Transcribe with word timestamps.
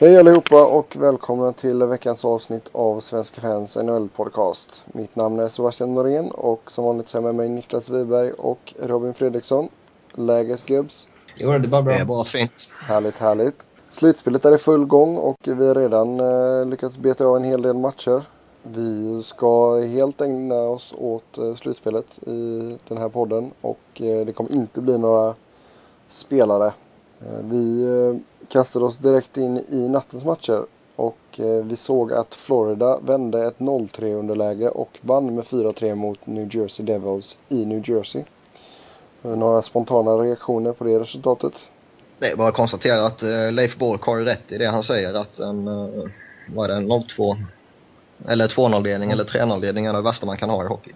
Hej 0.00 0.18
allihopa 0.18 0.66
och 0.66 0.96
välkomna 0.96 1.52
till 1.52 1.82
veckans 1.82 2.24
avsnitt 2.24 2.70
av 2.72 3.00
Svenska 3.00 3.40
fans 3.40 3.76
NHL-podcast. 3.76 4.84
Mitt 4.86 5.16
namn 5.16 5.40
är 5.40 5.48
Sebastian 5.48 5.94
Norén 5.94 6.30
och 6.30 6.70
som 6.70 6.84
vanligt 6.84 7.08
så 7.08 7.18
är 7.18 7.22
med 7.22 7.34
mig 7.34 7.48
Niklas 7.48 7.90
Wiberg 7.90 8.32
och 8.32 8.74
Robin 8.82 9.14
Fredriksson. 9.14 9.68
Läget 10.14 10.66
gubbs? 10.66 11.08
Jo, 11.36 11.50
det 11.50 11.56
är 11.56 11.68
bara 11.68 11.82
bra. 11.82 11.94
Det 11.94 12.00
är 12.00 12.04
bara 12.04 12.24
fint. 12.24 12.68
Härligt, 12.82 13.16
härligt. 13.16 13.66
Slutspelet 13.88 14.44
är 14.44 14.54
i 14.54 14.58
full 14.58 14.84
gång 14.84 15.16
och 15.16 15.36
vi 15.44 15.68
har 15.68 15.74
redan 15.74 16.20
eh, 16.20 16.66
lyckats 16.68 16.98
beta 16.98 17.26
av 17.26 17.36
en 17.36 17.44
hel 17.44 17.62
del 17.62 17.76
matcher. 17.76 18.22
Vi 18.62 19.22
ska 19.22 19.80
helt 19.80 20.20
ägna 20.20 20.54
oss 20.54 20.94
åt 20.98 21.38
eh, 21.38 21.54
slutspelet 21.54 22.18
i 22.26 22.78
den 22.88 22.98
här 22.98 23.08
podden 23.08 23.50
och 23.60 24.00
eh, 24.00 24.26
det 24.26 24.32
kommer 24.32 24.52
inte 24.52 24.80
bli 24.80 24.98
några 24.98 25.34
spelare. 26.08 26.72
Eh, 27.20 27.38
vi 27.42 27.82
eh, 27.84 28.29
kastade 28.50 28.84
oss 28.84 28.96
direkt 28.98 29.36
in 29.36 29.58
i 29.68 29.88
nattens 29.88 30.24
matcher 30.24 30.64
och 30.96 31.18
eh, 31.38 31.64
vi 31.64 31.76
såg 31.76 32.12
att 32.12 32.34
Florida 32.34 32.98
vände 33.02 33.46
ett 33.46 33.58
0-3 33.58 34.14
underläge 34.14 34.68
och 34.68 34.98
vann 35.00 35.34
med 35.34 35.44
4-3 35.44 35.94
mot 35.94 36.26
New 36.26 36.56
Jersey 36.56 36.86
Devils 36.86 37.38
i 37.48 37.64
New 37.64 37.90
Jersey. 37.90 38.24
Eh, 39.22 39.30
Några 39.30 39.62
spontana 39.62 40.10
reaktioner 40.10 40.72
på 40.72 40.84
det 40.84 40.98
resultatet? 40.98 41.72
Det 42.18 42.26
är 42.26 42.36
bara 42.36 42.48
att 42.48 42.54
konstatera 42.54 43.06
att 43.06 43.22
eh, 43.22 43.52
Leif 43.52 43.78
Bork 43.78 44.02
har 44.02 44.16
ju 44.18 44.24
rätt 44.24 44.52
i 44.52 44.58
det 44.58 44.66
han 44.66 44.82
säger 44.82 45.14
att 45.14 45.38
en, 45.38 45.64
vad 46.54 46.70
är 46.70 46.74
det, 46.74 46.74
en 46.74 46.92
0-2 46.92 47.36
eller 48.28 48.48
2-0-ledning 48.48 49.10
eller 49.10 49.24
3-0-ledning 49.24 49.86
är 49.86 49.92
det 49.92 50.00
värsta 50.00 50.26
man 50.26 50.36
kan 50.36 50.50
ha 50.50 50.64
i 50.64 50.66
hockey. 50.66 50.92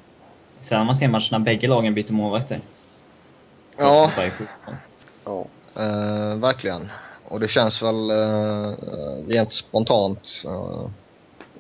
Sen 0.61 0.87
man 0.87 0.97
ser 0.97 1.09
matcherna 1.09 1.39
bägge 1.39 1.69
lagen 1.69 1.95
byter 1.95 2.13
målvakter. 2.13 2.61
Ja. 3.77 4.11
Ja. 5.25 5.45
eh, 5.77 6.37
verkligen. 6.37 6.89
Och 7.35 7.41
det 7.41 7.49
känns 7.49 7.83
väl 7.83 8.11
eh, 8.11 8.73
rent 9.29 9.53
spontant 9.53 10.43
eh, 10.45 10.87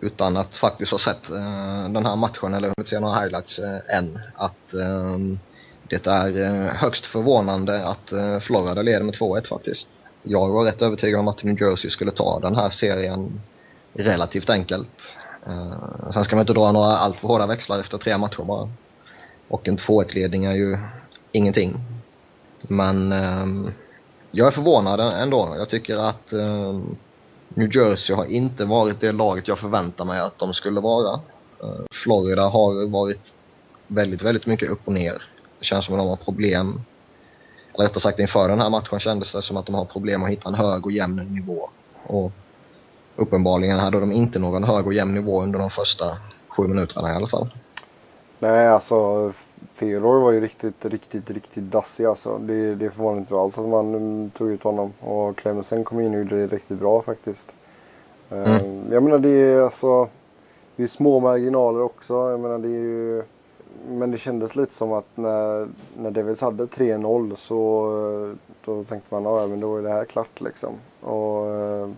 utan 0.00 0.36
att 0.36 0.56
faktiskt 0.56 0.92
ha 0.92 0.98
sett 0.98 1.30
eh, 1.30 1.88
den 1.88 2.06
här 2.06 2.16
matchen 2.16 2.54
eller 2.54 2.68
hunnit 2.76 2.88
se 2.88 3.00
några 3.00 3.20
highlights 3.20 3.60
än 3.88 4.18
att 4.34 4.68
det 5.88 6.06
är 6.06 6.74
högst 6.74 7.06
förvånande 7.06 7.86
att 7.86 8.12
Florida 8.42 8.82
leder 8.82 9.02
med 9.02 9.14
2-1 9.14 9.48
faktiskt. 9.48 9.88
Jag 10.22 10.48
var 10.48 10.64
rätt 10.64 10.82
övertygad 10.82 11.20
om 11.20 11.28
att 11.28 11.44
New 11.44 11.62
Jersey 11.62 11.90
skulle 11.90 12.10
ta 12.10 12.40
den 12.40 12.56
här 12.56 12.70
serien 12.70 13.40
relativt 13.92 14.50
enkelt. 14.50 15.16
Sen 16.12 16.24
ska 16.24 16.36
man 16.36 16.42
inte 16.42 16.52
dra 16.52 16.72
några 16.72 16.86
alltför 16.86 17.28
hårda 17.28 17.46
växlar 17.46 17.80
efter 17.80 17.98
tre 17.98 18.18
matcher 18.18 18.42
bara. 18.42 18.68
Och 19.48 19.68
en 19.68 19.76
2-1-ledning 19.76 20.44
är 20.44 20.54
ju 20.54 20.78
ingenting. 21.32 21.76
Men 22.68 23.12
ehm, 23.12 23.70
jag 24.34 24.46
är 24.46 24.50
förvånad 24.50 25.00
ändå. 25.00 25.54
Jag 25.58 25.68
tycker 25.68 25.96
att 25.96 26.32
eh, 26.32 26.80
New 27.48 27.76
Jersey 27.76 28.16
har 28.16 28.24
inte 28.24 28.64
varit 28.64 29.00
det 29.00 29.12
laget 29.12 29.48
jag 29.48 29.58
förväntar 29.58 30.04
mig 30.04 30.20
att 30.20 30.38
de 30.38 30.54
skulle 30.54 30.80
vara. 30.80 31.20
Eh, 31.62 31.84
Florida 31.92 32.42
har 32.42 32.90
varit 32.90 33.34
väldigt, 33.86 34.22
väldigt 34.22 34.46
mycket 34.46 34.70
upp 34.70 34.80
och 34.84 34.92
ner. 34.92 35.22
Det 35.58 35.64
känns 35.64 35.84
som 35.84 35.94
att 35.94 36.00
de 36.00 36.08
har 36.08 36.16
problem. 36.16 36.82
Eller 37.74 37.84
rättare 37.84 38.00
sagt 38.00 38.18
inför 38.18 38.48
den 38.48 38.60
här 38.60 38.70
matchen 38.70 39.00
kändes 39.00 39.32
det 39.32 39.42
som 39.42 39.56
att 39.56 39.66
de 39.66 39.74
har 39.74 39.84
problem 39.84 40.22
att 40.22 40.30
hitta 40.30 40.48
en 40.48 40.54
hög 40.54 40.86
och 40.86 40.92
jämn 40.92 41.34
nivå. 41.34 41.70
Och 42.06 42.32
uppenbarligen 43.16 43.78
hade 43.78 44.00
de 44.00 44.12
inte 44.12 44.38
någon 44.38 44.64
hög 44.64 44.86
och 44.86 44.94
jämn 44.94 45.14
nivå 45.14 45.42
under 45.42 45.58
de 45.58 45.70
första 45.70 46.16
sju 46.48 46.62
minuterna 46.62 47.12
i 47.12 47.16
alla 47.16 47.28
fall. 47.28 47.48
Nej, 48.38 48.68
alltså 48.68 49.32
Theodore 49.78 50.20
var 50.20 50.30
ju 50.32 50.40
riktigt, 50.40 50.84
riktigt, 50.84 51.30
riktigt 51.30 51.64
dassig 51.64 52.04
alltså. 52.04 52.38
Det, 52.38 52.74
det 52.74 52.90
förvånar 52.90 53.18
inte 53.18 53.34
alls 53.36 53.58
att 53.58 53.68
man 53.68 53.94
mm, 53.94 54.30
tog 54.30 54.50
ut 54.50 54.62
honom. 54.62 54.92
Och 55.00 55.36
Clemensen 55.36 55.84
kom 55.84 56.00
in 56.00 56.12
och 56.14 56.18
gjorde 56.18 56.46
det 56.46 56.46
riktigt 56.56 56.78
bra 56.78 57.02
faktiskt. 57.02 57.56
Eh, 58.30 58.66
Jag 58.90 59.02
menar 59.02 59.18
det 59.18 59.28
är 59.28 59.60
alltså, 59.62 60.08
det 60.76 60.82
är 60.82 60.86
små 60.86 61.20
marginaler 61.20 61.80
också. 61.82 62.14
Jag 62.30 62.40
menar 62.40 62.58
det 62.58 62.68
är 62.68 62.70
ju, 62.70 63.22
men 63.88 64.10
det 64.10 64.18
kändes 64.18 64.56
lite 64.56 64.74
som 64.74 64.92
att 64.92 65.06
när, 65.14 65.68
när 65.96 66.10
Devils 66.10 66.40
hade 66.40 66.64
3-0 66.64 67.36
så 67.36 68.34
då 68.64 68.84
tänkte 68.84 69.14
man 69.14 69.24
ja 69.24 69.46
men 69.46 69.60
då 69.60 69.76
är 69.76 69.82
det 69.82 69.90
här 69.90 70.04
klart 70.04 70.40
liksom. 70.40 70.70
Och, 71.00 71.46
eh, 71.46 71.88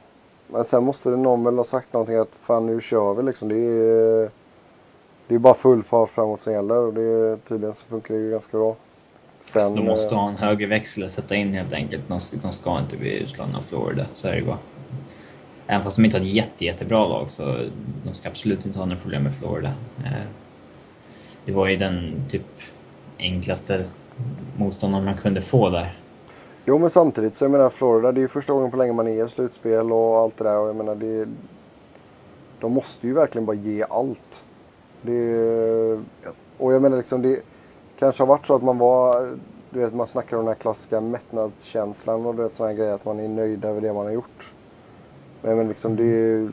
men 0.49 0.65
sen 0.65 0.85
måste 0.85 1.11
det 1.11 1.17
någon 1.17 1.45
väl 1.45 1.57
ha 1.57 1.65
sagt 1.65 1.93
någonting 1.93 2.17
att 2.17 2.35
fan 2.35 2.67
nu 2.67 2.81
kör 2.81 3.15
vi 3.15 3.23
liksom. 3.23 3.49
Det 3.49 3.57
är, 3.57 4.31
det 5.29 5.35
är 5.35 5.39
bara 5.39 5.55
full 5.55 5.83
fart 5.83 6.11
framåt 6.11 6.41
som 6.41 6.53
gäller 6.53 6.79
och 6.79 6.95
det, 6.95 7.37
tydligen 7.45 7.75
så 7.75 7.87
funkar 7.87 8.15
det 8.15 8.21
ju 8.21 8.31
ganska 8.31 8.59
bra. 8.59 8.77
Så 9.41 9.59
de 9.59 9.85
måste 9.87 10.15
eh, 10.15 10.21
ha 10.21 10.29
en 10.29 10.37
högre 10.37 10.67
växel 10.67 11.05
att 11.05 11.11
sätta 11.11 11.35
in 11.35 11.55
helt 11.55 11.73
enkelt. 11.73 12.03
De, 12.09 12.21
de 12.43 12.53
ska 12.53 12.79
inte 12.79 12.97
bli 12.97 13.19
utslagna 13.19 13.59
av 13.59 13.63
Florida, 13.63 14.07
så 14.13 14.29
är 14.29 14.37
det 14.37 14.43
bara. 14.43 14.59
Även 15.67 15.85
fast 15.85 15.97
de 15.97 16.05
inte 16.05 16.17
har 16.19 16.25
ett 16.25 16.31
jätte, 16.33 16.65
jättebra 16.65 17.09
lag 17.09 17.31
så 17.31 17.69
de 18.05 18.15
ska 18.15 18.29
absolut 18.29 18.67
inte 18.67 18.79
ha 18.79 18.87
några 18.87 19.01
problem 19.01 19.23
med 19.23 19.37
Florida. 19.37 19.73
Eh, 20.05 20.27
Det 21.45 21.53
var 21.53 21.67
ju 21.67 21.77
den 21.77 22.25
typ 22.29 22.47
enklaste 23.19 23.87
motståndaren 24.57 25.05
man 25.05 25.17
kunde 25.17 25.43
få 25.43 25.71
där. 25.71 25.99
Jo 26.65 26.79
men 26.79 26.91
samtidigt 26.91 27.37
så 27.37 27.45
jag 27.45 27.51
menar 27.51 27.71
Florida 27.71 28.13
det 28.13 28.21
är 28.21 28.23
ju 28.23 28.29
första 28.29 28.53
gången 28.53 28.71
på 28.71 28.77
länge 28.77 28.93
man 28.93 29.09
är 29.09 29.27
i 29.27 29.29
slutspel 29.29 29.93
och 29.93 30.19
allt 30.19 30.37
det 30.37 30.45
där 30.45 30.59
och 30.59 30.69
jag 30.69 30.77
menar 30.77 30.95
det 30.95 31.29
De 32.61 32.73
måste 32.73 33.07
ju 33.07 33.13
verkligen 33.15 33.47
bara 33.47 33.57
ge 33.57 33.85
allt. 33.91 34.45
Det, 35.07 36.01
och 36.59 36.73
jag 36.73 36.83
menar 36.83 36.97
liksom 36.97 37.23
det 37.23 37.41
kanske 37.99 38.23
har 38.23 38.29
varit 38.29 38.47
så 38.47 38.55
att 38.55 38.63
man 38.63 38.79
var 38.79 39.37
Du 39.71 39.81
vet 39.81 39.95
man 39.95 40.09
snackar 40.09 40.37
om 40.37 40.45
den 40.45 40.55
här 40.55 40.61
klassiska 40.61 41.01
mättnadskänslan 41.01 42.27
och 42.27 42.35
du 42.35 42.43
vet 42.43 42.55
sådana 42.55 42.75
grejer 42.75 42.93
att 42.93 43.05
man 43.05 43.21
är 43.21 43.29
nöjd 43.29 43.65
över 43.65 43.81
det 43.81 43.93
man 43.93 44.07
har 44.07 44.13
gjort. 44.13 44.53
Men 45.43 45.57
menar 45.57 45.69
liksom 45.69 45.97
det 45.97 46.03
är 46.03 46.07
ju 46.07 46.53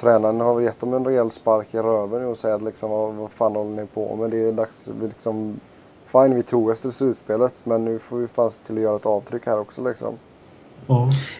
Tränaren 0.00 0.40
har 0.40 0.60
gett 0.60 0.80
dem 0.80 0.94
en 0.94 1.04
rejäl 1.04 1.30
spark 1.30 1.74
i 1.74 1.78
röven 1.78 2.26
och 2.26 2.38
säger 2.38 2.54
att 2.54 2.62
liksom 2.62 2.90
vad, 2.90 3.14
vad 3.14 3.30
fan 3.30 3.56
håller 3.56 3.82
ni 3.82 3.86
på 3.86 4.16
med? 4.16 4.30
Det 4.30 4.48
är 4.48 4.52
dags, 4.52 4.88
vi 4.88 5.06
liksom 5.06 5.60
Fine 6.06 6.34
vi 6.34 6.42
tog 6.42 6.68
oss 6.68 6.80
till 6.80 6.92
slutspelet 6.92 7.54
men 7.64 7.84
nu 7.84 7.98
får 7.98 8.16
vi 8.16 8.28
fan 8.28 8.50
till 8.66 8.76
att 8.76 8.82
göra 8.82 8.96
ett 8.96 9.06
avtryck 9.06 9.46
här 9.46 9.58
också 9.58 9.82
liksom. 9.88 10.18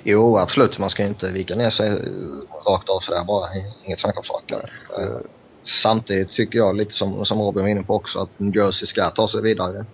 Jo, 0.03 0.37
absolut. 0.37 0.79
Man 0.79 0.91
ska 0.91 1.05
inte 1.05 1.33
vika 1.33 1.55
ner 1.55 1.71
sig 1.71 1.91
rakt 2.67 2.89
av 2.89 3.01
sådär 3.01 3.25
bara. 3.25 3.47
Inget 3.85 3.99
snack 3.99 4.19
om 4.19 4.25
saken. 4.25 4.61
Samtidigt 5.67 6.33
tycker 6.33 6.59
jag, 6.59 6.77
lite 6.77 6.95
som, 6.95 7.25
som 7.25 7.41
Robin 7.41 7.63
var 7.63 7.71
inne 7.71 7.83
på 7.83 7.95
också, 7.95 8.19
att 8.19 8.39
New 8.39 8.57
Jersey 8.57 8.87
ska 8.87 9.11
ta 9.11 9.29
sig 9.29 9.43
vidare. 9.43 9.87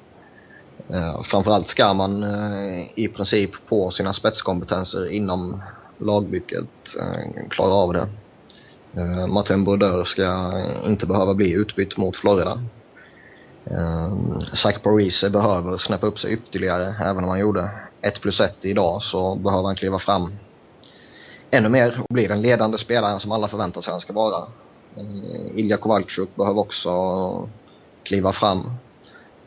Eh, 0.89 1.23
framförallt 1.23 1.69
ska 1.69 1.95
man 1.95 2.23
eh, 2.23 2.87
i 2.95 3.09
princip 3.09 3.51
på 3.69 3.91
sina 3.91 4.13
spetskompetenser 4.13 5.13
inom 5.13 5.63
lagbygget 5.99 6.97
eh, 7.01 7.49
klara 7.51 7.73
av 7.73 7.93
det. 7.93 8.09
Eh, 8.97 9.27
Martin 9.27 9.65
Brodeur 9.65 10.05
ska 10.05 10.61
inte 10.87 11.07
behöva 11.07 11.35
bli 11.35 11.53
utbytt 11.53 11.97
mot 11.97 12.17
Florida. 12.17 12.63
Eh, 13.65 14.39
Zach 14.53 14.83
Parise 14.83 15.31
behöver 15.31 15.79
snäppa 15.79 16.07
upp 16.07 16.19
sig 16.19 16.33
ytterligare. 16.33 16.95
Även 17.05 17.25
om 17.25 17.31
han 17.31 17.41
gjorde 17.41 17.71
1 18.01 18.21
plus 18.21 18.41
1 18.41 18.65
idag 18.65 19.03
så 19.03 19.35
behöver 19.35 19.65
han 19.65 19.77
kliva 19.77 19.99
fram 19.99 20.33
ännu 21.51 21.69
mer 21.69 22.01
och 22.01 22.15
bli 22.15 22.27
den 22.27 22.43
ledande 22.43 22.79
spelaren 22.79 23.21
som 23.21 23.33
alla 23.33 23.49
förväntar 23.49 23.81
sig 23.81 23.91
han 23.91 24.01
ska 24.01 24.13
vara. 24.13 24.47
Eh, 24.97 25.59
Ilja 25.59 25.77
Kovalchuk 25.77 26.37
behöver 26.37 26.61
också 26.61 26.91
kliva 28.03 28.33
fram. 28.33 28.71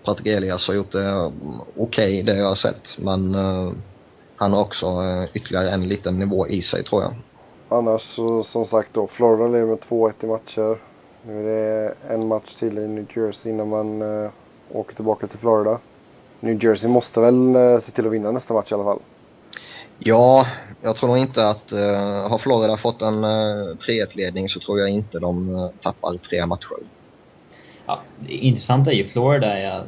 Patrik 0.03 0.27
Elias 0.27 0.67
har 0.67 0.75
gjort 0.75 0.91
det 0.91 1.09
mm, 1.09 1.31
okej, 1.59 1.73
okej 1.77 2.23
det 2.23 2.37
jag 2.37 2.47
har 2.47 2.55
sett 2.55 2.97
men 2.97 3.35
eh, 3.35 3.71
han 4.35 4.53
har 4.53 4.61
också 4.61 4.85
eh, 4.85 5.23
ytterligare 5.33 5.69
en 5.69 5.87
liten 5.87 6.19
nivå 6.19 6.47
i 6.47 6.61
sig 6.61 6.83
tror 6.83 7.01
jag. 7.01 7.13
Annars 7.69 8.01
så 8.01 8.43
som 8.43 8.65
sagt 8.65 8.89
då, 8.93 9.07
Florida 9.07 9.47
leder 9.47 9.65
med 9.65 9.79
2-1 9.79 10.13
i 10.21 10.27
matcher. 10.27 10.77
Nu 11.27 11.39
är 11.39 11.43
det 11.43 11.93
en 12.09 12.27
match 12.27 12.55
till 12.55 12.77
i 12.77 12.87
New 12.87 13.05
Jersey 13.15 13.51
innan 13.51 13.69
man 13.69 14.01
eh, 14.01 14.29
åker 14.71 14.95
tillbaka 14.95 15.27
till 15.27 15.39
Florida. 15.39 15.79
New 16.39 16.63
Jersey 16.63 16.89
måste 16.89 17.21
väl 17.21 17.55
eh, 17.55 17.79
se 17.79 17.91
till 17.91 18.05
att 18.05 18.11
vinna 18.11 18.31
nästa 18.31 18.53
match 18.53 18.71
i 18.71 18.75
alla 18.75 18.83
fall. 18.83 18.99
Ja, 19.99 20.47
jag 20.81 20.95
tror 20.97 21.09
nog 21.09 21.17
inte 21.17 21.47
att 21.47 21.73
uh, 21.73 22.29
har 22.29 22.37
Florida 22.37 22.77
fått 22.77 23.01
en 23.01 23.23
uh, 23.23 23.75
3-1-ledning 23.75 24.49
så 24.49 24.59
tror 24.59 24.79
jag 24.79 24.89
inte 24.89 25.19
de 25.19 25.49
uh, 25.49 25.69
tappar 25.81 26.17
tre 26.17 26.45
matcher. 26.45 26.69
Ja, 27.85 27.99
det 28.19 28.33
intressanta 28.33 28.91
är 28.91 28.95
ju 28.95 29.03
Florida. 29.03 29.59
Är, 29.59 29.83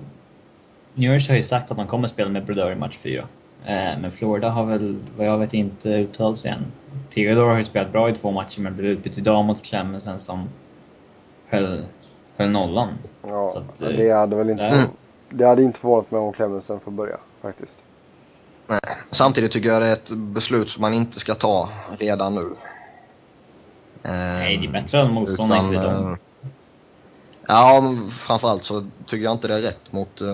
New 0.93 1.11
Jersey 1.11 1.33
har 1.33 1.37
ju 1.37 1.43
sagt 1.43 1.71
att 1.71 1.77
de 1.77 1.87
kommer 1.87 2.07
spela 2.07 2.29
med 2.29 2.45
Brodeur 2.45 2.71
i 2.71 2.75
match 2.75 2.97
4. 3.01 3.27
Eh, 3.65 3.99
men 4.01 4.11
Florida 4.11 4.49
har 4.49 4.65
väl, 4.65 4.97
vad 5.17 5.27
jag 5.27 5.37
vet, 5.37 5.53
inte 5.53 5.89
uttalat 5.89 6.37
sig 6.37 6.51
än. 6.51 6.65
Theodore 7.09 7.49
har 7.49 7.57
ju 7.57 7.63
spelat 7.65 7.91
bra 7.91 8.09
i 8.09 8.13
två 8.13 8.31
matcher 8.31 8.61
men 8.61 8.75
blev 8.75 8.91
utbytt 8.91 9.17
idag 9.17 9.45
mot 9.45 9.63
Clemensen 9.63 10.19
som 10.19 10.49
höll, 11.47 11.85
höll 12.37 12.49
nollan. 12.49 12.89
Ja, 13.27 13.49
Så 13.49 13.59
att, 13.59 13.81
eh, 13.81 13.87
det 13.89 14.11
hade 14.11 14.35
väl 14.35 14.49
inte, 14.49 14.63
där- 14.63 14.87
det 15.29 15.45
hade 15.45 15.63
inte 15.63 15.79
förvånat 15.79 16.11
mig 16.11 16.21
om 16.21 16.33
Clemensen 16.33 16.79
får 16.79 16.91
börja 16.91 17.17
faktiskt. 17.41 17.83
Nej. 18.67 18.97
Samtidigt 19.11 19.51
tycker 19.51 19.69
jag 19.69 19.81
det 19.81 19.87
är 19.87 19.93
ett 19.93 20.11
beslut 20.11 20.69
som 20.69 20.81
man 20.81 20.93
inte 20.93 21.19
ska 21.19 21.35
ta 21.35 21.69
redan 21.99 22.35
nu. 22.35 22.55
Nej, 24.01 24.57
det 24.57 24.67
är 24.67 24.71
bättre 24.71 25.01
än 25.01 25.11
motståndaren 25.11 25.65
inte 25.65 25.77
vet 25.77 25.97
om. 25.97 26.11
eh, 26.11 26.17
Ja, 27.47 27.95
framförallt 28.11 28.65
så 28.65 28.85
tycker 29.05 29.23
jag 29.23 29.33
inte 29.33 29.47
det 29.47 29.55
är 29.55 29.61
rätt 29.61 29.91
mot 29.91 30.21
eh, 30.21 30.27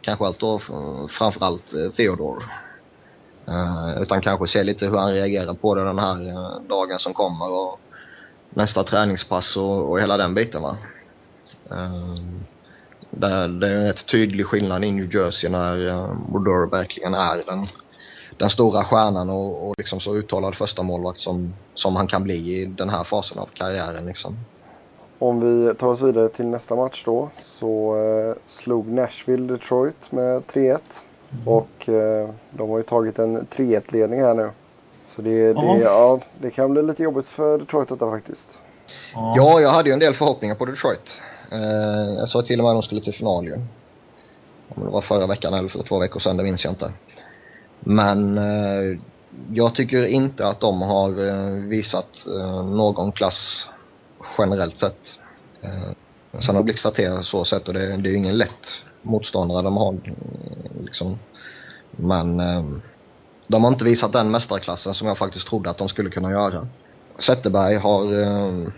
kanske 0.00 0.24
allt 0.26 0.38
då 0.38 0.58
framförallt 1.08 1.74
eh, 1.74 1.90
Theodore. 1.96 2.44
Uh, 3.48 4.02
utan 4.02 4.20
kanske 4.20 4.46
se 4.46 4.62
lite 4.62 4.86
hur 4.86 4.96
han 4.96 5.12
reagerar 5.12 5.54
på 5.54 5.74
det 5.74 5.84
den 5.84 5.98
här 5.98 6.16
dagen 6.68 6.98
som 6.98 7.14
kommer 7.14 7.52
och 7.52 7.80
nästa 8.50 8.84
träningspass 8.84 9.56
och, 9.56 9.90
och 9.90 10.00
hela 10.00 10.16
den 10.16 10.34
biten. 10.34 10.62
Va? 10.62 10.76
Uh, 13.14 13.20
det, 13.20 13.58
det, 13.58 13.68
är 13.68 13.76
en 13.76 13.86
rätt 13.86 14.06
tydlig 14.06 14.46
skillnad 14.46 14.84
i 14.84 14.92
New 14.92 15.14
Jersey 15.14 15.50
när 15.50 15.78
uh, 15.78 16.70
verkligen 16.70 17.14
är 17.14 17.42
den, 17.46 17.66
den 18.36 18.50
stora 18.50 18.84
stjärnan 18.84 19.30
och, 19.30 19.68
och 19.68 19.74
liksom 19.78 20.00
så 20.00 20.14
uttalad 20.14 20.54
första 20.54 20.82
målvakt 20.82 21.20
som, 21.20 21.54
som 21.74 21.96
han 21.96 22.06
kan 22.06 22.24
bli 22.24 22.34
i 22.34 22.66
den 22.66 22.88
här 22.88 23.04
fasen 23.04 23.38
av 23.38 23.48
karriären. 23.54 24.06
Liksom. 24.06 24.36
Om 25.18 25.40
vi 25.40 25.74
tar 25.74 25.88
oss 25.88 26.00
vidare 26.00 26.28
till 26.28 26.46
nästa 26.46 26.74
match 26.74 27.02
då 27.04 27.30
så 27.38 27.96
eh, 27.96 28.36
slog 28.46 28.88
Nashville 28.88 29.52
Detroit 29.52 30.12
med 30.12 30.42
3-1. 30.42 30.78
Mm. 31.32 31.48
Och 31.48 31.88
eh, 31.88 32.30
de 32.50 32.70
har 32.70 32.76
ju 32.76 32.82
tagit 32.82 33.18
en 33.18 33.40
3-1-ledning 33.40 34.20
här 34.20 34.34
nu. 34.34 34.50
Så 35.06 35.22
det, 35.22 35.52
det, 35.52 35.78
ja, 35.82 36.20
det 36.40 36.50
kan 36.50 36.72
bli 36.72 36.82
lite 36.82 37.02
jobbigt 37.02 37.28
för 37.28 37.58
Detroit 37.58 37.88
detta 37.88 38.10
faktiskt. 38.10 38.58
Ja, 39.14 39.60
jag 39.60 39.70
hade 39.70 39.88
ju 39.88 39.92
en 39.92 39.98
del 39.98 40.14
förhoppningar 40.14 40.54
på 40.54 40.64
Detroit. 40.64 41.22
Eh, 41.54 42.14
jag 42.18 42.28
sa 42.28 42.42
till 42.42 42.60
och 42.60 42.64
med 42.64 42.70
att 42.70 42.76
de 42.76 42.82
skulle 42.82 43.00
till 43.00 43.14
final 43.14 43.44
ju. 43.46 43.54
Om 44.68 44.84
det 44.84 44.90
var 44.90 45.00
förra 45.00 45.26
veckan 45.26 45.54
eller 45.54 45.68
för 45.68 45.82
två 45.82 45.98
veckor 45.98 46.20
sedan, 46.20 46.36
det 46.36 46.42
minns 46.42 46.64
jag 46.64 46.72
inte. 46.72 46.92
Men 47.80 48.38
eh, 48.38 48.98
jag 49.52 49.74
tycker 49.74 50.06
inte 50.06 50.46
att 50.46 50.60
de 50.60 50.82
har 50.82 51.28
eh, 51.28 51.68
visat 51.68 52.26
eh, 52.26 52.64
någon 52.64 53.12
klass 53.12 53.68
generellt 54.38 54.78
sett. 54.78 55.18
Eh, 55.62 55.90
sen 56.38 56.56
har 56.56 56.62
blixtrat 56.62 56.94
till 56.94 57.18
så 57.22 57.44
sett 57.44 57.68
och 57.68 57.74
det, 57.74 57.96
det 57.96 58.08
är 58.08 58.10
ju 58.10 58.16
ingen 58.16 58.38
lätt 58.38 58.68
motståndare 59.02 59.62
de 59.62 59.76
har. 59.76 59.92
Eh, 59.92 60.82
liksom. 60.84 61.18
Men 61.90 62.40
eh, 62.40 62.64
de 63.46 63.64
har 63.64 63.72
inte 63.72 63.84
visat 63.84 64.12
den 64.12 64.30
mästarklassen 64.30 64.94
som 64.94 65.08
jag 65.08 65.18
faktiskt 65.18 65.48
trodde 65.48 65.70
att 65.70 65.78
de 65.78 65.88
skulle 65.88 66.10
kunna 66.10 66.30
göra. 66.30 66.68
Zetterberg 67.18 67.74
har, 67.74 68.22
eh, 68.22 68.68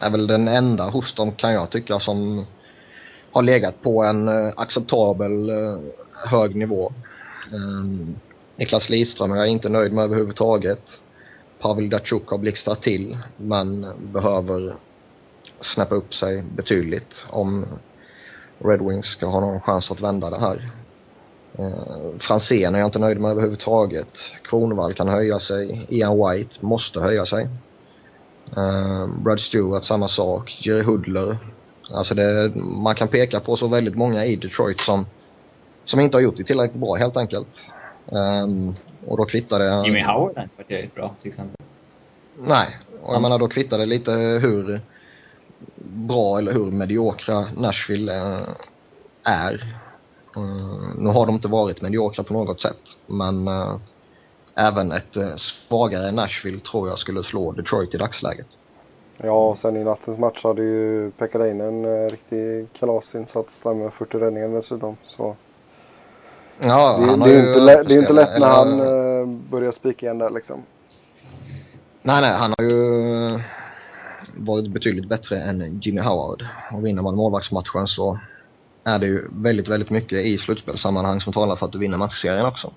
är 0.00 0.10
väl 0.10 0.26
den 0.26 0.48
enda 0.48 0.90
hos 0.90 1.14
dem 1.14 1.32
kan 1.32 1.52
jag 1.52 1.70
tycka 1.70 2.00
som 2.00 2.46
har 3.32 3.42
legat 3.42 3.82
på 3.82 4.04
en 4.04 4.28
eh, 4.28 4.52
acceptabel 4.56 5.50
eh, 5.50 5.78
hög 6.30 6.56
nivå. 6.56 6.92
Ehm, 7.52 8.16
Niklas 8.56 8.90
Lidström 8.90 9.32
är 9.32 9.36
jag 9.36 9.48
inte 9.48 9.68
nöjd 9.68 9.92
med 9.92 10.04
överhuvudtaget. 10.04 11.00
Pavel 11.58 11.90
Datsjuk 11.90 12.28
har 12.28 12.38
blixtrat 12.38 12.82
till 12.82 13.18
men 13.36 13.86
behöver 14.12 14.74
snäppa 15.60 15.94
upp 15.94 16.14
sig 16.14 16.42
betydligt 16.42 17.26
om 17.30 17.66
Red 18.58 18.80
Wings 18.80 19.06
ska 19.06 19.26
ha 19.26 19.40
någon 19.40 19.60
chans 19.60 19.90
att 19.90 20.00
vända 20.00 20.30
det 20.30 20.40
här. 20.40 20.70
Eh, 21.58 22.18
Franzén 22.18 22.74
är 22.74 22.78
jag 22.78 22.88
inte 22.88 22.98
nöjd 22.98 23.20
med 23.20 23.30
överhuvudtaget. 23.30 24.18
Kronwall 24.44 24.94
kan 24.94 25.08
höja 25.08 25.38
sig. 25.38 25.86
Ian 25.88 26.18
White 26.18 26.66
måste 26.66 27.00
höja 27.00 27.26
sig. 27.26 27.48
Eh, 28.56 29.06
Brad 29.06 29.40
Stewart 29.40 29.84
samma 29.84 30.08
sak. 30.08 30.58
Jerry 30.60 30.82
Hudler. 30.82 31.36
Alltså 31.90 32.14
det, 32.14 32.52
man 32.56 32.94
kan 32.94 33.08
peka 33.08 33.40
på 33.40 33.56
så 33.56 33.68
väldigt 33.68 33.96
många 33.96 34.24
i 34.24 34.36
Detroit 34.36 34.80
som, 34.80 35.06
som 35.84 36.00
inte 36.00 36.16
har 36.16 36.22
gjort 36.22 36.36
det 36.36 36.44
tillräckligt 36.44 36.80
bra 36.80 36.94
helt 36.94 37.16
enkelt. 37.16 37.70
Um, 38.06 38.74
och 39.06 39.16
då 39.16 39.24
kvittar 39.24 39.58
det... 39.58 39.82
Jimmy 39.86 40.02
Howard 40.02 40.36
har 40.36 40.42
inte 40.42 40.56
varit 40.56 40.66
tillräckligt 40.66 40.94
bra 40.94 41.14
till 41.20 41.28
exempel. 41.28 41.56
Nej, 42.38 42.76
och 43.02 43.14
jag 43.14 43.22
menar 43.22 43.38
då 43.38 43.48
kvittar 43.48 43.78
det 43.78 43.86
lite 43.86 44.12
hur 44.12 44.80
bra 45.84 46.38
eller 46.38 46.52
hur 46.52 46.70
mediokra 46.70 47.46
Nashville 47.56 48.16
eh, 48.16 48.48
är. 49.22 49.80
Uh, 50.36 50.94
nu 50.98 51.08
har 51.08 51.26
de 51.26 51.34
inte 51.34 51.48
varit 51.48 51.82
mediokra 51.82 52.24
på 52.24 52.34
något 52.34 52.60
sätt 52.60 52.98
men 53.06 53.48
uh, 53.48 53.76
även 54.56 54.92
ett 54.92 55.16
uh, 55.16 55.36
svagare 55.36 56.12
Nashville 56.12 56.60
tror 56.60 56.88
jag 56.88 56.98
skulle 56.98 57.22
slå 57.22 57.52
Detroit 57.52 57.94
i 57.94 57.98
dagsläget. 57.98 58.58
Ja, 59.16 59.48
och 59.48 59.58
sen 59.58 59.76
i 59.76 59.84
nattens 59.84 60.18
match 60.18 60.44
hade 60.44 60.62
ju 60.62 61.10
Pekkarinen 61.10 61.84
en 61.84 62.10
riktig 62.10 62.68
kalasinsats 62.72 63.60
där 63.60 63.74
med 63.74 63.92
40 63.92 64.18
räddningar 64.18 64.48
dessutom. 64.48 64.96
Så 65.04 65.36
Ja, 66.60 66.98
det, 66.98 67.24
det, 67.24 67.36
är 67.36 67.48
inte 67.48 67.60
lätt, 67.60 67.88
det 67.88 67.94
är 67.94 67.98
inte 67.98 68.12
lätt 68.12 68.40
när 68.40 68.46
han 68.46 68.80
uh, 68.80 69.28
börjar 69.50 69.70
spika 69.70 70.06
igen 70.06 70.18
där 70.18 70.30
liksom. 70.30 70.62
Nej, 72.02 72.20
nej, 72.20 72.30
han 72.30 72.54
har 72.58 72.64
ju 72.64 73.40
varit 74.34 74.70
betydligt 74.70 75.08
bättre 75.08 75.40
än 75.40 75.80
Jimmy 75.82 76.00
Howard. 76.00 76.46
Och 76.72 76.86
vinner 76.86 77.02
man 77.02 77.14
målvaktsmatchen 77.14 77.86
så 77.86 78.18
är 78.84 78.98
det 78.98 79.06
ju 79.06 79.28
väldigt, 79.32 79.68
väldigt 79.68 79.90
mycket 79.90 80.18
i 80.18 80.38
slutspelssammanhang 80.38 81.20
som 81.20 81.32
talar 81.32 81.56
för 81.56 81.66
att 81.66 81.72
du 81.72 81.78
vinner 81.78 81.98
matchserien 81.98 82.46
också. 82.46 82.72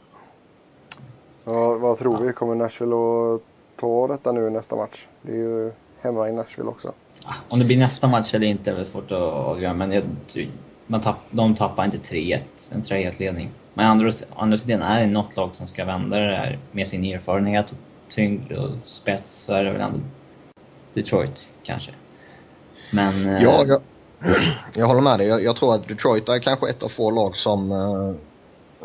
Ja, 1.50 1.78
vad 1.78 1.98
tror 1.98 2.26
vi? 2.26 2.34
Kommer 2.34 2.56
Nashville 2.56 2.96
att 2.96 3.42
ta 3.80 4.08
detta 4.08 4.32
nu 4.32 4.48
i 4.48 4.50
nästa 4.50 4.76
match? 4.76 5.06
Det 5.22 5.32
är 5.32 5.36
ju 5.36 5.72
hemma 6.02 6.30
i 6.30 6.32
Nashville 6.32 6.70
också. 6.70 6.92
Om 7.50 7.60
det 7.60 7.66
blir 7.66 7.78
nästa 7.78 8.08
match 8.08 8.34
eller 8.34 8.48
inte 8.48 8.72
är 8.72 8.76
väl 8.76 8.86
svårt 8.86 9.12
att 9.12 9.22
avgöra, 9.22 9.74
men 9.74 9.92
jag, 9.92 10.04
man 10.88 11.02
tapp, 11.02 11.18
de 11.32 11.56
tappar 11.56 11.86
inte 11.86 11.98
3-1, 11.98 12.40
en 12.74 12.82
3-1-ledning. 12.82 13.50
Men 13.74 13.86
andra, 13.86 14.12
andra 14.36 14.58
sidan, 14.58 14.82
är 14.82 15.02
det 15.02 15.08
något 15.08 15.36
lag 15.36 15.56
som 15.56 15.68
ska 15.68 15.86
vända 15.86 16.20
det 16.20 16.28
där 16.28 16.60
med 16.72 16.88
sin 16.88 17.04
erfarenhet 17.04 17.72
och 17.72 17.78
tyngd 18.08 18.52
och 18.52 18.70
spets 18.86 19.34
så 19.34 19.54
är 19.54 19.64
det 19.64 19.72
väl 19.72 19.82
ändå 19.82 20.00
Detroit 20.94 21.54
kanske. 21.64 21.92
Men... 22.92 23.26
Eh, 23.26 23.44
ja, 23.44 23.64
jag, 23.68 23.82
jag 24.74 24.86
håller 24.86 25.02
med 25.02 25.20
dig. 25.20 25.28
Jag, 25.28 25.44
jag, 25.44 25.56
tror 25.56 25.76
att 25.76 25.88
Detroit 25.88 26.30
är 26.30 26.40
kanske 26.40 26.70
ett 26.70 26.84
av 26.84 26.90
få 26.90 27.12
lag 27.12 27.38
som 27.38 27.72
uh, 27.72 28.16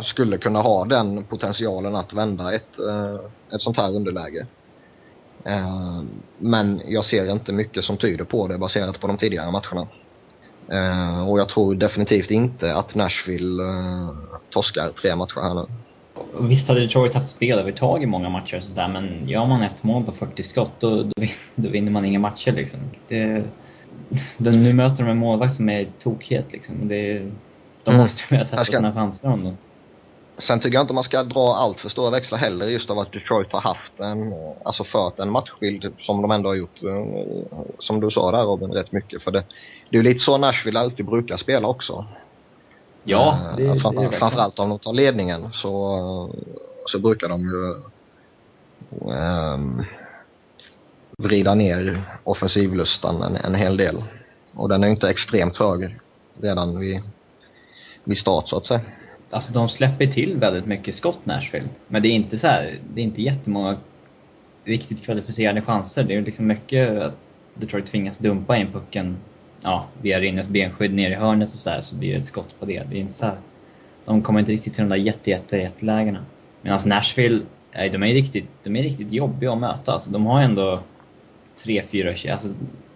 skulle 0.00 0.38
kunna 0.38 0.62
ha 0.62 0.85
den 0.85 1.25
potentialen 1.25 1.96
att 1.96 2.12
vända 2.12 2.55
ett, 2.55 2.79
uh, 2.81 3.20
ett 3.55 3.62
sånt 3.62 3.76
här 3.76 3.96
underläge. 3.96 4.46
Uh, 5.46 6.02
men 6.38 6.81
jag 6.88 7.05
ser 7.05 7.32
inte 7.32 7.52
mycket 7.52 7.85
som 7.85 7.96
tyder 7.96 8.25
på 8.25 8.49
det 8.49 8.58
baserat 8.58 9.00
på 9.00 9.06
de 9.06 9.17
tidigare 9.17 9.50
matcherna. 9.50 9.88
Uh, 10.73 11.29
och 11.31 11.41
jag 11.41 11.49
tror 11.49 11.75
definitivt 11.75 12.31
inte 12.31 12.75
att 12.75 12.94
Nashville 12.94 13.62
torskar 14.50 14.91
tre 14.91 15.17
matcher 15.17 15.41
här 15.41 15.55
nu. 15.55 15.67
Visst 16.41 16.69
hade 16.69 16.81
Detroit 16.81 17.14
haft 17.14 17.29
spelövertag 17.29 18.02
i 18.02 18.06
många 18.06 18.29
matcher 18.29 18.56
och 18.56 18.62
sådär, 18.62 18.88
men 18.88 19.29
gör 19.29 19.46
man 19.46 19.62
ett 19.62 19.82
mål 19.82 20.05
på 20.05 20.12
40 20.12 20.43
skott 20.43 20.70
då, 20.79 21.02
då, 21.02 21.12
då 21.55 21.69
vinner 21.69 21.93
man 21.93 22.05
inga 22.05 22.19
matcher 22.19 22.53
liksom. 22.53 22.81
Det, 23.08 23.44
det, 24.39 24.51
nu 24.51 24.72
möter 24.72 25.05
de 25.05 25.10
en 25.10 25.19
målvakt 25.19 25.55
som 25.55 25.69
är 25.69 25.86
tokhet 25.98 26.53
liksom. 26.53 26.89
Det, 26.89 27.19
de 27.84 27.91
mm. 27.91 28.01
måste 28.01 28.22
börja 28.31 28.44
sätta 28.44 28.65
ska... 28.65 28.77
sina 28.77 28.93
chanser 28.93 29.29
om 29.29 29.44
dem. 29.44 29.56
Sen 30.38 30.60
tycker 30.60 30.74
jag 30.74 30.82
inte 30.82 30.94
man 30.94 31.05
ska 31.05 31.22
dra 31.22 31.55
allt 31.55 31.81
för 31.81 31.88
stora 31.88 32.10
växlar 32.10 32.38
heller 32.38 32.67
just 32.67 32.91
av 32.91 32.98
att 32.98 33.12
Detroit 33.12 33.53
har 33.53 33.60
haft 33.60 34.00
en, 34.00 34.34
alltså 34.64 34.84
fört 34.84 35.19
en 35.19 35.31
matchbild 35.31 35.93
som 35.98 36.22
de 36.22 36.31
ändå 36.31 36.48
har 36.48 36.55
gjort, 36.55 36.82
eh, 36.82 37.60
som 37.79 38.00
du 38.00 38.10
sa 38.10 38.31
där 38.31 38.43
Robin, 38.43 38.72
rätt 38.72 38.93
mycket. 38.93 39.22
För 39.22 39.31
det, 39.31 39.44
det 39.91 39.96
är 39.96 40.03
ju 40.03 40.03
lite 40.03 40.19
så 40.19 40.38
Nashville 40.38 40.81
alltid 40.81 41.06
brukar 41.06 41.36
spela 41.36 41.69
också. 41.69 42.06
Ja, 43.05 43.38
eh, 43.50 43.56
det, 43.56 43.81
framför, 43.81 44.00
det 44.00 44.10
Framförallt 44.10 44.58
om 44.58 44.69
de 44.69 44.79
tar 44.79 44.93
ledningen 44.93 45.53
så, 45.53 46.31
så 46.86 46.98
brukar 46.98 47.29
de 47.29 47.41
ju 47.41 47.74
um, 49.12 49.84
vrida 51.19 51.55
ner 51.55 52.03
offensivlustan 52.24 53.22
en, 53.22 53.36
en 53.36 53.55
hel 53.55 53.76
del. 53.76 54.05
Och 54.55 54.69
den 54.69 54.84
är 54.84 54.88
inte 54.88 55.10
extremt 55.10 55.58
hög 55.58 55.98
redan 56.41 56.79
vid, 56.79 57.03
vid 58.05 58.19
start 58.19 58.48
så 58.48 58.56
att 58.56 58.67
säga. 58.67 58.81
Alltså 59.34 59.53
de 59.53 59.69
släpper 59.69 60.06
till 60.06 60.36
väldigt 60.36 60.67
mycket 60.67 60.94
skott 60.94 61.26
Nashville. 61.26 61.69
Men 61.88 62.03
det 62.03 62.08
är 62.08 62.12
inte 62.12 62.38
så 62.38 62.46
här, 62.46 62.79
det 62.94 63.00
är 63.00 63.05
inte 63.05 63.22
jättemånga 63.22 63.79
riktigt 64.64 65.05
kvalificerade 65.05 65.62
chanser. 65.62 66.05
Det 66.05 66.14
är 66.14 66.22
liksom 66.22 66.46
mycket 66.46 67.03
att 67.03 67.14
Detroit 67.55 67.86
tvingas 67.86 68.19
dumpa 68.19 68.56
in 68.56 68.72
pucken 68.72 69.17
ja, 69.62 69.86
via 70.03 70.20
Rinnes 70.20 70.48
benskydd 70.48 70.94
ner 70.94 71.10
i 71.10 71.14
hörnet 71.14 71.50
och 71.50 71.56
så 71.56 71.70
här, 71.70 71.81
så 71.81 71.96
blir 71.96 72.12
det 72.12 72.19
ett 72.19 72.26
skott 72.26 72.55
på 72.60 72.67
det. 72.67 72.82
Det 72.91 72.96
är 72.96 73.00
inte 73.00 73.14
så 73.14 73.26
här, 73.26 73.36
de 74.05 74.22
kommer 74.22 74.41
inte 74.41 74.53
riktigt 74.53 74.74
till 74.74 74.82
de 74.82 74.88
där 74.88 74.96
jätte, 74.96 75.31
jätte, 75.31 75.56
jättelägena. 75.56 76.24
Medan 76.62 76.79
Nashville, 76.86 77.43
de 77.72 78.03
är 78.03 78.14
riktigt, 78.14 78.48
de 78.62 78.76
är 78.76 78.82
riktigt 78.82 79.12
jobbiga 79.12 79.53
att 79.53 79.58
möta. 79.58 79.93
Alltså, 79.93 80.10
de 80.10 80.26
har 80.26 80.41
ändå 80.41 80.82
tre, 81.56 81.82
fyra, 81.82 82.32
alltså, 82.32 82.48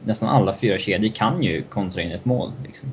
nästan 0.04 0.28
alla 0.28 0.52
fyra 0.52 0.78
kedjor 0.78 1.12
kan 1.14 1.42
ju 1.42 1.62
kontra 1.62 2.02
in 2.02 2.10
ett 2.10 2.24
mål. 2.24 2.52
Liksom. 2.66 2.92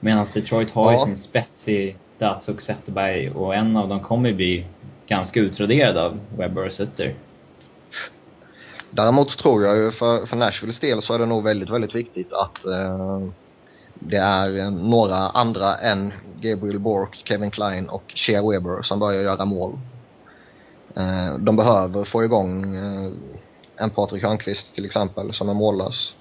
Medan 0.00 0.26
Detroit 0.34 0.70
har 0.70 0.92
ja. 0.92 0.98
ju 0.98 1.04
sin 1.04 1.16
spets 1.16 1.68
i 1.68 1.96
Datsuk, 2.22 2.60
Zetterberg 2.60 3.30
och 3.30 3.54
en 3.54 3.76
av 3.76 3.88
dem 3.88 4.00
kommer 4.00 4.32
bli 4.32 4.66
ganska 5.06 5.40
utraderad 5.40 5.96
av 5.96 6.20
Webber 6.36 6.66
och 6.66 6.72
Sutter. 6.72 7.14
Däremot 8.90 9.38
tror 9.38 9.64
jag 9.64 9.76
ju 9.76 9.90
för, 9.90 10.26
för 10.26 10.36
Nashvilles 10.36 10.80
del 10.80 11.02
så 11.02 11.14
är 11.14 11.18
det 11.18 11.26
nog 11.26 11.44
väldigt, 11.44 11.70
väldigt 11.70 11.94
viktigt 11.94 12.32
att 12.32 12.64
eh, 12.64 13.28
det 13.94 14.16
är 14.16 14.58
eh, 14.58 14.70
några 14.70 15.16
andra 15.16 15.74
än 15.74 16.12
Gabriel 16.40 16.78
Bork, 16.78 17.22
Kevin 17.24 17.50
Klein 17.50 17.88
och 17.88 18.12
Shea 18.14 18.50
Weber 18.50 18.82
som 18.82 18.98
börjar 18.98 19.22
göra 19.22 19.44
mål. 19.44 19.78
Eh, 20.96 21.34
de 21.38 21.56
behöver 21.56 22.04
få 22.04 22.24
igång 22.24 22.76
eh, 22.76 23.12
en 23.76 23.90
Patrik 23.90 24.22
Hörnqvist 24.22 24.74
till 24.74 24.84
exempel 24.84 25.32
som 25.32 25.48
är 25.48 25.54
mållös. 25.54 26.14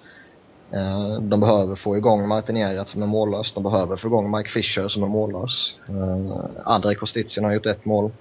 Eh, 0.74 1.22
de 1.22 1.40
behöver 1.40 1.76
få 1.76 1.98
igång 1.98 2.28
Martin 2.28 2.58
Erat 2.58 2.90
som 2.90 3.04
är 3.04 3.08
mållös. 3.08 3.54
De 3.54 3.64
behöver 3.64 3.96
få 3.96 4.08
igång 4.08 4.38
Mike 4.38 4.50
Fisher 4.50 4.88
som 4.88 5.04
är 5.04 5.08
mållös. 5.08 5.76
Eh, 5.90 6.38
Andrei 6.66 6.96
Kostitsin 6.96 7.44
har 7.44 7.52
gjort 7.52 7.66
ett 7.66 7.86
mål. 7.86 8.12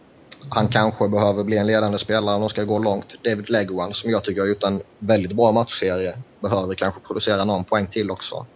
han 0.49 0.69
kanske 0.69 1.09
behöver 1.09 1.45
bli 1.45 1.57
en 1.57 1.67
ledande 1.67 1.99
spelare 1.99 2.35
om 2.35 2.41
de 2.41 2.49
ska 2.51 2.65
gå 2.65 2.79
långt. 2.79 3.25
David 3.25 3.51
Leguan 3.51 3.95
som 3.95 4.11
jag 4.11 4.25
tycker 4.25 4.41
har 4.41 4.49
gjort 4.49 4.63
en 4.63 4.83
väldigt 4.99 5.33
bra 5.33 5.53
matchserie 5.53 6.19
behöver 6.41 6.75
kanske 6.75 7.01
producera 7.01 7.45
någon 7.45 7.65
poäng 7.65 7.87
till 7.87 8.11
också. 8.11 8.47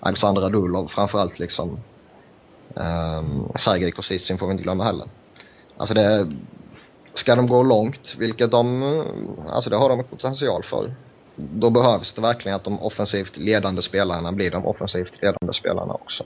Alexander 0.00 0.42
Radulov 0.42 0.86
framförallt 0.86 1.38
liksom. 1.38 1.80
Um, 2.74 3.52
Sergej 3.56 3.90
Kosticin 3.90 4.38
får 4.38 4.46
vi 4.46 4.52
inte 4.52 4.64
glömma 4.64 4.84
heller. 4.84 5.08
Alltså 5.76 5.94
det, 5.94 6.26
ska 7.18 7.34
de 7.34 7.46
gå 7.46 7.62
långt, 7.62 8.14
vilket 8.18 8.50
de, 8.50 8.82
eh, 8.82 9.54
alltså 9.54 9.70
det 9.70 9.76
har 9.76 9.88
de 9.88 10.04
potential 10.04 10.62
för, 10.62 10.94
då 11.38 11.70
behövs 11.70 12.12
det 12.12 12.20
verkligen 12.20 12.56
att 12.56 12.64
de 12.64 12.82
offensivt 12.82 13.36
ledande 13.36 13.82
spelarna 13.82 14.32
blir 14.32 14.50
de 14.50 14.66
offensivt 14.66 15.22
ledande 15.22 15.52
spelarna 15.52 15.94
också. 15.94 16.24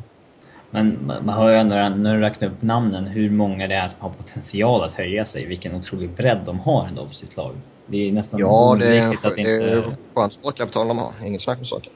Men 0.71 0.99
man 1.25 1.29
hör 1.29 1.51
ju 1.51 1.57
ändå 1.57 1.75
när 1.75 2.15
du 2.15 2.21
räknar 2.21 2.49
upp 2.49 2.63
namnen 2.63 3.07
hur 3.07 3.31
många 3.31 3.69
det 3.69 3.75
är 3.75 3.89
som 3.89 4.01
har 4.01 4.11
potential 4.11 4.85
att 4.85 4.93
höja 4.93 5.25
sig. 5.25 5.47
Vilken 5.47 5.75
otrolig 5.75 6.11
bredd 6.11 6.41
de 6.45 6.61
har 6.61 6.87
ändå 6.87 7.07
på 7.07 7.15
sitt 7.15 7.37
lag. 7.37 7.55
Det 7.87 8.09
är 8.09 8.13
nästan 8.13 8.41
ja, 8.41 8.71
oundvikligt 8.71 9.25
att 9.25 9.39
inte... 9.39 9.51
Ja, 9.51 9.59
det 9.59 9.73
är 9.73 9.97
skönt 10.15 10.33
sparkapital 10.33 10.89
de 10.89 10.99
har. 10.99 11.13
Inget 11.25 11.43
snack 11.43 11.59
om 11.59 11.65
saken. 11.65 11.93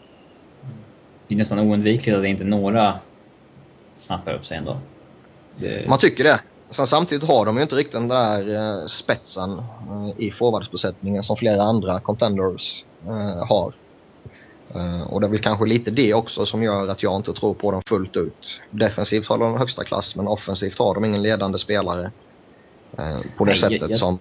Det 1.28 1.35
är 1.35 1.38
nästan 1.38 1.58
oundvikligt 1.58 2.18
att 2.18 2.25
inte 2.25 2.44
några 2.44 2.94
snappar 3.96 4.35
upp 4.35 4.46
sig 4.46 4.56
ändå. 4.56 4.76
Det... 5.56 5.88
Man 5.88 5.99
tycker 5.99 6.25
det. 6.25 6.40
Sen 6.70 6.87
samtidigt 6.87 7.28
har 7.28 7.46
de 7.46 7.56
ju 7.56 7.62
inte 7.62 7.75
riktigt 7.75 7.92
den 7.92 8.08
där 8.08 8.54
eh, 8.54 8.87
spetsen 8.87 9.58
eh, 9.58 10.11
i 10.16 10.30
forwardsbesättningen 10.30 11.23
som 11.23 11.37
flera 11.37 11.62
andra 11.62 12.00
contenders 12.00 12.85
har. 13.49 13.73
Uh, 14.77 15.03
och 15.03 15.21
det 15.21 15.27
är 15.27 15.31
väl 15.31 15.39
kanske 15.39 15.67
lite 15.67 15.91
det 15.91 16.15
också 16.15 16.47
som 16.47 16.63
gör 16.63 16.89
att 16.89 17.03
jag 17.03 17.17
inte 17.17 17.33
tror 17.33 17.55
på 17.55 17.71
dem 17.71 17.83
fullt 17.87 18.17
ut. 18.17 18.61
Defensivt 18.71 19.27
har 19.27 19.39
de 19.39 19.59
högsta 19.59 19.85
klass 19.85 20.17
men 20.17 20.29
offensivt 20.29 20.79
har 20.79 20.95
de 20.95 21.05
ingen 21.05 21.23
ledande 21.23 21.59
spelare. 21.59 22.11
Uh, 22.99 23.21
på 23.37 23.45
det 23.45 23.51
Nej, 23.51 23.57
sättet 23.57 23.91
jag... 23.91 23.99
som 23.99 24.19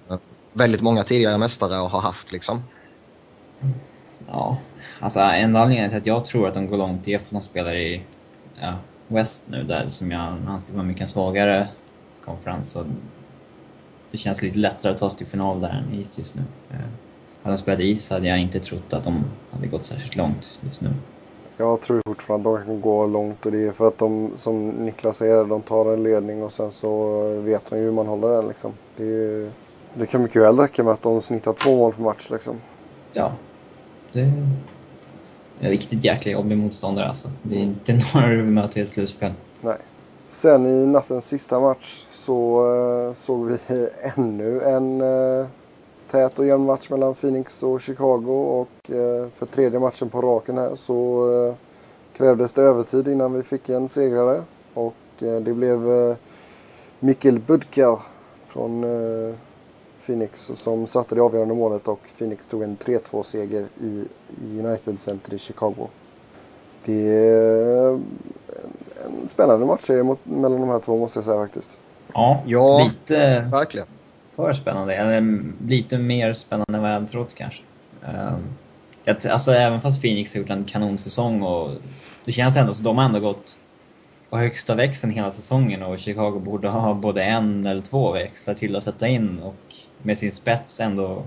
väldigt 0.54 0.82
många 0.82 1.04
tidigare 1.04 1.38
mästare 1.38 1.74
har 1.74 2.02
haft 2.02 2.32
liksom. 2.32 2.64
Ja, 4.28 4.58
alltså 5.00 5.20
enda 5.20 5.60
anledningen 5.60 5.90
till 5.90 6.00
att 6.00 6.06
jag 6.06 6.26
tror 6.26 6.48
att 6.48 6.54
de 6.54 6.68
går 6.68 6.78
långt 6.78 7.08
är 7.08 7.18
för 7.18 7.26
att 7.26 7.32
de 7.32 7.42
spelar 7.42 7.76
i 7.76 8.02
ja, 8.62 8.74
West 9.08 9.46
nu 9.48 9.64
där 9.64 9.90
som 9.90 10.12
jag 10.12 10.38
anser 10.48 10.74
vara 10.74 10.86
mycket 10.86 11.10
svagare 11.10 11.68
konferens. 12.26 12.76
Och 12.76 12.86
det 14.12 14.18
känns 14.18 14.42
lite 14.42 14.60
lättare 14.60 14.92
att 14.92 14.98
ta 14.98 15.10
sig 15.10 15.18
till 15.18 15.28
final 15.28 15.62
där 15.62 15.70
än 15.70 16.00
East 16.00 16.18
just 16.18 16.36
nu. 16.36 16.42
Hade 17.46 17.58
de 17.58 17.62
spelat 17.62 17.80
is 17.80 18.10
hade 18.10 18.28
jag 18.28 18.40
inte 18.40 18.60
trott 18.60 18.94
att 18.94 19.04
de 19.04 19.26
hade 19.52 19.68
gått 19.68 19.86
särskilt 19.86 20.16
långt 20.16 20.60
just 20.62 20.82
nu. 20.82 20.90
Jag 21.58 21.82
tror 21.82 22.02
fortfarande 22.06 22.50
att 22.50 22.56
de 22.56 22.66
kan 22.66 22.82
gå 22.82 23.08
långt 23.08 23.46
och 23.46 23.52
det 23.52 23.68
är 23.68 23.72
för 23.72 23.88
att 23.88 23.98
de, 23.98 24.32
som 24.36 24.70
Niklas 24.70 25.18
säger, 25.18 25.46
de 25.46 25.62
tar 25.62 25.94
en 25.94 26.04
ledning 26.04 26.44
och 26.44 26.52
sen 26.52 26.72
så 26.72 27.20
vet 27.40 27.70
de 27.70 27.78
ju 27.78 27.84
hur 27.84 27.92
man 27.92 28.08
håller 28.08 28.28
den 28.28 28.48
liksom. 28.48 28.74
Det, 28.98 29.04
är, 29.04 29.52
det 29.94 30.06
kan 30.06 30.24
mycket 30.24 30.42
väl 30.42 30.60
räcka 30.60 30.84
med 30.84 30.94
att 30.94 31.02
de 31.02 31.22
snittar 31.22 31.54
två 31.54 31.76
mål 31.78 31.94
per 31.94 32.04
match 32.04 32.28
liksom. 32.30 32.56
Ja. 33.14 33.32
Det 34.12 34.20
är 34.20 34.32
en 35.60 35.70
riktigt 35.70 36.06
jäkla 36.06 36.32
jobbig 36.32 36.58
motståndare 36.58 37.08
alltså. 37.08 37.30
Det 37.42 37.56
är 37.56 37.60
inte 37.60 37.94
några 38.14 38.28
vi 38.28 38.44
möter 38.44 38.80
i 38.80 38.82
ett 38.82 38.90
slutspel. 38.90 39.34
Nej. 39.62 39.78
Sen 40.32 40.66
i 40.66 40.86
nattens 40.86 41.26
sista 41.26 41.60
match 41.60 42.06
så 42.12 42.68
uh, 42.68 43.14
såg 43.14 43.46
vi 43.46 43.58
ännu 44.16 44.62
en 44.62 45.02
uh, 45.02 45.46
tät 46.12 46.40
och 46.40 46.46
jämn 46.46 46.66
match 46.66 46.90
mellan 46.90 47.16
Phoenix 47.16 47.64
och 47.64 47.82
Chicago 47.82 48.62
och 48.62 48.92
eh, 48.92 49.30
för 49.30 49.46
tredje 49.46 49.80
matchen 49.80 50.10
på 50.10 50.22
raken 50.22 50.58
här 50.58 50.76
så 50.76 51.30
eh, 51.48 51.54
krävdes 52.18 52.54
det 52.54 52.62
övertid 52.62 53.08
innan 53.08 53.34
vi 53.34 53.44
fick 53.44 53.70
en 53.70 53.90
segrare. 53.90 54.44
Och 54.74 54.96
eh, 55.20 55.36
det 55.36 55.54
blev 55.54 56.16
Mikkel 57.00 57.40
Budka 57.40 57.98
från 58.48 58.86
Phoenix 60.06 60.52
som 60.56 60.88
satte 60.88 61.16
det 61.16 61.22
avgörande 61.22 61.54
målet 61.54 61.88
och 61.88 62.00
Phoenix 62.18 62.48
tog 62.48 62.64
en 62.64 62.78
3-2 62.78 63.24
seger 63.24 63.68
i, 63.82 64.06
i 64.44 64.60
United 64.60 65.00
Center 65.00 65.34
i 65.34 65.38
Chicago. 65.38 65.88
Det 66.86 67.08
är 67.08 67.90
en 69.06 69.28
spännande 69.28 69.66
matchserie 69.66 70.16
mellan 70.24 70.62
de 70.62 70.70
här 70.70 70.80
två 70.80 70.98
måste 70.98 71.18
jag 71.18 71.26
säga 71.26 71.38
faktiskt. 71.38 71.78
Ja, 72.14 72.42
ja 72.46 72.84
lite... 72.84 73.50
Verkligen 73.52 73.88
för 74.36 74.54
spännande. 74.54 74.96
Eller 74.96 75.44
lite 75.68 75.98
mer 75.98 76.34
spännande 76.34 76.74
än 76.74 76.82
vad 76.82 76.90
jag 76.90 76.96
hade 76.96 77.08
trott 77.08 77.36
kanske. 77.36 77.64
Um, 78.02 78.56
alltså 79.32 79.52
även 79.52 79.82
fast 79.82 80.02
Phoenix 80.02 80.34
har 80.34 80.40
gjort 80.42 80.50
en 80.50 80.64
kanonsäsong 80.64 81.42
och 81.42 81.72
det 82.26 82.32
känns 82.32 82.58
ändå 82.58 82.74
så 82.74 82.84
de 82.84 82.98
har 82.98 83.06
ändå 83.06 83.20
gått 83.20 83.58
på 84.30 84.38
högsta 84.38 84.76
växeln 84.76 85.14
hela 85.14 85.32
säsongen 85.32 85.84
och 85.84 86.00
Chicago 86.00 86.40
borde 86.40 86.70
ha 86.70 86.94
både 86.94 87.24
en 87.24 87.66
eller 87.66 87.82
två 87.82 88.12
växlar 88.12 88.54
till 88.54 88.76
att 88.76 88.84
sätta 88.84 89.08
in 89.08 89.40
och 89.40 89.76
med 90.02 90.18
sin 90.18 90.32
spets 90.32 90.80
ändå 90.80 91.24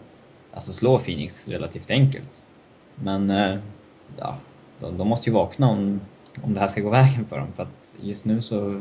alltså 0.54 0.72
slå 0.72 0.98
Phoenix 0.98 1.48
relativt 1.48 1.90
enkelt. 1.90 2.46
Men 2.94 3.30
uh, 3.30 3.58
ja, 4.16 4.36
de, 4.80 4.98
de, 4.98 5.08
måste 5.08 5.30
ju 5.30 5.34
vakna 5.34 5.68
om, 5.68 6.00
om 6.42 6.54
det 6.54 6.60
här 6.60 6.66
ska 6.66 6.80
gå 6.80 6.90
vägen 6.90 7.26
för 7.28 7.38
dem 7.38 7.48
för 7.56 7.62
att 7.62 7.96
just 8.00 8.24
nu 8.24 8.42
så 8.42 8.80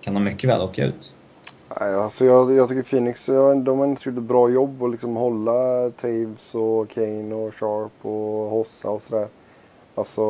kan 0.00 0.14
de 0.14 0.24
mycket 0.24 0.50
väl 0.50 0.60
åka 0.60 0.84
ut. 0.84 1.14
Alltså 1.74 2.24
jag, 2.24 2.52
jag 2.52 2.68
tycker 2.68 2.82
Phoenix 2.82 3.26
de 3.64 3.78
har 3.78 3.86
gjort 3.86 4.06
ett 4.06 4.14
bra 4.14 4.50
jobb 4.50 4.82
att 4.82 4.90
liksom 4.90 5.16
hålla 5.16 5.90
Taves 5.90 6.54
och 6.54 6.90
Kane 6.90 7.34
och 7.34 7.54
Sharp 7.54 7.92
och 8.02 8.50
Hossa 8.50 8.90
och 8.90 9.02
sådär. 9.02 9.28
Alltså, 9.94 10.22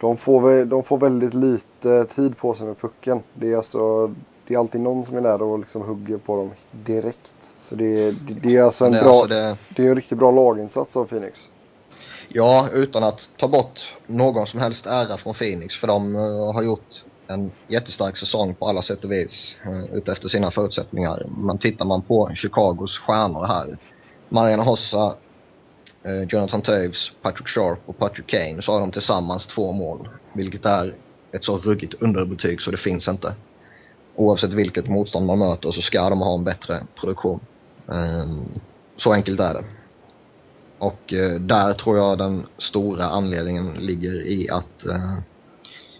de 0.00 0.16
får, 0.16 0.64
de 0.64 0.82
får 0.82 0.98
väldigt 0.98 1.34
lite 1.34 2.04
tid 2.04 2.36
på 2.36 2.54
sig 2.54 2.66
med 2.66 2.78
pucken. 2.78 3.22
Det 3.34 3.52
är, 3.52 3.56
alltså, 3.56 4.14
det 4.46 4.54
är 4.54 4.58
alltid 4.58 4.80
någon 4.80 5.04
som 5.04 5.16
är 5.16 5.20
där 5.20 5.42
och 5.42 5.58
liksom 5.58 5.82
hugger 5.82 6.18
på 6.18 6.36
dem 6.36 6.50
direkt. 6.70 7.34
Så 7.56 7.74
det, 7.74 8.10
det, 8.10 8.34
det 8.34 8.56
är 8.56 8.62
alltså 8.62 8.84
en, 8.84 8.92
bra, 8.92 9.00
alltså 9.00 9.26
det... 9.26 9.56
det 9.76 9.86
är 9.86 9.88
en 9.88 9.96
riktigt 9.96 10.18
bra 10.18 10.30
laginsats 10.30 10.96
av 10.96 11.04
Phoenix. 11.04 11.48
Ja, 12.28 12.68
utan 12.72 13.04
att 13.04 13.30
ta 13.36 13.48
bort 13.48 13.96
någon 14.06 14.46
som 14.46 14.60
helst 14.60 14.86
ära 14.86 15.16
från 15.16 15.34
Phoenix 15.34 15.74
för 15.76 15.86
de 15.86 16.16
uh, 16.16 16.52
har 16.52 16.62
gjort 16.62 17.04
en 17.30 17.50
jättestark 17.68 18.16
säsong 18.16 18.54
på 18.54 18.66
alla 18.66 18.82
sätt 18.82 19.04
och 19.04 19.12
vis 19.12 19.56
eh, 19.64 19.94
utefter 19.94 20.28
sina 20.28 20.50
förutsättningar. 20.50 21.26
Men 21.36 21.58
tittar 21.58 21.84
man 21.84 22.02
på 22.02 22.30
Chicagos 22.34 22.98
stjärnor 22.98 23.46
här, 23.46 23.78
Mariana 24.28 24.62
Hossa, 24.62 25.14
eh, 26.02 26.22
Jonathan 26.28 26.62
Toews, 26.62 27.12
Patrick 27.22 27.48
Sharp 27.48 27.78
och 27.86 27.98
Patrick 27.98 28.26
Kane 28.26 28.62
så 28.62 28.72
har 28.72 28.80
de 28.80 28.90
tillsammans 28.90 29.46
två 29.46 29.72
mål. 29.72 30.08
Vilket 30.32 30.66
är 30.66 30.94
ett 31.32 31.44
så 31.44 31.58
ruggigt 31.58 31.94
underbetyg 31.94 32.62
så 32.62 32.70
det 32.70 32.76
finns 32.76 33.08
inte. 33.08 33.34
Oavsett 34.16 34.52
vilket 34.52 34.88
motstånd 34.88 35.26
man 35.26 35.38
möter 35.38 35.70
så 35.70 35.82
ska 35.82 36.10
de 36.10 36.20
ha 36.20 36.34
en 36.34 36.44
bättre 36.44 36.80
produktion. 37.00 37.40
Ehm, 37.92 38.44
så 38.96 39.12
enkelt 39.12 39.40
är 39.40 39.54
det. 39.54 39.64
Och 40.78 41.12
eh, 41.12 41.40
där 41.40 41.72
tror 41.72 41.98
jag 41.98 42.18
den 42.18 42.46
stora 42.58 43.04
anledningen 43.04 43.74
ligger 43.74 44.26
i 44.26 44.50
att 44.50 44.86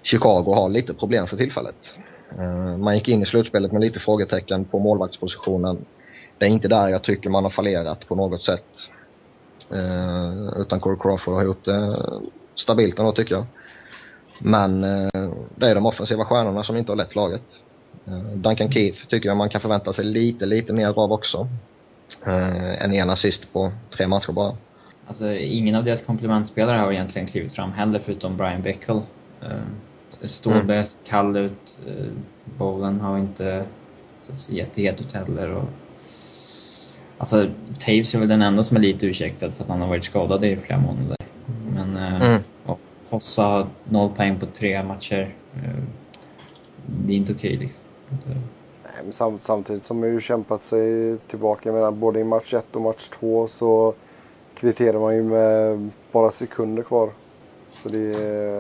Chicago 0.02 0.54
har 0.54 0.68
lite 0.68 0.94
problem 0.94 1.26
för 1.26 1.36
tillfället. 1.36 1.96
Eh, 2.38 2.76
man 2.76 2.94
gick 2.94 3.08
in 3.08 3.22
i 3.22 3.26
slutspelet 3.26 3.72
med 3.72 3.80
lite 3.80 4.00
frågetecken 4.00 4.64
på 4.64 4.78
målvaktspositionen. 4.78 5.84
Det 6.38 6.44
är 6.44 6.48
inte 6.48 6.68
där 6.68 6.88
jag 6.88 7.02
tycker 7.02 7.30
man 7.30 7.42
har 7.42 7.50
fallerat 7.50 8.08
på 8.08 8.14
något 8.14 8.42
sätt. 8.42 8.90
Eh, 9.72 10.60
utan 10.60 10.80
Corey 10.80 10.98
Crawford 11.00 11.34
har 11.34 11.44
gjort 11.44 11.64
det 11.64 12.02
stabilt 12.54 12.98
ändå 12.98 13.12
tycker 13.12 13.34
jag. 13.34 13.44
Men 14.38 14.84
eh, 14.84 15.30
det 15.56 15.66
är 15.66 15.74
de 15.74 15.86
offensiva 15.86 16.24
stjärnorna 16.24 16.62
som 16.62 16.76
inte 16.76 16.92
har 16.92 16.96
lett 16.96 17.14
laget. 17.14 17.62
Duncan 18.34 18.72
Keith 18.72 19.06
tycker 19.06 19.28
jag 19.28 19.36
man 19.36 19.48
kan 19.48 19.60
förvänta 19.60 19.92
sig 19.92 20.04
lite, 20.04 20.46
lite 20.46 20.72
mer 20.72 20.98
av 20.98 21.12
också. 21.12 21.48
Än 22.24 22.92
en 22.92 23.10
assist 23.10 23.52
på 23.52 23.72
tre 23.90 24.06
matcher 24.06 24.32
bara. 24.32 24.52
Alltså 25.06 25.32
ingen 25.32 25.74
av 25.74 25.84
deras 25.84 26.02
komplementspelare 26.02 26.78
har 26.78 26.92
egentligen 26.92 27.28
klivit 27.28 27.52
fram 27.52 27.72
heller 27.72 27.98
förutom 28.04 28.36
Brian 28.36 28.62
Bickel. 28.62 29.00
Stålberg 30.22 30.76
mm. 30.76 30.86
kall 31.04 31.36
ut. 31.36 31.80
Eh, 31.86 32.12
Bowlen 32.58 33.00
har 33.00 33.18
inte 33.18 33.64
sett 34.20 34.56
jättehet 34.56 35.00
ut 35.00 35.12
heller. 35.12 35.50
Och, 35.54 35.64
alltså, 37.18 37.48
Taves 37.80 38.14
är 38.14 38.18
väl 38.18 38.28
den 38.28 38.42
enda 38.42 38.62
som 38.62 38.76
är 38.76 38.80
lite 38.80 39.06
ursäktad 39.06 39.50
för 39.50 39.62
att 39.64 39.70
han 39.70 39.80
har 39.80 39.88
varit 39.88 40.04
skadad 40.04 40.44
i 40.44 40.56
flera 40.56 40.80
månader. 40.80 41.16
Men 41.74 41.96
eh, 41.96 42.30
mm. 42.30 42.42
Hossa 43.08 43.42
har 43.42 43.66
noll 43.84 44.10
poäng 44.10 44.38
på 44.38 44.46
tre 44.46 44.82
matcher. 44.82 45.34
Eh, 45.54 45.82
det 46.86 47.12
är 47.12 47.16
inte 47.16 47.32
okej 47.32 47.50
okay, 47.50 47.64
liksom. 47.64 47.84
Nej, 48.84 49.02
men 49.04 49.12
samt, 49.12 49.42
samtidigt 49.42 49.84
som 49.84 50.00
man 50.00 50.08
ju 50.08 50.20
kämpat 50.20 50.64
sig 50.64 51.18
tillbaka. 51.18 51.68
Jag 51.68 51.74
menar, 51.74 51.90
både 51.90 52.20
i 52.20 52.24
match 52.24 52.54
1 52.54 52.76
och 52.76 52.82
match 52.82 53.08
2 53.08 53.46
så 53.46 53.94
kvitterar 54.54 54.98
man 54.98 55.14
ju 55.14 55.22
med 55.22 55.90
bara 56.12 56.30
sekunder 56.30 56.82
kvar. 56.82 57.10
Så 57.72 57.88
det... 57.88 58.12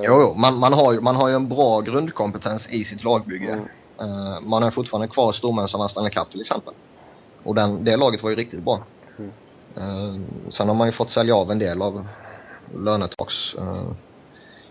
Jo, 0.04 0.20
jo. 0.20 0.34
Man, 0.36 0.58
man, 0.58 0.72
har 0.72 0.92
ju, 0.92 1.00
man 1.00 1.16
har 1.16 1.28
ju 1.28 1.34
en 1.34 1.48
bra 1.48 1.80
grundkompetens 1.80 2.68
i 2.68 2.84
sitt 2.84 3.04
lagbygge. 3.04 3.52
Mm. 3.52 3.64
Uh, 4.00 4.40
man 4.40 4.62
är 4.62 4.70
fortfarande 4.70 5.08
kvar 5.08 5.32
stormän 5.32 5.68
som 5.68 5.88
Stanley 5.88 6.12
Cup 6.12 6.30
till 6.30 6.40
exempel. 6.40 6.74
Och 7.42 7.54
den, 7.54 7.84
det 7.84 7.96
laget 7.96 8.22
var 8.22 8.30
ju 8.30 8.36
riktigt 8.36 8.64
bra. 8.64 8.84
Mm. 9.18 9.30
Uh, 9.78 10.20
sen 10.48 10.68
har 10.68 10.74
man 10.74 10.88
ju 10.88 10.92
fått 10.92 11.10
sälja 11.10 11.36
av 11.36 11.50
en 11.50 11.58
del 11.58 11.82
av 11.82 12.06
lönetaks 12.74 13.54
uh, 13.54 13.92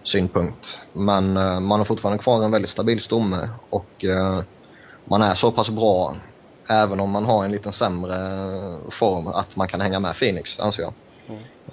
synpunkt. 0.03 0.79
Men 0.93 1.38
uh, 1.38 1.60
man 1.60 1.79
har 1.79 1.86
fortfarande 1.86 2.24
kvar 2.24 2.43
en 2.43 2.51
väldigt 2.51 2.72
stabil 2.72 3.01
stomme 3.01 3.50
och 3.69 4.05
man 5.05 5.22
är 5.22 5.36
så 5.36 5.51
pass 5.51 5.69
bra 5.69 6.15
även 6.67 7.00
om 7.00 7.10
man 7.10 7.25
har 7.25 7.46
en 7.46 7.51
lite 7.51 7.72
sämre 7.72 8.15
form, 8.89 9.27
att 9.27 9.55
man 9.55 9.67
kan 9.67 9.81
hänga 9.81 10.00
med 10.00 10.15
Phoenix, 10.15 10.60
anser 10.60 10.84
jag. 10.84 10.93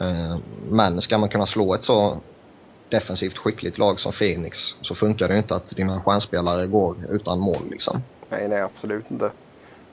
Mm. 0.00 0.42
Men 0.70 1.00
ska 1.00 1.18
man 1.18 1.28
kunna 1.28 1.46
slå 1.46 1.74
ett 1.74 1.84
så 1.84 2.20
defensivt 2.88 3.38
skickligt 3.38 3.78
lag 3.78 4.00
som 4.00 4.12
Phoenix 4.12 4.58
så 4.80 4.94
funkar 4.94 5.28
det 5.28 5.38
inte 5.38 5.54
att 5.54 5.76
dina 5.76 6.00
stjärnspelare 6.00 6.66
går 6.66 6.96
utan 7.10 7.38
mål 7.38 7.62
liksom. 7.70 8.02
Nej, 8.28 8.48
nej 8.48 8.60
absolut 8.60 9.10
inte. 9.10 9.30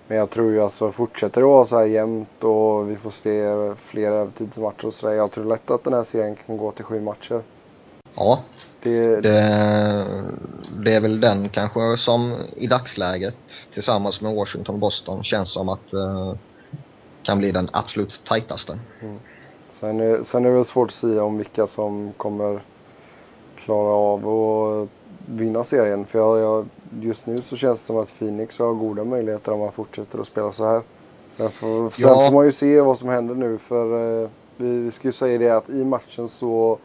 Men 0.07 0.17
jag 0.17 0.29
tror 0.29 0.51
ju 0.51 0.62
alltså 0.62 0.91
fortsätter 0.91 1.41
det 1.41 1.47
vara 1.47 1.65
så 1.65 1.77
här 1.77 1.85
jämnt 1.85 2.43
och 2.43 2.89
vi 2.89 2.95
får 2.95 3.09
se 3.09 3.75
fler 3.75 4.12
övertidsmatcher 4.12 4.85
och 4.85 4.93
sådär. 4.93 5.13
Jag 5.13 5.31
tror 5.31 5.45
lätt 5.45 5.71
att 5.71 5.83
den 5.83 5.93
här 5.93 6.03
serien 6.03 6.35
kan 6.45 6.57
gå 6.57 6.71
till 6.71 6.85
sju 6.85 7.01
matcher. 7.01 7.41
Ja, 8.15 8.39
det, 8.83 9.21
det, 9.21 9.31
det, 10.83 10.93
är 10.93 11.00
väl 11.00 11.19
den 11.19 11.50
kanske 11.50 11.97
som 11.97 12.35
i 12.55 12.67
dagsläget 12.67 13.35
tillsammans 13.71 14.21
med 14.21 14.35
Washington 14.35 14.75
och 14.75 14.79
Boston 14.79 15.23
känns 15.23 15.50
som 15.50 15.69
att 15.69 15.93
uh, 15.93 16.35
kan 17.23 17.39
bli 17.39 17.51
den 17.51 17.69
absolut 17.73 18.21
tajtaste. 18.25 18.79
Mm. 19.01 19.19
Sen, 19.69 20.00
är, 20.00 20.23
sen 20.23 20.45
är 20.45 20.50
det 20.50 20.55
väl 20.55 20.65
svårt 20.65 20.88
att 20.88 20.93
säga 20.93 21.23
om 21.23 21.38
vilka 21.38 21.67
som 21.67 22.13
kommer 22.17 22.63
klara 23.63 23.93
av 23.93 24.27
att 24.27 24.89
vinna 25.25 25.63
serien. 25.63 26.05
För 26.05 26.20
jag, 26.20 26.39
jag, 26.39 26.65
just 27.01 27.27
nu 27.27 27.38
så 27.38 27.55
känns 27.55 27.79
det 27.79 27.86
som 27.86 27.98
att 27.98 28.20
Phoenix 28.20 28.60
har 28.60 28.74
goda 28.74 29.03
möjligheter 29.03 29.51
om 29.51 29.60
man 29.60 29.72
fortsätter 29.72 30.20
att 30.20 30.27
spela 30.27 30.51
så 30.51 30.65
här. 30.65 30.82
Sen 31.29 31.51
får, 31.51 31.89
sen 31.89 32.10
ja. 32.10 32.27
får 32.27 32.34
man 32.34 32.46
ju 32.46 32.51
se 32.51 32.82
vad 32.82 32.98
som 32.98 33.10
händer 33.10 33.36
nu. 33.36 33.58
För 33.58 34.22
eh, 34.24 34.29
vi, 34.58 34.79
vi 34.79 34.91
ska 34.91 35.08
ju 35.08 35.12
säga 35.12 35.38
det 35.38 35.50
att 35.50 35.70
i 35.70 35.86
matchen 35.86 36.27
så 36.27 36.77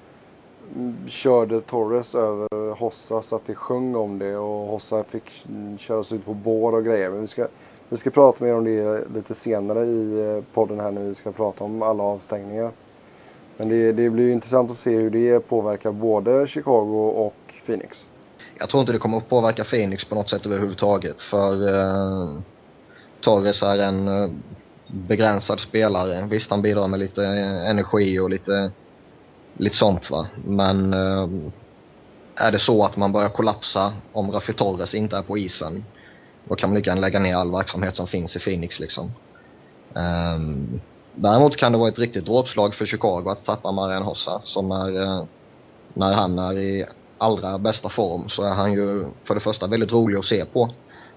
körde 1.07 1.61
Torres 1.61 2.15
över 2.15 2.75
Hossa 2.75 3.23
så 3.23 3.37
att 3.37 3.47
det 3.47 3.55
sjöng 3.55 3.95
om 3.95 4.19
det 4.19 4.37
och 4.37 4.67
Hossa 4.67 5.05
fick 5.05 5.47
köras 5.79 6.13
ut 6.13 6.25
på 6.25 6.35
bår 6.35 6.75
och 6.75 6.85
grejer. 6.85 7.11
Men 7.11 7.21
vi 7.21 7.27
ska, 7.27 7.47
vi 7.89 7.97
ska 7.97 8.11
prata 8.11 8.45
mer 8.45 8.55
om 8.55 8.65
det 8.65 9.05
lite 9.15 9.35
senare 9.35 9.85
i 9.85 10.21
eh, 10.21 10.45
podden 10.55 10.81
här 10.81 10.91
när 10.91 11.03
vi 11.03 11.15
ska 11.15 11.33
prata 11.33 11.65
om 11.65 11.83
alla 11.83 12.03
avstängningar. 12.03 12.71
Men 13.59 13.69
det, 13.69 13.93
det 13.93 14.11
blir 14.11 14.33
intressant 14.33 14.71
att 14.71 14.79
se 14.79 14.91
hur 14.91 15.11
det 15.11 15.41
påverkar 15.41 15.93
både 15.93 16.47
Chicago 16.47 17.09
och 17.09 17.55
Phoenix. 17.67 18.07
Jag 18.59 18.69
tror 18.69 18.81
inte 18.81 18.93
det 18.93 18.99
kommer 18.99 19.19
att 19.19 19.29
påverka 19.29 19.65
Phoenix 19.65 20.05
på 20.05 20.15
något 20.15 20.31
sätt 20.31 20.47
överhuvudtaget 20.47 21.23
för 21.23 21.75
eh, 21.75 22.41
Torres 23.21 23.63
är 23.63 23.79
en 23.79 24.09
eh, 24.09 24.31
begränsad 24.87 25.61
spelare. 25.61 26.27
Visst 26.31 26.51
han 26.51 26.63
bidrar 26.63 26.89
med 26.89 27.01
lite 27.01 27.25
eh, 27.25 27.71
energi 27.71 28.19
och 28.19 28.31
lite 28.31 28.71
lite 29.57 29.77
sånt 29.77 30.11
va. 30.11 30.27
Men 30.45 30.95
eh, 30.95 31.29
är 32.35 32.53
det 32.53 32.59
så 32.59 32.85
att 32.85 32.97
man 32.97 33.13
börjar 33.13 33.29
kollapsa 33.29 33.93
om 34.13 34.31
Rafi 34.31 34.53
Torres 34.53 34.95
inte 34.95 35.17
är 35.17 35.23
på 35.23 35.39
isen, 35.39 35.85
då 36.45 36.55
kan 36.55 36.71
man 36.71 36.77
lika 36.77 36.91
gärna 36.91 37.01
lägga 37.01 37.19
ner 37.19 37.37
all 37.37 37.53
verksamhet 37.53 37.97
som 37.97 38.07
finns 38.07 38.37
i 38.37 38.39
Phoenix 38.39 38.81
liksom. 38.81 39.13
Um, 40.35 40.81
däremot 41.23 41.57
kan 41.57 41.73
det 41.73 41.79
vara 41.79 41.89
ett 41.89 41.99
riktigt 41.99 42.27
dråpslag 42.27 42.75
för 42.75 42.87
Chicago 42.87 43.29
att 43.29 43.45
tappa 43.45 43.73
Marian 43.73 44.03
Hossa 44.03 44.41
som 44.45 44.71
är, 44.71 44.91
uh, 44.91 45.25
när 45.95 46.13
han 46.13 46.39
är 46.39 46.59
i 46.59 46.87
allra 47.19 47.59
bästa 47.59 47.89
form 47.89 48.29
så 48.29 48.43
är 48.43 48.53
han 48.53 48.73
ju 48.73 49.05
för 49.23 49.35
det 49.35 49.41
första 49.41 49.67
väldigt 49.67 49.93
rolig 49.93 50.19
att 50.19 50.25
se 50.25 50.45
på 50.45 50.71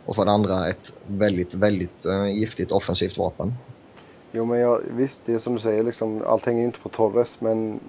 och 0.06 0.16
för 0.16 0.26
det 0.26 0.32
andra 0.32 0.70
ett 0.70 0.94
väldigt, 1.08 1.54
väldigt 1.54 2.06
uh, 2.06 2.32
giftigt 2.32 2.72
offensivt 2.72 3.18
vapen. 3.18 3.54
Jo 4.32 4.46
men 4.46 4.60
jag, 4.60 4.82
visst, 4.92 5.22
det 5.26 5.34
är 5.34 5.40
som 5.40 5.54
du 5.54 5.60
säger, 5.60 5.84
liksom, 5.84 6.24
allt 6.28 6.46
hänger 6.46 6.66
inte 6.66 6.80
på 6.80 6.90
Torres 6.90 7.42
men 7.42 7.80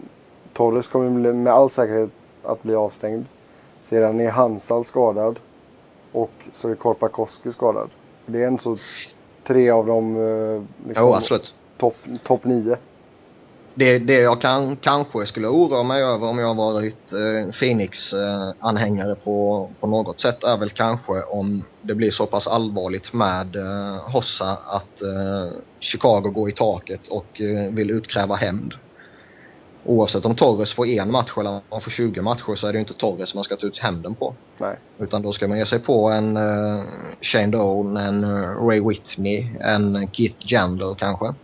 Torres 0.53 0.87
kommer 0.87 1.33
med 1.33 1.53
all 1.53 1.71
säkerhet 1.71 2.11
att 2.43 2.63
bli 2.63 2.75
avstängd. 2.75 3.25
Sedan 3.85 4.21
är 4.21 4.31
Hansal 4.31 4.85
skadad. 4.85 5.39
Och 6.13 6.31
så 6.53 6.69
är 6.69 6.75
Korpakoski 6.75 7.53
skadad. 7.53 7.91
Det 8.27 8.43
är 8.43 8.47
en 8.47 8.59
så 8.59 8.77
tre 9.45 9.71
av 9.71 9.87
dem 9.87 10.17
eh, 10.17 10.89
liksom, 10.89 11.09
oh, 11.09 11.23
topp 11.83 11.97
top 12.23 12.45
nio. 12.45 12.77
Det, 13.75 13.99
det 13.99 14.21
jag 14.21 14.41
kan, 14.41 14.77
kanske 14.77 15.27
skulle 15.27 15.49
oroa 15.49 15.83
mig 15.83 16.03
över 16.03 16.29
om 16.29 16.39
jag 16.39 16.55
varit 16.55 17.13
eh, 17.13 17.51
Phoenix-anhängare 17.51 19.11
eh, 19.11 19.17
på, 19.25 19.71
på 19.81 19.87
något 19.87 20.21
sätt 20.21 20.45
är 20.45 20.57
väl 20.57 20.71
kanske 20.71 21.23
om 21.23 21.65
det 21.83 21.95
blir 21.95 22.11
så 22.11 22.27
pass 22.27 22.47
allvarligt 22.47 23.13
med 23.13 23.57
eh, 23.57 24.13
Hossa 24.13 24.59
att 24.67 25.03
eh, 25.03 25.59
Chicago 25.81 26.31
går 26.31 26.49
i 26.49 26.53
taket 26.53 27.09
och 27.09 27.41
eh, 27.41 27.73
vill 27.73 27.91
utkräva 27.91 28.35
hämnd 28.35 28.75
oavsett 29.85 30.27
om 30.27 30.35
Torres 30.35 30.75
får 30.75 30.87
en 30.87 31.11
match 31.11 31.33
eller 31.39 31.51
om 31.51 31.61
han 31.71 31.81
får 31.81 31.91
20 31.91 32.23
matcher 32.23 32.55
så 32.55 32.67
är 32.67 32.73
det 32.73 32.79
inte 32.79 32.95
Torres 32.95 33.35
man 33.35 33.45
ska 33.45 33.57
ta 33.57 33.67
ut 33.67 33.79
hämnden 33.79 34.15
på. 34.15 34.35
Nej. 34.59 34.77
Utan 34.99 35.23
då 35.23 35.33
ska 35.33 35.49
man 35.49 35.59
ge 35.59 35.67
sig 35.67 35.79
på 35.79 36.09
en 36.09 36.37
uh, 36.37 36.83
Shane 37.21 37.47
Doan, 37.47 37.97
en 37.97 38.25
uh, 38.25 38.67
Ray 38.67 38.81
Whitney, 38.81 39.47
en 39.61 40.09
Keith 40.13 40.37
Jander 40.39 40.95
kanske. 40.95 41.35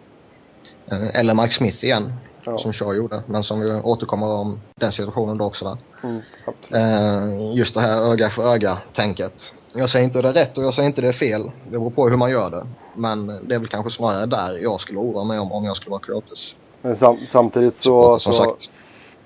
Uh, 0.93 1.21
eller 1.21 1.35
Mike 1.35 1.55
Smith 1.55 1.85
igen, 1.85 2.13
ja. 2.45 2.59
som 2.59 2.73
Shaw 2.73 2.97
gjorde. 2.97 3.23
Men 3.27 3.43
som 3.43 3.61
vi 3.61 3.71
återkommer 3.71 4.27
om 4.27 4.61
den 4.75 4.93
situationen 4.93 5.39
då 5.39 5.45
också. 5.45 5.65
Va? 5.65 5.79
Mm, 6.03 7.53
just 7.53 7.75
det 7.75 7.81
här 7.81 8.13
öga 8.13 8.31
för 8.31 8.55
öga-tänket. 8.55 9.55
Jag 9.75 9.91
säger 9.91 10.05
inte 10.05 10.23
det 10.23 10.29
är 10.29 10.33
rätt 10.33 10.59
och 10.59 10.65
jag 10.65 10.75
säger 10.75 10.89
inte 10.89 11.01
det 11.01 11.09
är 11.09 11.13
fel. 11.13 11.51
Det 11.65 11.79
beror 11.79 11.91
på 11.91 12.09
hur 12.09 12.17
man 12.17 12.31
gör 12.31 12.51
det. 12.51 12.67
Men 12.95 13.27
det 13.27 13.55
är 13.55 13.59
väl 13.59 13.69
kanske 13.69 13.91
snarare 13.91 14.27
där 14.27 14.59
jag 14.63 14.81
skulle 14.81 14.99
oroa 14.99 15.25
mig 15.25 15.39
om, 15.39 15.53
om 15.53 15.65
jag 15.65 15.77
skulle 15.77 15.91
vara 15.91 16.01
Coyotes. 16.01 16.55
Men 16.83 16.97
sam 16.97 17.17
samtidigt 17.27 17.77
så... 17.77 18.19
så 18.19 18.33
sagt. 18.33 18.71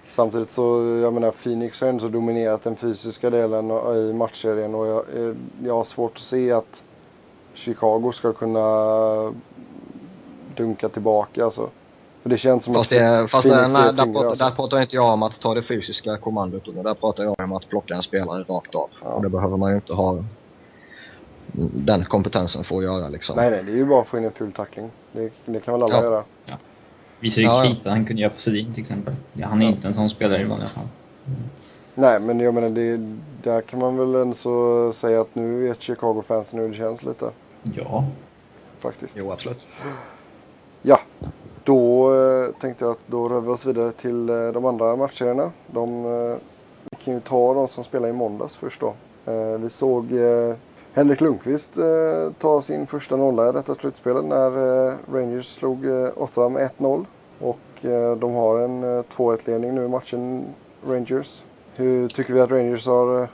Samtidigt 0.06 0.50
så, 0.50 0.98
jag 1.02 1.12
menar 1.12 1.30
Phoenix 1.30 1.80
har 1.80 1.88
ändå 1.88 2.08
dominerat 2.08 2.64
den 2.64 2.76
fysiska 2.76 3.30
delen 3.30 3.70
i 4.10 4.12
matchserien 4.12 4.74
och 4.74 4.86
jag, 4.86 5.04
jag 5.64 5.74
har 5.74 5.84
svårt 5.84 6.16
att 6.16 6.22
se 6.22 6.52
att 6.52 6.84
Chicago 7.54 8.12
ska 8.14 8.32
kunna 8.32 9.34
dunka 10.56 10.88
tillbaka 10.88 11.44
alltså. 11.44 11.70
För 12.22 12.30
det 12.30 12.38
känns 12.38 12.64
som 12.64 12.74
fast 12.74 12.92
att 12.92 12.98
det, 12.98 13.28
fast 13.28 13.48
det, 13.48 13.68
nej, 13.68 13.92
där, 13.92 14.04
pratar, 14.04 14.28
alltså. 14.28 14.44
där 14.44 14.50
pratar 14.50 14.80
inte 14.80 14.96
jag 14.96 15.12
om 15.12 15.22
att 15.22 15.40
ta 15.40 15.54
det 15.54 15.62
fysiska 15.62 16.16
kommandot 16.16 16.68
utan 16.68 16.82
där 16.82 16.94
pratar 16.94 17.24
jag 17.24 17.34
om 17.40 17.52
att 17.52 17.68
plocka 17.68 17.94
en 17.94 18.02
spelare 18.02 18.42
rakt 18.48 18.74
av. 18.74 18.88
Ja. 19.02 19.08
Och 19.08 19.22
det 19.22 19.28
behöver 19.28 19.56
man 19.56 19.70
ju 19.70 19.76
inte 19.76 19.94
ha 19.94 20.24
den 21.74 22.04
kompetensen 22.04 22.64
för 22.64 22.76
att 22.76 22.84
göra 22.84 23.08
liksom. 23.08 23.36
Nej, 23.36 23.50
nej, 23.50 23.62
det 23.62 23.72
är 23.72 23.76
ju 23.76 23.84
bara 23.84 24.02
att 24.02 24.08
få 24.08 24.18
in 24.18 24.24
en 24.24 24.32
ful 24.32 24.52
tackling. 24.52 24.90
Det, 25.12 25.30
det 25.44 25.60
kan 25.60 25.74
väl 25.74 25.82
alla 25.82 25.96
ja. 25.96 26.02
göra. 26.02 26.24
Ja. 26.44 26.54
Visar 27.20 27.42
ju 27.42 27.48
ja. 27.48 27.62
krita 27.66 27.90
han 27.90 28.04
kunde 28.04 28.22
göra 28.22 28.32
på 28.32 28.38
Sedin 28.38 28.72
till 28.72 28.80
exempel. 28.80 29.14
Ja, 29.32 29.46
han 29.46 29.62
är 29.62 29.66
ja. 29.66 29.70
inte 29.70 29.88
en 29.88 29.94
sån 29.94 30.10
spelare 30.10 30.40
i 30.40 30.44
vanliga 30.44 30.68
fall. 30.68 30.84
Mm. 31.26 31.40
Nej, 31.94 32.20
men 32.20 32.40
jag 32.40 32.54
menar, 32.54 32.68
det, 32.68 33.16
där 33.42 33.60
kan 33.60 33.78
man 33.78 33.96
väl 33.96 34.14
ändå 34.14 34.92
säga 34.92 35.20
att 35.20 35.34
nu 35.34 35.68
vet 35.68 35.82
Chicago-fansen 35.82 36.58
hur 36.58 36.68
det 36.68 36.74
känns 36.74 37.02
lite. 37.02 37.30
Ja. 37.62 38.04
Faktiskt. 38.80 39.16
Jo, 39.16 39.30
absolut. 39.30 39.58
Ja, 40.82 41.00
då 41.64 42.14
eh, 42.14 42.54
tänkte 42.60 42.84
jag 42.84 42.92
att 42.92 43.06
då 43.06 43.28
rör 43.28 43.40
vi 43.40 43.48
oss 43.48 43.66
vidare 43.66 43.92
till 43.92 44.28
eh, 44.28 44.48
de 44.48 44.64
andra 44.64 44.96
matcherna. 44.96 45.50
De, 45.66 46.04
eh, 46.04 46.36
vi 46.90 46.96
kan 47.04 47.14
ju 47.14 47.20
ta 47.20 47.54
de 47.54 47.68
som 47.68 47.84
spelar 47.84 48.08
i 48.08 48.12
måndags 48.12 48.56
först 48.56 48.80
då. 48.80 48.94
Eh, 49.32 49.58
vi 49.58 49.70
såg 49.70 50.12
eh, 50.12 50.54
Henrik 50.94 51.20
Lundqvist 51.20 51.78
eh, 51.78 52.60
sin 52.60 52.86
första 52.86 53.16
nolla 53.16 53.48
i 53.48 53.52
detta 53.52 53.74
slutspelet 53.74 54.24
när 54.24 54.88
eh, 54.88 54.94
Rangers 55.12 55.46
slog 55.46 55.86
eh, 55.86 56.08
Ottawa 56.16 56.48
med 56.48 56.70
1-0. 56.78 57.04
Och 57.40 57.84
eh, 57.84 58.16
de 58.16 58.34
har 58.34 58.58
en 58.58 58.82
eh, 58.82 59.02
2-1-ledning 59.16 59.74
nu 59.74 59.84
i 59.84 59.88
matchen, 59.88 60.44
Rangers. 60.86 61.42
Hur 61.76 62.08
tycker 62.08 62.34
vi 62.34 62.40
att 62.40 62.50
Rangers 62.50 62.86
har 62.86 63.22
eh, 63.22 63.28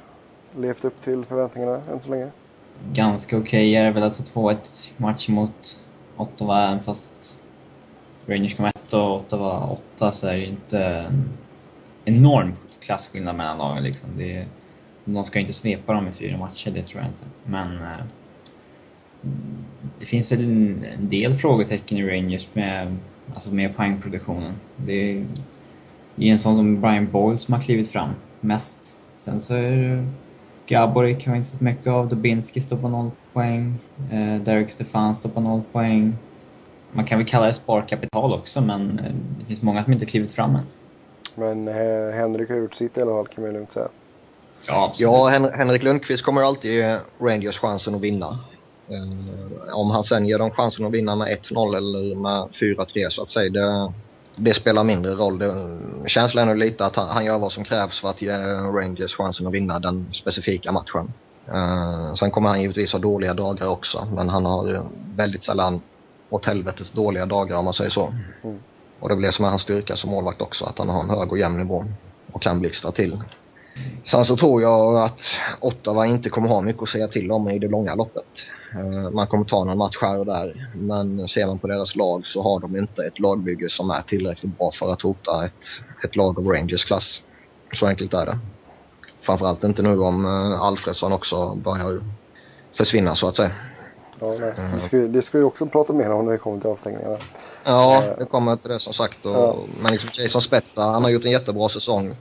levt 0.56 0.84
upp 0.84 1.02
till 1.02 1.24
förväntningarna 1.24 1.80
än 1.92 2.00
så 2.00 2.10
länge? 2.10 2.28
Ganska 2.92 3.36
okej 3.36 3.46
okay. 3.46 3.74
är 3.74 3.84
det 3.84 3.90
väl 3.90 4.02
att 4.02 4.32
ta 4.34 4.40
2-1 4.40 4.92
match 4.96 5.28
mot 5.28 5.78
Ottawa, 6.18 6.66
även 6.66 6.82
fast 6.82 7.40
Rangers 8.26 8.54
kom 8.54 8.64
etta 8.64 9.02
och 9.02 9.16
Ottawa 9.16 9.66
åtta, 9.66 10.12
så 10.12 10.26
är 10.26 10.32
det 10.32 10.38
ju 10.38 10.46
inte 10.46 10.84
en 10.84 11.28
enorm 12.04 12.54
klasskillnad 12.80 13.36
mellan 13.36 13.58
lagen 13.58 13.82
liksom. 13.82 14.08
Det 14.16 14.36
är, 14.36 14.46
de 15.04 15.24
ska 15.24 15.38
ju 15.38 15.40
inte 15.40 15.52
svepa 15.52 15.92
dem 15.92 16.08
i 16.08 16.12
fyra 16.12 16.36
matcher, 16.36 16.70
det 16.70 16.82
tror 16.82 17.02
jag 17.02 17.10
inte. 17.10 17.24
Men 17.44 17.82
eh, 17.82 18.04
det 19.98 20.06
finns 20.06 20.32
väl 20.32 20.44
en, 20.44 21.08
del 21.08 21.34
frågetecken 21.34 21.98
i 21.98 22.10
Rangers 22.10 22.48
med, 22.52 22.96
alltså 23.34 23.54
med 23.54 23.76
poängproduktionen. 23.76 24.54
Det 24.76 24.92
är, 24.92 25.26
det 26.14 26.28
är 26.28 26.32
en 26.32 26.38
sån 26.38 26.56
som 26.56 26.80
Brian 26.80 27.10
Boyle 27.10 27.38
som 27.38 27.54
har 27.54 27.60
klivit 27.60 27.90
fram 27.90 28.10
mest. 28.40 28.96
Sen 29.16 29.40
så 29.40 29.54
är 29.54 29.70
det 29.70 30.06
Gaborik 30.66 31.26
har 31.26 31.32
vi 31.32 31.38
inte 31.38 31.50
sett 31.50 31.60
mycket 31.60 31.86
av. 31.86 32.08
Dubinski 32.08 32.60
står 32.60 32.76
på 32.76 32.88
noll 32.88 33.10
poäng. 33.38 33.78
Eh, 34.10 34.42
Derek 34.42 34.70
Stefan 34.70 35.14
står 35.14 35.30
på 35.30 35.40
noll 35.40 35.62
poäng. 35.72 36.16
Man 36.92 37.04
kan 37.04 37.18
väl 37.18 37.26
kalla 37.26 37.46
det 37.46 37.52
sparkapital 37.52 38.32
också, 38.32 38.60
men 38.60 38.98
eh, 38.98 39.12
det 39.38 39.44
finns 39.44 39.62
många 39.62 39.84
som 39.84 39.92
inte 39.92 40.06
klivit 40.06 40.32
fram 40.32 40.54
än. 40.54 40.66
Men 41.34 41.68
eh, 41.68 42.14
Henrik 42.14 42.48
har 42.48 42.56
gjort 42.56 42.74
sitt 42.74 42.98
i 42.98 43.02
alla 43.02 43.10
fall, 43.10 43.26
kan 43.26 43.44
man 43.44 43.52
lugnt 43.52 43.72
säga. 43.72 43.88
Ja, 44.66 44.92
ja 44.96 45.28
Hen 45.28 45.50
Henrik 45.54 45.82
Lundqvist 45.82 46.22
kommer 46.22 46.42
alltid 46.42 46.72
ge 46.72 46.98
Rangers 47.20 47.58
chansen 47.58 47.94
att 47.94 48.00
vinna. 48.00 48.38
Uh, 48.90 49.74
om 49.74 49.90
han 49.90 50.04
sen 50.04 50.26
ger 50.26 50.38
dem 50.38 50.50
chansen 50.50 50.86
att 50.86 50.92
vinna 50.92 51.16
med 51.16 51.28
1-0 51.28 51.76
eller 51.76 52.14
med 52.14 52.48
4-3 52.48 53.08
så 53.08 53.22
att 53.22 53.30
säga, 53.30 53.50
det, 53.50 53.92
det 54.36 54.54
spelar 54.54 54.84
mindre 54.84 55.12
roll. 55.12 55.38
Det, 55.38 55.54
känslan 56.06 56.48
är 56.48 56.54
lite 56.54 56.86
att 56.86 56.96
han, 56.96 57.08
han, 57.08 57.24
gör 57.24 57.38
vad 57.38 57.52
som 57.52 57.64
krävs 57.64 58.00
för 58.00 58.08
att 58.08 58.22
ge 58.22 58.32
Rangers 58.78 59.14
chansen 59.14 59.46
att 59.46 59.52
vinna 59.52 59.78
den 59.78 60.06
specifika 60.12 60.72
matchen. 60.72 61.12
Uh, 61.54 62.14
sen 62.14 62.30
kommer 62.30 62.48
han 62.48 62.60
givetvis 62.60 62.92
ha 62.92 62.98
dåliga 62.98 63.34
dagar 63.34 63.68
också, 63.68 64.08
men 64.14 64.28
han 64.28 64.44
har 64.44 64.86
väldigt 65.16 65.44
sällan 65.44 65.80
åt 66.30 66.46
helvetes 66.46 66.90
dåliga 66.90 67.26
dagar 67.26 67.56
om 67.56 67.64
man 67.64 67.74
säger 67.74 67.90
så. 67.90 68.12
Mm. 68.44 68.58
Och 69.00 69.08
det 69.08 69.16
blir 69.16 69.30
som 69.30 69.44
är 69.44 69.48
hans 69.48 69.62
styrka 69.62 69.96
som 69.96 70.10
målvakt 70.10 70.42
också, 70.42 70.64
att 70.64 70.78
han 70.78 70.88
har 70.88 71.02
en 71.02 71.10
hög 71.10 71.32
och 71.32 71.38
jämn 71.38 71.58
nivå 71.58 71.84
och 72.32 72.42
kan 72.42 72.60
blixtra 72.60 72.92
till. 72.92 73.20
Sen 74.04 74.24
så 74.24 74.36
tror 74.36 74.62
jag 74.62 74.96
att 74.96 75.22
Ottawa 75.60 76.06
inte 76.06 76.30
kommer 76.30 76.48
ha 76.48 76.60
mycket 76.60 76.82
att 76.82 76.88
säga 76.88 77.08
till 77.08 77.30
om 77.30 77.48
i 77.48 77.58
det 77.58 77.68
långa 77.68 77.94
loppet. 77.94 78.24
Uh, 78.74 79.10
man 79.10 79.26
kommer 79.26 79.44
ta 79.44 79.64
någon 79.64 79.78
match 79.78 79.98
här 80.00 80.18
och 80.18 80.26
där, 80.26 80.70
men 80.74 81.28
ser 81.28 81.46
man 81.46 81.58
på 81.58 81.66
deras 81.66 81.96
lag 81.96 82.26
så 82.26 82.42
har 82.42 82.60
de 82.60 82.76
inte 82.76 83.02
ett 83.02 83.18
lagbygge 83.18 83.68
som 83.68 83.90
är 83.90 84.02
tillräckligt 84.02 84.58
bra 84.58 84.70
för 84.70 84.92
att 84.92 85.02
hota 85.02 85.44
ett, 85.44 85.64
ett 86.04 86.16
lag 86.16 86.38
av 86.38 86.46
Rangers 86.46 86.84
klass. 86.84 87.22
Så 87.72 87.86
enkelt 87.86 88.14
är 88.14 88.26
det. 88.26 88.38
Framförallt 89.20 89.64
inte 89.64 89.82
nu 89.82 89.98
om 89.98 90.24
uh, 90.24 90.62
Alfredsson 90.62 91.12
också 91.12 91.54
börjar 91.54 92.00
försvinna 92.72 93.14
så 93.14 93.28
att 93.28 93.36
säga. 93.36 93.50
Ja. 94.20 94.34
Det, 94.74 94.80
ska, 94.80 94.96
det 94.96 95.22
ska 95.22 95.38
vi 95.38 95.44
också 95.44 95.66
prata 95.66 95.92
mer 95.92 96.12
om 96.12 96.24
när 96.24 96.32
vi 96.32 96.38
kommer 96.38 96.60
till 96.60 96.70
avstängningarna. 96.70 97.16
Ja, 97.64 98.02
det 98.18 98.24
kommer 98.24 98.56
till 98.56 98.70
det 98.70 98.78
som 98.78 98.92
sagt. 98.92 99.26
Och, 99.26 99.32
ja. 99.32 99.56
Men 99.82 99.92
liksom 99.92 100.10
Jason 100.22 100.42
Spetta, 100.42 100.82
han 100.82 101.02
har 101.04 101.10
gjort 101.10 101.24
en 101.24 101.30
jättebra 101.30 101.68
säsong. 101.68 102.16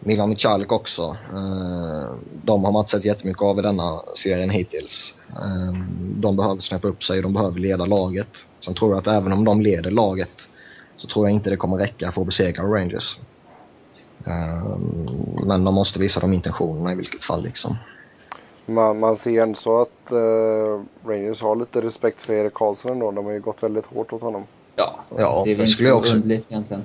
Milan 0.00 0.28
Michalek 0.28 0.72
också. 0.72 1.16
Eh, 1.32 2.14
de 2.44 2.64
har 2.64 2.72
man 2.72 2.80
inte 2.80 2.90
sett 2.90 3.04
jättemycket 3.04 3.42
av 3.42 3.58
i 3.58 3.62
denna 3.62 4.00
serien 4.14 4.50
hittills. 4.50 5.14
Eh, 5.30 5.72
de 5.98 6.36
behöver 6.36 6.60
snäppa 6.60 6.88
upp 6.88 7.04
sig, 7.04 7.22
de 7.22 7.32
behöver 7.32 7.60
leda 7.60 7.86
laget. 7.86 8.46
Sen 8.60 8.74
tror 8.74 8.90
jag 8.90 8.98
att 8.98 9.06
även 9.06 9.32
om 9.32 9.44
de 9.44 9.60
leder 9.60 9.90
laget 9.90 10.48
så 10.96 11.08
tror 11.08 11.26
jag 11.26 11.34
inte 11.34 11.50
det 11.50 11.56
kommer 11.56 11.76
räcka 11.76 12.12
för 12.12 12.20
att 12.20 12.26
besegra 12.26 12.64
Rangers. 12.64 13.18
Eh, 14.26 14.78
men 15.46 15.64
de 15.64 15.74
måste 15.74 15.98
visa 15.98 16.20
de 16.20 16.32
intentionerna 16.32 16.92
i 16.92 16.94
vilket 16.94 17.24
fall 17.24 17.42
liksom. 17.42 17.76
Man, 18.66 18.98
man 18.98 19.16
ser 19.16 19.42
ändå 19.42 19.54
så 19.54 19.82
att 19.82 20.12
uh, 20.12 20.82
Rangers 21.04 21.42
har 21.42 21.56
lite 21.56 21.80
respekt 21.80 22.22
för 22.22 22.32
Erik 22.32 22.54
Karlsson 22.54 22.92
ändå. 22.92 23.10
De 23.10 23.24
har 23.24 23.32
ju 23.32 23.40
gått 23.40 23.62
väldigt 23.62 23.86
hårt 23.86 24.12
åt 24.12 24.22
honom. 24.22 24.44
Ja, 24.76 25.00
ja 25.16 25.42
det 25.44 25.50
är 25.50 25.54
väl 25.54 25.66
inte 25.66 25.82
så 25.82 25.92
också. 25.92 26.14
underligt 26.14 26.50
egentligen. 26.50 26.82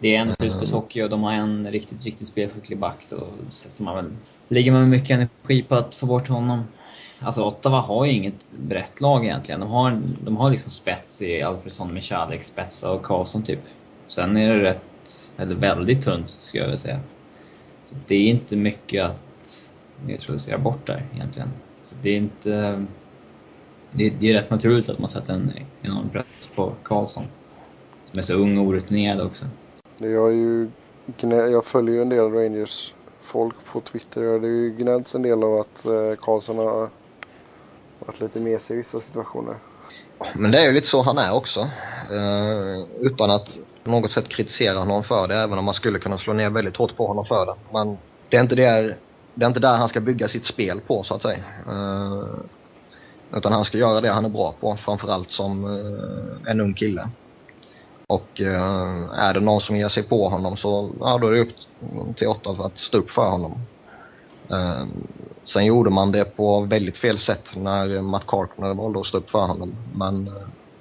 Det 0.00 0.16
är 0.16 0.20
en 0.20 0.32
slutspelshockey 0.32 1.02
och 1.02 1.10
de 1.10 1.22
har 1.22 1.32
en 1.32 1.70
riktigt, 1.70 2.04
riktigt 2.04 2.28
spelskicklig 2.28 2.78
back. 2.78 3.06
Då 3.08 3.16
sätter 3.50 3.82
man 3.82 3.96
väl, 3.96 4.10
ligger 4.48 4.72
man 4.72 4.80
med 4.80 4.90
mycket 4.90 5.10
energi 5.10 5.62
på 5.62 5.74
att 5.74 5.94
få 5.94 6.06
bort 6.06 6.28
honom. 6.28 6.64
Alltså 7.20 7.44
Ottawa 7.44 7.80
har 7.80 8.06
ju 8.06 8.12
inget 8.12 8.50
brett 8.50 9.00
lag 9.00 9.24
egentligen. 9.24 9.60
De 9.60 9.70
har, 9.70 10.00
de 10.24 10.36
har 10.36 10.50
liksom 10.50 10.70
spets 10.70 11.22
i 11.22 11.42
Alfredsson, 11.42 11.94
Michalek, 11.94 12.44
Spetsa 12.44 12.92
och 12.92 13.02
Karlsson 13.02 13.42
typ. 13.42 13.60
Sen 14.06 14.36
är 14.36 14.54
det 14.54 14.62
rätt, 14.62 14.82
eller 15.36 15.54
väldigt 15.54 16.02
tunt 16.02 16.28
skulle 16.28 16.62
jag 16.62 16.66
vilja 16.66 16.78
säga. 16.78 17.00
Så 17.84 17.94
det 18.06 18.14
är 18.14 18.30
inte 18.30 18.56
mycket 18.56 19.04
att 19.04 19.66
neutralisera 20.06 20.58
bort 20.58 20.86
där 20.86 21.06
egentligen. 21.14 21.48
Så 21.82 21.96
det 22.02 22.10
är 22.10 22.16
inte... 22.16 22.84
Det 23.90 24.06
är, 24.06 24.12
det 24.20 24.30
är 24.30 24.34
rätt 24.34 24.50
naturligt 24.50 24.88
att 24.88 24.98
man 24.98 25.08
sätter 25.08 25.34
en 25.34 25.52
enorm 25.82 26.08
press 26.08 26.48
på 26.54 26.72
Karlsson. 26.82 27.24
Som 28.04 28.18
är 28.18 28.22
så 28.22 28.34
ung 28.34 28.58
och 28.58 28.66
orutinerad 28.66 29.20
också. 29.20 29.46
Jag, 29.98 30.34
ju, 30.34 30.70
jag 31.30 31.64
följer 31.64 31.94
ju 31.94 32.02
en 32.02 32.08
del 32.08 32.32
Rangers 32.32 32.94
folk 33.20 33.54
på 33.72 33.80
Twitter 33.80 34.22
och 34.22 34.40
det 34.40 34.46
är 34.46 34.50
ju 34.50 34.76
gnällts 34.76 35.14
en 35.14 35.22
del 35.22 35.44
av 35.44 35.54
att 35.54 35.84
eh, 35.84 36.14
Karlsson 36.20 36.58
har 36.58 36.88
varit 37.98 38.20
lite 38.20 38.40
mesig 38.40 38.74
i 38.74 38.78
vissa 38.78 39.00
situationer. 39.00 39.56
Men 40.34 40.50
det 40.50 40.58
är 40.58 40.66
ju 40.66 40.72
lite 40.72 40.86
så 40.86 41.02
han 41.02 41.18
är 41.18 41.34
också. 41.34 41.60
Uh, 42.12 42.86
utan 43.00 43.30
att 43.30 43.58
på 43.88 43.92
något 43.92 44.12
sätt 44.12 44.28
kritisera 44.28 44.78
honom 44.78 45.02
för 45.02 45.28
det, 45.28 45.34
även 45.34 45.58
om 45.58 45.64
man 45.64 45.74
skulle 45.74 45.98
kunna 45.98 46.18
slå 46.18 46.32
ner 46.32 46.50
väldigt 46.50 46.76
hårt 46.76 46.96
på 46.96 47.06
honom 47.06 47.24
för 47.24 47.46
det. 47.46 47.54
Men 47.72 47.98
det 48.28 48.36
är 48.36 48.40
inte 48.40 48.54
det 48.54 48.96
det 49.34 49.44
är 49.44 49.48
inte 49.48 49.60
där 49.60 49.76
han 49.76 49.88
ska 49.88 50.00
bygga 50.00 50.28
sitt 50.28 50.44
spel 50.44 50.80
på 50.80 51.02
så 51.02 51.14
att 51.14 51.22
säga. 51.22 51.44
Eh, 51.68 52.24
utan 53.36 53.52
han 53.52 53.64
ska 53.64 53.78
göra 53.78 54.00
det 54.00 54.10
han 54.10 54.24
är 54.24 54.28
bra 54.28 54.54
på, 54.60 54.76
framförallt 54.76 55.30
som 55.30 55.64
eh, 55.64 56.50
en 56.50 56.60
ung 56.60 56.74
kille. 56.74 57.08
Och 58.06 58.40
eh, 58.40 59.18
är 59.18 59.34
det 59.34 59.40
någon 59.40 59.60
som 59.60 59.76
ger 59.76 59.88
sig 59.88 60.02
på 60.02 60.28
honom 60.28 60.56
så 60.56 60.90
ja, 61.00 61.18
då 61.18 61.26
är 61.26 61.32
det 61.32 61.40
upp 61.40 61.54
till 62.16 62.28
åtta 62.28 62.54
för 62.54 62.66
att 62.66 62.78
stå 62.78 62.98
upp 62.98 63.10
för 63.10 63.30
honom. 63.30 63.60
Sen 65.44 65.64
gjorde 65.64 65.90
man 65.90 66.12
det 66.12 66.24
på 66.36 66.60
väldigt 66.60 66.98
fel 66.98 67.18
sätt 67.18 67.52
när 67.56 68.02
Matt 68.02 68.26
Carkner 68.26 68.74
valde 68.74 69.00
att 69.00 69.06
stå 69.06 69.18
upp 69.18 69.30
för 69.30 69.46
honom. 69.46 69.76
Men 69.94 70.30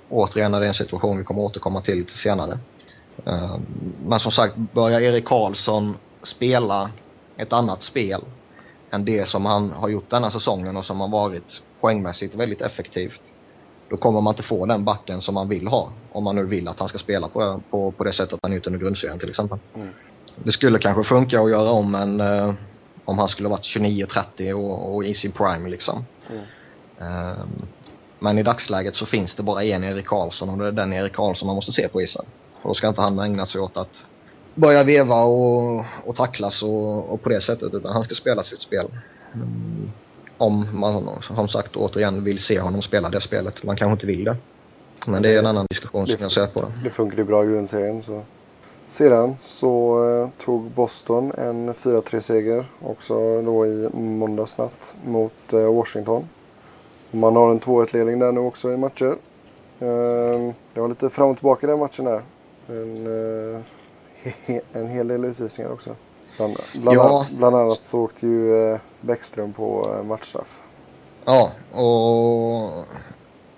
återigen 0.09 0.53
är 0.53 0.59
det 0.59 0.67
en 0.67 0.73
situation 0.73 1.17
vi 1.17 1.23
kommer 1.23 1.41
återkomma 1.41 1.81
till 1.81 1.97
lite 1.97 2.13
senare. 2.13 2.59
Uh, 3.27 3.57
men 4.05 4.19
som 4.19 4.31
sagt, 4.31 4.55
börjar 4.55 5.01
Erik 5.01 5.25
Karlsson 5.25 5.97
spela 6.23 6.91
ett 7.37 7.53
annat 7.53 7.83
spel 7.83 8.21
än 8.91 9.05
det 9.05 9.27
som 9.27 9.45
han 9.45 9.71
har 9.71 9.89
gjort 9.89 10.09
denna 10.09 10.31
säsongen 10.31 10.77
och 10.77 10.85
som 10.85 10.99
har 10.99 11.07
varit 11.07 11.61
poängmässigt 11.81 12.35
väldigt 12.35 12.61
effektivt. 12.61 13.21
Då 13.89 13.97
kommer 13.97 14.21
man 14.21 14.31
inte 14.31 14.43
få 14.43 14.65
den 14.65 14.85
backen 14.85 15.21
som 15.21 15.35
man 15.35 15.49
vill 15.49 15.67
ha. 15.67 15.91
Om 16.11 16.23
man 16.23 16.35
nu 16.35 16.45
vill 16.45 16.67
att 16.67 16.79
han 16.79 16.87
ska 16.87 16.97
spela 16.97 17.27
på, 17.27 17.61
på, 17.69 17.91
på 17.91 18.03
det 18.03 18.13
sättet 18.13 18.39
han 18.41 18.53
gjort 18.53 18.67
under 18.67 18.79
grundserien 18.79 19.19
till 19.19 19.29
exempel. 19.29 19.59
Mm. 19.75 19.89
Det 20.43 20.51
skulle 20.51 20.79
kanske 20.79 21.03
funka 21.03 21.41
att 21.41 21.49
göra 21.49 21.71
om 21.71 21.95
en, 21.95 22.21
eh, 22.21 22.53
om 23.05 23.19
han 23.19 23.27
skulle 23.27 23.49
varit 23.49 23.63
29-30 23.63 24.53
och, 24.53 24.95
och, 24.95 25.05
i 25.05 25.13
sin 25.13 25.31
prime 25.31 25.69
liksom. 25.69 26.05
Mm. 26.29 26.43
Eh, 26.99 27.45
men 28.19 28.37
i 28.37 28.43
dagsläget 28.43 28.95
så 28.95 29.05
finns 29.05 29.35
det 29.35 29.43
bara 29.43 29.63
en 29.63 29.83
Erik 29.83 30.05
Karlsson 30.05 30.49
och 30.49 30.57
det 30.57 30.67
är 30.67 30.71
den 30.71 30.93
Erik 30.93 31.13
Karlsson 31.13 31.47
man 31.47 31.55
måste 31.55 31.71
se 31.71 31.87
på 31.87 32.01
isen. 32.01 32.25
Då 32.67 32.73
ska 32.73 32.87
inte 32.87 33.01
han 33.01 33.19
ägna 33.19 33.45
sig 33.45 33.61
åt 33.61 33.77
att 33.77 34.05
börja 34.55 34.83
veva 34.83 35.23
och, 35.23 35.85
och 36.05 36.15
tacklas 36.15 36.63
och, 36.63 37.09
och 37.09 37.21
på 37.21 37.29
det 37.29 37.41
sättet 37.41 37.73
utan 37.73 37.93
han 37.93 38.03
ska 38.03 38.15
spela 38.15 38.43
sitt 38.43 38.61
spel. 38.61 38.87
Mm. 39.33 39.91
Om 40.37 40.79
man 40.79 41.21
som 41.21 41.47
sagt 41.47 41.75
återigen 41.75 42.23
vill 42.23 42.39
se 42.39 42.59
honom 42.59 42.81
spela 42.81 43.09
det 43.09 43.21
spelet. 43.21 43.63
Man 43.63 43.75
kanske 43.75 43.91
inte 43.91 44.07
vill 44.07 44.23
det. 44.23 44.37
Men 45.07 45.23
det 45.23 45.29
är 45.29 45.39
en 45.39 45.45
annan 45.45 45.65
diskussion 45.69 46.07
som 46.07 46.17
jag 46.19 46.31
ser 46.31 46.47
på 46.47 46.61
det. 46.61 46.67
Det 46.83 46.89
funkar 46.89 47.17
ju 47.17 47.23
bra 47.23 47.43
i 47.43 47.47
grundserien 47.47 48.03
så. 48.03 48.21
Sedan 48.89 49.35
så 49.43 50.05
eh, 50.09 50.45
tog 50.45 50.71
Boston 50.71 51.31
en 51.37 51.73
4-3 51.73 52.19
seger 52.19 52.65
också 52.81 53.41
då 53.41 53.65
i 53.65 53.89
måndags 53.93 54.57
natt 54.57 54.95
mot 55.05 55.53
eh, 55.53 55.73
Washington. 55.73 56.29
Man 57.11 57.35
har 57.35 57.51
en 57.51 57.59
2-1 57.59 57.93
ledning 57.93 58.19
där 58.19 58.31
nu 58.31 58.39
också 58.39 58.73
i 58.73 58.77
matcher. 58.77 59.15
Eh, 59.79 60.53
det 60.73 60.81
var 60.81 60.87
lite 60.87 61.09
fram 61.09 61.29
och 61.29 61.37
tillbaka 61.37 61.67
i 61.67 61.69
den 61.69 61.79
matchen 61.79 62.05
där. 62.05 62.21
En, 62.67 63.07
eh, 63.07 63.61
en 64.73 64.87
hel 64.87 65.07
del 65.07 65.25
utvisningar 65.25 65.71
också. 65.71 65.95
Bland, 66.37 66.57
bland, 66.73 66.97
ja. 66.97 67.27
bland 67.31 67.55
annat 67.55 67.85
så 67.85 67.99
åkte 67.99 68.27
ju 68.27 68.71
eh, 68.71 68.79
Bäckström 69.01 69.53
på 69.53 69.95
eh, 69.97 70.03
matchstraff. 70.03 70.61
Ja, 71.25 71.51
och 71.71 72.85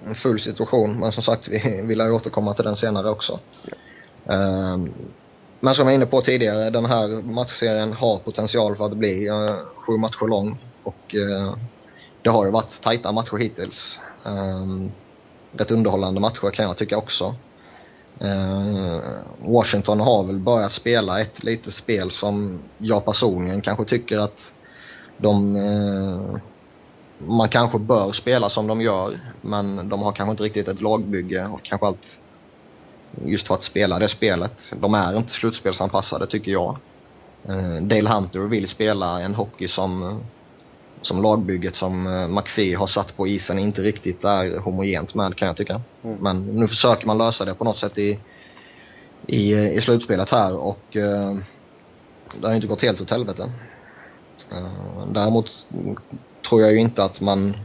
en 0.05 0.15
full 0.15 0.39
situation. 0.39 0.99
Men 0.99 1.11
som 1.11 1.23
sagt, 1.23 1.47
vi 1.47 1.81
vill 1.81 2.01
återkomma 2.01 2.53
till 2.53 2.65
den 2.65 2.75
senare 2.75 3.09
också. 3.09 3.39
Ja. 3.63 3.73
Um, 4.73 4.93
men 5.59 5.73
som 5.73 5.81
jag 5.81 5.85
var 5.85 5.95
inne 5.95 6.05
på 6.05 6.21
tidigare, 6.21 6.69
den 6.69 6.85
här 6.85 7.23
matchserien 7.23 7.93
har 7.93 8.17
potential 8.17 8.75
för 8.75 8.85
att 8.85 8.93
bli 8.93 9.29
uh, 9.29 9.55
sju 9.75 9.97
matcher 9.97 10.27
lång. 10.27 10.57
Och 10.83 11.15
uh, 11.15 11.55
det 12.21 12.29
har 12.29 12.45
ju 12.45 12.51
varit 12.51 12.81
tajta 12.81 13.11
matcher 13.11 13.37
hittills. 13.37 13.99
Um, 14.23 14.91
rätt 15.51 15.71
underhållande 15.71 16.19
matcher 16.19 16.51
kan 16.51 16.65
jag 16.65 16.77
tycka 16.77 16.97
också. 16.97 17.35
Eh, 18.21 18.99
Washington 19.39 19.99
har 19.99 20.23
väl 20.23 20.39
börjat 20.39 20.71
spela 20.71 21.21
ett 21.21 21.43
litet 21.43 21.73
spel 21.73 22.11
som 22.11 22.59
jag 22.77 23.05
personligen 23.05 23.61
kanske 23.61 23.85
tycker 23.85 24.17
att 24.17 24.53
de 25.17 25.55
eh, 25.55 26.39
man 27.27 27.49
kanske 27.49 27.79
bör 27.79 28.11
spela 28.11 28.49
som 28.49 28.67
de 28.67 28.81
gör 28.81 29.19
men 29.41 29.89
de 29.89 30.01
har 30.01 30.11
kanske 30.11 30.31
inte 30.31 30.43
riktigt 30.43 30.67
ett 30.67 30.81
lagbygge 30.81 31.47
och 31.47 31.63
kanske 31.63 31.87
allt 31.87 32.19
just 33.25 33.47
för 33.47 33.55
att 33.55 33.63
spela 33.63 33.99
det 33.99 34.07
spelet. 34.07 34.73
De 34.79 34.93
är 34.93 35.17
inte 35.17 35.31
slutspelsanpassade 35.31 36.27
tycker 36.27 36.51
jag. 36.51 36.77
Eh, 37.47 37.81
Dale 37.81 38.09
Hunter 38.09 38.39
vill 38.39 38.67
spela 38.67 39.21
en 39.21 39.35
hockey 39.35 39.67
som 39.67 40.19
som 41.01 41.21
lagbygget 41.21 41.75
som 41.75 42.03
McPhee 42.35 42.75
har 42.75 42.87
satt 42.87 43.17
på 43.17 43.27
isen 43.27 43.59
inte 43.59 43.81
riktigt 43.81 44.23
är 44.23 44.57
homogent 44.57 45.15
med 45.15 45.35
kan 45.35 45.47
jag 45.47 45.57
tycka. 45.57 45.81
Mm. 46.03 46.17
Men 46.17 46.45
nu 46.45 46.67
försöker 46.67 47.07
man 47.07 47.17
lösa 47.17 47.45
det 47.45 47.53
på 47.53 47.63
något 47.63 47.77
sätt 47.77 47.97
i, 47.97 48.19
i, 49.27 49.55
i 49.55 49.81
slutspelet 49.81 50.29
här 50.29 50.59
och 50.59 50.95
uh, 50.95 51.37
det 52.41 52.47
har 52.47 52.55
inte 52.55 52.67
gått 52.67 52.81
helt 52.81 53.01
åt 53.01 53.11
helvete. 53.11 53.51
Uh, 54.51 55.07
däremot 55.13 55.67
tror 56.49 56.61
jag 56.61 56.71
ju 56.71 56.79
inte 56.79 57.03
att 57.03 57.21
man 57.21 57.57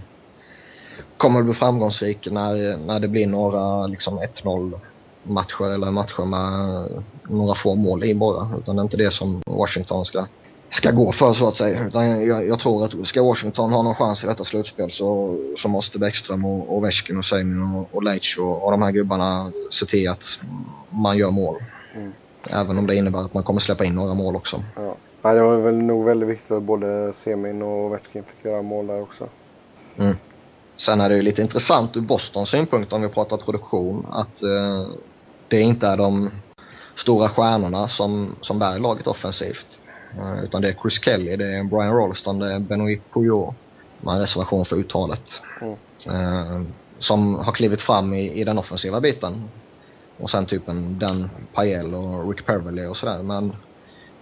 kommer 1.16 1.38
att 1.38 1.44
bli 1.44 1.54
framgångsrik 1.54 2.28
när, 2.30 2.76
när 2.76 3.00
det 3.00 3.08
blir 3.08 3.26
några 3.26 3.86
liksom 3.86 4.18
1-0 4.18 4.80
matcher 5.22 5.74
eller 5.74 5.90
matcher 5.90 6.24
med 6.24 6.88
några 7.28 7.54
få 7.54 7.74
mål 7.74 8.04
i 8.04 8.14
bara. 8.14 8.58
Utan 8.58 8.76
det 8.76 8.80
är 8.80 8.84
inte 8.84 8.96
det 8.96 9.10
som 9.10 9.42
Washington 9.46 10.04
ska 10.04 10.26
ska 10.74 10.90
gå 10.90 11.12
för 11.12 11.34
så 11.34 11.48
att 11.48 11.56
säga. 11.56 11.86
Utan 11.86 12.26
jag, 12.26 12.46
jag, 12.46 12.60
tror 12.60 12.84
att 12.84 13.06
ska 13.06 13.22
Washington 13.22 13.72
ha 13.72 13.82
någon 13.82 13.94
chans 13.94 14.24
i 14.24 14.26
detta 14.26 14.44
slutspel 14.44 14.90
så, 14.90 15.38
så 15.58 15.68
måste 15.68 15.98
Bäckström 15.98 16.44
och, 16.44 16.76
och 16.76 16.84
Veskin 16.84 17.18
och 17.18 17.24
Seimin 17.24 17.74
och, 17.74 17.88
och 17.92 18.02
Leitch 18.02 18.38
och, 18.38 18.64
och 18.64 18.70
de 18.70 18.82
här 18.82 18.90
gubbarna 18.90 19.52
se 19.70 19.86
till 19.86 20.08
att 20.08 20.38
man 20.90 21.18
gör 21.18 21.30
mål. 21.30 21.62
Mm. 21.94 22.12
Även 22.50 22.78
om 22.78 22.86
det 22.86 22.96
innebär 22.96 23.18
att 23.18 23.34
man 23.34 23.42
kommer 23.42 23.60
släppa 23.60 23.84
in 23.84 23.94
några 23.94 24.14
mål 24.14 24.36
också. 24.36 24.62
Ja. 24.76 24.96
Nej, 25.22 25.34
det 25.34 25.42
var 25.42 25.56
väl 25.56 25.74
nog 25.74 26.04
väldigt 26.04 26.28
viktigt 26.28 26.50
att 26.50 26.62
både 26.62 27.12
Semin 27.12 27.62
och 27.62 27.84
Ovechkin 27.84 28.24
fick 28.24 28.44
göra 28.44 28.62
mål 28.62 28.86
där 28.86 29.02
också. 29.02 29.28
Mm. 29.96 30.16
Sen 30.76 31.00
är 31.00 31.08
det 31.08 31.14
ju 31.14 31.22
lite 31.22 31.42
intressant 31.42 31.96
ur 31.96 32.00
Bostons 32.00 32.48
synpunkt 32.48 32.92
om 32.92 33.02
vi 33.02 33.08
pratar 33.08 33.36
produktion 33.36 34.06
att 34.10 34.42
eh, 34.42 34.86
det 35.48 35.60
inte 35.60 35.86
är 35.86 35.96
de 35.96 36.30
stora 36.96 37.28
stjärnorna 37.28 37.88
som, 37.88 38.36
som 38.40 38.58
bär 38.58 38.78
laget 38.78 39.06
offensivt. 39.06 39.80
Eh, 40.18 40.44
utan 40.44 40.62
det 40.62 40.68
är 40.68 40.76
Chris 40.82 41.04
Kelly, 41.04 41.36
det 41.36 41.56
är 41.56 41.64
Brian 41.64 41.94
Rolston, 41.94 42.38
det 42.38 42.52
är 42.52 42.58
Benoit. 42.58 43.02
Man 44.00 44.14
har 44.14 44.20
reservation 44.20 44.64
för 44.64 44.76
uttalet. 44.76 45.42
Mm. 45.60 45.76
Eh, 46.06 46.62
som 46.98 47.34
har 47.34 47.52
klivit 47.52 47.82
fram 47.82 48.14
i, 48.14 48.32
i 48.32 48.44
den 48.44 48.58
offensiva 48.58 49.00
biten. 49.00 49.48
Och 50.18 50.30
sen 50.30 50.46
typ 50.46 50.68
en 50.68 50.98
Dan 50.98 51.30
Payel 51.54 51.94
och 51.94 52.28
Rick 52.28 52.46
Peverly 52.46 52.86
och 52.86 52.96
sådär. 52.96 53.22
Men 53.22 53.56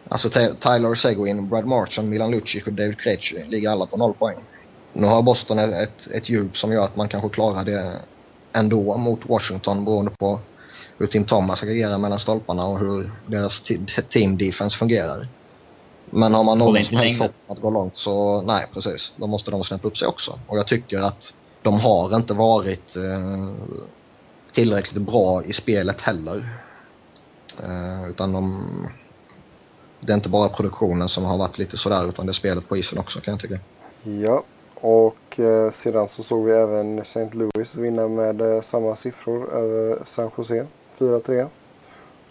alltså 0.08 0.30
Tyler 0.30 0.94
Seguin, 0.94 1.48
Brad 1.48 1.66
Marchand, 1.66 2.08
Milan 2.08 2.30
Lucic 2.30 2.66
och 2.66 2.72
David 2.72 2.98
Krejci 2.98 3.44
ligger 3.48 3.70
alla 3.70 3.86
på 3.86 3.96
noll 3.96 4.14
poäng. 4.14 4.36
Nu 4.92 5.06
har 5.06 5.22
Boston 5.22 5.58
ett, 5.58 6.06
ett 6.06 6.28
djup 6.28 6.56
som 6.56 6.72
gör 6.72 6.84
att 6.84 6.96
man 6.96 7.08
kanske 7.08 7.28
klarar 7.28 7.64
det 7.64 7.92
ändå 8.52 8.96
mot 8.96 9.20
Washington 9.26 9.84
beroende 9.84 10.10
på 10.10 10.40
hur 10.98 11.06
Tim 11.06 11.24
Thomas 11.24 11.62
agerar 11.62 11.98
mellan 11.98 12.18
stolparna 12.18 12.66
och 12.66 12.78
hur 12.78 13.10
deras 13.26 13.62
team 14.08 14.38
defense 14.38 14.78
fungerar. 14.78 15.28
Men 16.14 16.34
har 16.34 16.44
man 16.44 16.58
någon 16.58 16.84
som 16.84 16.98
helst 16.98 17.20
hopp 17.20 17.32
att 17.48 17.60
gå 17.60 17.70
långt 17.70 17.96
så 17.96 18.42
nej 18.42 18.66
precis, 18.74 19.14
då 19.16 19.26
måste 19.26 19.50
de 19.50 19.64
snäppa 19.64 19.88
upp 19.88 19.96
sig 19.96 20.08
också. 20.08 20.38
Och 20.46 20.58
jag 20.58 20.66
tycker 20.66 20.98
att 20.98 21.34
de 21.62 21.80
har 21.80 22.16
inte 22.16 22.34
varit 22.34 22.96
eh, 22.96 23.48
tillräckligt 24.52 25.02
bra 25.02 25.44
i 25.44 25.52
spelet 25.52 26.00
heller. 26.00 26.48
Eh, 27.62 28.10
utan 28.10 28.32
de, 28.32 28.66
det 30.00 30.12
är 30.12 30.16
inte 30.16 30.28
bara 30.28 30.48
produktionen 30.48 31.08
som 31.08 31.24
har 31.24 31.38
varit 31.38 31.58
lite 31.58 31.76
sådär 31.76 32.08
utan 32.08 32.26
det 32.26 32.30
är 32.30 32.34
spelet 32.34 32.68
på 32.68 32.76
isen 32.76 32.98
också 32.98 33.20
kan 33.20 33.32
jag 33.32 33.40
tycka. 33.40 33.58
Ja, 34.02 34.42
och 34.74 35.40
eh, 35.40 35.72
sedan 35.72 36.08
så 36.08 36.22
såg 36.22 36.44
vi 36.44 36.52
även 36.52 36.98
St. 36.98 37.28
Louis 37.32 37.74
vinna 37.74 38.08
med 38.08 38.40
eh, 38.40 38.60
samma 38.60 38.96
siffror 38.96 39.54
över 39.54 39.98
San 40.04 40.30
Jose. 40.36 40.66
4-3. 40.98 41.46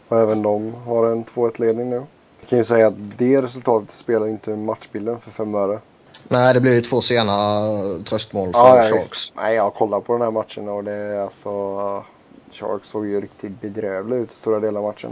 Och 0.08 0.20
även 0.20 0.42
de 0.42 0.74
har 0.74 1.12
en 1.12 1.26
2-1-ledning 1.26 1.90
nu. 1.90 2.04
Jag 2.42 2.50
kan 2.50 2.58
ju 2.58 2.66
säga 2.66 2.88
att 2.88 3.18
det 3.18 3.42
resultatet 3.42 3.92
spelar 3.92 4.28
inte 4.28 4.56
matchbilden 4.56 5.20
för 5.20 5.32
fem 5.32 5.56
öre. 5.56 5.80
Nej, 6.28 6.54
det 6.54 6.62
blir 6.62 6.74
ju 6.74 6.82
två 6.82 7.02
sena 7.02 7.34
tröstmål 8.10 8.54
för 8.54 8.60
ja, 8.60 8.84
Sharks. 8.84 9.34
Nej, 9.36 9.56
jag 9.56 9.74
kollar 9.74 10.00
på 10.00 10.14
den 10.14 10.22
här 10.22 10.32
matchen 10.32 10.70
och 10.70 10.84
det 10.84 10.92
är 10.92 11.22
alltså... 11.22 12.04
Sharks 12.52 12.90
såg 12.90 13.08
ju 13.08 13.22
riktigt 13.22 13.62
bedrövliga 13.62 14.20
ut 14.20 14.32
i 14.32 14.36
stora 14.36 14.60
delar 14.60 14.82
av 14.82 14.88
matchen. 14.88 15.12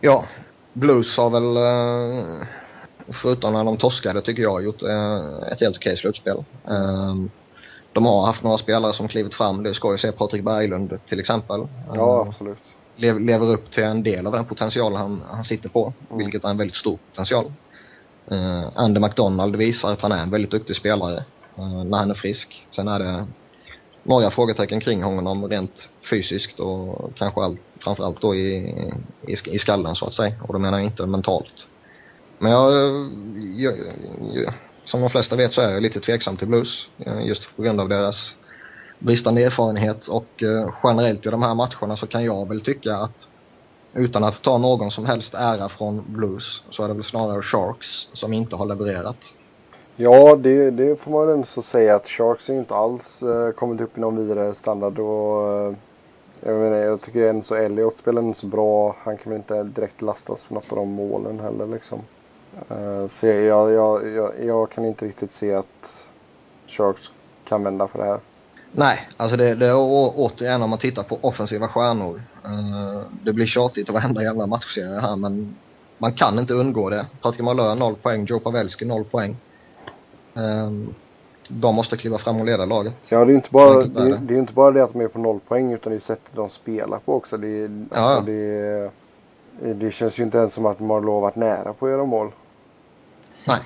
Ja, 0.00 0.24
Blues 0.72 1.16
har 1.16 1.30
väl, 1.30 1.56
eh, 1.56 2.46
förutom 3.08 3.52
när 3.52 3.64
de 3.64 3.76
torskade 3.76 4.20
tycker 4.20 4.42
jag, 4.42 4.64
gjort 4.64 4.82
eh, 4.82 5.52
ett 5.52 5.60
helt 5.60 5.76
okej 5.76 5.96
slutspel. 5.96 6.44
Ehm, 6.68 7.30
de 7.92 8.06
har 8.06 8.26
haft 8.26 8.42
några 8.42 8.58
spelare 8.58 8.92
som 8.92 9.08
klivit 9.08 9.34
fram. 9.34 9.62
Det 9.62 9.74
ska 9.74 9.92
ju 9.92 9.98
se 9.98 10.12
Patrik 10.12 10.42
Berglund 10.44 10.98
till 11.06 11.20
exempel. 11.20 11.66
Ja, 11.94 12.24
absolut. 12.28 12.62
Lever 13.00 13.52
upp 13.52 13.70
till 13.70 13.84
en 13.84 14.02
del 14.02 14.26
av 14.26 14.32
den 14.32 14.44
potential 14.44 14.96
han, 14.96 15.22
han 15.30 15.44
sitter 15.44 15.68
på, 15.68 15.92
mm. 16.10 16.18
vilket 16.18 16.44
är 16.44 16.48
en 16.48 16.56
väldigt 16.56 16.76
stor 16.76 16.98
potential. 17.10 17.52
Uh, 18.32 18.68
Andy 18.74 19.00
McDonald 19.00 19.56
visar 19.56 19.92
att 19.92 20.00
han 20.00 20.12
är 20.12 20.22
en 20.22 20.30
väldigt 20.30 20.50
duktig 20.50 20.76
spelare 20.76 21.24
uh, 21.58 21.84
när 21.84 21.98
han 21.98 22.10
är 22.10 22.14
frisk. 22.14 22.66
Sen 22.70 22.88
är 22.88 22.98
det 22.98 23.26
några 24.02 24.30
frågetecken 24.30 24.80
kring 24.80 25.02
honom 25.02 25.48
rent 25.48 25.90
fysiskt 26.10 26.60
och 26.60 27.10
kanske 27.16 27.40
all, 27.40 27.58
framförallt 27.76 28.20
då 28.20 28.34
i, 28.34 28.56
i, 29.26 29.36
i 29.44 29.58
skallen 29.58 29.94
så 29.94 30.06
att 30.06 30.12
säga. 30.12 30.34
Och 30.42 30.52
då 30.52 30.58
menar 30.58 30.78
jag 30.78 30.86
inte 30.86 31.06
mentalt. 31.06 31.68
Men 32.38 32.52
jag, 32.52 32.72
jag, 33.56 33.74
jag, 34.34 34.52
som 34.84 35.00
de 35.00 35.10
flesta 35.10 35.36
vet 35.36 35.52
så 35.52 35.60
är 35.60 35.70
jag 35.70 35.82
lite 35.82 36.00
tveksam 36.00 36.36
till 36.36 36.48
Blues. 36.48 36.88
Uh, 37.06 37.26
just 37.26 37.56
på 37.56 37.62
grund 37.62 37.80
av 37.80 37.88
deras 37.88 38.34
bristande 38.98 39.44
erfarenhet 39.44 40.06
och 40.06 40.42
eh, 40.42 40.70
generellt 40.82 41.26
i 41.26 41.28
de 41.28 41.42
här 41.42 41.54
matcherna 41.54 41.96
så 41.96 42.06
kan 42.06 42.24
jag 42.24 42.48
väl 42.48 42.60
tycka 42.60 42.96
att 42.96 43.28
utan 43.94 44.24
att 44.24 44.42
ta 44.42 44.58
någon 44.58 44.90
som 44.90 45.06
helst 45.06 45.34
ära 45.34 45.68
från 45.68 46.04
Blues 46.08 46.62
så 46.70 46.82
är 46.84 46.88
det 46.88 46.94
väl 46.94 47.04
snarare 47.04 47.42
Sharks 47.42 48.08
som 48.12 48.32
inte 48.32 48.56
har 48.56 48.66
levererat. 48.66 49.34
Ja, 49.96 50.36
det, 50.36 50.70
det 50.70 51.00
får 51.00 51.10
man 51.10 51.26
väl 51.26 51.34
ändå 51.34 51.46
säga 51.46 51.96
att 51.96 52.08
Sharks 52.08 52.50
inte 52.50 52.74
alls 52.74 53.22
eh, 53.22 53.50
kommit 53.50 53.80
upp 53.80 53.98
i 53.98 54.00
någon 54.00 54.16
vidare 54.16 54.54
standard. 54.54 54.98
Och, 54.98 55.52
eh, 55.52 55.74
jag, 56.40 56.54
menar, 56.54 56.76
jag 56.76 57.00
tycker 57.00 57.28
ändå 57.28 57.42
så 57.42 57.54
Elliot 57.54 57.96
spelar 57.96 58.22
inte 58.22 58.40
så 58.40 58.46
bra. 58.46 58.96
Han 59.02 59.16
kan 59.16 59.32
väl 59.32 59.40
inte 59.40 59.62
direkt 59.62 60.02
lastas 60.02 60.44
för 60.44 60.54
något 60.54 60.72
av 60.72 60.78
de 60.78 60.88
målen 60.88 61.40
heller. 61.40 61.66
Liksom. 61.66 61.98
Eh, 62.68 63.06
så 63.06 63.26
jag, 63.26 63.72
jag, 63.72 64.08
jag, 64.08 64.32
jag 64.44 64.70
kan 64.70 64.84
inte 64.84 65.06
riktigt 65.06 65.32
se 65.32 65.54
att 65.54 66.06
Sharks 66.66 67.10
kan 67.44 67.64
vända 67.64 67.86
på 67.86 67.98
det 67.98 68.04
här. 68.04 68.20
Nej, 68.72 69.08
alltså 69.16 69.36
det, 69.36 69.54
det 69.54 69.66
är 69.66 69.74
återigen 70.16 70.62
om 70.62 70.70
man 70.70 70.78
tittar 70.78 71.02
på 71.02 71.18
offensiva 71.20 71.68
stjärnor. 71.68 72.22
Uh, 72.44 73.02
det 73.24 73.32
blir 73.32 73.46
tjatigt 73.46 73.90
varenda 73.90 74.22
jävla 74.22 74.46
matchserie 74.46 75.00
här 75.00 75.16
men 75.16 75.56
man 75.98 76.12
kan 76.12 76.38
inte 76.38 76.54
undgå 76.54 76.90
det. 76.90 77.06
Patrik 77.22 77.42
Malö 77.42 77.74
0 77.74 77.94
poäng, 77.94 78.24
Joe 78.24 78.40
Pavelski 78.40 78.84
0 78.84 79.04
poäng. 79.04 79.36
Uh, 80.36 80.88
de 81.48 81.74
måste 81.74 81.96
kliva 81.96 82.18
fram 82.18 82.40
och 82.40 82.46
leda 82.46 82.64
laget. 82.64 82.94
Ja, 83.08 83.24
det 83.24 83.32
är 83.32 83.34
inte 83.34 83.50
bara, 83.50 83.84
det, 83.84 84.00
är, 84.00 84.18
det 84.22 84.34
är 84.34 84.38
inte 84.38 84.52
bara 84.52 84.70
det 84.70 84.84
att 84.84 84.92
de 84.92 85.00
är 85.00 85.08
på 85.08 85.18
0 85.18 85.40
poäng 85.48 85.72
utan 85.72 85.90
det 85.92 85.98
är 85.98 86.00
sättet 86.00 86.30
de 86.34 86.50
spelar 86.50 86.98
på 86.98 87.14
också. 87.14 87.36
Det, 87.36 87.64
alltså, 87.64 88.30
ja. 88.30 88.90
det, 89.60 89.74
det 89.74 89.90
känns 89.90 90.18
ju 90.18 90.22
inte 90.22 90.38
ens 90.38 90.54
som 90.54 90.66
att 90.66 90.78
har 90.78 91.00
lovat 91.00 91.36
nära 91.36 91.72
på 91.72 91.86
att 91.86 91.92
göra 91.92 92.04
mål. 92.04 92.30
Nej. 93.46 93.58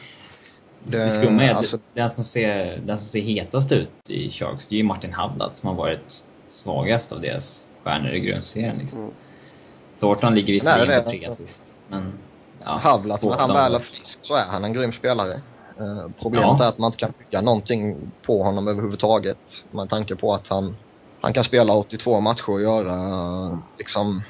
Det, 0.84 1.04
det 1.04 1.10
skumma 1.10 1.44
är 1.44 1.54
alltså, 1.54 1.78
den, 1.94 2.10
som 2.10 2.24
ser, 2.24 2.80
den 2.86 2.98
som 2.98 3.06
ser 3.06 3.20
hetast 3.20 3.72
ut 3.72 3.90
i 4.08 4.30
Sharks, 4.30 4.68
det 4.68 4.74
är 4.74 4.76
ju 4.76 4.84
Martin 4.84 5.12
Havlat 5.12 5.56
som 5.56 5.68
har 5.68 5.76
varit 5.76 6.24
svagast 6.48 7.12
av 7.12 7.20
deras 7.20 7.66
stjärnor 7.82 8.10
i 8.10 8.20
grundserien. 8.20 8.76
Liksom. 8.76 8.98
Mm. 8.98 9.12
Thornton 10.00 10.34
ligger 10.34 10.52
visserligen 10.52 11.04
på 11.04 11.10
tre 11.10 11.26
assist. 11.26 11.72
Men, 11.88 12.12
ja, 12.64 12.80
Havlat, 12.82 13.22
när 13.22 13.38
han 13.38 13.52
väl 13.52 13.74
är 13.74 13.80
frisk 13.80 14.18
så 14.22 14.34
är 14.34 14.44
han 14.44 14.64
en 14.64 14.72
grym 14.72 14.92
spelare. 14.92 15.40
Uh, 15.80 16.06
problemet 16.22 16.56
ja. 16.58 16.64
är 16.64 16.68
att 16.68 16.78
man 16.78 16.88
inte 16.88 16.98
kan 16.98 17.12
bygga 17.18 17.40
någonting 17.40 17.96
på 18.22 18.42
honom 18.42 18.68
överhuvudtaget. 18.68 19.64
Med 19.70 19.90
tanke 19.90 20.16
på 20.16 20.34
att 20.34 20.48
han, 20.48 20.76
han 21.20 21.32
kan 21.32 21.44
spela 21.44 21.72
82 21.72 22.20
matcher 22.20 22.50
och 22.50 22.62
göra 22.62 23.58
liksom 23.78 24.22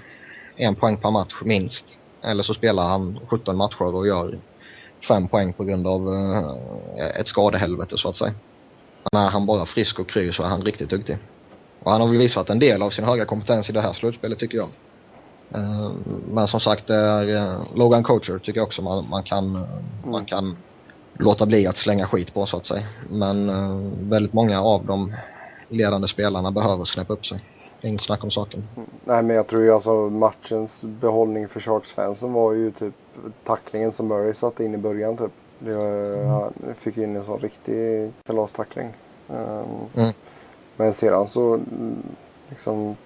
en 0.56 0.74
poäng 0.74 0.96
per 0.96 1.10
match 1.10 1.34
minst. 1.44 1.98
Eller 2.22 2.42
så 2.42 2.54
spelar 2.54 2.88
han 2.88 3.20
17 3.28 3.56
matcher 3.56 3.94
och 3.94 4.06
gör 4.06 4.38
fem 5.08 5.28
poäng 5.28 5.52
på 5.52 5.64
grund 5.64 5.86
av 5.86 6.08
uh, 6.08 6.54
ett 7.20 7.28
skadehelvete 7.28 7.98
så 7.98 8.08
att 8.08 8.16
säga. 8.16 8.34
Men 9.12 9.22
är 9.22 9.30
han 9.30 9.46
bara 9.46 9.66
frisk 9.66 9.98
och 9.98 10.08
kry 10.08 10.32
så 10.32 10.42
är 10.42 10.46
han 10.46 10.62
riktigt 10.62 10.90
duktig. 10.90 11.18
Och 11.82 11.90
han 11.90 12.00
har 12.00 12.08
väl 12.08 12.18
visat 12.18 12.50
en 12.50 12.58
del 12.58 12.82
av 12.82 12.90
sin 12.90 13.04
höga 13.04 13.24
kompetens 13.24 13.70
i 13.70 13.72
det 13.72 13.80
här 13.80 13.92
slutspelet 13.92 14.38
tycker 14.38 14.58
jag. 14.58 14.68
Uh, 15.56 15.92
men 16.32 16.48
som 16.48 16.60
sagt, 16.60 16.86
det 16.86 16.94
är, 16.94 17.28
uh, 17.28 17.62
Logan 17.74 18.02
Coacher 18.02 18.38
tycker 18.38 18.60
jag 18.60 18.66
också 18.66 18.82
man, 18.82 19.08
man 19.08 19.22
kan, 19.22 19.56
mm. 19.56 19.68
man 20.04 20.24
kan 20.24 20.56
låta 21.18 21.46
bli 21.46 21.66
att 21.66 21.76
slänga 21.76 22.06
skit 22.06 22.34
på 22.34 22.46
så 22.46 22.56
att 22.56 22.66
säga. 22.66 22.86
Men 23.10 23.50
väldigt 24.10 24.32
många 24.32 24.62
av 24.62 24.86
de 24.86 25.14
ledande 25.68 26.08
spelarna 26.08 26.50
behöver 26.50 26.84
snäppa 26.84 27.12
upp 27.12 27.26
sig. 27.26 27.40
Inget 27.82 28.00
snack 28.00 28.24
om 28.24 28.30
saken. 28.30 28.68
Mm. 28.76 28.88
Nej 29.04 29.22
men 29.22 29.36
jag 29.36 29.46
tror 29.46 29.62
ju 29.62 29.72
alltså 29.72 29.94
matchens 30.10 30.84
behållning 30.84 31.48
för 31.48 31.60
Sharks-fansen 31.60 32.32
var 32.32 32.52
ju 32.52 32.70
typ 32.70 32.94
tacklingen 33.44 33.92
som 33.92 34.08
Murray 34.08 34.34
satte 34.34 34.64
in 34.64 34.74
i 34.74 34.78
början 34.78 35.16
typ. 35.16 35.32
Det, 35.58 35.74
mm. 35.74 36.28
Han 36.28 36.52
fick 36.76 36.96
in 36.96 37.16
en 37.16 37.24
sån 37.24 37.38
riktig 37.38 38.12
kalastackling. 38.26 38.88
Um, 39.28 39.66
mm. 39.94 40.12
Men 40.76 40.94
sedan 40.94 41.28
så 41.28 41.60
liksom 42.48 42.96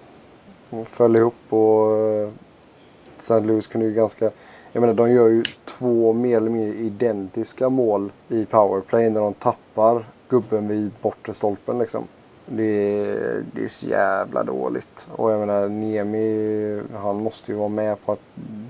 föll 0.85 1.15
ihop 1.15 1.33
och 1.49 1.87
uh, 1.87 2.29
St. 3.19 3.39
Louis 3.39 3.67
kunde 3.67 3.87
ju 3.87 3.93
ganska... 3.93 4.31
Jag 4.71 4.81
menar 4.81 4.93
de 4.93 5.11
gör 5.11 5.29
ju 5.29 5.43
två 5.65 6.13
mer 6.13 6.37
eller 6.37 6.49
mindre 6.49 6.77
identiska 6.77 7.69
mål 7.69 8.11
i 8.29 8.45
powerplay 8.45 9.09
när 9.09 9.21
de 9.21 9.33
tappar 9.33 10.05
gubben 10.29 10.67
vid 10.67 10.91
bortre 11.01 11.33
stolpen 11.33 11.79
liksom. 11.79 12.07
Det 12.49 12.63
är, 12.63 13.43
det 13.53 13.63
är 13.63 13.67
så 13.67 13.87
jävla 13.87 14.43
dåligt. 14.43 15.07
Och 15.15 15.31
jag 15.31 15.39
menar 15.39 15.67
Niemi, 15.69 16.81
han 16.95 17.15
måste 17.15 17.51
ju 17.51 17.57
vara 17.57 17.69
med 17.69 18.05
på 18.05 18.11
att 18.11 18.19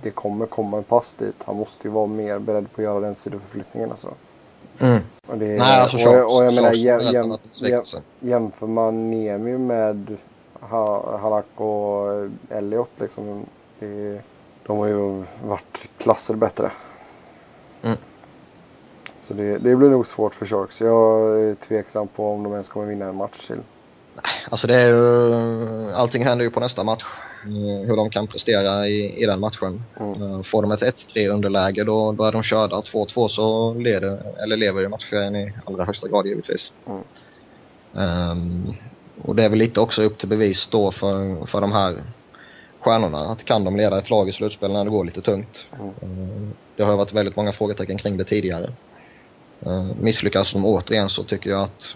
det 0.01 0.11
kommer 0.11 0.45
komma 0.45 0.77
en 0.77 0.83
pass 0.83 1.13
dit. 1.13 1.35
Han 1.45 1.55
måste 1.55 1.87
ju 1.87 1.93
vara 1.93 2.07
mer 2.07 2.39
beredd 2.39 2.71
på 2.71 2.81
att 2.81 2.85
göra 2.85 2.99
den 2.99 3.15
sidoförflyttningen 3.15 3.91
alltså. 3.91 4.13
Mm. 4.79 5.01
Och 5.27 5.37
det, 5.37 5.45
Nej, 5.45 5.81
alltså, 5.81 6.09
och, 6.09 6.15
och, 6.15 6.37
och 6.37 6.45
jag 6.45 6.53
menar 6.53 6.73
jäm, 6.73 7.01
jäm, 7.01 7.37
jäm, 7.53 7.83
jämför 8.19 8.67
man 8.67 9.11
Niemi 9.11 9.57
med 9.57 10.17
Halak 10.59 11.45
och 11.55 12.29
Elliot 12.49 12.91
liksom. 12.95 13.45
Det, 13.79 14.21
de 14.65 14.77
har 14.77 14.87
ju 14.87 15.23
varit 15.43 15.89
klasser 15.97 16.35
bättre. 16.35 16.71
Så 19.27 19.33
det, 19.33 19.57
det, 19.57 19.75
blir 19.75 19.89
nog 19.89 20.07
svårt 20.07 20.35
för 20.35 20.45
Sharks. 20.45 20.81
Jag 20.81 21.39
är 21.39 21.55
tveksam 21.55 22.07
på 22.07 22.33
om 22.33 22.43
de 22.43 22.53
ens 22.53 22.69
kommer 22.69 22.87
vinna 22.87 23.05
en 23.05 23.15
match 23.15 23.47
till. 23.47 23.59
Alltså 24.49 24.67
det 24.67 24.75
är 24.75 24.87
ju, 24.87 25.91
allting 25.91 26.23
händer 26.25 26.45
ju 26.45 26.51
på 26.51 26.59
nästa 26.59 26.83
match. 26.83 27.03
hur 27.85 27.95
de 27.95 28.09
kan 28.09 28.27
prestera 28.27 28.87
i, 28.87 29.23
i 29.23 29.25
den 29.25 29.39
matchen. 29.39 29.83
Mm. 29.99 30.21
Eh, 30.21 30.41
Får 30.41 30.61
de 30.61 30.71
ett 30.71 30.81
1-3 30.81 31.27
underläge 31.27 31.83
då, 31.83 32.11
då 32.11 32.23
är 32.23 32.31
de 32.31 32.43
körda. 32.43 32.75
2-2 32.75 33.27
så 33.27 33.73
leder, 33.73 34.19
eller 34.43 34.57
lever 34.57 34.81
ju 34.81 34.87
matchserien 34.87 35.35
i 35.35 35.53
allra 35.65 35.83
högsta 35.83 36.07
grad 36.07 36.27
givetvis. 36.27 36.71
Mm. 36.87 37.01
Ehm, 37.95 38.73
och 39.21 39.35
det 39.35 39.43
är 39.43 39.49
väl 39.49 39.59
lite 39.59 39.79
också 39.79 40.01
upp 40.03 40.17
till 40.17 40.29
bevis 40.29 40.67
då 40.71 40.91
för, 40.91 41.45
för 41.45 41.61
de 41.61 41.71
här 41.71 41.95
stjärnorna. 42.79 43.19
Att 43.19 43.45
kan 43.45 43.63
de 43.63 43.75
leda 43.75 43.97
ett 43.97 44.09
lag 44.09 44.29
i 44.29 44.31
slutspel 44.31 44.71
när 44.71 44.83
det 44.83 44.89
går 44.89 45.05
lite 45.05 45.21
tungt? 45.21 45.67
Mm. 45.79 45.93
Ehm, 46.01 46.53
det 46.75 46.83
har 46.83 46.95
varit 46.95 47.13
väldigt 47.13 47.35
många 47.35 47.51
frågetecken 47.51 47.97
kring 47.97 48.17
det 48.17 48.23
tidigare. 48.23 48.69
Ehm, 49.65 49.93
misslyckas 50.01 50.53
de 50.53 50.65
återigen 50.65 51.09
så 51.09 51.23
tycker 51.23 51.49
jag 51.49 51.61
att 51.61 51.95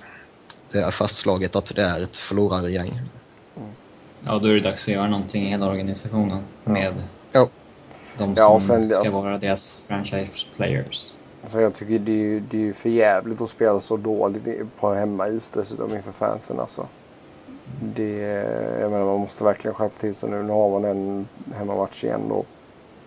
det 0.71 0.79
är 0.79 0.91
fastslaget 0.91 1.55
att 1.55 1.75
det 1.75 1.81
är 1.83 2.01
ett 2.01 2.17
förlorargäng. 2.17 3.01
Ja, 4.25 4.39
då 4.39 4.47
är 4.47 4.53
det 4.53 4.59
dags 4.59 4.87
att 4.87 4.93
göra 4.93 5.07
någonting 5.07 5.43
i 5.45 5.49
hela 5.49 5.67
organisationen 5.69 6.43
med 6.63 6.93
Ja. 7.31 7.49
de 8.17 8.33
Ja, 8.37 8.43
som 8.45 8.55
och 8.55 8.63
sen- 8.63 8.89
ska 8.89 8.99
alltså- 8.99 9.21
vara 9.21 9.37
deras 9.37 9.79
franchise 9.87 10.47
players. 10.55 11.13
Alltså 11.43 11.61
jag 11.61 11.75
tycker 11.75 11.99
det 11.99 12.11
är 12.11 12.15
ju 12.15 12.39
det 12.39 12.57
är 12.57 12.61
ju 12.61 12.73
för 12.73 12.89
jävligt 12.89 13.41
att 13.41 13.49
spela 13.49 13.81
så 13.81 13.97
dåligt 13.97 14.47
på 14.79 14.93
hemmais 14.93 15.49
dessutom 15.49 15.95
inför 15.95 16.11
fansen 16.11 16.59
alltså. 16.59 16.87
Det, 17.95 18.17
jag 18.81 18.91
menar 18.91 19.05
man 19.05 19.19
måste 19.19 19.43
verkligen 19.43 19.75
skärpa 19.75 19.99
till 19.99 20.15
sig 20.15 20.29
nu. 20.29 20.43
Nu 20.43 20.51
har 20.51 20.69
man 20.69 20.85
en 20.85 21.27
hemmamatch 21.55 22.03
igen 22.03 22.21
då. 22.29 22.45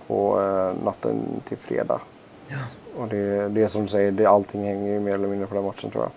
På 0.07 0.41
eh, 0.43 0.85
natten 0.85 1.41
till 1.45 1.57
fredag. 1.59 2.01
Ja. 2.49 2.57
Och 2.99 3.09
det, 3.09 3.49
det 3.49 3.63
är 3.63 3.69
som 3.69 3.83
du 3.83 3.89
säger, 3.89 4.13
det, 4.13 4.27
allting 4.27 4.65
hänger 4.65 4.93
ju 4.93 5.01
mer 5.01 5.15
eller 5.15 5.29
mindre 5.29 5.47
på 5.47 5.55
den 5.55 5.65
matchen 5.65 5.91
tror 5.91 6.05
jag. 6.05 6.11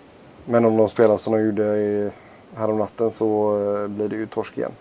Men 0.46 0.66
om 0.66 0.78
de 0.78 0.90
spelar 0.90 1.18
som 1.18 1.34
de 1.34 1.46
gjorde 1.46 1.64
i, 1.64 2.12
härom 2.56 2.78
natten 2.78 3.12
så 3.12 3.60
eh, 3.66 3.88
blir 3.88 4.10
det 4.10 4.16
ju 4.16 4.28
torsk 4.28 4.58
igen. 4.58 4.72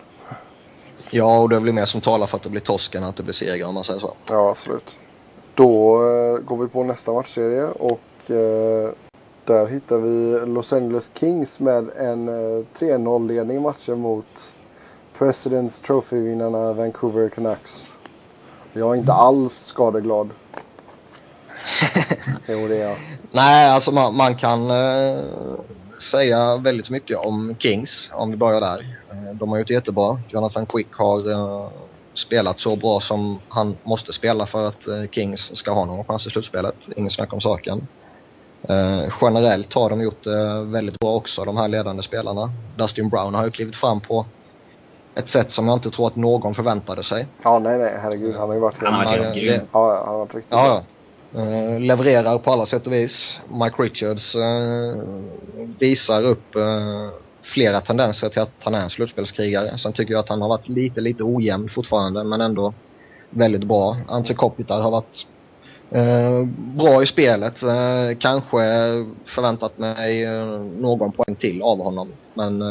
Ja, 1.09 1.41
och 1.41 1.49
det 1.49 1.59
blir 1.59 1.73
mer 1.73 1.85
som 1.85 2.01
talar 2.01 2.27
för 2.27 2.37
att 2.37 2.43
det 2.43 2.49
blir 2.49 2.61
torsken 2.61 3.03
än 3.03 3.09
att 3.09 3.15
det 3.15 3.23
blir 3.23 3.33
seger 3.33 3.67
om 3.67 3.73
man 3.73 3.83
säger 3.83 3.99
så. 3.99 4.13
Ja, 4.27 4.49
absolut. 4.49 4.99
Då 5.55 5.95
eh, 5.95 6.37
går 6.39 6.57
vi 6.57 6.67
på 6.67 6.83
nästa 6.83 7.13
matchserie 7.13 7.65
och 7.65 8.31
eh, 8.31 8.91
där 9.45 9.67
hittar 9.67 9.97
vi 9.97 10.45
Los 10.45 10.73
Angeles 10.73 11.11
Kings 11.13 11.59
med 11.59 11.89
en 11.97 12.29
eh, 12.29 12.65
3-0 12.79 13.27
ledning 13.27 13.57
i 13.57 13.59
matchen 13.59 13.99
mot 13.99 14.53
Presidents 15.17 15.79
Trophy-vinnarna 15.79 16.73
Vancouver 16.73 17.29
Canucks. 17.29 17.91
Jag 18.73 18.91
är 18.91 18.95
inte 18.95 19.13
alls 19.13 19.53
skadeglad. 19.53 20.29
jo, 22.47 22.67
det 22.67 22.77
är 22.77 22.87
jag. 22.89 22.97
Nej, 23.31 23.69
alltså 23.71 23.91
man, 23.91 24.15
man 24.15 24.35
kan 24.35 24.69
eh, 24.69 25.23
säga 26.11 26.57
väldigt 26.57 26.89
mycket 26.89 27.17
om 27.17 27.55
Kings, 27.59 28.09
om 28.13 28.31
vi 28.31 28.37
börjar 28.37 28.61
där. 28.61 28.97
Eh, 29.11 29.33
de 29.35 29.49
har 29.49 29.57
gjort 29.57 29.67
det 29.67 29.73
jättebra. 29.73 30.19
Jonathan 30.29 30.65
Quick 30.65 30.93
har 30.93 31.31
eh, 31.31 31.69
spelat 32.13 32.59
så 32.59 32.75
bra 32.75 32.99
som 32.99 33.39
han 33.49 33.77
måste 33.83 34.13
spela 34.13 34.45
för 34.45 34.67
att 34.67 34.87
eh, 34.87 35.03
Kings 35.11 35.55
ska 35.57 35.71
ha 35.71 35.85
någon 35.85 36.05
chans 36.05 36.27
i 36.27 36.29
slutspelet. 36.29 36.89
Ingen 36.95 37.11
snack 37.11 37.33
om 37.33 37.41
saken. 37.41 37.87
Eh, 38.69 39.13
generellt 39.21 39.73
har 39.73 39.89
de 39.89 40.01
gjort 40.01 40.23
det 40.23 40.61
väldigt 40.63 40.99
bra 40.99 41.15
också, 41.15 41.45
de 41.45 41.57
här 41.57 41.67
ledande 41.67 42.03
spelarna. 42.03 42.49
Dustin 42.77 43.09
Brown 43.09 43.33
har 43.35 43.45
ju 43.45 43.51
klivit 43.51 43.75
fram 43.75 44.01
på 44.01 44.25
ett 45.15 45.29
sätt 45.29 45.51
som 45.51 45.67
jag 45.67 45.75
inte 45.77 45.89
tror 45.91 46.07
att 46.07 46.15
någon 46.15 46.53
förväntade 46.53 47.03
sig. 47.03 47.27
Ja, 47.43 47.59
nej, 47.59 47.77
nej, 47.77 47.97
herregud. 48.01 48.35
Han 48.35 48.47
har 48.47 48.55
ju 48.55 48.61
varit 48.61 48.77
Han 48.83 48.93
har 48.93 48.99
varit 49.05 49.09
Han 49.09 49.19
helt 49.19 49.35
har- 49.35 49.41
grym. 49.41 49.61
Ja, 49.71 49.95
han 50.05 50.07
har 50.07 50.17
varit 50.19 50.35
riktigt 50.35 50.51
Ja, 50.51 50.67
ja. 50.67 50.83
Eh, 51.37 51.79
levererar 51.79 52.37
på 52.37 52.51
alla 52.51 52.65
sätt 52.65 52.87
och 52.87 52.93
vis. 52.93 53.39
Mike 53.51 53.83
Richards 53.83 54.35
eh, 54.35 54.95
visar 55.79 56.23
upp 56.23 56.55
eh, 56.55 57.09
flera 57.41 57.81
tendenser 57.81 58.29
till 58.29 58.41
att 58.41 58.51
han 58.59 58.75
är 58.75 58.81
en 58.81 58.89
slutspelskrigare. 58.89 59.77
Sen 59.77 59.93
tycker 59.93 60.13
jag 60.13 60.19
att 60.19 60.29
han 60.29 60.41
har 60.41 60.49
varit 60.49 60.69
lite, 60.69 61.01
lite 61.01 61.23
ojämn 61.23 61.69
fortfarande 61.69 62.23
men 62.23 62.41
ändå 62.41 62.73
väldigt 63.29 63.63
bra. 63.63 63.97
Ante 64.07 64.33
Kopitar 64.33 64.81
har 64.81 64.91
varit 64.91 65.25
eh, 65.91 66.43
bra 66.55 67.03
i 67.03 67.05
spelet. 67.05 67.63
Eh, 67.63 68.17
kanske 68.19 68.57
förväntat 69.25 69.77
mig 69.77 70.27
någon 70.79 71.11
poäng 71.11 71.35
till 71.35 71.61
av 71.61 71.77
honom. 71.77 72.11
Men 72.33 72.63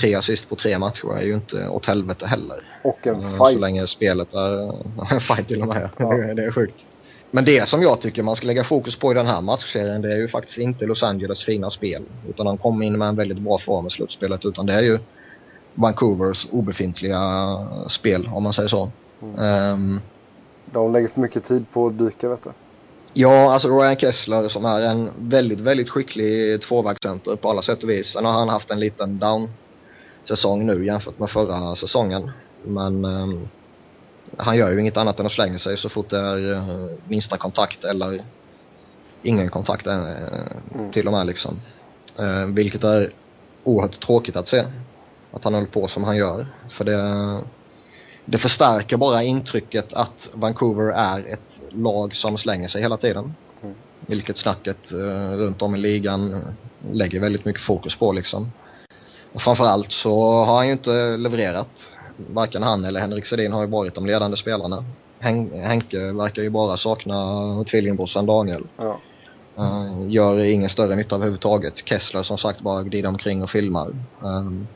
tre 0.00 0.14
assist 0.14 0.48
på 0.48 0.56
tre 0.56 0.78
matcher 0.78 1.16
är 1.18 1.22
ju 1.22 1.34
inte 1.34 1.68
åt 1.68 1.86
helvete 1.86 2.26
heller. 2.26 2.56
Och 2.84 3.06
en 3.06 3.22
fight. 3.22 3.36
Så 3.36 3.58
länge 3.58 3.82
spelet 3.82 4.34
är 4.34 4.74
en 5.14 5.20
fight 5.20 5.48
till 5.48 5.62
och 5.62 5.68
med. 5.68 5.88
Ja. 5.96 6.14
Det 6.34 6.44
är 6.44 6.50
sjukt. 6.52 6.86
Men 7.34 7.44
det 7.44 7.68
som 7.68 7.82
jag 7.82 8.00
tycker 8.00 8.22
man 8.22 8.36
ska 8.36 8.46
lägga 8.46 8.64
fokus 8.64 8.96
på 8.96 9.10
i 9.10 9.14
den 9.14 9.26
här 9.26 9.40
matchserien 9.40 10.02
det 10.02 10.12
är 10.12 10.16
ju 10.16 10.28
faktiskt 10.28 10.58
inte 10.58 10.86
Los 10.86 11.02
Angeles 11.02 11.42
fina 11.42 11.70
spel. 11.70 12.02
Utan 12.28 12.46
de 12.46 12.58
kom 12.58 12.82
in 12.82 12.98
med 12.98 13.08
en 13.08 13.16
väldigt 13.16 13.38
bra 13.38 13.58
form 13.58 13.86
i 13.86 13.90
slutspelet. 13.90 14.44
Utan 14.44 14.66
det 14.66 14.72
är 14.72 14.82
ju 14.82 14.98
Vancouvers 15.74 16.46
obefintliga 16.50 17.20
spel 17.88 18.28
om 18.32 18.42
man 18.42 18.52
säger 18.52 18.68
så. 18.68 18.90
Mm. 19.22 19.38
Ehm, 19.38 20.00
De 20.64 20.92
lägger 20.92 21.08
för 21.08 21.20
mycket 21.20 21.44
tid 21.44 21.70
på 21.72 21.86
att 21.86 21.98
dyka, 21.98 22.28
vet 22.28 22.44
du. 22.44 22.50
Ja, 23.12 23.52
alltså 23.52 23.78
Ryan 23.78 23.96
Kessler 23.96 24.48
som 24.48 24.64
är 24.64 24.80
en 24.80 25.10
väldigt, 25.16 25.60
väldigt 25.60 25.90
skicklig 25.90 26.62
tvåvägscenter 26.62 27.36
på 27.36 27.50
alla 27.50 27.62
sätt 27.62 27.82
och 27.82 27.90
vis. 27.90 28.06
Sen 28.06 28.24
har 28.24 28.32
han 28.32 28.48
haft 28.48 28.70
en 28.70 28.80
liten 28.80 29.18
down-säsong 29.18 30.66
nu 30.66 30.86
jämfört 30.86 31.18
med 31.18 31.30
förra 31.30 31.74
säsongen. 31.76 32.30
Men 32.64 33.04
ehm, 33.04 33.48
han 34.36 34.56
gör 34.56 34.72
ju 34.72 34.80
inget 34.80 34.96
annat 34.96 35.20
än 35.20 35.26
att 35.26 35.32
slänga 35.32 35.58
sig 35.58 35.76
så 35.76 35.88
fort 35.88 36.10
det 36.10 36.18
är 36.18 36.52
eh, 36.52 36.86
minsta 37.08 37.36
kontakt 37.36 37.84
eller 37.84 38.20
ingen 39.22 39.48
kontakt 39.50 39.86
eh, 39.86 40.04
Mm. 40.74 40.90
till 40.92 41.06
och 41.06 41.12
med 41.12 41.26
liksom. 41.26 41.60
Eh, 42.18 42.46
vilket 42.46 42.84
är 42.84 43.10
oerhört 43.64 44.00
tråkigt 44.00 44.36
att 44.36 44.48
se. 44.48 44.64
Att 45.32 45.44
han 45.44 45.54
håller 45.54 45.66
på 45.66 45.88
som 45.88 46.04
han 46.04 46.16
gör. 46.16 46.46
För 46.68 46.84
det, 46.84 47.40
det 48.24 48.38
förstärker 48.38 48.96
bara 48.96 49.22
intrycket 49.22 49.92
att 49.92 50.28
Vancouver 50.32 50.92
är 50.92 51.26
ett 51.32 51.60
lag 51.70 52.14
som 52.16 52.38
slänger 52.38 52.68
sig 52.68 52.82
hela 52.82 52.96
tiden. 52.96 53.34
Mm. 53.62 53.74
Vilket 54.00 54.38
snacket 54.38 54.92
runt 55.36 55.62
om 55.62 55.74
i 55.74 55.78
ligan 55.78 56.44
lägger 56.92 57.20
väldigt 57.20 57.44
mycket 57.44 57.62
fokus 57.62 57.96
på 57.96 58.12
liksom. 58.12 58.52
Och 59.32 59.42
framförallt 59.42 59.92
så 59.92 60.32
har 60.32 60.56
han 60.56 60.66
ju 60.66 60.72
inte 60.72 61.16
levererat. 61.16 61.91
Varken 62.28 62.62
han 62.62 62.84
eller 62.84 63.00
Henrik 63.00 63.26
Sedin 63.26 63.52
har 63.52 63.60
ju 63.60 63.66
varit 63.68 63.94
de 63.94 64.06
ledande 64.06 64.36
spelarna. 64.36 64.84
Hen- 65.20 65.62
Henke 65.64 66.12
verkar 66.12 66.42
ju 66.42 66.50
bara 66.50 66.76
sakna 66.76 67.14
tvillingbrorsan 67.64 68.26
Daniel. 68.26 68.66
Ja. 68.76 69.00
Uh, 69.58 70.10
gör 70.12 70.38
ingen 70.38 70.68
större 70.68 70.96
nytta 70.96 71.14
överhuvudtaget. 71.14 71.76
Kessler 71.88 72.22
som 72.22 72.38
sagt 72.38 72.60
bara 72.60 72.82
glider 72.82 73.08
omkring 73.08 73.42
och 73.42 73.50
filmar. 73.50 73.88
Um, 74.20 74.68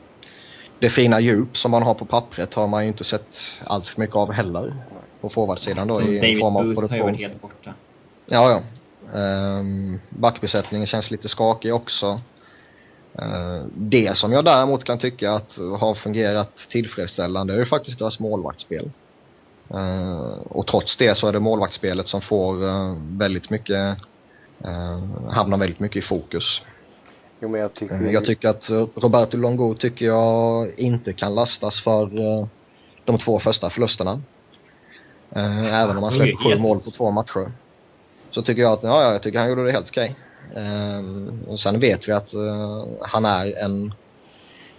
det 0.79 0.89
fina 0.89 1.19
djup 1.19 1.57
som 1.57 1.71
man 1.71 1.83
har 1.83 1.93
på 1.93 2.05
pappret 2.05 2.53
har 2.53 2.67
man 2.67 2.83
ju 2.83 2.87
inte 2.87 3.03
sett 3.03 3.37
allt 3.63 3.87
för 3.87 3.99
mycket 4.01 4.15
av 4.15 4.31
heller. 4.31 4.73
På 5.21 5.29
forwardsidan 5.29 5.87
då 5.87 5.93
Så 5.93 6.01
i 6.01 6.15
David 6.19 6.39
form 6.39 6.55
av 6.55 6.63
Booth 6.63 6.75
har 6.75 6.83
ju 6.83 6.87
produktion. 6.87 7.05
varit 7.05 7.17
helt 7.17 7.41
borta. 7.41 7.73
Ja, 8.29 8.51
ja. 8.51 8.61
Um, 9.59 9.99
backbesättningen 10.09 10.87
känns 10.87 11.11
lite 11.11 11.29
skakig 11.29 11.73
också. 11.75 12.21
Uh, 13.21 13.65
det 13.73 14.17
som 14.17 14.31
jag 14.31 14.45
däremot 14.45 14.83
kan 14.83 14.97
tycka 14.97 15.31
att 15.31 15.57
har 15.79 15.93
fungerat 15.93 16.55
tillfredsställande 16.55 17.53
är 17.53 17.57
ju 17.57 17.65
faktiskt 17.65 17.99
deras 17.99 18.19
målvaktsspel. 18.19 18.91
Uh, 19.73 20.37
och 20.49 20.67
trots 20.67 20.97
det 20.97 21.15
så 21.17 21.27
är 21.27 21.33
det 21.33 21.39
målvaktsspelet 21.39 22.07
som 22.07 22.21
får 22.21 22.63
uh, 22.63 22.97
väldigt 23.09 23.49
mycket, 23.49 23.97
hamnar 25.29 25.57
väldigt 25.57 25.79
mycket 25.79 25.97
i 25.97 26.01
fokus. 26.01 26.61
Jo, 27.39 27.49
men 27.49 27.61
jag 27.61 27.73
tycker... 27.73 28.01
Jag 28.01 28.25
tycker 28.25 28.49
att 28.49 28.69
Roberto 28.95 29.37
Longo 29.37 29.73
tycker 29.73 30.05
jag 30.05 30.71
inte 30.77 31.13
kan 31.13 31.35
lastas 31.35 31.79
för 31.81 32.09
de 33.05 33.17
två 33.17 33.39
första 33.39 33.69
förlusterna. 33.69 34.21
Även 35.31 35.97
om 35.97 36.03
han 36.03 36.13
släpper 36.13 36.55
sju 36.55 36.61
mål 36.61 36.79
på 36.79 36.91
två 36.91 37.11
matcher. 37.11 37.51
Så 38.31 38.41
tycker 38.41 38.61
jag 38.61 38.73
att, 38.73 38.83
ja, 38.83 39.03
ja 39.03 39.11
jag 39.11 39.23
tycker 39.23 39.39
han 39.39 39.49
gjorde 39.49 39.65
det 39.65 39.71
helt 39.71 39.89
okej. 39.89 40.15
Ehm, 40.55 41.43
och 41.47 41.59
sen 41.59 41.79
vet 41.79 42.07
vi 42.07 42.11
att 42.11 42.33
eh, 42.33 42.85
han 43.01 43.25
är 43.25 43.63
en, 43.63 43.93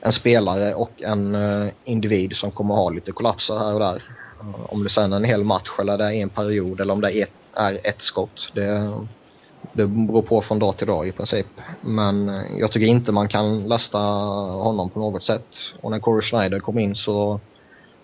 en 0.01 0.13
spelare 0.13 0.75
och 0.75 1.03
en 1.03 1.35
eh, 1.35 1.73
individ 1.85 2.37
som 2.37 2.51
kommer 2.51 2.75
ha 2.75 2.91
lite 2.91 3.13
kollapser 3.13 3.59
här 3.59 3.75
och 3.75 3.81
där. 3.81 4.03
Eh, 4.41 4.73
om 4.73 4.85
det 4.85 4.91
sen 4.91 5.13
är 5.13 5.17
en 5.17 5.25
hel 5.25 5.45
match 5.45 5.71
eller 5.79 5.99
det 5.99 6.05
är 6.05 6.13
en 6.13 6.29
period 6.29 6.81
eller 6.81 6.93
om 6.93 7.01
det 7.01 7.19
är 7.19 7.23
ett, 7.23 7.33
är 7.57 7.81
ett 7.85 8.03
skott. 8.03 8.51
Det, 8.55 8.93
det 9.73 9.87
beror 9.87 10.23
på 10.23 10.43
från 10.43 10.59
dag 10.59 10.77
till 10.77 10.87
dag 10.87 11.09
i 11.09 11.13
princip. 11.13 11.47
Men 11.81 12.41
jag 12.59 12.73
tycker 12.73 12.87
inte 12.87 13.13
man 13.13 13.29
kan 13.29 13.69
lasta 13.69 13.99
honom 13.99 14.91
på 14.91 14.99
något 15.01 15.25
sätt. 15.25 15.57
Och 15.81 15.91
när 15.91 15.99
Corey 15.99 16.23
Schneider 16.23 16.61
kom 16.61 16.79
in 16.79 16.97
så 16.97 17.41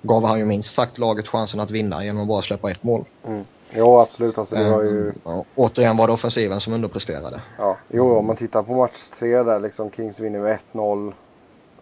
gav 0.02 0.24
han 0.24 0.38
ju 0.38 0.44
minst 0.44 0.74
sagt 0.74 0.98
laget 0.98 1.28
chansen 1.28 1.60
att 1.60 1.70
vinna 1.70 2.04
genom 2.04 2.22
att 2.22 2.28
bara 2.28 2.42
släppa 2.42 2.70
ett 2.70 2.82
mål. 2.82 3.04
Mm. 3.26 3.44
Jo, 3.76 3.98
absolut. 3.98 4.38
Alltså, 4.38 4.56
det 4.56 4.70
var 4.70 4.82
ju... 4.82 5.08
Ehm, 5.08 5.14
ja, 5.24 5.44
återigen 5.54 5.96
var 5.96 6.06
det 6.06 6.12
offensiven 6.12 6.60
som 6.60 6.72
underpresterade. 6.72 7.40
Ja, 7.58 7.76
jo, 7.88 8.16
om 8.16 8.26
man 8.26 8.36
tittar 8.36 8.62
på 8.62 8.72
match 8.74 9.08
tre 9.18 9.42
där 9.42 9.60
liksom. 9.60 9.90
Kings 9.90 10.20
vinner 10.20 10.40
med 10.40 10.58
1-0. 10.72 11.12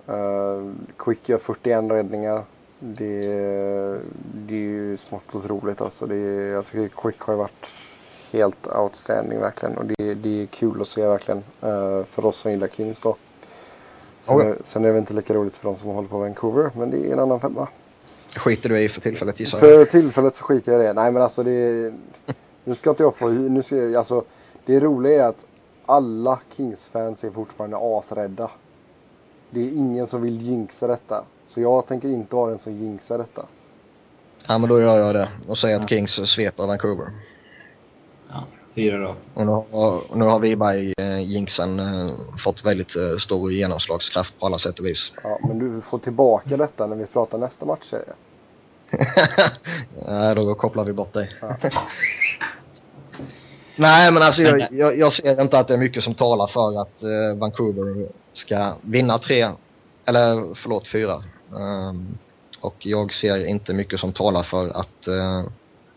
Uh, 0.09 0.73
Quick 0.97 1.29
gör 1.29 1.39
41 1.39 1.91
räddningar. 1.91 2.43
Det, 2.79 3.21
det 4.35 4.55
är 4.55 4.59
ju 4.59 4.97
smått 4.97 5.35
otroligt 5.35 5.81
alltså. 5.81 6.07
Det, 6.07 6.17
jag 6.49 6.67
tycker 6.67 6.89
Quick 7.03 7.21
har 7.21 7.33
ju 7.35 7.39
varit 7.39 7.73
helt 8.33 8.67
outstanding 8.67 9.41
verkligen. 9.41 9.79
Och 9.79 9.85
det, 9.85 10.15
det 10.15 10.43
är 10.43 10.47
kul 10.47 10.81
att 10.81 10.89
se 10.89 11.07
verkligen. 11.07 11.43
eh, 11.61 12.05
för 12.05 12.27
oss 12.27 12.37
som 12.37 12.51
gillar 12.51 12.69
Kings 12.69 13.01
då. 13.01 13.17
Sen, 14.23 14.41
är, 14.41 14.57
sen 14.65 14.83
är 14.83 14.87
det 14.87 14.93
väl 14.93 15.01
inte 15.01 15.15
lika 15.15 15.35
roligt 15.35 15.57
för 15.57 15.65
de 15.69 15.77
som 15.77 15.91
håller 15.91 16.09
på 16.09 16.19
Vancouver. 16.19 16.71
Men 16.77 16.91
det 16.91 17.09
är 17.09 17.13
en 17.13 17.19
annan 17.19 17.41
femma. 17.41 17.69
Skiter 18.37 18.69
du 18.69 18.81
i 18.81 18.89
för 18.89 19.01
tillfället 19.01 19.41
gissar 19.41 19.59
jag. 19.59 19.69
För 19.69 19.85
tillfället 19.85 20.35
så 20.35 20.45
skiter 20.45 20.73
jag 20.73 20.81
i 20.81 20.85
det. 20.85 20.93
Nej 20.93 21.13
men 21.13 21.23
alltså 21.23 21.43
det... 21.43 21.93
Nu 22.65 22.75
ska 22.75 22.91
inte 22.91 23.03
jag 23.03 23.17
få... 23.17 23.29
Nu 23.29 23.63
ska 23.63 23.77
jag, 23.77 23.95
alltså, 23.95 24.25
det 24.67 24.81
roliga 24.81 25.25
är 25.25 25.29
att 25.29 25.47
alla 25.87 26.41
Kings-fans 26.57 27.25
är 27.25 27.31
fortfarande 27.31 27.77
asrädda. 27.81 28.51
Det 29.51 29.61
är 29.61 29.71
ingen 29.71 30.07
som 30.07 30.23
vill 30.23 30.43
jinxa 30.43 30.87
detta. 30.87 31.25
Så 31.45 31.61
jag 31.61 31.87
tänker 31.87 32.09
inte 32.09 32.37
vara 32.37 32.51
den 32.51 32.59
som 32.59 32.73
jinxar 32.73 33.19
detta. 33.19 33.47
Ja 34.49 34.59
men 34.59 34.69
då 34.69 34.81
gör 34.81 34.99
jag 34.99 35.15
det 35.15 35.29
och 35.49 35.59
säger 35.59 35.81
att 35.81 35.89
Kings 35.89 36.11
sveper 36.31 36.67
Vancouver. 36.67 37.11
Fyra 38.75 39.01
raka. 39.01 39.19
Och 39.35 39.47
nu 39.47 39.53
har, 39.53 40.17
nu 40.17 40.25
har 40.25 40.39
vi 40.39 40.57
bara 40.57 40.77
i 40.77 40.95
eh, 40.99 41.21
jinxen 41.21 41.81
eh, 41.81 42.15
fått 42.39 42.65
väldigt 42.65 42.97
eh, 42.97 43.17
stor 43.19 43.53
genomslagskraft 43.53 44.39
på 44.41 44.47
alla 44.47 44.59
sätt 44.59 44.79
och 44.79 44.87
vis. 44.87 45.13
Ja, 45.23 45.39
men 45.49 45.59
du 45.59 45.81
får 45.81 45.99
tillbaka 45.99 46.57
detta 46.57 46.87
när 46.87 46.97
vi 46.97 47.07
pratar 47.07 47.39
nästa 47.39 47.67
matchserie. 47.67 48.13
Nej, 50.07 50.35
då 50.35 50.55
kopplar 50.55 50.85
vi 50.85 50.93
bort 50.93 51.13
dig. 51.13 51.31
Ja. 51.41 51.57
Nej, 53.77 54.13
men 54.13 54.23
alltså 54.23 54.43
jag, 54.43 54.69
jag, 54.73 54.99
jag, 54.99 55.13
ser 55.13 55.41
inte 55.41 55.59
att 55.59 55.69
det 55.69 55.75
är 55.75 55.79
mycket 55.79 56.05
som 56.05 56.15
talar 56.15 56.47
för 56.47 56.81
att 56.81 57.03
eh, 57.03 57.39
Vancouver 57.39 58.07
ska 58.33 58.75
vinna 58.83 59.19
tre, 59.19 59.51
eller 60.05 60.55
förlåt 60.55 60.89
fyra. 60.89 61.23
Um, 61.51 62.19
och 62.61 62.87
jag 62.87 63.15
ser 63.15 63.47
inte 63.47 63.75
mycket 63.75 64.01
som 64.01 64.13
talar 64.13 64.43
för 64.43 64.69
att 64.69 65.07
eh, 65.07 65.43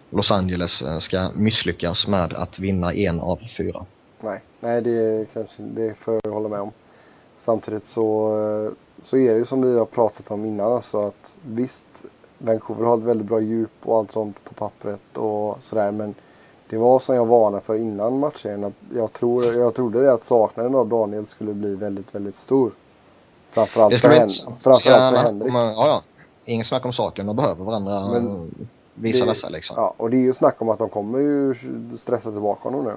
Los 0.09 0.31
Angeles 0.31 0.81
eh, 0.81 0.99
ska 0.99 1.29
misslyckas 1.35 2.07
med 2.07 2.33
att 2.33 2.59
vinna 2.59 2.93
en 2.93 3.19
av 3.19 3.39
fyra. 3.57 3.85
Nej, 4.19 4.41
nej 4.59 4.81
det, 4.81 5.25
kanske, 5.33 5.63
det 5.63 5.93
får 5.93 6.19
jag 6.23 6.31
hålla 6.31 6.49
med 6.49 6.59
om. 6.59 6.71
Samtidigt 7.37 7.85
så, 7.85 8.27
eh, 8.39 8.71
så 9.03 9.17
är 9.17 9.33
det 9.33 9.37
ju 9.37 9.45
som 9.45 9.61
vi 9.61 9.77
har 9.77 9.85
pratat 9.85 10.31
om 10.31 10.45
innan. 10.45 10.71
Alltså 10.71 11.01
att 11.01 11.35
visst, 11.41 11.87
Vancouver 12.37 12.85
har 12.85 12.97
ett 12.97 13.03
väldigt 13.03 13.27
bra 13.27 13.39
djup 13.39 13.71
och 13.83 13.97
allt 13.97 14.11
sånt 14.11 14.43
på 14.43 14.53
pappret 14.53 15.17
och 15.17 15.63
sådär. 15.63 15.91
Men 15.91 16.15
det 16.69 16.77
var 16.77 16.99
som 16.99 17.15
jag 17.15 17.25
varnade 17.25 17.63
för 17.63 17.75
innan 17.75 18.19
matchen. 18.19 18.63
Att 18.63 18.73
jag, 18.95 19.13
tror, 19.13 19.45
jag 19.45 19.75
trodde 19.75 20.03
det 20.03 20.13
att 20.13 20.25
saknaden 20.25 20.75
av 20.75 20.87
Daniel 20.87 21.27
skulle 21.27 21.53
bli 21.53 21.75
väldigt, 21.75 22.15
väldigt 22.15 22.37
stor. 22.37 22.71
Framförallt 23.49 23.99
för, 23.99 24.09
Hen 24.09 24.29
framförallt 24.61 24.83
för 24.83 25.17
Henrik. 25.17 25.53
Ja, 25.53 25.73
ja. 25.75 26.01
Ingen 26.45 26.65
snack 26.65 26.85
om 26.85 26.93
saken. 26.93 27.25
De 27.25 27.35
behöver 27.35 27.63
varandra. 27.63 28.07
Men 28.11 28.51
visa 28.95 29.25
dessa 29.25 29.49
liksom. 29.49 29.75
Ja, 29.77 29.93
och 29.97 30.09
det 30.09 30.17
är 30.17 30.21
ju 30.21 30.33
snack 30.33 30.61
om 30.61 30.69
att 30.69 30.79
de 30.79 30.89
kommer 30.89 31.19
ju 31.19 31.55
stressa 31.97 32.31
tillbaka 32.31 32.69
honom 32.69 32.85
nu. 32.85 32.93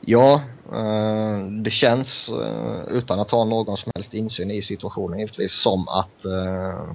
Ja, 0.00 0.42
eh, 0.72 1.46
det 1.62 1.70
känns 1.70 2.28
eh, 2.28 2.96
utan 2.96 3.20
att 3.20 3.30
ha 3.30 3.44
någon 3.44 3.76
som 3.76 3.92
helst 3.94 4.14
insyn 4.14 4.50
i 4.50 4.62
situationen 4.62 5.18
givetvis 5.18 5.52
som 5.52 5.88
att 5.88 6.24
eh, 6.24 6.94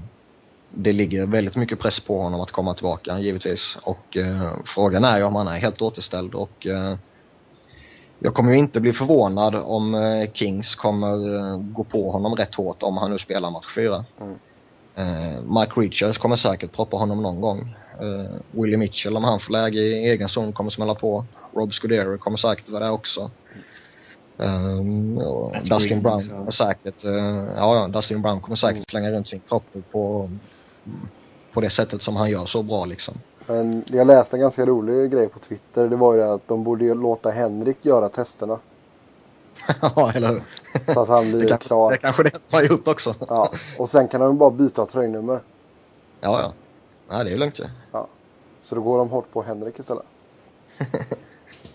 det 0.69 0.91
ligger 0.91 1.25
väldigt 1.25 1.55
mycket 1.55 1.79
press 1.79 1.99
på 1.99 2.21
honom 2.21 2.41
att 2.41 2.51
komma 2.51 2.73
tillbaka 2.73 3.19
givetvis. 3.19 3.77
Och 3.83 4.17
frågan 4.65 5.03
är 5.03 5.17
ju 5.17 5.23
om 5.23 5.35
han 5.35 5.47
är 5.47 5.59
helt 5.59 5.81
återställd 5.81 6.35
och 6.35 6.67
jag 8.19 8.33
kommer 8.33 8.51
ju 8.51 8.57
inte 8.57 8.79
bli 8.79 8.93
förvånad 8.93 9.55
om 9.55 9.95
Kings 10.33 10.75
kommer 10.75 11.57
gå 11.57 11.83
på 11.83 12.11
honom 12.11 12.35
rätt 12.35 12.55
hårt 12.55 12.83
om 12.83 12.97
han 12.97 13.11
nu 13.11 13.17
spelar 13.17 13.51
match 13.51 13.75
4. 13.75 14.05
Mm. 14.21 14.39
Uh, 14.97 15.59
Mike 15.59 15.81
Richards 15.81 16.17
kommer 16.17 16.35
säkert 16.35 16.71
proppa 16.71 16.97
honom 16.97 17.21
någon 17.21 17.41
gång. 17.41 17.75
Uh, 18.01 18.39
Willie 18.51 18.77
Mitchell 18.77 19.17
om 19.17 19.23
han 19.23 19.39
får 19.39 19.51
läge 19.53 19.79
i 19.79 20.09
egen 20.09 20.29
zon 20.29 20.53
kommer 20.53 20.69
smälla 20.69 20.95
på. 20.95 21.25
Rob 21.53 21.73
Scudero 21.73 22.17
kommer 22.17 22.37
säkert 22.37 22.69
vara 22.69 22.83
där 22.83 22.91
också. 22.91 23.31
Um, 24.37 25.19
Dustin 25.69 26.01
Brown 26.01 26.15
också. 26.15 26.29
kommer 26.29 26.51
säkert, 26.51 27.05
uh, 27.05 27.13
ja, 27.57 27.75
ja, 27.75 27.87
Dustin 27.87 28.21
Brown 28.21 28.41
kommer 28.41 28.55
säkert 28.55 28.75
mm. 28.75 28.85
slänga 28.89 29.11
runt 29.11 29.27
sin 29.27 29.41
kropp 29.47 29.63
på, 29.91 30.29
på 31.53 31.61
det 31.61 31.69
sättet 31.69 32.01
som 32.01 32.15
han 32.15 32.29
gör 32.29 32.45
så 32.45 32.63
bra 32.63 32.85
liksom. 32.85 33.13
Men 33.47 33.83
jag 33.87 34.07
läste 34.07 34.35
en 34.35 34.41
ganska 34.41 34.65
rolig 34.65 35.11
grej 35.11 35.29
på 35.29 35.39
Twitter. 35.39 35.87
Det 35.87 35.95
var 35.95 36.15
ju 36.15 36.23
att 36.23 36.47
de 36.47 36.63
borde 36.63 36.93
låta 36.93 37.29
Henrik 37.29 37.77
göra 37.81 38.09
testerna. 38.09 38.59
ja, 39.81 40.11
eller 40.15 40.27
hur? 40.27 40.43
Så 40.87 40.99
att 41.01 41.07
han 41.07 41.31
blir 41.31 41.41
det 41.41 41.47
kanske, 41.47 41.67
klar. 41.67 41.91
Det 41.91 41.97
kanske 41.97 42.23
det 42.23 42.29
de 42.49 42.55
har 42.55 42.63
gjort 42.63 42.87
också. 42.87 43.15
ja, 43.27 43.51
och 43.77 43.89
sen 43.89 44.07
kan 44.07 44.21
de 44.21 44.37
bara 44.37 44.51
byta 44.51 44.85
tröjnummer. 44.85 45.39
Ja, 46.21 46.41
ja. 46.41 46.53
Nej, 47.09 47.23
det 47.23 47.29
är 47.29 47.33
ju 47.33 47.37
lugnt 47.37 47.59
ju. 47.59 47.65
Ja. 47.91 48.07
Så 48.61 48.75
då 48.75 48.81
går 48.81 48.97
de 48.97 49.09
hårt 49.09 49.31
på 49.31 49.43
Henrik 49.43 49.79
istället. 49.79 50.05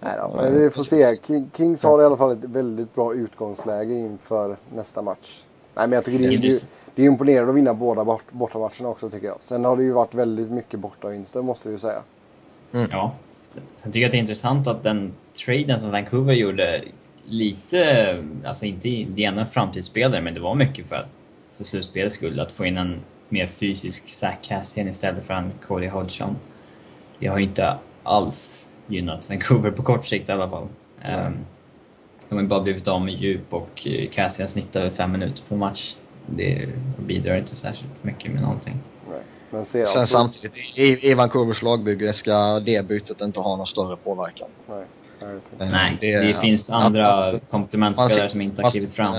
Nej 0.00 0.14
då, 0.18 0.32
men 0.36 0.60
vi 0.60 0.70
får 0.70 0.82
se. 0.82 1.16
Kings 1.56 1.82
har 1.82 2.02
i 2.02 2.04
alla 2.04 2.16
fall 2.16 2.32
ett 2.32 2.44
väldigt 2.44 2.94
bra 2.94 3.14
utgångsläge 3.14 3.94
inför 3.94 4.56
nästa 4.74 5.02
match. 5.02 5.44
Nej, 5.74 5.86
men 5.86 5.92
jag 5.92 6.04
tycker 6.04 6.18
det 6.18 6.34
är, 6.34 6.38
det, 6.38 6.68
det 6.94 7.02
är 7.02 7.06
imponerande 7.06 7.50
att 7.50 7.56
vinna 7.56 7.74
båda 7.74 8.04
bort, 8.04 8.24
bortamatcherna 8.30 8.88
också 8.88 9.10
tycker 9.10 9.26
jag. 9.26 9.36
Sen 9.40 9.64
har 9.64 9.76
det 9.76 9.82
ju 9.82 9.92
varit 9.92 10.14
väldigt 10.14 10.50
mycket 10.50 10.80
bortavinster 10.80 11.42
måste 11.42 11.68
vi 11.68 11.74
ju 11.74 11.78
säga. 11.78 12.02
Mm. 12.72 12.88
Ja. 12.90 13.14
Sen 13.74 13.92
tycker 13.92 14.00
jag 14.00 14.08
att 14.08 14.12
det 14.12 14.18
är 14.18 14.20
intressant 14.20 14.66
att 14.66 14.82
den 14.82 15.12
traden 15.44 15.78
som 15.78 15.90
Vancouver 15.90 16.34
gjorde 16.34 16.84
lite, 17.28 18.24
alltså 18.44 18.64
inte 18.64 18.88
det 18.88 19.22
ena 19.22 19.46
framtidsspelare, 19.46 20.20
men 20.20 20.34
det 20.34 20.40
var 20.40 20.54
mycket 20.54 20.88
för, 20.88 20.96
att, 20.96 21.08
för 21.56 21.64
slutspelets 21.64 22.14
skull. 22.14 22.40
Att 22.40 22.52
få 22.52 22.66
in 22.66 22.78
en 22.78 23.00
mer 23.28 23.46
fysisk 23.46 24.08
Zack 24.08 24.42
Cassian 24.42 24.88
istället 24.88 25.24
för 25.24 25.34
en 25.34 25.52
Cody 25.66 25.88
Hodgson. 25.88 26.36
Det 27.18 27.26
har 27.26 27.38
ju 27.38 27.44
inte 27.44 27.78
alls 28.02 28.66
gynnat 28.86 29.28
Vancouver 29.28 29.70
på 29.70 29.82
kort 29.82 30.06
sikt 30.06 30.28
i 30.28 30.32
alla 30.32 30.50
fall. 30.50 30.66
Mm. 31.02 31.32
de 32.28 32.34
har 32.34 32.42
bara 32.42 32.60
blivit 32.60 32.88
av 32.88 33.00
med 33.00 33.14
djup 33.14 33.54
och 33.54 33.86
eh, 33.86 34.08
Cassian 34.10 34.48
snittar 34.48 34.80
över 34.80 34.90
fem 34.90 35.12
minuter 35.12 35.42
på 35.48 35.56
match. 35.56 35.96
Det 36.26 36.68
bidrar 37.06 37.36
inte 37.36 37.56
särskilt 37.56 38.04
mycket 38.04 38.32
med 38.32 38.42
någonting. 38.42 38.80
Nej. 39.10 39.20
Men 39.50 39.64
Sen 39.64 39.82
alltså... 39.82 40.06
samtidigt, 40.06 40.78
i, 40.78 41.10
i 41.10 41.14
Vancouvers 41.14 41.62
lagbygge 41.62 42.12
ska 42.12 42.60
det 42.60 42.88
bytet 42.88 43.20
inte 43.20 43.40
ha 43.40 43.56
någon 43.56 43.66
större 43.66 43.96
påverkan. 43.96 44.48
Nej. 44.66 44.84
Nej, 45.58 45.98
det, 46.00 46.20
det 46.20 46.34
finns 46.34 46.70
andra 46.70 47.38
komplementspelare 47.50 48.28
som 48.28 48.40
inte 48.40 48.62
har 48.62 48.70
klivit 48.70 48.92
fram. 48.92 49.16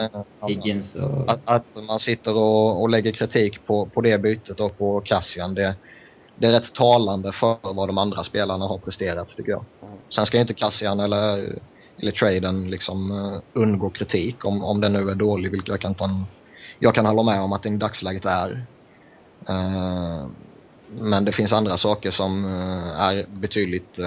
Higgins 0.48 0.96
och... 0.96 1.32
Att, 1.32 1.40
att, 1.46 1.66
man 1.88 2.00
sitter 2.00 2.36
och, 2.36 2.82
och 2.82 2.90
lägger 2.90 3.12
kritik 3.12 3.66
på, 3.66 3.86
på 3.86 4.02
det 4.02 4.18
bytet 4.18 4.60
och 4.60 4.78
på 4.78 5.02
Cassian, 5.02 5.54
det, 5.54 5.76
det 6.36 6.48
är 6.48 6.52
rätt 6.52 6.74
talande 6.74 7.32
för 7.32 7.58
vad 7.62 7.90
de 7.90 7.98
andra 7.98 8.24
spelarna 8.24 8.66
har 8.66 8.78
presterat 8.78 9.38
tycker 9.38 9.52
jag. 9.52 9.66
Mm. 9.82 9.96
Sen 10.10 10.26
ska 10.26 10.40
inte 10.40 10.54
Cassian 10.54 11.00
eller, 11.00 11.60
eller 11.98 12.12
traden 12.12 12.70
liksom 12.70 13.12
uh, 13.12 13.40
undgå 13.54 13.90
kritik 13.90 14.46
om, 14.46 14.64
om 14.64 14.82
den 14.82 14.94
nu 14.94 15.10
är 15.10 15.16
dålig, 15.16 15.52
vilket 15.52 15.70
jag 15.70 15.80
kan, 15.80 15.96
ta 15.96 16.10
jag 16.80 16.96
kan 16.96 17.06
hålla 17.06 17.24
med 17.24 17.42
om 17.42 17.54
att 17.54 17.64
den 17.64 17.74
i 17.74 17.78
dagsläget 17.78 18.26
är. 18.26 18.66
Uh, 19.50 20.28
men 20.92 21.26
det 21.26 21.32
finns 21.32 21.54
andra 21.54 21.78
saker 21.78 22.12
som 22.12 22.46
uh, 22.46 23.02
är 23.02 23.26
betydligt 23.30 24.00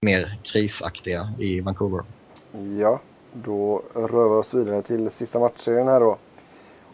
mer 0.00 0.38
krisaktiga 0.42 1.32
i 1.38 1.60
Vancouver. 1.60 2.04
Ja, 2.78 3.00
då 3.32 3.82
rör 3.94 4.28
vi 4.28 4.34
oss 4.34 4.54
vidare 4.54 4.82
till 4.82 5.10
sista 5.10 5.38
matchserien 5.38 5.88
här 5.88 6.00
då. 6.00 6.18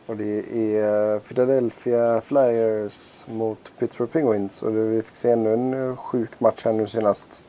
Och 0.08 0.16
det 0.16 0.38
är 0.76 1.18
Philadelphia 1.18 2.20
Flyers 2.20 3.24
mot 3.26 3.58
Pittsburgh 3.78 4.12
Penguins. 4.12 4.62
Och 4.62 4.76
vi 4.76 5.02
fick 5.02 5.16
se 5.16 5.30
ännu 5.30 5.52
en 5.52 5.90
eh, 5.90 5.96
sjuk 5.96 6.40
match 6.40 6.64
här 6.64 6.72
nu 6.72 6.86
senast. 6.86 7.44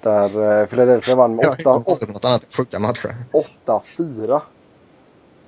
Där 0.00 0.60
eh, 0.60 0.66
Philadelphia 0.66 1.14
vann 1.14 1.36
med 1.36 1.46
8-4. 1.46 4.40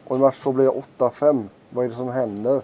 Och 0.04 0.16
i 0.16 0.20
match 0.20 0.38
två 0.38 0.52
blir 0.52 0.64
det 0.64 0.82
8-5. 0.98 1.48
Vad 1.70 1.84
är 1.84 1.88
det 1.88 1.94
som 1.94 2.08
händer? 2.08 2.62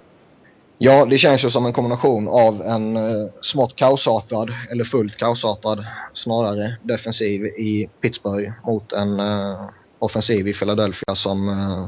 Ja, 0.79 1.05
det 1.05 1.19
känns 1.19 1.45
ju 1.45 1.51
som 1.51 1.67
en 1.67 1.73
kombination 1.73 2.29
av 2.29 2.63
en 2.63 2.97
eh, 2.97 3.27
smått 3.43 3.77
kaosartad, 3.77 4.51
eller 4.71 4.85
fullt 4.85 5.17
kaosartad 5.17 5.87
snarare, 6.15 6.77
defensiv 6.83 7.45
i 7.45 7.89
Pittsburgh 8.01 8.53
mot 8.67 8.93
en 8.93 9.21
eh, 9.21 9.69
offensiv 9.99 10.49
i 10.49 10.53
Philadelphia 10.53 11.15
som 11.15 11.49
eh, 11.49 11.87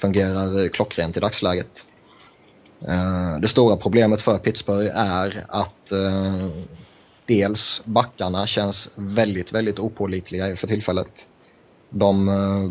fungerar 0.00 0.68
klockrent 0.68 1.16
i 1.16 1.20
dagsläget. 1.20 1.86
Eh, 2.88 3.38
det 3.40 3.48
stora 3.48 3.76
problemet 3.76 4.22
för 4.22 4.38
Pittsburgh 4.38 4.90
är 4.94 5.44
att 5.48 5.92
eh, 5.92 6.48
dels 7.26 7.82
backarna 7.84 8.46
känns 8.46 8.90
väldigt, 8.94 9.52
väldigt 9.52 9.78
opålitliga 9.78 10.56
för 10.56 10.66
tillfället. 10.66 11.26
De 11.90 12.28
eh, 12.28 12.70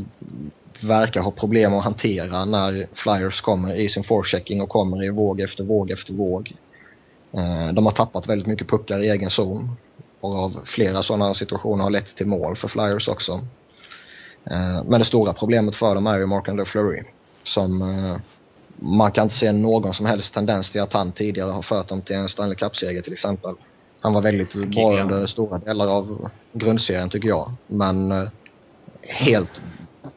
verkar 0.80 1.22
ha 1.22 1.32
problem 1.32 1.74
att 1.74 1.84
hantera 1.84 2.46
när 2.46 2.88
Flyers 2.94 3.42
kommer 3.42 3.74
i 3.74 3.90
sin 3.90 4.04
forechecking 4.04 4.62
och 4.62 4.70
kommer 4.70 5.04
i 5.04 5.10
våg 5.10 5.42
efter 5.42 5.64
våg 5.64 5.92
efter 5.92 6.14
våg. 6.14 6.56
De 7.74 7.86
har 7.86 7.92
tappat 7.92 8.30
väldigt 8.30 8.48
mycket 8.48 8.68
puckar 8.68 9.04
i 9.04 9.10
egen 9.10 9.30
zon. 9.30 9.76
Och 10.20 10.40
av 10.40 10.60
flera 10.66 11.04
sådana 11.04 11.34
situationer 11.34 11.84
har 11.84 11.90
lett 11.90 12.16
till 12.16 12.28
mål 12.28 12.56
för 12.56 12.68
Flyers 12.68 13.08
också. 13.08 13.42
Men 14.86 15.00
det 15.00 15.06
stora 15.06 15.34
problemet 15.34 15.76
för 15.76 15.96
dem 15.96 16.08
är 16.08 16.20
ju 16.20 16.26
Mark 16.26 16.68
Fleury 16.68 17.04
som 17.44 17.82
eh, 17.82 18.18
man 18.76 19.12
kan 19.12 19.24
inte 19.24 19.36
se 19.36 19.52
någon 19.52 19.94
som 19.94 20.06
helst 20.06 20.34
tendens 20.34 20.72
till 20.72 20.82
att 20.82 20.94
han 20.94 21.12
tidigare 21.12 21.52
har 21.52 21.62
fört 21.62 21.88
dem 21.88 22.02
till 22.02 22.16
en 22.16 22.30
Stanley 22.30 22.56
Cup-seger 22.56 23.02
till 23.02 23.14
exempel. 23.14 23.56
Han 24.00 24.14
var 24.14 24.22
väldigt 24.22 24.54
bra 24.54 25.02
under 25.02 25.26
stora 25.26 25.58
delar 25.58 25.88
av 25.88 26.30
grundserien 26.54 27.10
tycker 27.10 27.28
jag. 27.28 27.52
Men 27.68 28.12
eh, 28.12 28.28
helt 29.02 29.62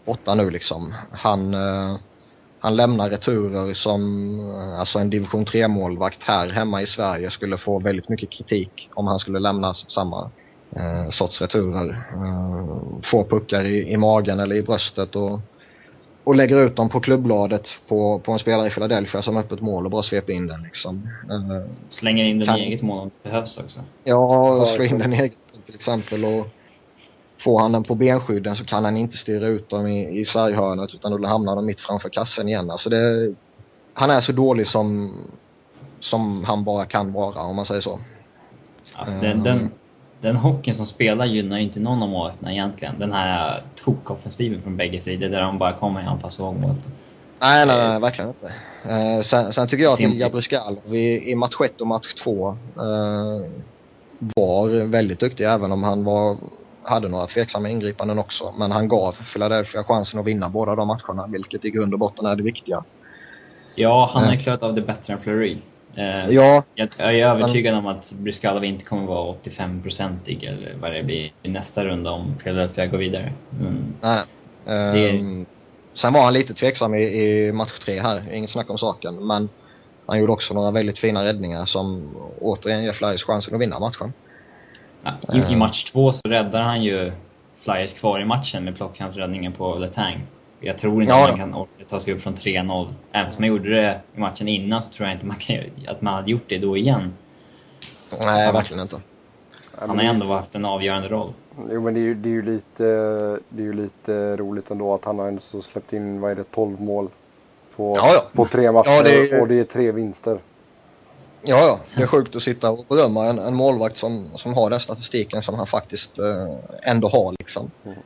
borta 0.05 0.35
nu 0.35 0.51
liksom. 0.51 0.95
Han, 1.13 1.55
eh, 1.55 1.97
han 2.59 2.77
lämnar 2.77 3.11
returer 3.11 3.75
som 3.75 4.41
eh, 4.51 4.81
alltså 4.81 4.99
en 4.99 5.11
division 5.11 5.45
3-målvakt 5.45 6.25
här 6.25 6.49
hemma 6.49 6.83
i 6.83 6.87
Sverige 6.87 7.31
skulle 7.31 7.59
få 7.59 7.79
väldigt 7.79 8.09
mycket 8.09 8.31
kritik 8.31 8.89
om 8.95 9.07
han 9.07 9.19
skulle 9.19 9.39
lämna 9.39 9.75
samma 9.75 10.31
eh, 10.77 11.11
sorts 11.11 11.41
returer. 11.41 12.07
Eh, 12.13 13.01
få 13.03 13.25
puckar 13.25 13.65
i, 13.65 13.93
i 13.93 13.97
magen 13.97 14.41
eller 14.41 14.57
i 14.57 14.63
bröstet 14.63 15.17
och, 15.17 15.41
och 16.25 16.35
lägger 16.35 16.67
ut 16.67 16.77
dem 16.77 16.89
på 16.89 17.01
klubbbladet 17.01 17.69
på, 17.89 18.19
på 18.19 18.33
en 18.33 18.39
spelare 18.39 18.67
i 18.67 18.71
Philadelphia 18.71 19.23
som 19.23 19.37
öppet 19.37 19.61
mål 19.61 19.85
och 19.85 19.91
bara 19.91 20.03
sveper 20.03 20.33
in 20.33 20.47
den. 20.47 20.63
Liksom. 20.63 21.09
Eh, 21.31 21.71
Slänger 21.89 22.25
in 22.25 22.39
den 22.39 22.49
kan... 22.49 22.59
i 22.59 22.63
eget 22.63 22.83
mål 22.83 22.99
om 22.99 23.11
det 23.23 23.29
behövs 23.29 23.59
också. 23.59 23.81
Ja, 24.05 24.67
slå 24.67 24.85
in 24.85 24.99
den 24.99 25.13
i 25.13 25.17
eget 25.17 25.39
mål 25.53 25.63
till 25.67 25.75
exempel. 25.75 26.25
Och, 26.25 26.56
Får 27.47 27.61
han 27.61 27.73
den 27.73 27.85
på 27.85 27.95
benskydden 27.95 28.57
så 28.57 28.65
kan 28.65 28.85
han 28.85 28.97
inte 28.97 29.17
styra 29.17 29.47
ut 29.47 29.71
dem 29.71 29.87
i, 29.87 30.21
i 30.21 30.25
sarghörnet 30.25 30.95
utan 30.95 31.23
då 31.23 31.29
hamnar 31.29 31.57
de 31.57 31.67
mitt 31.67 31.81
framför 31.81 32.09
kassen 32.09 32.49
igen. 32.49 32.71
Alltså 32.71 32.91
det, 32.91 33.35
han 33.95 34.11
är 34.11 34.21
så 34.21 34.33
dålig 34.33 34.67
som, 34.67 35.15
som 36.01 36.45
han 36.45 36.65
bara 36.65 36.87
kan 36.87 37.13
vara 37.13 37.43
om 37.43 37.57
man 37.57 37.67
säger 37.67 37.81
så. 37.81 37.99
Alltså 38.95 39.21
den, 39.21 39.43
den, 39.43 39.71
den 40.21 40.37
hockeyn 40.37 40.75
som 40.75 40.87
spelar 40.87 41.27
gynnar 41.27 41.57
ju 41.57 41.63
inte 41.63 41.81
någon 41.81 42.03
av 42.03 42.09
målvakterna 42.09 42.53
egentligen. 42.53 42.95
Den 42.99 43.13
här 43.13 43.63
tokoffensiven 43.75 44.63
från 44.63 44.77
bägge 44.77 45.01
sidor 45.01 45.29
där 45.29 45.41
de 45.41 45.59
bara 45.59 45.73
kommer 45.73 46.03
i 46.03 46.05
anfallsvåg 46.05 46.55
mot... 46.55 46.89
Nej, 47.41 47.67
nej, 47.67 47.89
nej, 47.89 48.01
verkligen 48.01 48.31
inte. 48.31 48.53
Uh, 48.87 49.23
sen, 49.23 49.53
sen, 49.53 49.69
tycker 49.69 49.85
jag 49.85 49.93
att 49.93 50.01
Ilja 50.01 50.31
Bryskalov 50.31 50.97
i, 50.97 51.31
i 51.31 51.35
match 51.35 51.57
1 51.65 51.81
och 51.81 51.87
match 51.87 52.15
2 52.15 52.49
uh, 52.49 52.57
var 54.19 54.87
väldigt 54.87 55.21
duktig 55.21 55.45
även 55.45 55.73
om 55.73 55.83
han 55.83 56.05
var 56.05 56.37
hade 56.87 57.09
några 57.09 57.27
tveksamma 57.27 57.69
ingripanden 57.69 58.19
också. 58.19 58.55
Men 58.59 58.71
han 58.73 58.89
gav 58.89 59.17
Philadelphia 59.33 59.85
chansen 59.85 60.21
att 60.21 60.27
vinna 60.27 60.49
båda 60.49 60.75
de 60.75 60.89
matcherna, 60.89 61.27
vilket 61.27 61.65
i 61.65 61.71
grund 61.71 61.93
och 61.93 61.99
botten 61.99 62.27
är 62.27 62.37
det 62.37 62.43
viktiga. 62.43 62.85
Ja, 63.75 64.11
han 64.15 64.25
har 64.25 64.33
ju 64.33 64.39
klarat 64.39 64.63
av 64.63 64.75
det 64.75 64.83
bättre 64.83 65.13
än 65.13 65.21
Fleury. 65.21 65.57
Eh, 65.95 66.31
ja. 66.31 66.63
Jag, 66.75 66.89
jag, 66.97 67.19
är 67.19 67.27
övertygad 67.27 67.75
men... 67.75 67.85
om 67.85 67.91
att 67.91 68.13
Bryskalov 68.13 68.65
inte 68.65 68.85
kommer 68.85 69.07
vara 69.07 69.35
85-procentig 69.35 70.45
eller 70.45 70.77
vad 70.81 70.93
det 70.93 71.03
blir 71.03 71.33
i 71.43 71.49
nästa 71.49 71.85
runda 71.85 72.11
om 72.11 72.35
Philadelphia 72.43 72.87
går 72.87 72.99
vidare. 72.99 73.33
Mm. 73.61 73.95
Nej. 74.01 74.23
Um, 75.21 75.47
Sen 75.95 76.13
var 76.13 76.23
han 76.25 76.33
lite 76.33 76.55
tveksam 76.55 76.95
i, 76.95 77.03
i 77.03 77.53
match 77.53 77.79
tre 77.85 78.01
här, 78.01 78.33
inget 78.33 78.51
snack 78.51 78.71
om 78.71 78.79
saken. 78.79 79.27
Men 79.27 79.49
han 80.07 80.19
gjorde 80.21 80.33
också 80.33 80.55
några 80.55 80.71
väldigt 80.71 80.99
fina 80.99 81.25
räddningar 81.25 81.67
som 81.67 82.17
återigen 82.41 82.85
ger 82.85 82.93
Flyers 82.93 83.25
chansen 83.25 83.55
att 83.55 83.61
vinna 83.61 83.81
matchen. 83.81 84.13
I, 85.33 85.53
I 85.53 85.57
match 85.57 85.85
två 85.85 86.13
så 86.13 86.29
räddar 86.29 86.63
han 86.63 86.83
ju 86.83 87.13
Flyers 87.57 87.95
kvar 87.95 88.21
i 88.21 88.25
matchen 88.25 88.65
med 88.65 88.77
plockhandsräddningen 88.77 89.53
på 89.53 89.75
Letang. 89.75 90.27
Jag 90.61 90.79
tror 90.79 91.03
inte 91.03 91.15
ja, 91.15 91.25
att 91.25 91.29
man 91.31 91.39
kan 91.39 91.55
orka 91.55 91.85
ta 91.89 92.01
sig 92.01 92.15
upp 92.15 92.23
från 92.23 92.35
3-0. 92.35 92.89
Även 93.13 93.33
som 93.33 93.43
man 93.43 93.49
gjorde 93.49 93.71
det 93.71 94.01
i 94.15 94.21
matchen 94.21 94.49
innan 94.49 94.83
så 94.83 94.93
tror 94.93 95.09
jag 95.09 95.17
inte 95.17 95.27
man 95.27 95.37
kan, 95.37 95.57
att 95.89 96.03
man 96.03 96.15
hade 96.15 96.31
gjort 96.31 96.49
det 96.49 96.59
då 96.59 96.77
igen. 96.77 97.15
Nej, 98.21 98.53
verkligen 98.53 98.83
inte. 98.83 99.01
Han 99.79 99.99
har 99.99 100.05
ändå 100.05 100.33
haft 100.33 100.55
en 100.55 100.65
avgörande 100.65 101.09
roll. 101.09 101.33
Jo, 101.71 101.81
men 101.81 101.95
det 101.95 102.01
är 102.01 102.03
ju, 102.03 102.15
det 102.15 102.29
är 102.29 102.33
ju, 102.33 102.43
lite, 102.43 102.85
det 103.49 103.63
är 103.63 103.67
ju 103.67 103.73
lite 103.73 104.37
roligt 104.37 104.71
ändå 104.71 104.95
att 104.95 105.05
han 105.05 105.19
har 105.19 105.29
ändå 105.29 105.41
släppt 105.41 105.93
in, 105.93 106.21
vad 106.21 106.31
är 106.31 106.35
det, 106.35 106.45
12 106.45 106.81
mål 106.81 107.09
på, 107.77 107.97
ja, 107.97 108.11
ja. 108.15 108.25
på 108.33 108.45
tre 108.45 108.73
matcher 108.73 108.91
ja, 108.91 109.03
det 109.03 109.31
är... 109.31 109.41
och 109.41 109.49
det 109.49 109.61
är 109.61 109.65
tre 109.65 109.93
vinster. 109.93 110.39
Ja, 111.49 111.67
ja. 111.67 111.81
Det 111.97 112.03
är 112.03 112.07
sjukt 112.07 112.37
att 112.37 112.43
sitta 112.43 112.71
och 112.71 112.85
bedöma 112.89 113.27
en, 113.27 113.39
en 113.39 113.55
målvakt 113.55 113.99
som, 113.99 114.31
som 114.35 114.55
har 114.55 114.71
den 114.71 114.81
statistiken 114.81 115.43
som 115.43 115.55
han 115.55 115.67
faktiskt 115.67 116.19
eh, 116.19 116.55
ändå 116.83 117.09
har. 117.09 117.35
Liksom. 117.39 117.71
Mm. 117.85 117.99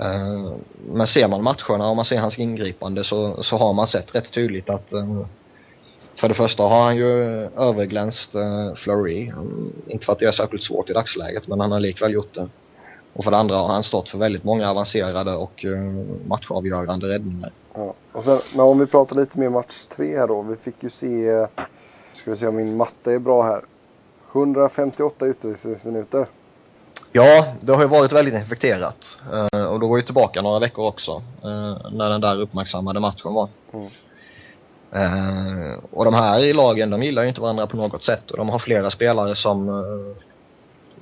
Eh, 0.00 0.52
men 0.86 1.06
ser 1.06 1.28
man 1.28 1.42
matcherna 1.42 1.88
och 1.88 1.96
man 1.96 2.04
ser 2.04 2.18
hans 2.18 2.38
ingripande 2.38 3.04
så, 3.04 3.42
så 3.42 3.56
har 3.56 3.72
man 3.72 3.86
sett 3.86 4.14
rätt 4.14 4.32
tydligt 4.32 4.70
att 4.70 4.92
eh, 4.92 5.20
för 6.14 6.28
det 6.28 6.34
första 6.34 6.62
har 6.62 6.84
han 6.84 6.96
ju 6.96 7.08
överglänst 7.56 8.34
eh, 8.34 8.74
Flurry. 8.74 9.32
Inte 9.86 10.06
för 10.06 10.12
att 10.12 10.18
det 10.18 10.26
är 10.26 10.32
särskilt 10.32 10.62
svårt 10.62 10.90
i 10.90 10.92
dagsläget 10.92 11.48
men 11.48 11.60
han 11.60 11.72
har 11.72 11.80
likväl 11.80 12.12
gjort 12.12 12.34
det. 12.34 12.48
Och 13.12 13.24
för 13.24 13.30
det 13.30 13.36
andra 13.36 13.56
har 13.56 13.68
han 13.68 13.82
stått 13.82 14.08
för 14.08 14.18
väldigt 14.18 14.44
många 14.44 14.70
avancerade 14.70 15.34
och 15.34 15.64
uh, 15.64 16.04
matchavgörande 16.26 17.08
räddningar. 17.08 17.52
Ja. 17.74 17.94
Och 18.12 18.24
sen, 18.24 18.40
men 18.52 18.60
om 18.60 18.78
vi 18.78 18.86
pratar 18.86 19.16
lite 19.16 19.38
mer 19.38 19.48
match 19.48 19.84
tre 19.84 20.18
här 20.18 20.28
då. 20.28 20.42
Vi 20.42 20.56
fick 20.56 20.82
ju 20.82 20.90
se 20.90 21.46
Ska 22.14 22.30
vi 22.30 22.36
se 22.36 22.46
om 22.46 22.56
min 22.56 22.76
matte 22.76 23.12
är 23.12 23.18
bra 23.18 23.42
här. 23.42 23.64
158 24.32 25.26
utvisningsminuter. 25.26 26.26
Ja, 27.12 27.46
det 27.60 27.72
har 27.72 27.82
ju 27.82 27.88
varit 27.88 28.12
väldigt 28.12 28.34
infekterat. 28.34 29.18
Uh, 29.32 29.66
och 29.66 29.80
då 29.80 29.88
går 29.88 29.98
ju 29.98 30.04
tillbaka 30.04 30.42
några 30.42 30.58
veckor 30.58 30.86
också. 30.86 31.12
Uh, 31.44 31.90
när 31.92 32.10
den 32.10 32.20
där 32.20 32.40
uppmärksammade 32.40 33.00
matchen 33.00 33.34
var. 33.34 33.48
Mm. 33.72 33.86
Uh, 34.96 35.78
och 35.90 36.04
de 36.04 36.14
här 36.14 36.40
i 36.40 36.52
lagen, 36.52 36.90
de 36.90 37.02
gillar 37.02 37.22
ju 37.22 37.28
inte 37.28 37.40
varandra 37.40 37.66
på 37.66 37.76
något 37.76 38.04
sätt. 38.04 38.30
Och 38.30 38.36
de 38.36 38.48
har 38.48 38.58
flera 38.58 38.90
spelare 38.90 39.34
som, 39.34 39.84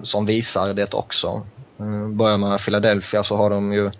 som 0.02 0.26
visar 0.26 0.74
det 0.74 0.94
också. 0.94 1.42
börjar 2.08 2.38
man 2.38 2.50
med 2.50 2.60
Philadelphia 2.60 3.24
så 3.24 3.36
har 3.36 3.50
de 3.50 3.72
ju 3.72 3.90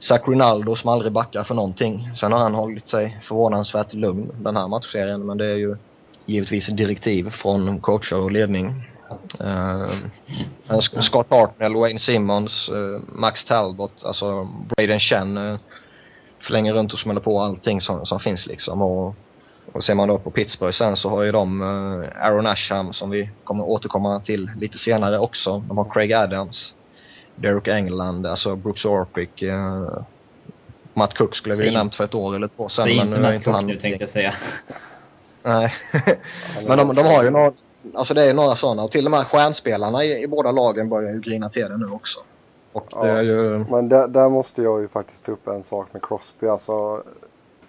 Zach 0.00 0.28
Rinaldo 0.28 0.76
som 0.76 0.90
aldrig 0.90 1.12
backar 1.12 1.44
för 1.44 1.54
någonting. 1.54 2.10
Sen 2.16 2.32
har 2.32 2.38
han 2.38 2.54
hållit 2.54 2.88
sig 2.88 3.18
förvånansvärt 3.22 3.92
lugn 3.92 4.32
den 4.38 4.56
här 4.56 4.68
matchserien. 4.68 5.26
Men 5.26 5.38
det 5.38 5.50
är 5.50 5.56
ju 5.56 5.76
givetvis 6.26 6.66
direktiv 6.66 7.30
från 7.30 7.80
coacher 7.80 8.16
och 8.16 8.30
ledning. 8.30 8.84
Uh, 9.40 9.88
Scott 11.00 11.26
Hartnell, 11.30 11.74
Wayne 11.74 11.98
Simmons, 11.98 12.68
uh, 12.68 13.00
Max 13.12 13.44
Talbot, 13.44 14.04
alltså 14.04 14.44
Braden 14.44 15.00
Chen 15.00 15.38
uh, 15.38 15.58
flänger 16.38 16.74
runt 16.74 16.92
och 16.92 16.98
smäller 16.98 17.20
på 17.20 17.40
allting 17.40 17.80
som, 17.80 18.06
som 18.06 18.20
finns 18.20 18.46
liksom. 18.46 18.82
Och, 18.82 19.14
och 19.72 19.84
ser 19.84 19.94
man 19.94 20.08
då 20.08 20.18
på 20.18 20.30
Pittsburgh 20.30 20.72
sen 20.72 20.96
så 20.96 21.08
har 21.08 21.22
ju 21.22 21.32
de 21.32 21.62
uh, 21.62 22.08
Aaron 22.20 22.46
Asham 22.46 22.92
som 22.92 23.10
vi 23.10 23.30
kommer 23.44 23.64
återkomma 23.64 24.20
till 24.20 24.50
lite 24.60 24.78
senare 24.78 25.18
också. 25.18 25.64
De 25.68 25.78
har 25.78 25.84
Craig 25.92 26.12
Adams, 26.12 26.74
Derek 27.36 27.68
England, 27.68 28.26
alltså 28.26 28.56
Brooks 28.56 28.84
Orpik, 28.84 29.42
uh, 29.42 30.02
Matt 30.94 31.14
Cook 31.14 31.36
skulle 31.36 31.54
vi 31.54 31.64
ju 31.64 31.70
nämnt 31.70 31.94
för 31.94 32.04
ett 32.04 32.14
år 32.14 32.36
eller 32.36 32.48
två 32.48 32.68
sedan. 32.68 32.84
Säg 32.84 32.96
inte 32.96 33.20
Matt 33.20 33.44
Cook 33.44 33.62
nu 33.62 33.76
tänkte 33.76 34.02
jag 34.02 34.10
säga. 34.10 34.32
Nej. 35.42 35.74
Men 36.68 36.78
de, 36.78 36.94
de 36.94 37.02
har 37.02 37.24
ju 37.24 37.30
några, 37.30 37.52
alltså 37.94 38.14
det 38.14 38.24
är 38.24 38.34
några 38.34 38.56
sådana 38.56 38.82
och 38.82 38.90
till 38.90 39.04
och 39.04 39.10
med 39.10 39.26
stjärnspelarna 39.26 40.04
i, 40.04 40.22
i 40.22 40.26
båda 40.26 40.50
lagen 40.50 40.88
börjar 40.88 41.12
ju 41.12 41.20
grina 41.20 41.48
till 41.48 41.62
det 41.62 41.76
nu 41.76 41.90
också. 41.90 42.20
Och 42.72 42.86
ja, 42.90 43.22
ju... 43.22 43.64
Men 43.70 43.88
där, 43.88 44.08
där, 44.08 44.28
måste 44.28 44.62
jag 44.62 44.80
ju 44.80 44.88
faktiskt 44.88 45.24
ta 45.24 45.32
upp 45.32 45.48
en 45.48 45.62
sak 45.62 45.88
med 45.92 46.02
Crosby. 46.02 46.46
Alltså, 46.46 47.02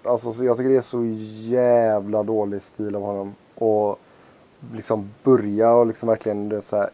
alltså 0.03 0.43
jag 0.43 0.57
tycker 0.57 0.69
det 0.69 0.77
är 0.77 0.81
så 0.81 1.05
jävla 1.51 2.23
dålig 2.23 2.61
stil 2.61 2.95
av 2.95 3.01
honom. 3.01 3.35
Och 3.55 3.99
liksom 4.73 5.09
börja 5.23 5.73
och 5.73 5.87
liksom 5.87 6.09
verkligen 6.09 6.49
det 6.49 6.61
så 6.61 6.77
här, 6.77 6.89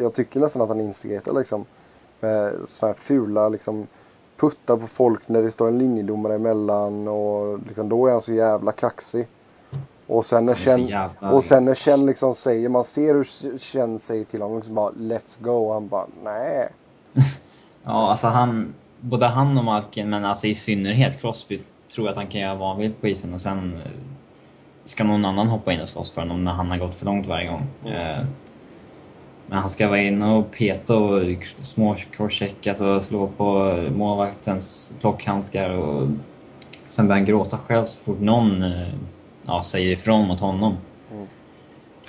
Jag 0.00 0.14
tycker 0.14 0.40
nästan 0.40 0.62
att 0.62 0.68
han 0.68 0.80
instigerar 0.80 1.38
liksom. 1.38 1.64
Med 2.20 2.54
sådana 2.66 2.94
här 2.94 3.00
fula 3.00 3.48
liksom 3.48 3.86
puttar 4.36 4.76
på 4.76 4.86
folk 4.86 5.28
när 5.28 5.42
det 5.42 5.50
står 5.50 5.68
en 5.68 5.78
linjedomare 5.78 6.34
emellan 6.34 7.08
och 7.08 7.58
liksom, 7.66 7.88
då 7.88 8.06
är 8.06 8.12
han 8.12 8.20
så 8.20 8.32
jävla 8.32 8.72
kaxig. 8.72 9.28
Och 10.08 10.24
sen 10.24 10.46
när 10.46 10.54
Chen, 10.54 10.94
och 11.20 11.44
sen 11.44 11.64
när 11.64 11.74
Chen 11.74 12.06
liksom 12.06 12.34
säger, 12.34 12.68
man 12.68 12.84
ser 12.84 13.14
hur 13.14 13.58
Chen 13.58 13.98
säger 13.98 14.24
till 14.24 14.42
honom 14.42 14.56
liksom 14.56 14.74
bara 14.74 14.90
Let's 14.90 15.42
go. 15.42 15.50
Och 15.50 15.74
han 15.74 15.88
bara 15.88 16.06
nej. 16.24 16.68
ja, 17.84 18.10
alltså 18.10 18.26
han, 18.26 18.74
både 19.00 19.26
han 19.26 19.58
och 19.58 19.64
Malkin, 19.64 20.10
men 20.10 20.24
alltså 20.24 20.46
i 20.46 20.54
synnerhet 20.54 21.20
Crosby, 21.20 21.60
tror 21.94 22.08
att 22.08 22.16
han 22.16 22.26
kan 22.26 22.40
göra 22.40 22.54
vad 22.54 22.68
han 22.68 22.78
vill 22.78 22.92
på 22.92 23.08
isen 23.08 23.34
och 23.34 23.40
sen 23.40 23.74
eh, 23.84 23.90
ska 24.84 25.04
någon 25.04 25.24
annan 25.24 25.48
hoppa 25.48 25.72
in 25.72 25.80
och 25.80 25.88
slåss 25.88 26.10
för 26.10 26.20
honom 26.20 26.44
när 26.44 26.52
han 26.52 26.70
har 26.70 26.78
gått 26.78 26.94
för 26.94 27.06
långt 27.06 27.26
varje 27.26 27.48
gång. 27.48 27.66
Mm. 27.86 28.26
Men 29.46 29.58
han 29.58 29.68
ska 29.68 29.88
vara 29.88 30.02
inne 30.02 30.34
och 30.34 30.50
peta 30.50 30.96
och 30.96 31.22
små 31.60 31.96
crosschecka, 32.10 32.70
alltså 32.70 33.00
slå 33.00 33.26
på 33.26 33.76
målvaktens 33.96 34.94
plockhandskar 35.00 35.70
och 35.70 36.08
sen 36.88 37.08
börjar 37.08 37.18
han 37.18 37.26
gråta 37.26 37.58
själv 37.58 37.84
så 37.84 38.00
fort 38.00 38.20
någon 38.20 38.62
eh, 38.62 38.88
ja, 39.48 39.62
säger 39.62 39.92
ifrån 39.92 40.26
mot 40.26 40.40
honom. 40.40 40.76
Mm. 41.10 41.26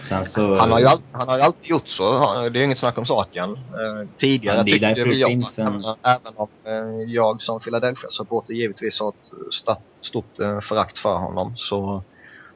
Sen 0.01 0.25
så... 0.25 0.55
han, 0.55 0.71
har 0.71 0.79
ju 0.79 0.85
all, 0.85 1.01
han 1.11 1.27
har 1.27 1.37
ju 1.37 1.43
alltid 1.43 1.69
gjort 1.69 1.87
så. 1.87 2.03
Det 2.49 2.59
är 2.59 2.63
inget 2.63 2.77
snack 2.77 2.97
om 2.97 3.05
saken. 3.05 3.53
Eh, 3.53 4.09
tidigare 4.17 4.57
ja, 4.57 4.63
tyckte 4.63 5.11
jag, 5.11 5.29
finns 5.29 5.59
en... 5.59 5.83
även 6.03 6.33
om 6.35 6.47
eh, 6.65 7.13
jag 7.13 7.41
som 7.41 7.59
Philadelphia-supporter 7.59 8.53
givetvis 8.53 8.99
har 8.99 9.09
ett 9.09 9.79
stort 10.01 10.39
eh, 10.39 10.59
förakt 10.59 10.97
för 10.97 11.15
honom, 11.15 11.53
så 11.57 12.03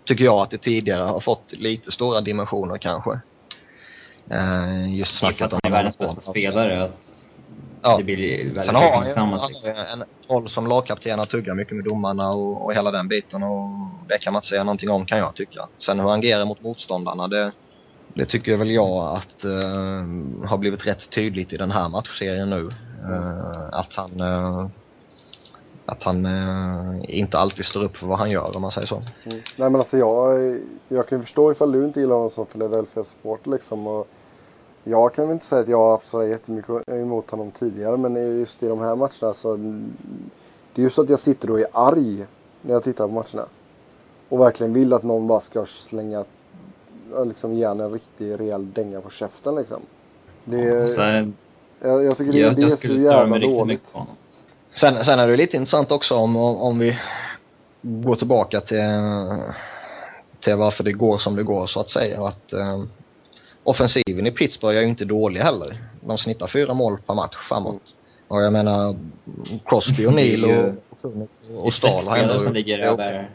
tycker 0.06 0.26
jag 0.26 0.38
att 0.38 0.52
det 0.52 0.58
tidigare 0.58 1.04
har 1.04 1.20
fått 1.20 1.52
lite 1.52 1.92
stora 1.92 2.22
dimensioner 2.22 2.78
kanske. 2.78 3.20
Eh, 4.30 4.96
just 4.96 5.16
snacket 5.16 5.54
om... 5.54 5.60
Det 5.64 5.70
är 5.70 5.72
världens 5.72 5.98
bästa 5.98 6.22
spelare. 6.22 6.84
Att 6.84 7.23
Ja. 7.84 7.98
Det 7.98 8.04
blir 8.04 8.44
väldigt 8.44 8.64
Sen 8.64 8.76
har 8.76 8.92
han 8.92 9.08
ju 9.08 9.72
en 9.94 10.04
roll 10.28 10.50
som 10.50 10.68
lagkapten 10.68 11.20
att 11.20 11.30
tugga 11.30 11.54
mycket 11.54 11.76
med 11.76 11.86
domarna 11.86 12.32
och, 12.32 12.66
och 12.66 12.74
hela 12.74 12.92
den 12.92 13.08
biten 13.08 13.44
och 13.44 13.70
det 14.08 14.18
kan 14.18 14.34
man 14.34 14.40
inte 14.40 14.48
säga 14.48 14.64
någonting 14.64 14.90
om 14.90 15.06
kan 15.06 15.18
jag 15.18 15.36
tycka. 15.36 15.68
Sen 15.78 16.00
hur 16.00 16.10
han 16.10 16.20
agerar 16.20 16.46
mot 16.46 16.62
motståndarna 16.62 17.28
det, 17.28 17.52
det 18.14 18.26
tycker 18.26 18.58
väl 18.58 18.72
jag 18.72 19.18
att 19.18 19.46
uh, 19.46 20.48
har 20.48 20.58
blivit 20.58 20.88
rätt 20.88 21.10
tydligt 21.10 21.54
i 21.54 21.58
den 21.58 21.72
här 21.72 21.90
matchserien 21.90 22.50
nu. 22.50 22.70
Uh, 23.10 23.70
att 23.72 23.94
han 23.94 24.22
uh, 24.22 24.68
att 25.86 26.04
han 26.04 26.26
eh, 26.26 27.18
inte 27.18 27.38
alltid 27.38 27.66
står 27.66 27.84
upp 27.84 27.98
för 27.98 28.08
vad 28.08 28.18
han 28.18 28.32
gör 28.32 28.56
om 28.56 28.62
man 28.62 28.72
säger 28.72 28.88
så. 28.88 28.96
Mm. 28.96 29.38
Nej 29.58 29.70
men 29.70 29.76
alltså 29.76 29.98
jag, 29.98 30.60
jag 30.88 31.08
kan 31.08 31.22
förstå 31.22 31.52
ifall 31.52 31.72
du 31.72 31.86
inte 31.86 32.00
gillar 32.00 32.16
honom 32.16 32.30
som 32.30 32.46
Philadelphia 32.46 33.04
supporter 33.04 33.52
liksom. 33.52 33.88
Och 33.88 34.08
jag 34.84 35.14
kan 35.14 35.26
väl 35.26 35.34
inte 35.34 35.46
säga 35.46 35.62
att 35.62 35.68
jag 35.68 35.78
har 35.78 35.92
haft 35.92 36.08
så 36.08 36.24
jättemycket 36.24 36.90
emot 36.90 37.30
honom 37.30 37.52
tidigare 37.52 37.98
men 37.98 38.40
just 38.40 38.64
i 38.64 38.68
de 38.68 38.80
här 38.80 38.96
matcherna 38.96 39.34
så. 39.34 39.56
Det 40.76 40.82
är 40.82 40.84
ju 40.84 40.90
så 40.90 41.02
att 41.02 41.10
jag 41.10 41.20
sitter 41.20 41.52
och 41.52 41.60
är 41.60 41.68
arg 41.72 42.26
när 42.62 42.74
jag 42.74 42.84
tittar 42.84 43.08
på 43.08 43.14
matcherna. 43.14 43.48
Och 44.30 44.40
verkligen 44.40 44.74
vill 44.74 44.94
att 44.94 45.04
någon 45.04 45.28
bara 45.28 45.42
ska 45.42 45.66
slänga, 45.66 46.24
liksom 47.26 47.54
ge 47.54 47.64
en 47.64 47.90
riktig 47.90 48.40
rejäl 48.40 48.74
dänga 48.74 49.02
på 49.02 49.10
käften 49.10 49.56
liksom. 49.56 49.82
Det, 50.46 50.82
alltså, 50.82 51.02
jag, 51.80 52.04
jag 52.04 52.18
tycker 52.18 52.34
det, 52.34 52.40
jag, 52.40 52.56
det 52.56 52.64
är 52.64 52.70
så 52.70 52.94
jävla 52.94 53.40
dåligt. 53.40 53.96
Sen, 54.74 55.06
sen 55.06 55.20
är 55.20 55.28
det 55.28 55.38
lite 55.38 55.58
intressant 55.58 55.92
också 55.92 56.16
om, 56.16 56.36
om 56.36 56.80
vi 56.80 57.00
går 57.82 58.16
tillbaka 58.16 58.62
till, 58.62 58.80
till 60.40 60.56
varför 60.56 60.84
det 60.84 60.92
går 60.92 61.18
som 61.18 61.36
det 61.36 61.44
går 61.44 61.68
så 61.68 61.80
att 61.80 61.90
säga. 61.90 62.28
Att, 62.28 62.54
eh, 62.54 62.84
offensiven 63.64 64.28
i 64.28 64.32
Pittsburgh 64.32 64.78
är 64.78 64.82
ju 64.82 64.88
inte 64.88 65.06
dålig 65.06 65.42
heller. 65.42 65.78
De 66.02 66.18
snittar 66.18 66.48
fyra 66.48 66.74
mål 66.74 66.98
per 67.08 67.14
match 67.14 67.36
framåt. 67.50 67.96
Och 68.28 68.42
jag 68.42 68.54
menar 68.54 68.96
Crosby 69.66 70.06
och 70.06 70.14
Neil 70.14 70.46
och, 70.46 70.74
och, 71.02 71.66
och 71.66 71.74
Stahl 71.74 72.08
har 72.08 72.18
ändå... 72.18 72.40
som 72.40 72.54
ligger 72.54 72.80
över 72.80 73.30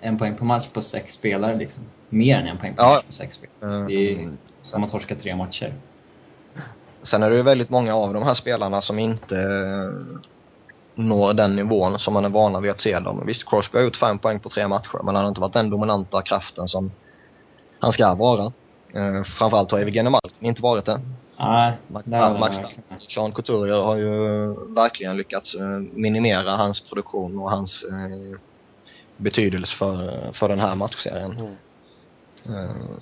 en 0.00 0.18
poäng 0.18 0.36
per 0.36 0.44
match 0.44 0.66
på 0.72 0.82
sex 0.82 1.12
spelare 1.12 1.56
liksom. 1.56 1.84
Mer 2.08 2.38
än 2.38 2.46
en 2.46 2.58
poäng 2.58 2.74
per 2.74 2.82
ja. 2.82 2.90
match 2.94 3.04
på 3.06 3.12
sex 3.12 3.34
spelare. 3.34 3.86
Det 3.86 3.94
är 3.94 4.12
mm. 4.12 4.36
som 4.62 4.84
att 4.84 4.90
torska 4.90 5.14
tre 5.14 5.36
matcher. 5.36 5.74
Sen 7.02 7.22
är 7.22 7.30
det 7.30 7.36
ju 7.36 7.42
väldigt 7.42 7.70
många 7.70 7.94
av 7.94 8.14
de 8.14 8.22
här 8.22 8.34
spelarna 8.34 8.80
som 8.80 8.98
inte 8.98 9.36
når 10.94 11.34
den 11.34 11.56
nivån 11.56 11.98
som 11.98 12.14
man 12.14 12.24
är 12.24 12.28
vana 12.28 12.60
vid 12.60 12.70
att 12.70 12.80
se 12.80 12.98
dem. 12.98 13.22
Visst, 13.26 13.48
Crosby 13.48 13.78
har 13.78 13.84
gjort 13.84 13.96
fem 13.96 14.18
poäng 14.18 14.40
på 14.40 14.48
tre 14.48 14.68
matcher, 14.68 15.00
men 15.02 15.14
han 15.14 15.24
har 15.24 15.28
inte 15.28 15.40
varit 15.40 15.52
den 15.52 15.70
dominanta 15.70 16.22
kraften 16.22 16.68
som 16.68 16.92
han 17.78 17.92
ska 17.92 18.14
vara. 18.14 18.52
Eh, 18.94 19.22
framförallt 19.22 19.70
har 19.70 19.78
Evgeny 19.78 20.10
Malkin 20.10 20.48
inte 20.48 20.62
varit 20.62 20.84
det. 20.84 21.00
Nej, 22.04 22.38
Max 22.40 22.56
Sean 23.08 23.32
Couturier 23.32 23.82
har 23.82 23.96
ju 23.96 24.46
verkligen 24.74 25.16
lyckats 25.16 25.54
eh, 25.54 25.78
minimera 25.92 26.50
hans 26.50 26.80
produktion 26.80 27.38
och 27.38 27.50
hans 27.50 27.84
eh, 27.84 28.38
betydelse 29.16 29.76
för, 29.76 30.32
för 30.32 30.48
den 30.48 30.60
här 30.60 30.76
matchserien. 30.76 31.32
Mm. 31.32 31.54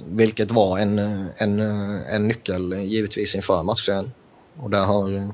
Vilket 0.07 0.51
var 0.51 0.79
en, 0.79 0.99
en, 1.37 1.61
en 1.61 2.29
nyckel 2.29 2.73
givetvis 2.73 3.35
inför 3.35 3.63
matchserien. 3.63 4.13
Och 4.57 4.71
där 4.71 4.85
har 4.85 5.33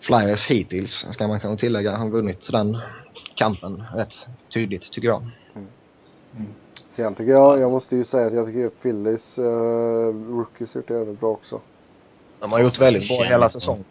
Flyers 0.00 0.46
hittills, 0.46 1.06
ska 1.12 1.28
man 1.28 1.40
kanske 1.40 1.66
tillägga, 1.66 1.96
har 1.96 2.08
vunnit 2.08 2.48
den 2.52 2.78
kampen 3.34 3.84
rätt 3.94 4.14
tydligt 4.54 4.92
tycker 4.92 5.08
jag. 5.08 5.22
Mm. 5.54 5.68
Mm. 6.36 6.52
Sen 6.92 7.14
tycker 7.14 7.32
jag, 7.32 7.60
jag 7.60 7.70
måste 7.70 7.96
ju 7.96 8.04
säga 8.04 8.26
att 8.26 8.34
jag 8.34 8.46
tycker 8.46 8.68
Phillies 8.68 9.38
uh, 9.38 9.44
rookies 10.36 10.76
gjort 10.76 10.88
det 10.88 10.94
jävligt 10.94 11.20
bra 11.20 11.30
också. 11.30 11.60
De 12.40 12.52
har 12.52 12.60
gjort 12.60 12.80
väldigt 12.80 13.08
bra 13.08 13.24
hela 13.24 13.50
säsongen. 13.50 13.84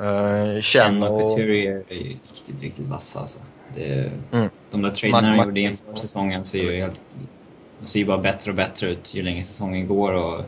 Uh, 0.00 0.60
Chen 0.60 1.02
och 1.02 1.20
Couturier 1.20 1.82
är 1.88 1.94
ju 1.94 2.08
riktigt, 2.08 2.62
riktigt 2.62 2.86
vassa 2.86 3.20
alltså. 3.20 3.40
Det, 3.74 4.12
mm. 4.32 4.48
De 4.70 4.82
där 4.82 4.90
traderna 4.90 5.44
gjorde 5.44 5.60
inför 5.60 5.94
säsongen 5.94 6.44
ser 6.44 6.62
ju 6.62 6.80
helt... 6.80 7.16
De 7.80 7.86
ser 7.86 7.98
ju 7.98 8.06
bara 8.06 8.18
bättre 8.18 8.50
och 8.50 8.56
bättre 8.56 8.90
ut 8.90 9.14
ju 9.14 9.22
längre 9.22 9.44
säsongen 9.44 9.86
går 9.86 10.12
och... 10.12 10.44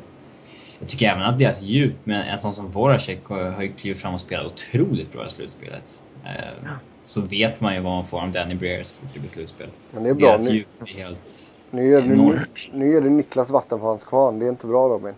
Jag 0.78 0.88
tycker 0.88 1.09
även 1.09 1.22
att 1.22 1.38
deras 1.38 1.62
djup, 1.62 2.07
med 2.07 2.32
en 2.32 2.38
sån 2.38 2.55
som 2.55 2.70
Voracek 2.70 3.24
har 3.24 3.62
ju 3.62 3.72
klivit 3.72 3.99
fram 4.01 4.14
och 4.14 4.20
spelat 4.20 4.46
otroligt 4.46 5.12
bra 5.12 5.26
i 5.26 5.30
slutspelet. 5.30 6.03
Eh, 6.24 6.70
så 7.05 7.20
vet 7.20 7.61
man 7.61 7.74
ju 7.74 7.80
vad 7.80 7.92
man 7.92 8.07
får 8.07 8.20
om 8.20 8.32
Danny 8.32 8.55
Breers 8.55 8.94
i 9.24 9.28
slutspel. 9.28 9.68
Men 9.90 10.05
det 10.05 10.11
är 10.11 10.14
bra. 10.14 10.28
Deras 10.28 10.49
nu, 10.49 10.55
djup 10.55 10.66
är 10.80 10.86
helt 10.86 11.53
nu 11.71 11.95
är, 11.95 12.03
det, 12.03 12.47
nu 12.73 12.97
är 12.97 13.01
det 13.01 13.11
Niklas 13.11 13.51
vatten 13.51 13.79
på 13.79 13.87
hans 13.87 14.05
kvarn. 14.05 14.39
Det 14.39 14.47
är 14.47 14.49
inte 14.49 14.66
bra 14.66 14.89
Robin. 14.89 15.14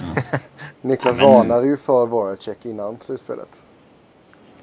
Ja. 0.00 0.22
Niklas 0.80 1.16
ja, 1.18 1.24
men... 1.24 1.34
varnade 1.34 1.66
ju 1.66 1.76
för 1.76 2.06
Voracek 2.06 2.66
innan 2.66 2.96
slutspelet. 3.00 3.62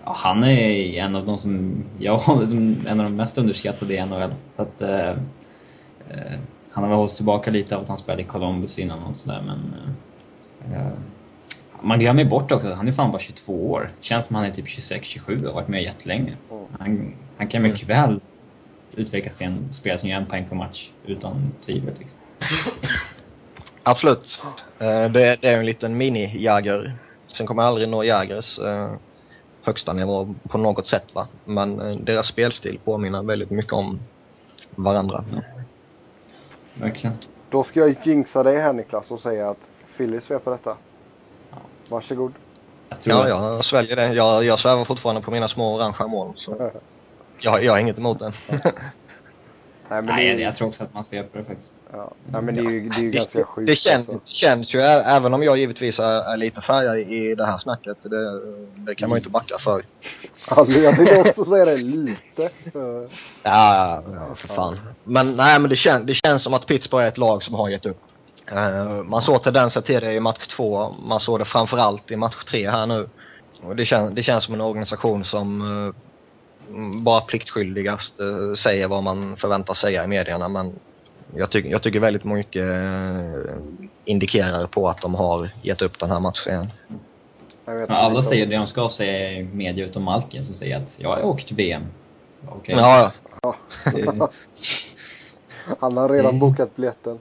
Ja, 0.03 0.13
han 0.15 0.43
är 0.43 0.93
en 0.93 1.15
av 1.15 1.25
de 1.25 1.37
som 1.37 1.83
jag 1.99 2.17
har 2.17 2.45
som 2.45 2.75
en 2.87 2.99
av 2.99 3.05
de 3.05 3.15
mest 3.15 3.37
underskattade 3.37 3.93
i 3.93 4.05
NHL. 4.05 4.33
Så 4.53 4.61
att, 4.61 4.81
eh, 4.81 5.09
eh, 5.09 6.39
han 6.71 6.83
har 6.83 6.87
väl 6.87 6.97
hållits 6.97 7.15
tillbaka 7.15 7.51
lite 7.51 7.75
av 7.75 7.81
att 7.81 7.87
han 7.87 7.97
spelade 7.97 8.21
i 8.21 8.25
Columbus 8.25 8.79
innan 8.79 9.03
och 9.03 9.15
sådär 9.15 9.43
men... 9.45 9.75
Eh, 10.71 10.81
eh 10.81 10.93
man 11.85 11.99
glömmer 11.99 12.25
bort 12.25 12.51
också 12.51 12.67
att 12.67 12.77
han 12.77 12.87
är 12.87 12.91
fan 12.91 13.11
bara 13.11 13.19
22 13.19 13.71
år. 13.71 13.91
Känns 13.99 14.25
som 14.25 14.35
han 14.35 14.45
är 14.45 14.51
typ 14.51 14.65
26-27 14.65 15.41
och 15.41 15.47
har 15.47 15.53
varit 15.53 15.67
med 15.67 15.83
jättelänge. 15.83 16.33
Mm. 16.51 16.63
Han, 16.79 17.13
han 17.37 17.47
kan 17.47 17.61
mycket 17.61 17.89
mm. 17.89 18.09
väl 18.09 18.19
utvecklas 18.95 19.37
till 19.37 19.47
en 19.47 19.73
spelare 19.73 19.97
som 19.97 20.09
gör 20.09 20.17
en 20.17 20.25
poäng 20.25 20.45
per 20.49 20.55
match 20.55 20.89
utan 21.05 21.51
tvivel. 21.65 21.93
Liksom. 21.99 22.17
Absolut. 23.83 24.41
Eh, 24.79 25.11
det, 25.11 25.45
är 25.45 25.57
en 25.57 25.65
liten 25.65 26.01
mini-Jagger. 26.01 26.93
Sen 27.27 27.47
kommer 27.47 27.63
jag 27.63 27.67
aldrig 27.67 27.89
nå 27.89 28.03
Jagers 28.03 28.59
eh, 28.59 28.91
högsta 29.61 29.93
nivå 29.93 30.35
på 30.49 30.57
något 30.57 30.87
sätt 30.87 31.15
va. 31.15 31.27
Men 31.45 31.79
eh, 31.79 31.97
deras 31.97 32.27
spelstil 32.27 32.79
påminner 32.83 33.23
väldigt 33.23 33.49
mycket 33.49 33.73
om 33.73 33.99
varandra. 34.75 35.23
Ja. 35.31 35.41
Verkligen. 36.73 37.17
Då 37.49 37.63
ska 37.63 37.79
jag 37.79 37.95
jinxa 38.03 38.43
dig 38.43 38.57
här 38.57 38.73
Niklas 38.73 39.11
och 39.11 39.19
säga 39.19 39.49
att 39.49 39.57
Phillies 39.97 40.27
på 40.27 40.49
detta. 40.49 40.77
Varsågod. 41.89 42.33
Jag 42.89 43.29
ja, 43.29 43.29
jag 43.29 43.55
sväljer 43.55 43.95
det. 43.95 44.13
Jag, 44.13 44.43
jag 44.43 44.59
svävar 44.59 44.85
fortfarande 44.85 45.21
på 45.21 45.31
mina 45.31 45.47
små 45.47 45.75
orangea 45.75 46.07
moln. 46.07 46.33
Så. 46.35 46.71
jag, 47.43 47.63
jag 47.63 47.71
har 47.71 47.79
inget 47.79 47.97
emot 47.97 48.19
det. 48.19 48.33
Nej, 49.89 50.01
men 50.01 50.05
Nej, 50.05 50.35
det... 50.35 50.41
jag 50.41 50.55
tror 50.55 50.67
också 50.67 50.83
att 50.83 50.93
man 50.93 51.03
göra 51.11 51.25
det 51.33 51.43
faktiskt. 51.43 51.73
Ja. 51.91 52.11
Nej, 52.31 52.41
men 52.41 52.55
det 52.55 52.61
är 52.61 52.69
ju, 52.69 52.89
det 52.89 52.95
är 52.95 53.01
ju 53.01 53.11
ganska 53.11 53.45
sjukt. 53.45 53.67
Det 53.67 53.75
känns, 53.75 54.09
alltså. 54.09 54.27
känns 54.27 54.75
ju, 54.75 54.79
även 54.79 55.33
om 55.33 55.43
jag 55.43 55.57
givetvis 55.57 55.99
är, 55.99 56.33
är 56.33 56.37
lite 56.37 56.61
färgad 56.61 56.97
i 56.97 57.35
det 57.35 57.45
här 57.45 57.57
snacket, 57.57 57.97
det, 58.03 58.39
det 58.75 58.95
kan 58.95 59.09
man 59.09 59.15
ju 59.15 59.19
inte 59.19 59.29
backa 59.29 59.57
för. 59.59 59.81
Alltså, 60.49 60.73
jag 60.73 60.95
tänkte 60.95 61.19
också 61.19 61.45
säga 61.45 61.65
det 61.65 61.77
lite. 61.77 62.49
Ja, 63.43 64.03
ja, 64.13 64.35
för 64.35 64.47
fan. 64.47 64.79
Men 65.03 65.35
nej, 65.35 65.59
men 65.59 65.69
det, 65.69 65.75
kän, 65.75 66.05
det 66.05 66.13
känns 66.13 66.43
som 66.43 66.53
att 66.53 66.67
Pittsburgh 66.67 67.05
är 67.05 67.07
ett 67.07 67.17
lag 67.17 67.43
som 67.43 67.55
har 67.55 67.69
gett 67.69 67.85
upp. 67.85 68.01
Uh, 68.51 69.03
man 69.03 69.21
såg 69.21 69.43
tendenser 69.43 69.81
till 69.81 70.01
det 70.01 70.13
i 70.13 70.19
match 70.19 70.47
två, 70.47 70.95
man 71.05 71.19
såg 71.19 71.39
det 71.39 71.45
framförallt 71.45 72.11
i 72.11 72.15
match 72.15 72.43
tre 72.47 72.69
här 72.69 72.85
nu. 72.85 73.09
Och 73.61 73.75
det, 73.75 73.85
kän, 73.85 74.15
det 74.15 74.23
känns 74.23 74.43
som 74.43 74.53
en 74.53 74.61
organisation 74.61 75.25
som 75.25 75.61
uh, 75.61 75.93
bara 77.03 77.21
pliktskyldigast 77.21 78.21
uh, 78.21 78.55
säger 78.55 78.87
vad 78.87 79.03
man 79.03 79.37
förväntas 79.37 79.79
säga 79.79 80.03
i 80.03 80.07
medierna 80.07 80.47
men 80.47 80.73
jag, 81.35 81.51
ty 81.51 81.69
jag 81.69 81.81
tycker 81.81 81.99
väldigt 81.99 82.23
mycket 82.23 82.61
uh, 82.61 83.55
indikerar 84.05 84.67
på 84.67 84.89
att 84.89 85.01
de 85.01 85.15
har 85.15 85.49
gett 85.61 85.81
upp 85.81 85.99
den 85.99 86.11
här 86.11 86.19
matchen. 86.19 86.67
Ja, 87.65 87.85
alla 87.87 88.21
säger 88.21 88.45
det 88.45 88.55
de 88.55 88.67
ska 88.67 88.89
säga 88.89 89.31
i 89.31 89.43
media 89.43 89.85
utom 89.85 90.03
Malkin 90.03 90.43
som 90.43 90.55
säger 90.55 90.77
att 90.77 90.97
jag 90.99 91.09
har 91.09 91.25
åkt 91.25 91.51
VM. 91.51 91.83
Okay. 92.49 92.75
Ja, 92.75 93.11
ja. 93.41 93.55
Han 95.79 95.97
har 95.97 96.09
redan 96.09 96.39
bokat 96.39 96.75
biljetten. 96.75 97.19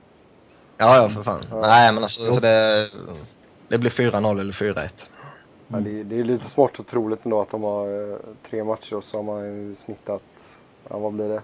Ja, 0.79 0.97
ja 0.97 1.09
för 1.09 1.23
fan. 1.23 1.41
Ja. 1.51 1.61
Nej, 1.61 1.93
men 1.93 2.03
alltså 2.03 2.41
det, 2.41 2.89
det 3.69 3.79
blir 3.79 3.91
4-0 3.91 4.41
eller 4.41 4.53
4-1. 4.53 4.89
Ja, 5.73 5.81
det, 5.81 6.03
det, 6.03 6.21
är 6.21 6.25
lite 6.25 6.51
svårt 6.51 6.79
och 6.79 6.87
troligt 6.87 7.25
ändå 7.25 7.41
att 7.41 7.51
de 7.51 7.63
har 7.63 8.13
eh, 8.13 8.17
tre 8.51 8.65
matcher 8.65 8.97
och 8.97 9.05
så 9.05 9.19
har 9.19 9.23
man 9.23 9.75
snittat, 9.75 10.59
ja 10.89 10.99
vad 10.99 11.13
blir 11.13 11.29
det? 11.29 11.43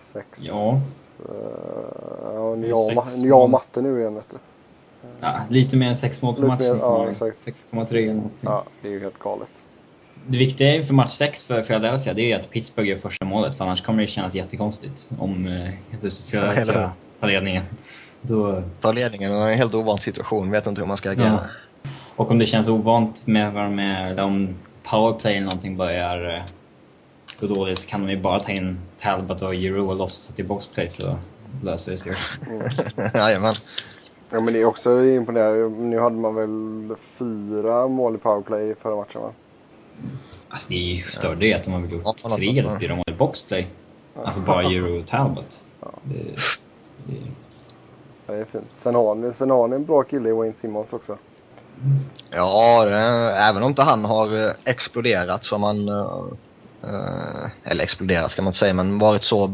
Sex? 0.00 0.40
Ja. 0.42 0.80
Uh, 1.30 1.36
ja, 2.34 2.54
ni 2.54 2.70
har 3.30 3.48
matte 3.48 3.82
nu 3.82 4.00
igen 4.00 4.14
vet 4.14 4.30
du. 4.30 4.36
Ja, 5.20 5.40
lite 5.48 5.76
mer 5.76 5.88
än 5.88 5.96
sex 5.96 6.22
mål 6.22 6.34
per 6.34 6.46
match. 6.46 6.62
Ja, 6.62 7.08
6,3 7.20 7.96
eller 7.96 8.14
någonting. 8.14 8.40
Ja, 8.42 8.64
det 8.82 8.88
är 8.88 8.92
ju 8.92 9.00
helt 9.00 9.18
galet. 9.18 9.52
Det 10.26 10.38
viktiga 10.38 10.74
inför 10.74 10.94
match 10.94 11.10
6 11.10 11.42
för 11.42 11.62
Philadelphia 11.62 12.14
det 12.14 12.22
är 12.22 12.26
ju 12.26 12.32
att 12.32 12.50
Pittsburgh 12.50 12.88
gör 12.88 12.98
första 12.98 13.24
målet 13.24 13.58
för 13.58 13.64
annars 13.64 13.82
kommer 13.82 14.02
det 14.02 14.06
kännas 14.06 14.34
jättekonstigt 14.34 15.10
om 15.18 15.46
eh, 15.46 15.70
Philadelphia 16.30 16.92
tar 17.20 17.28
ledningen. 17.28 17.62
Då... 18.22 18.62
Tar 18.80 18.92
ledningen 18.92 19.34
och 19.34 19.50
en 19.50 19.58
helt 19.58 19.74
ovan 19.74 19.98
situation, 19.98 20.50
vet 20.50 20.66
inte 20.66 20.80
hur 20.80 20.88
man 20.88 20.96
ska 20.96 21.10
agera. 21.10 21.26
Ja. 21.26 21.40
Och 22.16 22.30
om 22.30 22.38
det 22.38 22.46
känns 22.46 22.68
ovant 22.68 23.26
med 23.26 23.52
vad 23.52 23.64
de 23.64 23.78
är, 23.78 24.10
eller 24.10 24.24
om 24.24 24.54
powerplay 24.82 25.34
eller 25.34 25.46
någonting 25.46 25.76
börjar 25.76 26.34
eh, 26.34 26.42
gå 27.40 27.46
dåligt 27.46 27.78
så 27.78 27.88
kan 27.88 28.06
de 28.06 28.10
ju 28.12 28.20
bara 28.20 28.40
ta 28.40 28.52
in 28.52 28.78
Talbot 28.96 29.42
och 29.42 29.54
Giroux 29.54 29.90
och 29.90 29.96
låtsas 29.96 30.34
till 30.34 30.46
boxplay 30.46 30.88
så 30.88 31.18
löser 31.62 31.92
det 31.92 31.98
sig 31.98 32.12
också. 32.12 32.34
Jajamän. 33.18 33.54
Ja 34.30 34.40
men 34.40 34.54
det 34.54 34.60
är 34.60 34.64
också 34.64 35.04
imponerande. 35.04 35.68
Nu 35.68 35.98
hade 35.98 36.16
man 36.16 36.34
väl 36.34 36.96
fyra 36.98 37.88
mål 37.88 38.14
i 38.14 38.18
powerplay 38.18 38.74
förra 38.74 38.96
matchen 38.96 39.22
va? 39.22 39.32
Alltså 40.48 40.68
det 40.68 40.74
är 40.74 40.94
ju 40.94 41.02
större 41.02 41.34
det 41.34 41.54
att 41.54 41.64
de 41.64 41.72
har 41.72 41.80
väl 41.80 41.92
gjort 41.92 42.02
ja, 42.22 42.30
tre 42.30 42.58
eller 42.58 42.78
fyra 42.78 42.96
mål 42.96 43.04
i 43.06 43.12
boxplay. 43.12 43.66
Alltså 44.14 44.40
bara 44.40 44.62
Euro 44.62 45.00
och 45.00 45.06
Talbot. 45.06 45.64
Ja. 45.80 45.90
Det, 46.02 46.14
det... 47.04 47.16
Ja, 48.26 48.34
det 48.34 48.40
är 48.40 48.44
fint. 48.44 48.64
Sen 48.74 48.94
har, 48.94 49.14
ni, 49.14 49.32
sen 49.32 49.50
har 49.50 49.68
ni 49.68 49.76
en 49.76 49.84
bra 49.84 50.02
kille 50.02 50.28
i 50.28 50.32
Wayne 50.32 50.54
Simmons 50.54 50.92
också. 50.92 51.18
Ja, 52.30 52.88
även 53.36 53.62
om 53.62 53.68
inte 53.68 53.82
han 53.82 54.04
har 54.04 54.46
eh, 54.46 54.52
exploderat 54.64 55.44
som 55.44 55.62
han 55.62 55.88
eh, 55.88 56.24
eh, 56.82 57.50
eller 57.64 57.84
exploderat 57.84 58.34
kan 58.34 58.44
man 58.44 58.50
inte 58.50 58.58
säga, 58.58 58.74
men 58.74 58.98
varit 58.98 59.24
så 59.24 59.44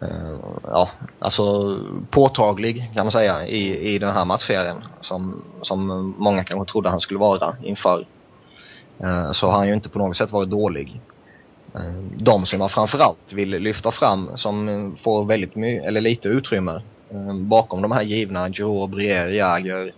eh, 0.00 0.36
ja, 0.62 0.90
alltså 1.18 1.76
påtaglig 2.10 2.90
kan 2.94 3.04
man 3.04 3.12
säga 3.12 3.46
i, 3.46 3.94
i 3.94 3.98
den 3.98 4.14
här 4.14 4.24
matchserien 4.24 4.84
som, 5.00 5.42
som 5.62 6.14
många 6.18 6.44
kanske 6.44 6.72
trodde 6.72 6.88
han 6.90 7.00
skulle 7.00 7.20
vara 7.20 7.56
inför. 7.62 8.06
Eh, 8.98 9.32
så 9.32 9.46
har 9.46 9.58
han 9.58 9.68
ju 9.68 9.74
inte 9.74 9.88
på 9.88 9.98
något 9.98 10.16
sätt 10.16 10.32
varit 10.32 10.50
dålig. 10.50 11.00
Eh, 11.74 12.02
de 12.16 12.46
som 12.46 12.60
jag 12.60 12.70
framförallt 12.70 13.32
vill 13.32 13.50
lyfta 13.50 13.90
fram 13.90 14.30
som 14.36 14.96
får 15.00 15.24
väldigt 15.24 15.54
mycket, 15.56 15.84
eller 15.84 16.00
lite 16.00 16.28
utrymme 16.28 16.82
eh, 17.10 17.34
bakom 17.34 17.82
de 17.82 17.92
här 17.92 18.02
givna 18.02 18.50
Giroud, 18.50 18.90
Brier, 18.90 19.26
Jäger, 19.26 19.92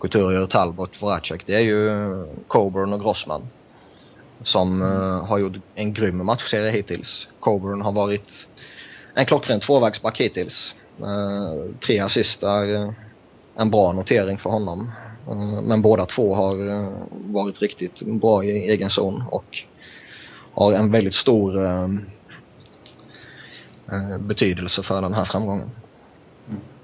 Couturier, 0.00 0.46
Talbot, 0.46 1.02
Voracek 1.02 1.46
det 1.46 1.54
är 1.54 1.60
ju 1.60 1.90
Coburn 2.48 2.92
och 2.92 3.00
Grossman. 3.00 3.48
Som 4.42 4.82
uh, 4.82 5.26
har 5.26 5.38
gjort 5.38 5.56
en 5.74 5.92
grym 5.92 6.26
matchserie 6.26 6.70
hittills. 6.70 7.28
Coburn 7.40 7.82
har 7.82 7.92
varit 7.92 8.48
en 9.14 9.26
klockren 9.26 9.60
tvåvägsback 9.60 10.20
hittills. 10.20 10.74
Uh, 11.00 11.74
tre 11.86 11.98
assist 11.98 12.42
är 12.42 12.68
uh, 12.68 12.92
en 13.56 13.70
bra 13.70 13.92
notering 13.92 14.38
för 14.38 14.50
honom. 14.50 14.90
men 15.62 15.82
båda 15.82 16.06
två 16.06 16.34
har 16.34 16.56
varit 17.32 17.62
riktigt 17.62 18.02
bra 18.02 18.44
i 18.44 18.70
egen 18.70 18.90
zon 18.90 19.22
och 19.30 19.58
har 20.54 20.72
en 20.72 20.92
väldigt 20.92 21.14
stor 21.14 21.56
betydelse 24.18 24.82
för 24.82 25.02
den 25.02 25.14
här 25.14 25.24
framgången 25.24 25.70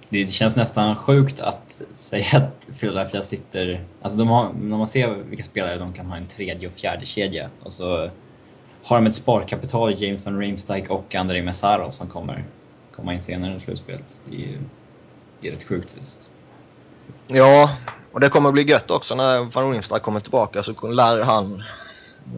det 0.09 0.33
känns 0.33 0.57
nästan 0.57 0.97
sjukt 0.97 1.41
att 1.41 1.83
säga 1.93 2.27
att 2.33 2.69
Philadelphia 2.81 3.23
sitter... 3.23 3.85
Alltså 4.03 4.19
de 4.19 4.29
har, 4.29 4.53
när 4.53 4.77
man 4.77 4.89
ser 4.89 5.09
vilka 5.09 5.45
spelare 5.45 5.79
de 5.79 5.93
kan 5.93 6.07
ha 6.07 6.17
en 6.17 6.27
tredje 6.27 6.69
och 6.69 6.75
fjärde 6.75 7.07
kedja 7.07 7.51
och 7.63 7.73
så 7.73 8.11
har 8.83 8.97
de 8.97 9.07
ett 9.07 9.15
sparkapital, 9.15 9.95
James 10.03 10.25
van 10.25 10.39
Riemsdyk 10.39 10.91
och 10.91 11.15
André 11.15 11.43
Messaro 11.43 11.91
som 11.91 12.09
kommer 12.09 12.45
komma 12.93 13.15
in 13.15 13.23
senare 13.23 13.55
i 13.55 13.61
slutspelet. 13.61 14.21
Det 14.25 14.45
är 14.45 14.59
det 15.41 15.49
är 15.49 15.53
rätt 15.53 15.65
sjukt 15.65 15.91
faktiskt. 15.91 16.31
Ja, 17.27 17.77
och 18.13 18.21
det 18.21 18.29
kommer 18.29 18.53
bli 18.53 18.63
gött 18.63 18.91
också 18.91 19.15
när 19.15 19.41
van 19.41 19.71
Riemsdyk 19.71 20.03
kommer 20.03 20.21
tillbaka 20.21 20.63
så 20.63 20.89
lär 20.89 21.23
han 21.23 21.63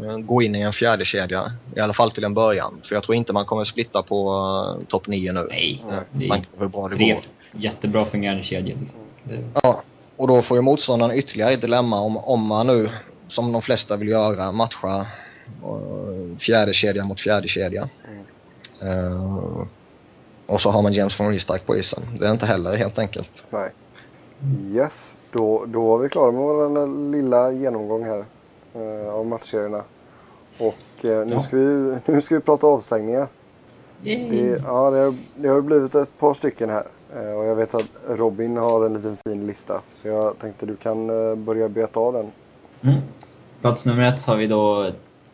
eh, 0.03 0.19
gå 0.19 0.43
in 0.43 0.55
i 0.55 0.61
en 0.61 0.73
fjärde 0.73 1.05
kedja 1.05 1.53
i 1.77 1.81
alla 1.81 1.93
fall 1.93 2.11
till 2.11 2.25
en 2.25 2.35
början. 2.35 2.81
För 2.85 2.95
jag 2.95 3.05
tror 3.05 3.15
inte 3.15 3.33
man 3.33 3.45
kommer 3.45 3.65
splitta 3.65 4.03
på 4.03 4.33
uh, 4.33 4.85
topp 4.85 5.07
9 5.07 5.33
nu. 5.33 5.47
Nej, 5.51 5.85
det 6.13 6.25
är 6.25 6.29
man, 6.29 6.47
hur 6.59 6.69
bra 6.69 6.89
det 6.89 6.97
tre, 6.97 7.13
går 7.15 7.21
jättebra 7.53 8.05
fungerande 8.05 8.43
kedja. 8.43 8.77
Liksom. 8.81 9.01
Det... 9.25 9.45
Ja, 9.63 9.83
och 10.17 10.29
då 10.29 10.43
får 10.43 10.57
ju 10.57 10.63
motståndaren 10.63 11.17
ytterligare 11.17 11.53
ett 11.53 11.61
dilemma 11.61 12.01
om, 12.01 12.17
om 12.17 12.47
man 12.47 12.67
nu, 12.67 12.91
som 13.29 13.53
de 13.53 13.63
flesta 13.63 13.97
vill 13.97 14.09
göra, 14.09 14.53
matcha 14.53 15.07
uh, 15.65 16.39
fjärde 16.39 16.73
kedja 16.73 17.05
mot 17.05 17.21
fjärde 17.21 17.49
kedja. 17.49 17.89
Mm. 18.81 18.99
Uh, 18.99 19.67
och 20.47 20.61
så 20.61 20.71
har 20.71 20.83
man 20.83 20.93
James 20.93 21.21
von 21.21 21.29
Riestark 21.29 21.67
på 21.67 21.77
isen. 21.77 22.03
Det 22.19 22.27
är 22.27 22.33
inte 22.33 22.47
heller 22.47 22.77
helt 22.77 22.99
enkelt. 22.99 23.45
Nej. 23.51 23.71
Yes, 24.75 25.17
då, 25.33 25.65
då 25.67 25.87
var 25.87 25.99
vi 25.99 26.09
klara 26.09 26.33
med 26.33 26.41
vår 26.41 27.11
lilla 27.11 27.53
genomgång 27.53 28.05
här 28.05 28.25
uh, 28.77 29.09
av 29.09 29.27
matchserierna. 29.27 29.85
Och 30.59 31.05
uh, 31.05 31.27
nu, 31.27 31.33
ja. 31.33 31.43
ska 31.43 31.57
vi, 31.57 31.99
nu 32.13 32.21
ska 32.21 32.35
vi 32.35 32.41
prata 32.41 32.67
avstängningar. 32.67 33.27
Det, 34.03 34.61
ja, 34.65 34.91
det 34.91 34.99
har, 34.99 35.43
det 35.43 35.49
har 35.49 35.61
blivit 35.61 35.95
ett 35.95 36.19
par 36.19 36.35
stycken 36.35 36.71
här. 36.71 36.85
Eh, 37.17 37.33
och 37.33 37.45
jag 37.45 37.55
vet 37.55 37.75
att 37.75 37.87
Robin 38.09 38.57
har 38.57 38.87
en 38.87 38.95
liten 38.95 39.17
fin 39.27 39.47
lista. 39.47 39.81
Så 39.93 40.09
jag 40.09 40.39
tänkte 40.39 40.67
du 40.67 40.77
kan 40.77 41.11
eh, 41.11 41.35
börja 41.35 41.69
beta 41.69 42.01
av 42.01 42.13
den. 42.13 42.27
Mm. 42.83 43.01
Plats 43.61 43.87
nummer 43.87 44.09
ett 44.09 44.27
har 44.27 44.37
vi 44.37 44.47
då 44.47 44.91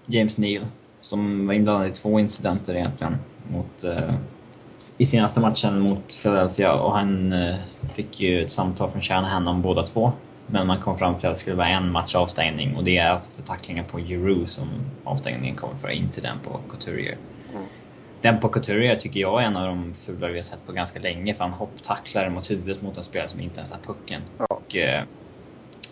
James 0.06 0.38
Neal. 0.38 0.64
Som 1.00 1.46
var 1.46 1.54
inblandad 1.54 1.88
i 1.88 1.90
två 1.90 2.20
incidenter 2.20 2.74
egentligen. 2.74 3.16
Mot, 3.52 3.84
eh, 3.84 4.14
I 4.98 5.06
senaste 5.06 5.40
matchen 5.40 5.80
mot 5.80 6.22
Philadelphia. 6.22 6.74
Och 6.74 6.92
han 6.92 7.32
eh, 7.32 7.54
fick 7.94 8.20
ju 8.20 8.42
ett 8.42 8.50
samtal 8.50 8.90
från 8.90 9.02
Shanahan 9.02 9.48
om 9.48 9.62
båda 9.62 9.82
två. 9.82 10.12
Men 10.46 10.66
man 10.66 10.80
kom 10.80 10.98
fram 10.98 11.18
till 11.18 11.28
att 11.28 11.34
det 11.34 11.40
skulle 11.40 11.56
vara 11.56 11.68
en 11.68 11.92
match 11.92 12.14
avstängning. 12.14 12.76
Och 12.76 12.84
det 12.84 12.98
är 12.98 13.10
alltså 13.10 13.32
för 13.32 13.42
tacklingen 13.42 13.84
på 13.84 14.00
Giroux 14.00 14.52
som 14.52 14.68
avstängningen 15.04 15.56
kommer 15.56 15.74
för, 15.74 15.88
inte 15.88 16.20
den 16.20 16.36
på 16.44 16.60
Couturier. 16.70 17.16
Den 18.24 18.40
på 18.40 18.48
Couturier 18.48 18.96
tycker 18.96 19.20
jag 19.20 19.42
är 19.42 19.46
en 19.46 19.56
av 19.56 19.66
de 19.66 19.94
fulare 19.94 20.32
vi 20.32 20.38
har 20.38 20.42
sett 20.42 20.66
på 20.66 20.72
ganska 20.72 21.00
länge 21.00 21.34
för 21.34 21.44
han 21.44 21.52
hopptacklar 21.52 22.28
mot 22.30 22.50
huvudet 22.50 22.82
mot 22.82 22.96
en 22.96 23.04
spelare 23.04 23.28
som 23.28 23.40
inte 23.40 23.56
ens 23.56 23.72
har 23.72 23.78
pucken. 23.78 24.22
Ja. 24.38 24.46
Och, 24.48 24.76
eh, 24.76 25.02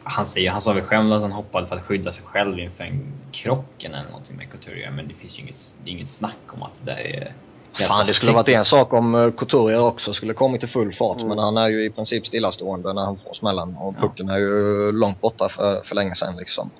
han, 0.03 0.26
säger, 0.26 0.51
han 0.51 0.61
sa 0.61 0.72
väl 0.72 0.83
själv 0.83 1.12
att 1.12 1.22
han 1.22 1.33
hoppade 1.33 1.66
för 1.66 1.76
att 1.76 1.83
skydda 1.83 2.12
sig 2.12 2.24
själv 2.24 2.59
inför 2.59 2.85
en 2.85 3.12
krocken 3.33 3.95
eller 3.95 4.09
någonting 4.09 4.37
med 4.37 4.51
Couturier 4.51 4.91
men 4.91 5.09
det 5.09 5.14
finns 5.14 5.39
ju 5.39 5.43
inget, 5.43 5.57
det 5.85 5.91
är 5.91 5.93
inget 5.93 6.09
snack 6.09 6.39
om 6.47 6.62
att 6.62 6.80
det 6.85 6.93
är 6.93 7.33
Fan, 7.72 8.07
det 8.07 8.12
skulle 8.14 8.33
varit 8.33 8.49
en 8.49 8.64
sak 8.64 8.93
om 8.93 9.14
uh, 9.14 9.33
Couturier 9.33 9.87
också 9.87 10.12
skulle 10.12 10.35
kommit 10.35 10.64
i 10.64 10.66
full 10.66 10.95
fart 10.95 11.16
mm. 11.16 11.28
men 11.28 11.39
han 11.39 11.57
är 11.57 11.68
ju 11.68 11.85
i 11.85 11.91
princip 11.91 12.26
stillastående 12.26 12.93
när 12.93 13.03
han 13.03 13.18
får 13.18 13.35
smällen 13.35 13.76
och 13.76 13.97
pucken 13.97 14.28
ja. 14.28 14.35
är 14.35 14.39
ju 14.39 14.93
långt 14.93 15.20
borta 15.20 15.49
för, 15.49 15.80
för 15.85 15.95
länge 15.95 16.14
sedan 16.14 16.37
liksom. 16.37 16.70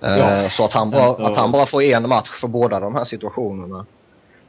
Ja. 0.00 0.48
Så, 0.48 0.64
att 0.64 0.72
han, 0.72 0.90
bara, 0.90 1.08
så... 1.08 1.24
att 1.24 1.36
han 1.36 1.52
bara 1.52 1.66
får 1.66 1.82
en 1.82 2.08
match 2.08 2.30
för 2.40 2.48
båda 2.48 2.80
de 2.80 2.94
här 2.94 3.04
situationerna 3.04 3.86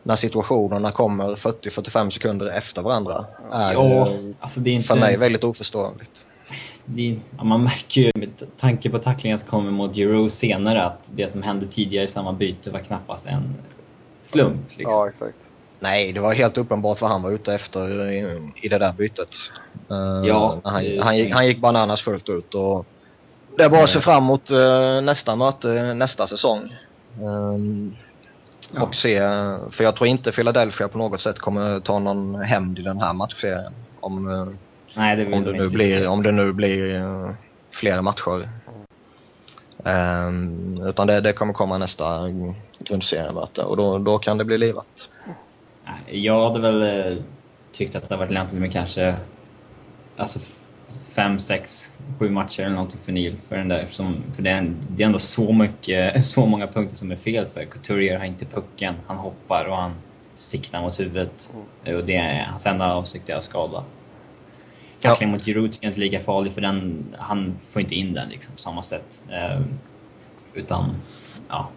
när 0.03 0.15
situationerna 0.15 0.91
kommer 0.91 1.35
40-45 1.35 2.09
sekunder 2.09 2.47
efter 2.47 2.81
varandra 2.81 3.25
är 3.51 3.73
ja, 3.73 4.07
alltså 4.39 4.59
det 4.59 4.69
är 4.69 4.73
inte 4.73 4.87
för 4.87 4.95
mig 4.95 5.07
ens... 5.07 5.21
väldigt 5.21 5.43
oförståeligt. 5.43 6.25
Är, 6.97 7.19
ja, 7.37 7.43
man 7.43 7.63
märker 7.63 8.01
ju 8.01 8.11
med 8.15 8.29
tanke 8.57 8.89
på 8.89 8.97
tacklingen 8.97 9.37
som 9.37 9.49
kommer 9.49 9.71
mot 9.71 9.95
Giroud 9.95 10.31
senare 10.31 10.83
att 10.83 11.11
det 11.15 11.27
som 11.27 11.41
hände 11.41 11.67
tidigare 11.67 12.05
i 12.05 12.07
samma 12.07 12.33
byte 12.33 12.71
var 12.71 12.79
knappast 12.79 13.25
en 13.25 13.55
slump. 14.21 14.61
Liksom. 14.77 14.93
Ja, 14.93 15.07
exakt. 15.07 15.49
Nej, 15.79 16.13
det 16.13 16.19
var 16.19 16.33
helt 16.33 16.57
uppenbart 16.57 17.01
vad 17.01 17.09
han 17.09 17.21
var 17.21 17.31
ute 17.31 17.53
efter 17.53 18.11
i, 18.11 18.51
i 18.55 18.67
det 18.67 18.77
där 18.77 18.93
bytet. 18.93 19.35
Uh, 19.91 20.27
ja, 20.27 20.59
han, 20.63 20.83
det... 20.83 21.03
han, 21.03 21.17
gick, 21.17 21.33
han 21.33 21.47
gick 21.47 21.59
bananas 21.59 22.01
fullt 22.01 22.29
ut 22.29 22.55
och 22.55 22.85
det 23.57 23.63
är 23.63 23.69
bara 23.69 23.83
att 23.83 23.89
se 23.89 23.99
fram 23.99 24.23
emot 24.23 24.51
uh, 24.51 25.01
nästa 25.01 25.35
möte 25.35 25.93
nästa 25.93 26.27
säsong. 26.27 26.75
Um, 27.21 27.95
Ja. 28.75 28.83
Och 28.83 28.95
se, 28.95 29.19
för 29.71 29.83
jag 29.83 29.95
tror 29.95 30.07
inte 30.07 30.31
Philadelphia 30.31 30.87
på 30.87 30.97
något 30.97 31.21
sätt 31.21 31.39
kommer 31.39 31.79
ta 31.79 31.99
någon 31.99 32.35
hämnd 32.35 32.79
i 32.79 32.81
den 32.81 33.01
här 33.01 33.13
matchserien. 33.13 33.73
Om, 33.99 34.31
eh, 34.31 34.47
Nej, 34.93 35.15
det 35.15 35.33
om, 35.33 35.43
det 35.43 35.51
nu 35.51 35.69
blir, 35.69 36.07
om 36.07 36.23
det 36.23 36.31
nu 36.31 36.53
blir 36.53 36.95
uh, 36.95 37.31
fler 37.69 38.01
matcher. 38.01 38.49
Um, 39.83 40.87
utan 40.87 41.07
det, 41.07 41.21
det 41.21 41.33
kommer 41.33 41.53
komma 41.53 41.77
nästa 41.77 42.19
grundseriemöte 42.79 43.63
och 43.63 43.77
då, 43.77 43.97
då 43.97 44.17
kan 44.17 44.37
det 44.37 44.45
bli 44.45 44.57
livat. 44.57 45.09
Jag 46.09 46.47
hade 46.47 46.59
väl 46.59 46.81
uh, 47.11 47.17
tyckt 47.71 47.95
att 47.95 48.09
det 48.09 48.15
varit 48.15 48.31
lämpligt 48.31 48.61
med 48.61 48.71
kanske 48.71 49.15
alltså 50.17 50.39
fem, 51.11 51.39
sex, 51.39 51.89
sju 52.19 52.29
matcher 52.29 52.61
eller 52.63 52.75
någonting 52.75 52.99
för 53.03 53.11
Neil. 53.11 53.35
För, 53.47 53.57
den 53.57 53.67
där, 53.67 53.85
som, 53.89 54.23
för 54.33 54.43
det, 54.43 54.49
är, 54.49 54.73
det 54.89 55.03
är 55.03 55.07
ändå 55.07 55.19
så, 55.19 55.53
mycket, 55.53 56.25
så 56.25 56.45
många 56.45 56.67
punkter 56.67 56.95
som 56.95 57.11
är 57.11 57.15
fel 57.15 57.45
för 57.53 57.65
Couturier 57.65 58.17
har 58.17 58.25
inte 58.25 58.45
pucken, 58.45 58.95
han 59.07 59.17
hoppar 59.17 59.65
och 59.65 59.77
han 59.77 59.91
siktar 60.35 60.81
mot 60.81 60.99
huvudet. 60.99 61.53
Mm. 61.85 61.97
Och 61.97 62.05
det 62.05 62.15
är 62.15 62.43
hans 62.43 62.65
enda 62.65 62.93
avsikt 62.93 63.29
är 63.29 63.35
att 63.35 63.43
skada. 63.43 63.83
Tackling 64.99 65.29
ja. 65.29 65.33
mot 65.33 65.45
Giroud 65.45 65.77
är 65.81 65.87
inte 65.87 65.99
lika 65.99 66.19
farlig 66.19 66.53
för 66.53 66.61
den, 66.61 67.05
han 67.17 67.57
får 67.69 67.81
inte 67.81 67.95
in 67.95 68.13
den 68.13 68.29
liksom, 68.29 68.53
på 68.53 68.59
samma 68.59 68.83
sätt. 68.83 69.23
Eh, 69.29 69.61
utan, 70.53 70.95
ja, 71.49 71.69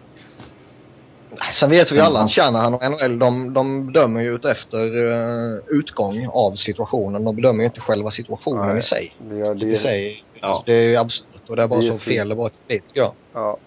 Sen 1.53 1.69
vet 1.69 1.91
vi 1.91 1.99
alla 1.99 2.19
att 2.19 2.31
Shanahan 2.31 2.73
och 2.73 2.91
NHL 2.91 3.19
de, 3.19 3.53
de 3.53 3.85
bedömer 3.85 4.21
ju 4.21 4.35
efter 4.35 4.95
uh, 4.95 5.59
utgång 5.67 6.27
av 6.27 6.55
situationen. 6.55 7.23
De 7.23 7.35
bedömer 7.35 7.59
ju 7.59 7.65
inte 7.65 7.81
själva 7.81 8.11
situationen 8.11 8.67
Nej, 8.67 8.79
i 8.79 8.81
sig. 8.81 9.15
Det, 9.29 9.53
det, 9.53 9.65
i 9.65 9.77
sig 9.77 10.23
ja. 10.41 10.63
det 10.65 10.73
är 10.73 10.97
absurt 10.99 11.27
och 11.47 11.55
det 11.55 11.63
är 11.63 11.67
bara 11.67 11.79
det 11.79 11.87
är 11.87 11.91
så 11.91 11.97
fel 11.99 12.29
det 12.29 12.35
bara 12.35 12.49
jag. 12.93 13.11
Ja. 13.33 13.57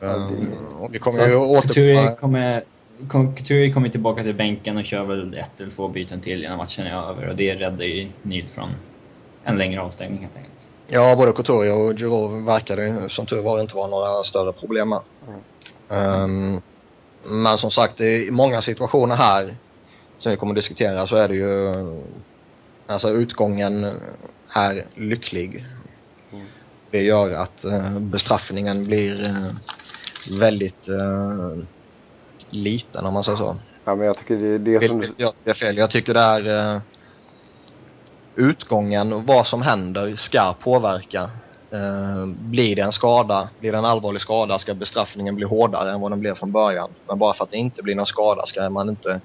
Um, 0.00 0.56
och 0.80 0.94
vi 0.94 0.98
kommer 0.98 1.28
ju 1.28 1.36
återkomma... 1.36 2.10
kommer, 2.10 2.64
Couturier 3.08 3.72
kommer 3.72 3.88
tillbaka 3.88 4.22
till 4.22 4.34
bänken 4.34 4.76
och 4.76 4.84
kör 4.84 5.04
väl 5.04 5.34
ett 5.34 5.60
eller 5.60 5.70
två 5.70 5.88
byten 5.88 6.20
till 6.20 6.44
innan 6.44 6.58
matchen 6.58 6.86
är 6.86 7.10
över 7.10 7.28
och 7.28 7.36
det 7.36 7.54
räddar 7.54 7.84
ju 7.84 8.08
Neil 8.22 8.48
från 8.48 8.68
en 9.44 9.58
längre 9.58 9.80
avstängning 9.80 10.20
helt 10.20 10.36
enkelt. 10.36 10.68
Ja, 10.86 11.16
både 11.16 11.32
Couturier 11.32 11.74
och 11.74 11.98
Giroud 11.98 12.44
verkade 12.44 13.08
som 13.08 13.26
tur 13.26 13.40
var 13.40 13.60
inte 13.60 13.76
vara 13.76 13.86
några 13.86 14.22
större 14.24 14.52
problem 14.52 14.88
med. 14.88 15.00
Mm. 15.88 16.22
Um, 16.22 16.62
men 17.24 17.58
som 17.58 17.70
sagt, 17.70 18.00
i 18.00 18.30
många 18.30 18.62
situationer 18.62 19.14
här 19.14 19.56
som 20.18 20.30
vi 20.30 20.36
kommer 20.36 20.52
att 20.52 20.56
diskutera 20.56 21.06
så 21.06 21.16
är 21.16 21.28
det 21.28 21.34
ju 21.34 21.74
alltså 22.86 23.08
utgången 23.08 24.00
är 24.52 24.86
lycklig. 24.94 25.66
Mm. 26.32 26.46
Det 26.90 27.02
gör 27.02 27.32
att 27.32 27.64
uh, 27.64 27.98
bestraffningen 27.98 28.84
blir 28.84 29.24
uh, 29.24 29.52
väldigt 30.38 30.88
uh, 30.88 31.64
liten 32.50 33.06
om 33.06 33.14
man 33.14 33.24
säger 33.24 33.38
så. 33.38 33.56
Ja 33.84 33.94
men 33.94 34.06
jag 34.06 34.18
tycker 34.18 34.36
det, 34.36 34.58
det 34.58 34.74
är 34.74 34.88
som... 34.88 35.04
Jag, 35.44 35.56
fel. 35.56 35.76
Jag 35.76 35.90
tycker 35.90 36.14
det 36.14 36.20
är 36.20 36.80
utgången 38.34 39.12
och 39.12 39.26
vad 39.26 39.46
som 39.46 39.62
händer 39.62 40.16
ska 40.16 40.54
påverka 40.60 41.30
Eh, 41.72 42.26
blir 42.26 42.76
det 42.76 42.82
en 42.82 42.92
skada, 42.92 43.48
blir 43.60 43.72
det 43.72 43.78
en 43.78 43.84
allvarlig 43.84 44.22
skada 44.22 44.58
ska 44.58 44.74
bestraffningen 44.74 45.36
bli 45.36 45.44
hårdare 45.44 45.92
än 45.92 46.00
vad 46.00 46.12
den 46.12 46.20
blev 46.20 46.34
från 46.34 46.52
början. 46.52 46.90
Men 47.08 47.18
bara 47.18 47.34
för 47.34 47.44
att 47.44 47.50
det 47.50 47.56
inte 47.56 47.82
blir 47.82 47.94
någon 47.94 48.06
skada 48.06 48.46
ska 48.46 48.70
man 48.70 48.88
inte 48.88 49.20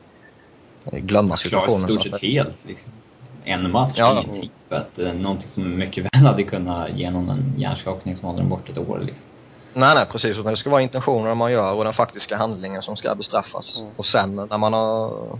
eh, 0.92 1.00
glömma 1.00 1.38
situationen. 1.38 1.82
Klara 1.82 2.00
stort 2.00 2.14
sett 2.14 2.22
helt. 2.22 2.66
Liksom. 2.68 2.92
En 3.44 3.72
match, 3.72 3.96
Ja. 3.98 4.22
ingenting. 4.24 4.52
För 4.70 4.76
att 4.76 5.00
eh, 5.00 5.14
någonting 5.14 5.50
som 5.50 5.78
mycket 5.78 6.04
väl 6.16 6.26
hade 6.26 6.44
kunnat 6.44 6.90
ge 6.94 7.12
någon 7.12 7.30
en 7.30 7.54
hjärnskakning 7.58 8.16
som 8.16 8.28
håller 8.28 8.40
den 8.40 8.50
bort 8.50 8.70
ett 8.70 8.78
år. 8.78 9.02
Liksom. 9.06 9.26
Nej, 9.74 9.96
nej 9.96 10.06
precis. 10.12 10.38
Utan 10.38 10.52
det 10.52 10.58
ska 10.58 10.70
vara 10.70 10.82
intentionen 10.82 11.38
man 11.38 11.52
gör 11.52 11.74
och 11.74 11.84
den 11.84 11.94
faktiska 11.94 12.38
handlingen 12.38 12.82
som 12.82 12.96
ska 12.96 13.16
bestraffas. 13.16 13.80
Mm. 13.80 13.92
Och 13.96 14.06
sen 14.06 14.36
när 14.36 14.58
man 14.58 14.74
har 14.74 15.40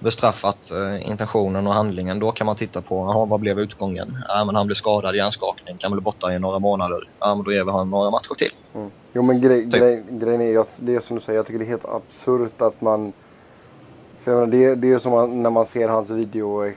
bestraffat 0.00 0.70
eh, 0.70 1.08
intentionen 1.08 1.66
och 1.66 1.74
handlingen 1.74 2.18
då 2.18 2.32
kan 2.32 2.46
man 2.46 2.56
titta 2.56 2.82
på 2.82 3.04
aha, 3.04 3.24
vad 3.24 3.40
blev 3.40 3.60
utgången? 3.60 4.16
Ja 4.28 4.44
men 4.44 4.54
han 4.54 4.66
blev 4.66 4.74
skadad 4.74 5.14
i 5.14 5.18
hjärnskakning, 5.18 5.76
kan 5.78 5.92
bli 5.92 6.00
borta 6.00 6.34
i 6.34 6.38
några 6.38 6.58
månader. 6.58 7.08
Ja 7.18 7.34
men 7.34 7.44
då 7.44 7.52
ger 7.52 7.64
vi 7.64 7.70
honom 7.70 7.90
några 7.90 8.10
matcher 8.10 8.34
till. 8.38 8.52
Mm. 8.74 8.90
Jo 9.12 9.22
men 9.22 9.40
grej, 9.40 9.64
Typ. 9.64 9.72
grej, 9.72 10.04
grejen 10.10 10.40
är 10.40 10.58
att 10.58 10.78
det 10.82 10.94
är 10.94 11.00
som 11.00 11.16
du 11.16 11.20
säger, 11.22 11.38
jag 11.38 11.46
tycker 11.46 11.58
det 11.58 11.64
är 11.64 11.68
helt 11.68 11.88
absurt 11.88 12.60
att 12.60 12.80
man... 12.80 13.12
För 14.20 14.32
jag 14.32 14.40
menar, 14.40 14.52
det, 14.52 14.74
det 14.74 14.92
är 14.92 14.98
som 14.98 15.12
man, 15.12 15.42
när 15.42 15.50
man 15.50 15.66
ser 15.66 15.88
hans 15.88 16.10
video 16.10 16.64
eh, 16.66 16.72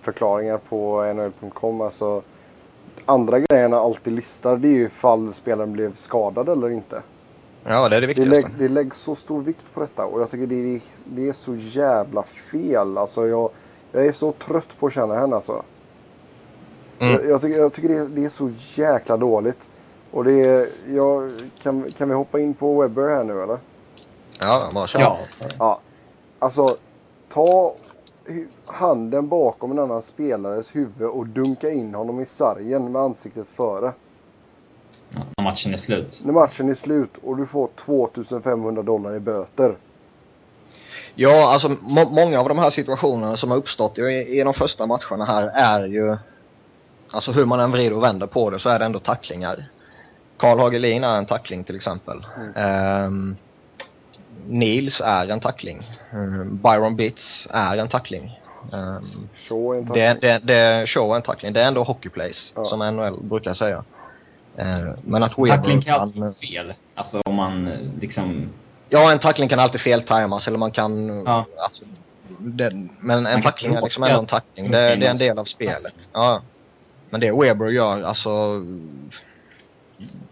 förklaringar 0.00 0.58
på 0.68 1.02
nhl.com. 1.14 1.80
Alltså, 1.80 2.22
andra 3.06 3.38
grejerna 3.38 3.76
alltid 3.76 4.12
listar 4.12 4.56
det 4.56 4.68
är 4.68 4.72
ju 4.72 4.84
ifall 4.84 5.34
spelaren 5.34 5.72
blev 5.72 5.94
skadad 5.94 6.48
eller 6.48 6.70
inte. 6.70 7.02
Ja 7.66 7.88
det 7.88 7.96
är 7.96 8.00
det 8.00 8.06
Det, 8.06 8.06
viktigaste. 8.06 8.30
lägg, 8.30 8.46
det 8.58 8.68
läggs 8.68 8.98
så 9.00 9.14
stor 9.14 9.42
vikt 9.42 9.74
på 9.74 9.80
detta 9.80 10.06
och 10.06 10.20
jag 10.20 10.30
tycker 10.30 10.46
det 10.46 10.74
är, 10.74 10.80
det 11.04 11.28
är 11.28 11.32
så 11.32 11.54
jävla 11.54 12.22
fel. 12.22 12.98
Alltså 12.98 13.26
jag, 13.26 13.50
jag 13.92 14.06
är 14.06 14.12
så 14.12 14.32
trött 14.32 14.78
på 14.78 14.86
att 14.86 14.92
känna 14.92 15.14
henne 15.14 15.36
alltså. 15.36 15.62
Mm. 16.98 17.12
Jag, 17.12 17.26
jag 17.30 17.40
tycker, 17.40 17.58
jag 17.58 17.72
tycker 17.72 17.88
det, 17.88 17.96
är, 17.96 18.04
det 18.06 18.24
är 18.24 18.28
så 18.28 18.50
jäkla 18.82 19.16
dåligt. 19.16 19.70
Och 20.10 20.24
det 20.24 20.32
är, 20.32 20.68
jag, 20.88 21.32
kan, 21.62 21.92
kan 21.92 22.08
vi 22.08 22.14
hoppa 22.14 22.40
in 22.40 22.54
på 22.54 22.82
Webber 22.82 23.08
här 23.08 23.24
nu 23.24 23.42
eller? 23.42 23.58
Ja, 24.40 24.70
bara 24.74 24.86
kör. 24.86 25.00
Ja. 25.00 25.18
Ja. 25.58 25.80
Alltså, 26.38 26.76
ta 27.28 27.74
handen 28.66 29.28
bakom 29.28 29.70
en 29.70 29.78
annan 29.78 30.02
spelares 30.02 30.76
huvud 30.76 31.08
och 31.08 31.26
dunka 31.26 31.70
in 31.70 31.94
honom 31.94 32.20
i 32.20 32.26
sargen 32.26 32.92
med 32.92 33.02
ansiktet 33.02 33.50
före. 33.50 33.92
Ja, 35.14 35.20
när 35.36 35.44
matchen 35.44 35.72
är 35.72 35.76
slut. 35.76 36.20
När 36.24 36.32
matchen 36.32 36.68
är 36.70 36.74
slut 36.74 37.10
och 37.22 37.36
du 37.36 37.46
får 37.46 37.68
2500 37.76 38.82
dollar 38.82 39.14
i 39.14 39.20
böter. 39.20 39.76
Ja, 41.14 41.52
alltså 41.52 41.68
må 41.80 42.08
många 42.10 42.40
av 42.40 42.48
de 42.48 42.58
här 42.58 42.70
situationerna 42.70 43.36
som 43.36 43.50
har 43.50 43.58
uppstått 43.58 43.98
i, 43.98 44.02
i 44.40 44.42
de 44.44 44.54
första 44.54 44.86
matcherna 44.86 45.24
här 45.24 45.50
är 45.54 45.86
ju... 45.86 46.16
Alltså 47.10 47.32
hur 47.32 47.44
man 47.46 47.60
än 47.60 47.72
vrider 47.72 47.92
och 47.96 48.02
vänder 48.02 48.26
på 48.26 48.50
det 48.50 48.58
så 48.58 48.68
är 48.68 48.78
det 48.78 48.84
ändå 48.84 48.98
tacklingar. 48.98 49.66
Karl 50.36 50.58
Hagelin 50.58 51.04
är 51.04 51.18
en 51.18 51.26
tackling 51.26 51.64
till 51.64 51.76
exempel. 51.76 52.26
Ehm, 52.56 53.36
Nils 54.48 55.00
är 55.04 55.28
en 55.28 55.40
tackling. 55.40 55.90
Ehm, 56.12 56.56
Byron 56.62 56.96
Bitts 56.96 57.48
är 57.50 57.76
en 57.76 57.88
tackling. 57.88 58.40
Ehm, 58.72 59.28
Shaw 59.34 59.74
är 59.74 59.78
en 59.78 59.84
det, 59.86 60.08
tackling. 60.12 60.46
det, 60.46 60.54
det 60.80 60.86
show 60.86 61.12
är 61.12 61.16
en 61.16 61.22
tackling. 61.22 61.52
Det 61.52 61.62
är 61.62 61.68
ändå 61.68 61.82
hockeyplays 61.82 62.52
Ja. 62.56 62.64
som 62.64 62.78
NHL 62.78 63.22
brukar 63.22 63.54
säga. 63.54 63.84
Ehm, 64.56 64.96
men 65.04 65.22
att 65.22 65.36
Tackling 65.36 65.80
kan 65.80 65.92
Weber 65.92 66.02
alltid 66.02 66.20
vara 66.20 66.32
fel. 66.32 66.74
Alltså 66.94 67.20
om 67.24 67.34
man 67.34 67.68
eh, 67.68 67.78
liksom... 68.00 68.48
Ja, 68.88 69.12
en 69.12 69.18
tackling 69.18 69.48
kan 69.48 69.58
alltid 69.58 69.80
feltajmas 69.80 70.48
eller 70.48 70.58
man 70.58 70.70
kan... 70.70 71.08
Ja. 71.26 71.46
Alltså, 71.56 71.84
det, 72.38 72.88
men 73.00 73.26
en 73.26 73.42
tackling 73.42 73.74
är 73.74 73.82
liksom 73.82 74.02
ändå 74.02 74.18
en 74.18 74.26
tackling. 74.26 74.70
Det, 74.70 74.96
det 74.96 75.06
är 75.06 75.10
en 75.10 75.18
del 75.18 75.38
av 75.38 75.44
spelet. 75.44 76.08
Ja. 76.12 76.40
Men 77.10 77.20
det 77.20 77.32
Weber 77.32 77.68
gör, 77.68 78.02
alltså... 78.02 78.30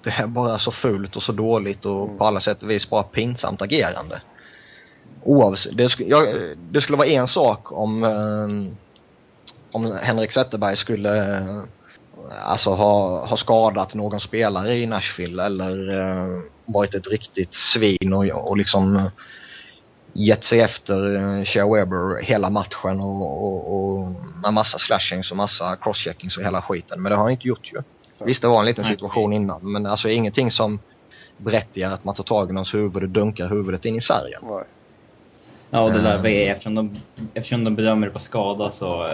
Det 0.02 0.10
är 0.10 0.26
bara 0.26 0.58
så 0.58 0.70
fult 0.72 1.16
och 1.16 1.22
så 1.22 1.32
dåligt 1.32 1.86
och 1.86 2.18
på 2.18 2.24
alla 2.24 2.40
sätt 2.40 2.62
och 2.62 2.70
vis 2.70 2.90
bara 2.90 3.02
pinsamt 3.02 3.62
agerande. 3.62 4.22
Oavsett, 5.22 5.76
det, 5.76 6.00
jag, 6.00 6.28
det 6.70 6.80
skulle 6.80 6.98
vara 6.98 7.08
en 7.08 7.28
sak 7.28 7.72
om, 7.72 8.04
eh, 8.04 8.74
om 9.72 9.98
Henrik 10.02 10.32
Zetterberg 10.32 10.76
skulle 10.76 11.38
eh, 11.38 11.62
alltså 12.30 12.70
ha, 12.70 13.26
ha 13.26 13.36
skadat 13.36 13.94
någon 13.94 14.20
spelare 14.20 14.74
i 14.74 14.86
Nashville 14.86 15.44
eller 15.44 16.00
eh, 16.00 16.40
varit 16.64 16.94
ett 16.94 17.06
riktigt 17.06 17.54
svin 17.54 18.12
och, 18.12 18.50
och 18.50 18.56
liksom 18.56 18.96
eh, 18.96 19.06
gett 20.12 20.44
sig 20.44 20.60
efter 20.60 21.16
eh, 21.16 21.44
Shea 21.44 21.74
Weber 21.74 22.22
hela 22.22 22.50
matchen 22.50 23.00
och, 23.00 23.44
och, 23.44 23.98
och 23.98 24.14
med 24.42 24.52
massa 24.52 24.78
slashings 24.78 25.30
och 25.30 25.36
massa 25.36 25.76
crosscheckings 25.76 26.36
och 26.36 26.44
hela 26.44 26.62
skiten. 26.62 27.02
Men 27.02 27.10
det 27.10 27.16
har 27.16 27.22
han 27.22 27.32
inte 27.32 27.48
gjort 27.48 27.72
ju. 27.72 27.82
Visst 28.24 28.42
det 28.42 28.48
var 28.48 28.60
en 28.60 28.66
liten 28.66 28.84
situation 28.84 29.32
innan 29.32 29.72
men 29.72 29.86
alltså 29.86 30.08
ingenting 30.08 30.50
som 30.50 30.80
berättigar 31.36 31.90
att 31.90 32.04
man 32.04 32.14
tar 32.14 32.24
tag 32.24 32.50
i 32.50 32.52
någons 32.52 32.74
huvud 32.74 33.02
och 33.02 33.08
dunkar 33.08 33.48
huvudet 33.48 33.84
in 33.84 33.96
i 33.96 34.00
sargen. 34.00 34.40
Ja, 35.70 35.80
och 35.80 35.92
det 35.92 36.02
där 36.02 36.26
Eh. 36.26 36.50
eftersom 36.50 36.74
de, 36.74 36.96
eftersom 37.34 37.64
de 37.64 37.74
bedömer 37.74 38.06
det 38.06 38.12
på 38.12 38.18
skada 38.18 38.70
så 38.70 39.06
eh, 39.06 39.12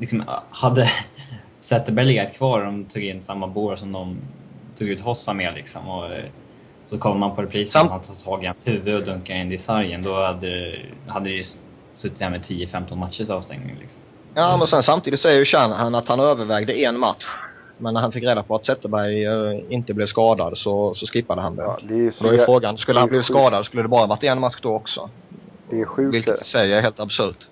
liksom, 0.00 0.24
hade 0.50 0.88
Zetterberg 1.66 2.06
legat 2.06 2.32
kvar 2.34 2.58
och 2.60 2.66
de 2.66 2.84
tog 2.84 3.02
in 3.02 3.20
samma 3.20 3.46
bår 3.46 3.76
som 3.76 3.92
de 3.92 4.16
tog 4.78 4.88
ut 4.88 5.00
Hossa 5.00 5.34
med 5.34 5.54
liksom. 5.54 5.88
Och, 5.88 6.04
eh, 6.04 6.24
så 6.86 6.98
kommer 6.98 7.16
man 7.16 7.36
på 7.36 7.42
reprisen 7.42 7.80
Sam- 7.80 7.86
och 7.86 7.92
han 7.92 8.00
tar 8.00 8.14
tag 8.14 8.42
i 8.42 8.46
hans 8.46 8.68
huvud 8.68 8.94
och 8.94 9.04
dunkar 9.04 9.34
in 9.34 9.48
det 9.48 9.54
i 9.54 9.58
sargen. 9.58 10.02
Då 10.02 10.14
hade, 10.14 10.78
hade 11.06 11.30
det 11.30 11.36
ju 11.36 11.44
suttit 11.92 12.18
där 12.18 12.30
med 12.30 12.40
10-15 12.40 12.96
matchers 12.98 13.30
avstängning. 13.30 13.76
Liksom. 13.80 14.02
Ja 14.34 14.56
men 14.56 14.66
sen 14.66 14.82
samtidigt 14.82 15.20
säger 15.20 15.38
ju 15.38 15.44
Shanahan 15.44 15.94
att 15.94 16.08
han 16.08 16.20
övervägde 16.20 16.72
en 16.72 16.98
match. 16.98 17.24
Men 17.78 17.94
när 17.94 18.00
han 18.00 18.12
fick 18.12 18.24
reda 18.24 18.42
på 18.42 18.54
att 18.54 18.64
Zetterberg 18.64 19.24
eh, 19.24 19.60
inte 19.68 19.94
blev 19.94 20.06
skadad 20.06 20.58
så, 20.58 20.94
så 20.94 21.06
skippade 21.06 21.40
han 21.40 21.56
det. 21.56 21.62
Ja, 21.62 21.78
det 21.82 22.14
så 22.14 22.24
Då 22.24 22.30
är 22.30 22.38
frågan, 22.44 22.78
skulle 22.78 22.98
är 22.98 23.00
han 23.00 23.10
sjukt. 23.10 23.26
skadad 23.26 23.66
skulle 23.66 23.82
det 23.82 23.88
bara 23.88 24.06
varit 24.06 24.24
en 24.24 24.40
match 24.40 24.56
då 24.62 24.74
också. 24.74 25.10
Det 25.70 25.80
är 25.80 25.84
sjukt 25.84 26.12
det. 26.12 26.16
Vilket 26.16 26.42
i 26.42 26.44
sig 26.44 26.72
är 26.72 26.80
helt 26.80 27.00
absurt. 27.00 27.48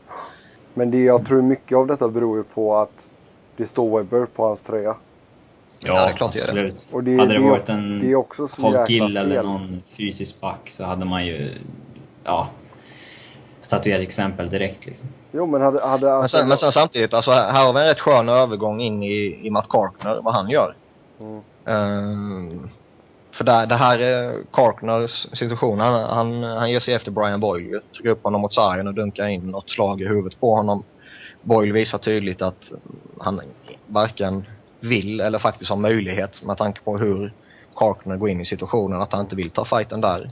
Men 0.74 0.90
det, 0.90 1.02
jag 1.02 1.26
tror 1.26 1.42
mycket 1.42 1.78
av 1.78 1.86
detta 1.86 2.08
beror 2.08 2.36
ju 2.38 2.44
på 2.44 2.76
att 2.76 3.10
det 3.56 3.66
står 3.66 3.98
Webber 3.98 4.26
på 4.26 4.46
hans 4.46 4.60
tröja. 4.60 4.96
Ja, 5.78 5.92
det 5.92 6.10
är 6.10 6.12
klart 6.12 6.32
det 6.32 6.38
gör 6.38 6.46
det. 6.46 6.50
absolut. 6.50 6.88
Och 6.92 7.04
det, 7.04 7.16
hade 7.16 7.34
det, 7.34 7.40
det, 7.40 7.50
varit 7.50 7.68
en 7.68 8.00
det 8.00 8.10
är 8.10 8.14
också 8.14 8.48
så 8.48 8.62
Paul 8.62 8.72
jäkla 8.74 8.86
Gill 8.88 9.16
eller 9.16 9.42
någon 9.42 9.82
fysisk 9.86 10.40
back 10.40 10.70
så 10.70 10.84
hade 10.84 11.04
man 11.04 11.26
ju 11.26 11.50
ja, 12.24 12.48
statuerat 13.60 14.02
exempel 14.02 14.48
direkt. 14.48 14.86
Liksom. 14.86 15.08
Jo 15.32 15.46
men 15.46 15.60
hade... 15.60 15.80
hade 15.80 16.06
Men 16.06 16.14
alltså, 16.14 16.36
sen, 16.36 16.48
men 16.48 16.56
sen 16.56 16.72
samtidigt, 16.72 17.14
alltså, 17.14 17.30
här 17.30 17.66
har 17.66 17.72
vi 17.72 17.80
en 17.80 17.86
rätt 17.86 18.00
skön 18.00 18.28
övergång 18.28 18.80
in 18.80 19.02
i, 19.02 19.40
i 19.46 19.50
Matt 19.50 19.68
Karkner, 19.68 20.20
vad 20.22 20.34
han 20.34 20.50
gör. 20.50 20.74
Mm. 21.20 21.40
Ehm, 21.66 22.70
för 23.32 23.44
där, 23.44 23.66
det 23.66 23.74
här 23.74 23.98
är 23.98 24.34
Karkners 24.52 25.26
situation. 25.32 25.80
Han, 25.80 25.94
han, 25.94 26.42
han 26.42 26.70
ger 26.70 26.80
sig 26.80 26.94
efter 26.94 27.10
Brian 27.10 27.40
Boyle, 27.40 27.80
trycker 27.94 28.10
upp 28.10 28.24
honom 28.24 28.40
mot 28.40 28.54
sargen 28.54 28.86
och 28.86 28.94
dunkar 28.94 29.26
in 29.26 29.50
något 29.50 29.70
slag 29.70 30.00
i 30.00 30.08
huvudet 30.08 30.40
på 30.40 30.54
honom. 30.54 30.82
Boyle 31.44 31.72
visar 31.72 31.98
tydligt 31.98 32.42
att 32.42 32.72
han 33.20 33.40
varken 33.86 34.46
vill 34.80 35.20
eller 35.20 35.38
faktiskt 35.38 35.70
har 35.70 35.76
möjlighet 35.76 36.42
med 36.44 36.56
tanke 36.56 36.80
på 36.80 36.98
hur 36.98 37.32
Karkner 37.76 38.16
går 38.16 38.28
in 38.28 38.40
i 38.40 38.44
situationen, 38.46 39.00
att 39.02 39.12
han 39.12 39.20
inte 39.20 39.36
vill 39.36 39.50
ta 39.50 39.64
fighten 39.64 40.00
där. 40.00 40.30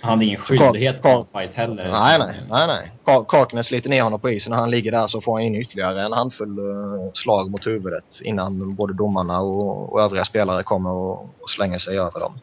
Han 0.00 0.10
hade 0.10 0.24
ingen 0.24 0.38
skyldighet 0.38 0.96
att 0.96 1.02
ta 1.02 1.38
fight 1.40 1.54
heller. 1.54 1.88
Nej, 1.90 2.18
nej, 2.18 2.40
nej, 2.50 2.66
nej. 2.66 2.92
Kar- 3.04 3.24
Karkner 3.28 3.62
sliter 3.62 3.90
ner 3.90 4.02
honom 4.02 4.20
på 4.20 4.30
isen 4.30 4.52
och 4.52 4.58
han 4.58 4.70
ligger 4.70 4.92
där 4.92 5.06
så 5.08 5.20
får 5.20 5.32
han 5.32 5.42
in 5.42 5.54
ytterligare 5.54 6.02
en 6.02 6.12
handfull 6.12 6.58
eh, 6.58 7.12
slag 7.14 7.50
mot 7.50 7.66
huvudet 7.66 8.20
innan 8.22 8.74
både 8.74 8.94
domarna 8.94 9.40
och, 9.40 9.92
och 9.92 10.00
övriga 10.00 10.24
spelare 10.24 10.62
kommer 10.62 10.90
och, 10.90 11.20
och 11.40 11.50
slänger 11.50 11.78
sig 11.78 11.98
över 11.98 12.20
dem. 12.20 12.38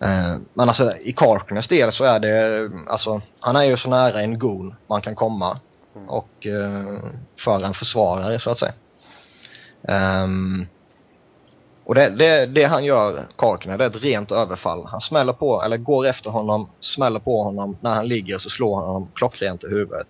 Eh, 0.00 0.36
men 0.54 0.68
alltså 0.68 0.92
i 0.96 1.12
Karkners 1.12 1.68
del 1.68 1.92
så 1.92 2.04
är 2.04 2.20
det, 2.20 2.70
alltså 2.88 3.20
han 3.40 3.56
är 3.56 3.64
ju 3.64 3.76
så 3.76 3.88
nära 3.90 4.20
en 4.20 4.38
goal 4.38 4.74
man 4.86 5.00
kan 5.00 5.14
komma 5.14 5.58
och 6.06 6.46
eh, 6.46 6.98
för 7.38 7.64
en 7.64 7.74
försvarare 7.74 8.38
så 8.38 8.50
att 8.50 8.58
säga. 8.58 8.72
Ehm, 9.88 10.66
och 11.84 11.94
det, 11.94 12.08
det, 12.08 12.46
det 12.46 12.64
han 12.64 12.84
gör, 12.84 13.28
Karkner, 13.36 13.78
det 13.78 13.84
är 13.84 13.88
ett 13.88 14.02
rent 14.02 14.32
överfall. 14.32 14.86
Han 14.86 15.00
smäller 15.00 15.32
på, 15.32 15.62
eller 15.62 15.76
går 15.76 16.06
efter 16.06 16.30
honom, 16.30 16.70
smäller 16.80 17.20
på 17.20 17.42
honom. 17.42 17.76
När 17.80 17.94
han 17.94 18.08
ligger 18.08 18.38
så 18.38 18.50
slår 18.50 18.76
han 18.76 18.84
honom 18.84 19.08
klockrent 19.14 19.64
i 19.64 19.66
huvudet. 19.66 20.06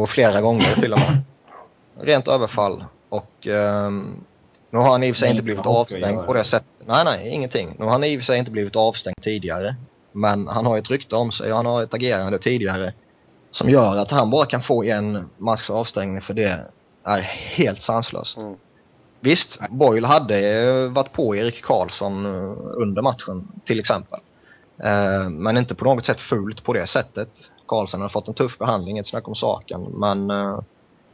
Och 0.00 0.10
flera 0.10 0.40
gånger 0.40 0.80
till 0.80 0.92
och 0.92 0.98
med. 0.98 1.22
Rent 2.06 2.28
överfall. 2.28 2.84
Och 3.08 3.46
ehm, 3.46 4.24
nu 4.70 4.78
har 4.78 4.90
han 4.90 5.02
i 5.02 5.12
och 5.12 5.16
för 5.16 5.20
sig 5.20 5.30
inte 5.30 5.42
blivit 5.42 5.66
avstängd 5.66 6.26
på 6.26 6.32
det 6.32 6.44
sättet. 6.44 6.68
Nej, 6.86 7.04
nej, 7.04 7.28
ingenting. 7.28 7.76
Nu 7.78 7.84
har 7.84 7.92
han 7.92 8.04
i 8.04 8.16
och 8.16 8.20
för 8.20 8.24
sig 8.24 8.38
inte 8.38 8.50
blivit 8.50 8.76
avstängd 8.76 9.22
tidigare. 9.22 9.76
Men 10.12 10.48
han 10.48 10.66
har 10.66 10.78
ett 10.78 10.90
rykte 10.90 11.16
om 11.16 11.32
sig 11.32 11.50
och 11.50 11.56
han 11.56 11.66
har 11.66 11.82
ett 11.82 11.94
agerande 11.94 12.38
tidigare. 12.38 12.92
Som 13.56 13.70
gör 13.70 13.96
att 13.96 14.10
han 14.10 14.30
bara 14.30 14.46
kan 14.46 14.62
få 14.62 14.84
en 14.84 15.30
matchs 15.36 15.70
avstängning 15.70 16.20
för 16.20 16.34
det 16.34 16.66
är 17.04 17.20
helt 17.20 17.82
sanslöst. 17.82 18.36
Mm. 18.36 18.56
Visst, 19.20 19.58
Boyle 19.70 20.06
hade 20.06 20.38
eh, 20.38 20.92
varit 20.92 21.12
på 21.12 21.36
Erik 21.36 21.62
Karlsson 21.64 22.26
eh, 22.26 22.56
under 22.82 23.02
matchen 23.02 23.48
till 23.64 23.78
exempel. 23.78 24.20
Eh, 24.82 25.30
Men 25.30 25.56
inte 25.56 25.74
på 25.74 25.84
något 25.84 26.06
sätt 26.06 26.20
fult 26.20 26.64
på 26.64 26.72
det 26.72 26.86
sättet. 26.86 27.28
Karlsson 27.66 28.00
har 28.00 28.08
fått 28.08 28.28
en 28.28 28.34
tuff 28.34 28.58
behandling, 28.58 28.98
ett 28.98 29.06
snack 29.06 29.28
om 29.28 29.34
saken. 29.34 29.82
Men 29.82 30.32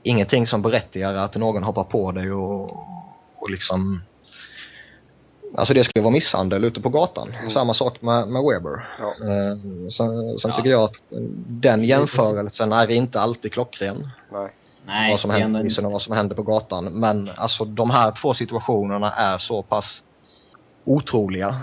ingenting 0.02 0.46
som 0.46 0.62
berättigar 0.62 1.14
att 1.14 1.34
någon 1.34 1.62
hoppar 1.62 1.84
på 1.84 2.12
dig 2.12 2.32
och, 2.32 2.70
och 3.38 3.50
liksom 3.50 4.02
Alltså 5.54 5.74
det 5.74 5.84
skulle 5.84 6.02
vara 6.02 6.12
misshandel 6.12 6.64
ute 6.64 6.80
på 6.80 6.88
gatan. 6.88 7.34
Mm. 7.40 7.50
Samma 7.50 7.74
sak 7.74 8.02
med, 8.02 8.28
med 8.28 8.42
Weber. 8.42 8.88
Ja. 9.00 9.06
Eh, 9.06 9.56
sen 9.90 10.38
sen 10.38 10.50
Ja. 10.50 10.56
tycker 10.56 10.70
jag 10.70 10.82
att 10.82 11.06
den 11.48 11.84
jämförelsen 11.84 12.72
är 12.72 12.90
inte 12.90 13.20
alltid 13.20 13.52
klockren. 13.52 14.08
Nej. 14.32 14.48
Nej, 14.86 15.10
vad 15.10 15.20
som 15.20 15.30
händer 15.30 15.66
isen 15.66 15.86
och 15.86 15.92
vad 15.92 16.02
som 16.02 16.16
händer 16.16 16.36
på 16.36 16.42
gatan. 16.42 16.84
Men 16.84 17.30
alltså 17.36 17.64
de 17.64 17.90
här 17.90 18.10
två 18.12 18.34
situationerna 18.34 19.10
är 19.12 19.38
så 19.38 19.62
pass 19.62 20.02
otroliga 20.84 21.56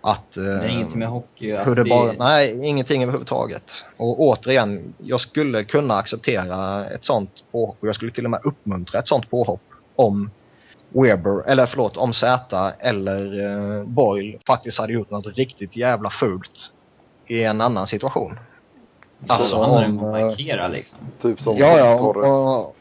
att... 0.00 0.36
eh, 0.36 0.42
Det 0.44 0.50
är 0.50 0.68
inget 0.68 0.94
med 0.94 1.08
hockey. 1.08 1.50
hur 1.50 1.58
Alltså, 1.58 1.74
det 1.74 1.82
det, 1.84 1.90
bara, 1.90 2.12
nej, 2.18 2.66
ingenting 2.66 3.02
överhuvudtaget. 3.02 3.70
Och 3.96 4.20
återigen, 4.20 4.94
jag 4.98 5.20
skulle 5.20 5.64
kunna 5.64 5.94
acceptera 5.94 6.86
ett 6.86 7.04
sånt 7.04 7.30
påhopp 7.52 7.76
och 7.80 7.88
jag 7.88 7.94
skulle 7.94 8.10
till 8.10 8.24
och 8.24 8.30
med 8.30 8.40
uppmuntra 8.44 8.98
ett 8.98 9.08
sånt 9.08 9.30
påhopp 9.30 9.60
om 9.96 10.30
Weber, 10.94 11.42
eller 11.46 11.66
förlåt, 11.66 11.96
om 11.96 12.12
Z 12.12 12.72
eller 12.80 13.44
eh, 13.44 13.84
Boyle 13.84 14.38
faktiskt 14.46 14.78
hade 14.78 14.92
gjort 14.92 15.10
något 15.10 15.26
riktigt 15.26 15.76
jävla 15.76 16.10
fult 16.10 16.72
i 17.26 17.44
en 17.44 17.60
annan 17.60 17.86
situation. 17.86 18.38
alltså, 19.26 19.56
om, 19.56 19.70
om 19.70 19.98
eh, 19.98 20.10
markera 20.10 20.68
liksom. 20.68 20.98
Typ 21.22 21.40
som 21.40 21.56
Ja, 21.56 21.78
ja, 21.78 22.00
och, 22.00 22.76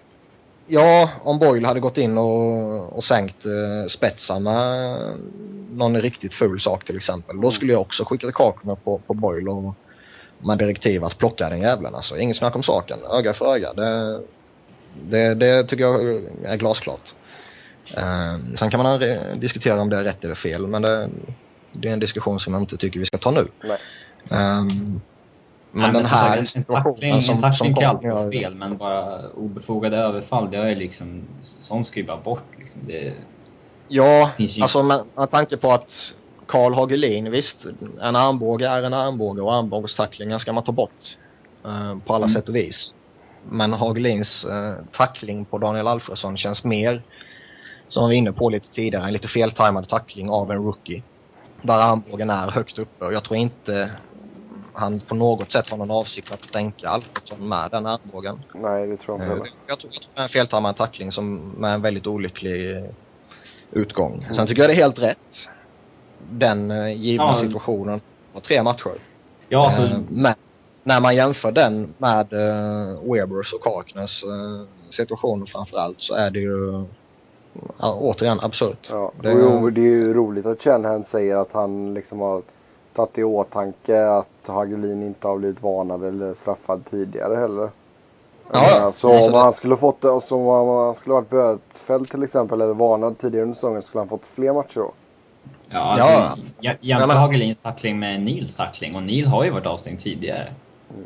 ja, 0.68 1.10
om 1.24 1.40
Boyle 1.40 1.66
hade 1.66 1.80
gått 1.80 1.98
in 1.98 2.18
och, 2.18 2.98
och 2.98 3.04
sänkt 3.04 3.46
eh, 3.46 3.88
Spetsa 3.88 4.40
med 4.40 4.98
någon 5.72 6.02
riktigt 6.02 6.34
ful 6.34 6.60
sak 6.60 6.86
till 6.86 6.98
exempel. 6.98 7.42
Då 7.42 7.52
skulle 7.52 7.74
jag 7.74 7.82
också 7.82 8.06
skicka 8.06 8.32
kakorna 8.32 8.76
på, 8.76 8.98
på 8.98 9.14
Boyle 9.14 9.50
och 9.50 9.74
med 10.38 10.58
direktiv 10.58 11.04
att 11.04 11.18
plocka 11.18 11.50
den 11.50 11.62
jävlen. 11.62 11.96
Alltså, 11.96 12.18
inget 12.18 12.38
snack 12.38 12.56
om 12.56 12.64
saken. 12.64 13.00
Öga 13.12 13.34
för 13.34 13.56
öga. 13.56 13.74
Det, 13.74 14.22
det, 15.10 15.36
det 15.36 15.64
tycker 15.64 15.84
jag 15.84 16.24
är 16.44 16.56
glasklart. 16.56 17.14
Eh, 17.98 18.56
sen 18.58 18.70
kan 18.72 18.84
man 18.84 19.00
diskutera 19.40 19.82
om 19.82 19.90
det 19.90 19.98
är 19.98 20.04
rätt 20.04 20.24
eller 20.26 20.36
fel, 20.36 20.68
men 20.68 20.82
det, 20.82 21.10
det 21.72 21.88
är 21.90 21.94
en 21.94 22.00
diskussion 22.00 22.40
som 22.40 22.54
jag 22.54 22.62
inte 22.62 22.78
tycker 22.78 23.00
vi 23.00 23.06
ska 23.06 23.18
ta 23.18 23.32
nu. 23.32 23.48
Nej. 23.64 23.78
Ehm, 24.32 25.02
men 25.72 25.82
Nej, 25.82 25.92
den 25.94 26.02
som 26.04 26.12
här 26.12 26.28
sagt, 26.30 26.40
en 26.40 26.48
situationen 26.48 26.94
tackling, 26.96 27.22
som, 27.22 27.36
en 27.36 27.42
tackling 27.42 27.74
kan 27.76 27.86
alltid 27.90 28.10
vara 28.12 28.32
fel, 28.32 28.56
men 28.56 28.78
bara 28.78 29.30
obefogade 29.30 29.98
överfall, 29.98 30.52
det 30.52 30.58
är 30.58 30.76
liksom... 30.76 31.24
Sånt 31.42 31.88
ska 31.88 32.00
ju 32.00 32.06
bara 32.06 32.22
bort 32.22 32.52
liksom. 32.58 32.82
Det, 32.88 33.14
Ja, 33.88 34.32
Finns 34.38 34.58
ju- 34.58 34.62
alltså 34.62 34.84
med, 34.84 35.02
med 35.16 35.32
tanke 35.32 35.58
på 35.58 35.72
att 35.72 35.92
Karl 36.48 36.74
Hagelin, 36.74 37.32
visst, 37.32 37.66
en 38.02 38.16
armbåge 38.16 38.68
är 38.68 38.84
en 38.84 38.94
armbåge 38.94 39.42
och 39.42 39.54
armbågstacklingar 39.56 40.40
ska 40.40 40.54
man 40.54 40.64
ta 40.64 40.72
bort 40.72 41.18
eh, 41.66 42.00
på 42.06 42.14
alla 42.14 42.26
Mm. 42.26 42.34
sätt 42.36 42.50
och 42.50 42.56
vis. 42.56 42.90
Men 43.52 43.74
Hagelins 43.74 44.46
eh, 44.46 44.76
tackling 44.92 45.46
på 45.46 45.58
Daniel 45.58 45.88
Alfredsson 45.88 46.38
känns 46.38 46.64
mer, 46.64 47.04
som 47.94 48.04
vi 48.10 48.16
var 48.16 48.18
inne 48.18 48.32
på 48.32 48.50
lite 48.50 48.68
tidigare, 48.70 49.06
en 49.06 49.14
lite 49.14 49.28
feltajmad 49.28 49.88
tackling 49.90 50.30
av 50.30 50.52
en 50.52 50.58
rookie. 50.58 51.04
Där 51.62 51.74
armbågen 51.78 52.30
är 52.30 52.52
högt 52.52 52.80
uppe 52.80 53.06
och 53.06 53.14
jag 53.14 53.24
tror 53.24 53.38
inte 53.38 53.92
han 54.74 55.00
på 55.00 55.16
något 55.16 55.52
sätt 55.52 55.70
har 55.70 55.78
någon 55.78 55.92
avsikt 55.92 56.32
att 56.32 56.44
stänka 56.44 56.90
Alfredsson 56.90 57.48
med 57.50 57.72
den 57.72 57.86
armbågen. 57.86 58.40
Nej, 58.54 58.88
det 58.88 58.98
tror 58.98 59.18
jag 59.18 59.26
inte 59.26 59.34
Eh, 59.34 59.38
heller. 59.38 59.52
Jag 59.68 59.80
tror 59.80 59.90
att 59.92 60.08
det 60.16 60.20
är 60.20 60.24
en 60.24 60.30
feltajmad 60.30 60.76
tackling 60.76 61.12
som 61.12 61.36
med 61.58 61.74
en 61.74 61.82
väldigt 61.82 62.08
olycklig 62.08 62.84
utgång. 63.72 64.28
Sen 64.36 64.48
tycker 64.48 64.62
jag 64.62 64.70
det 64.70 64.74
är 64.74 64.84
helt 64.84 65.00
rätt. 65.00 65.50
Den 66.32 66.72
eh, 66.72 66.94
givna 67.02 67.24
Ja. 67.26 67.38
situationen 67.42 68.02
på 68.34 68.40
tre 68.40 68.64
matcher. 68.64 68.92
ja, 69.50 69.66
alltså, 69.66 69.82
Eh, 69.82 70.00
Men 70.10 70.34
när 70.84 71.00
man 71.02 71.16
jämför 71.16 71.52
den 71.52 71.94
med 71.98 72.28
Webers 73.04 73.54
och 73.54 73.62
Kaknäs 73.64 74.24
situationer 74.92 75.46
framförallt 75.46 76.02
så 76.02 76.14
är 76.16 76.30
det 76.32 76.40
ju 76.40 76.86
ja, 77.80 77.94
återigen 78.02 78.40
absurt. 78.40 78.88
Ja, 78.90 79.12
Det- 79.22 79.34
och 79.34 79.40
jo, 79.62 79.70
det 79.70 79.82
är 79.82 79.86
ju 79.86 80.14
roligt 80.14 80.46
att 80.46 80.62
Shanahan 80.62 81.04
säger 81.04 81.38
att 81.38 81.52
han 81.52 81.94
liksom 81.94 82.20
har 82.20 82.42
tagit 82.94 83.18
i 83.18 83.24
åtanke 83.24 84.08
att 84.08 84.28
Hagelin 84.48 85.04
inte 85.04 85.28
har 85.28 85.38
blivit 85.38 85.62
varnad 85.64 86.04
eller 86.04 86.34
straffad 86.34 86.86
tidigare 86.90 87.36
heller. 87.36 87.70
Ja, 88.52 88.66
ja. 88.70 88.92
Så 88.92 88.92
så 88.92 89.26
om 89.26 89.32
det- 89.32 89.38
han 89.38 89.54
skulle 89.54 89.76
fått 89.78 90.06
som 90.24 90.48
om 90.48 90.78
han 90.86 90.96
skulle 90.96 91.14
varit 91.16 91.30
bötfälld 91.30 92.10
till 92.10 92.24
exempel 92.24 92.62
eller 92.62 92.74
varnad 92.74 93.18
tidigare 93.18 93.44
under 93.44 93.56
säsongen 93.56 93.82
skulle 93.82 94.02
han 94.02 94.10
fått 94.10 94.28
fler 94.28 94.54
matcher 94.54 94.80
då. 94.80 94.92
ja, 95.70 95.80
alltså 95.80 96.08
Ja. 96.10 96.36
jä- 96.72 96.78
jämför 96.82 97.08
men- 97.08 97.18
Hagelins 97.18 97.60
tackling 97.60 98.00
med 98.00 98.22
Nils 98.22 98.56
tackling, 98.56 98.96
och 98.96 99.04
Neil 99.04 99.26
har 99.28 99.44
ju 99.44 99.50
varit 99.50 99.66
avstängd 99.66 100.00
tidigare. 100.00 100.54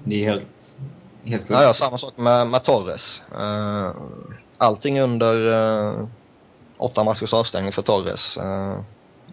Det 0.03 0.15
är 0.25 0.29
helt, 0.29 0.77
helt 1.23 1.41
sjukt. 1.41 1.51
Ja, 1.59 1.63
ja, 1.63 1.73
samma 1.73 1.97
sak 1.97 2.13
med, 2.17 2.47
med 2.47 2.63
Torres. 2.63 3.21
Eh, 3.39 3.91
allting 4.57 5.01
under 5.01 5.35
uh, 5.47 6.07
åtta 6.77 7.03
matchers 7.03 7.33
avstängning 7.33 7.71
för 7.71 7.81
Torres 7.81 8.21
så 8.21 8.41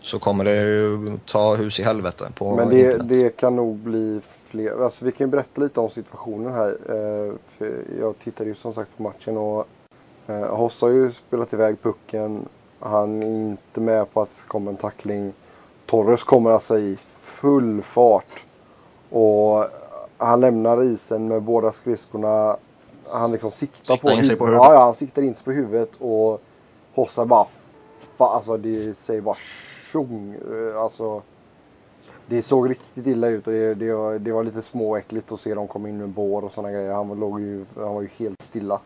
så 0.05 0.19
kommer 0.19 0.45
det 0.45 0.57
ju 0.57 1.19
ta 1.27 1.55
hus 1.55 1.81
i 1.81 1.83
helvete 1.83 2.29
på 2.35 2.57
Men 2.57 2.69
det, 2.69 2.97
det 2.97 3.37
kan 3.37 3.57
nog 3.57 3.77
bli 3.77 4.21
fler. 4.47 4.85
Alltså 4.85 5.05
vi 5.05 5.13
kan 5.13 5.27
ju 5.27 5.31
berätta 5.31 5.61
lite 5.61 5.81
om 5.81 5.91
situationen 5.91 6.53
här. 6.53 6.69
Eh, 6.69 7.35
för 7.47 7.85
jag 8.01 8.19
tittade 8.19 8.49
ju 8.49 8.55
som 8.55 8.75
sagt 8.75 8.97
på 8.97 9.03
matchen 9.03 9.37
och 9.37 9.67
eh, 10.27 10.57
Hoss 10.57 10.83
har 10.83 10.89
ju 10.89 11.13
spelat 11.13 11.53
iväg 11.53 11.83
pucken. 11.83 12.49
Han 12.79 13.23
är 13.23 13.27
inte 13.27 13.81
med 13.81 14.13
på 14.13 14.23
att 14.23 14.31
det 14.31 14.35
ska 14.35 14.49
komma 14.49 14.71
en 14.71 14.77
tackling. 14.77 15.33
Torres 15.87 16.25
kommer 16.25 16.51
alltså 16.51 16.79
i 16.79 16.97
full 17.21 17.83
fart. 17.83 18.45
Och 19.11 19.65
han 20.17 20.41
lämnar 20.41 20.83
isen 20.83 21.29
med 21.29 21.43
båda 21.43 21.73
skridskorna. 21.73 22.57
Han 23.09 23.33
liksom 23.33 23.51
siktar 23.51 23.97
på 23.97 24.03
på 24.03 24.09
huvudet. 24.09 24.39
Ja, 24.41 24.75
ja, 24.75 24.81
han 24.81 24.95
siktar 24.95 25.23
in 25.23 25.35
sig 25.35 25.45
på 25.45 25.53
huvudet 25.53 25.91
och 25.99 26.43
Hossa 26.95 27.25
bara... 27.27 27.47
Fa, 28.17 28.25
alltså 28.25 28.57
det 28.57 28.95
säger 28.97 29.21
bara 29.21 29.37
tjong. 29.93 30.35
Eh, 30.35 30.81
Alltså... 30.83 31.23
Det 32.27 32.43
såg 32.43 32.71
riktigt 32.71 33.07
illa 33.07 33.27
ut 33.29 33.47
och 33.47 33.53
det, 33.53 33.75
det, 33.75 33.93
var, 33.95 34.19
det 34.19 34.33
var 34.33 34.45
lite 34.45 34.63
småäckligt 34.63 35.33
att 35.33 35.41
se 35.41 35.55
dem 35.55 35.67
komma 35.69 35.89
in 35.89 35.99
med 35.99 36.09
bår 36.09 36.45
och 36.45 36.53
sådana 36.53 36.73
grejer. 36.73 36.93
Han, 36.93 37.21
låg 37.21 37.41
ju, 37.41 37.65
han 37.77 37.95
var 37.95 38.03
ju 38.03 38.09
helt 38.19 38.43
stilla. 38.43 38.81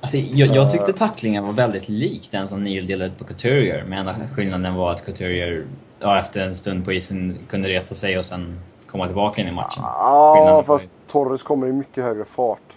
Alltså, 0.00 0.16
jag, 0.16 0.56
jag 0.56 0.70
tyckte 0.70 0.90
Eh. 0.90 0.94
tacklingen 0.96 1.44
var 1.46 1.52
väldigt 1.52 1.88
lik 1.88 2.28
den 2.32 2.48
som 2.48 2.64
Neil 2.64 2.86
delade 2.86 3.10
på 3.18 3.24
Couturier. 3.24 3.84
Men 3.88 3.98
enda 3.98 4.16
skillnaden 4.34 4.74
var 4.74 4.92
att 4.92 5.04
Couturier 5.04 5.66
ja, 5.98 6.18
efter 6.18 6.46
en 6.46 6.54
stund 6.56 6.84
på 6.84 6.92
isen 6.92 7.38
kunde 7.48 7.68
resa 7.68 7.94
sig 7.94 8.18
och 8.18 8.24
sen 8.24 8.60
komma 8.86 9.06
tillbaka 9.06 9.42
in 9.42 9.48
i 9.48 9.52
matchen. 9.52 9.82
Ja, 9.82 10.32
Skillnaden 10.36 10.56
var 10.56 10.62
fast 10.78 10.88
Torres 11.08 11.42
kommer 11.42 11.66
i 11.66 11.72
mycket 11.72 12.04
högre 12.04 12.24
fart. 12.24 12.72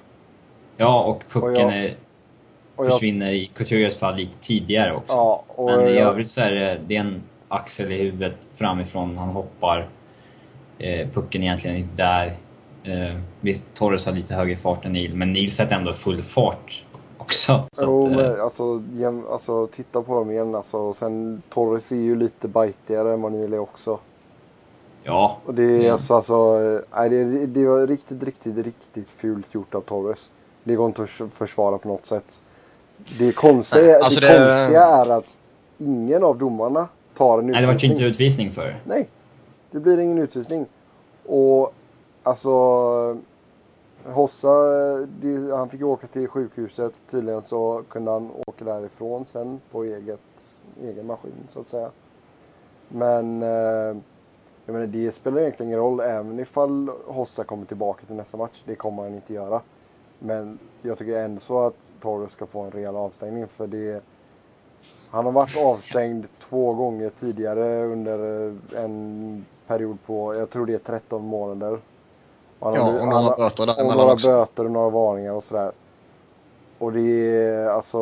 Ja, 0.77 1.03
och 1.03 1.23
pucken 1.29 1.49
Och 1.49 1.55
jag- 1.55 1.73
är, 1.77 1.95
jag, 2.85 2.93
försvinner 2.93 3.31
i 3.31 3.51
Couturiers 3.55 3.97
fall 3.97 4.15
lite 4.15 4.37
tidigare 4.41 4.95
också. 4.95 5.13
ja, 5.15 5.43
Men 5.57 5.79
i 5.87 5.93
jag, 5.93 6.07
övrigt 6.09 6.29
så 6.29 6.41
är 6.41 6.51
det, 6.51 6.79
det 6.87 6.95
är 6.95 6.99
en 6.99 7.23
axel 7.47 7.91
i 7.91 7.97
huvudet 7.97 8.35
framifrån, 8.55 9.17
han 9.17 9.29
hoppar. 9.29 9.89
Eh, 10.79 11.07
pucken 11.13 11.41
är 11.41 11.45
egentligen 11.45 11.77
inte 11.77 11.95
där. 11.95 12.25
Eh, 12.83 13.19
visst, 13.41 13.65
Torres 13.73 14.05
har 14.05 14.13
lite 14.13 14.35
högre 14.35 14.55
fart 14.57 14.85
än 14.85 14.93
Neil, 14.93 15.13
men 15.15 15.33
Neil 15.33 15.51
sätter 15.51 15.75
ändå 15.75 15.93
full 15.93 16.23
fart 16.23 16.85
också. 17.17 17.63
Så 17.73 17.83
jo, 17.85 17.99
att, 17.99 18.11
eh, 18.11 18.17
men 18.17 18.41
alltså, 18.41 18.81
jäm, 18.93 19.23
alltså 19.31 19.67
titta 19.67 20.01
på 20.01 20.15
dem 20.15 20.31
igen 20.31 20.55
alltså. 20.55 20.77
Och 20.77 20.95
sen 20.95 21.41
Torres 21.49 21.91
är 21.91 21.95
ju 21.95 22.15
lite 22.15 22.47
bitigare 22.47 23.13
än 23.13 23.21
vad 23.21 23.31
Neil 23.31 23.53
är 23.53 23.59
också. 23.59 23.99
ja, 25.03 25.37
Och 25.45 25.53
det 25.53 25.63
är 25.63 25.83
Ja. 25.85 25.91
alltså, 25.91 26.13
alltså 26.15 26.33
eh, 26.61 26.79
nej, 26.99 27.09
det, 27.09 27.45
det 27.47 27.65
var 27.67 27.87
riktigt, 27.87 28.23
riktigt, 28.23 28.65
riktigt 28.65 29.09
fult 29.09 29.53
gjort 29.53 29.75
av 29.75 29.81
Torres. 29.81 30.31
Det 30.63 30.75
går 30.75 30.85
inte 30.87 31.03
att 31.03 31.09
förs- 31.09 31.31
försvara 31.33 31.77
på 31.77 31.87
något 31.87 32.05
sätt. 32.05 32.41
Det 33.19 33.31
konstiga, 33.31 33.83
Nej, 33.83 33.93
alltså 33.95 34.19
det, 34.19 34.27
det- 34.27 34.37
konstiga 34.37 34.83
är 34.83 35.09
att 35.09 35.37
ingen 35.77 36.23
av 36.23 36.37
domarna 36.37 36.87
tar 37.13 37.39
en 37.39 37.47
nej 37.47 37.61
det 37.61 37.67
var 37.67 37.73
ju 37.73 37.75
utvisning. 37.75 37.91
inte 37.91 38.03
utvisning 38.05 38.51
för. 38.51 38.77
Nej, 38.85 39.09
det 39.71 39.79
blir 39.79 39.99
ingen 39.99 40.17
utvisning. 40.17 40.65
Och 41.25 41.73
alltså 42.23 42.49
Hossa, 44.03 44.49
det, 45.21 45.55
han 45.55 45.69
fick 45.69 45.81
åka 45.83 46.07
till 46.07 46.27
sjukhuset. 46.27 46.93
Tydligen 47.11 47.41
så 47.43 47.83
kunde 47.89 48.11
han 48.11 48.31
åka 48.47 48.65
därifrån 48.65 49.25
sen 49.25 49.61
på 49.71 49.83
eget, 49.83 50.59
egen 50.83 51.07
maskin 51.07 51.31
så 51.49 51.59
att 51.59 51.67
säga. 51.67 51.89
Men 52.87 53.43
eh, 53.43 53.97
jag 54.65 54.73
menar, 54.73 54.87
det 54.87 55.15
spelar 55.15 55.39
egentligen 55.41 55.67
ingen 55.69 55.79
roll 55.79 55.99
även 55.99 56.39
ifall 56.39 56.89
Hossa 57.07 57.43
kommer 57.43 57.65
tillbaka 57.65 58.05
till 58.05 58.15
nästa 58.15 58.37
match. 58.37 58.61
Det 58.65 58.75
kommer 58.75 59.03
han 59.03 59.13
inte 59.15 59.33
göra. 59.33 59.61
Men 60.19 60.59
jag 60.81 60.97
tycker 60.97 61.17
ändå 61.23 61.39
så 61.39 61.59
att 61.61 61.91
Torres 62.01 62.31
ska 62.31 62.45
få 62.45 62.61
en 62.61 62.71
rejäl 62.71 62.95
avstängning 62.95 63.47
för 63.47 63.67
det 63.67 64.03
han 65.11 65.25
har 65.25 65.31
varit 65.31 65.57
avstängd 65.57 66.27
två 66.39 66.73
gånger 66.73 67.09
tidigare 67.09 67.85
under 67.85 68.47
eh, 68.47 68.83
en 68.83 69.45
period 69.67 69.97
på, 70.05 70.35
jag 70.35 70.49
tror 70.49 70.65
det 70.65 70.73
är 70.73 70.77
13 70.79 71.25
månader. 71.25 71.79
Och 72.59 72.67
han 72.67 72.75
Ja, 72.75 72.81
har- 72.81 72.93
och 72.93 72.99
han 72.99 73.09
några 73.09 73.23
har- 73.23 73.37
böter 73.37 73.63
och 73.63 73.67
däremellan 73.67 73.97
några 73.97 74.13
också. 74.13 74.27
böter 74.27 74.65
och 74.65 74.71
några 74.71 74.89
varningar 74.89 75.31
och 75.33 75.43
sådär. 75.43 75.71
Och 76.79 76.91
det 76.93 77.01
är 77.37 77.69
alltså... 77.69 77.99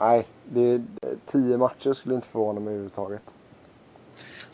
Nej, 0.00 0.26
det 0.44 0.60
är, 0.60 0.82
tio 1.26 1.56
matcher 1.58 1.92
skulle 1.92 2.14
inte 2.14 2.28
förvåna 2.28 2.60
mig 2.60 2.68
överhuvudtaget. 2.68 3.34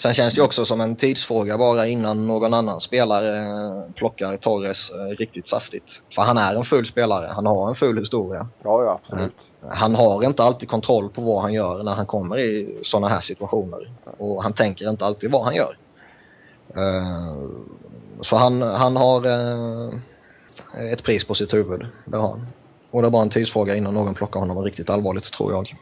Sen 0.03 0.15
känns 0.15 0.35
det 0.35 0.39
ju 0.39 0.45
också 0.45 0.65
som 0.65 0.81
en 0.81 0.97
tidsfråga 0.97 1.59
bara 1.59 1.87
innan 1.87 2.27
någon 2.27 2.55
annan 2.55 2.81
spelare 2.81 3.39
eh, 3.39 3.93
plockar 3.95 4.37
Torres 4.37 4.91
eh, 4.91 5.17
riktigt 5.19 5.49
saftigt. 5.49 6.03
För 6.15 6.23
han 6.23 6.39
är 6.39 6.55
en 6.55 6.65
full 6.65 6.87
spelare, 6.87 7.27
han 7.27 7.47
har 7.47 7.69
en 7.69 7.75
full 7.75 7.99
historia. 7.99 8.49
Ja, 8.63 8.83
ja 8.85 9.01
absolut. 9.03 9.51
Han 9.69 9.95
har 9.95 10.25
inte 10.25 10.43
alltid 10.43 10.69
kontroll 10.69 11.09
på 11.09 11.21
vad 11.23 11.43
han 11.43 11.53
gör 11.53 11.83
när 11.83 11.93
han 11.93 12.07
kommer 12.07 12.39
i 12.39 12.81
sådana 12.83 13.09
här 13.09 13.21
situationer. 13.21 13.91
Och 14.19 14.43
han 14.43 14.53
tänker 14.53 14.91
inte 14.91 15.05
alltid 15.05 15.31
vad 15.31 15.45
han 15.45 15.55
gör. 15.55 15.77
Eh, 16.77 17.37
Så 18.21 18.37
han, 18.37 18.63
han 18.63 18.97
har 18.97 19.27
eh, 19.27 20.93
ett 20.93 21.03
pris 21.03 21.25
på 21.25 21.35
sitt 21.35 21.55
huvud, 21.55 21.87
det 22.05 22.17
har 22.17 22.29
han. 22.29 22.47
Och 22.91 23.03
det 23.03 23.09
är 23.09 23.11
bara 23.11 23.23
en 23.23 23.31
tidsfråga 23.31 23.77
innan 23.77 23.95
någon 23.95 24.15
plockar 24.15 24.41
honom 24.41 24.65
riktigt 24.65 24.91
allvarligt 24.91 25.33
tror 25.33 25.53
jag. 25.53 25.77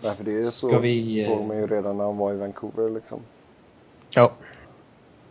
Nej, 0.00 0.16
för 0.16 0.24
det 0.24 0.38
är 0.38 0.44
så, 0.44 0.68
Ska 0.68 0.78
vi, 0.78 1.22
eh, 1.22 1.28
såg 1.28 1.46
man 1.46 1.56
ju 1.56 1.66
redan 1.66 1.96
när 1.96 2.04
han 2.04 2.16
var 2.16 2.32
i 2.32 2.36
Vancouver 2.36 2.90
liksom. 2.90 3.20
Ja. 4.14 4.32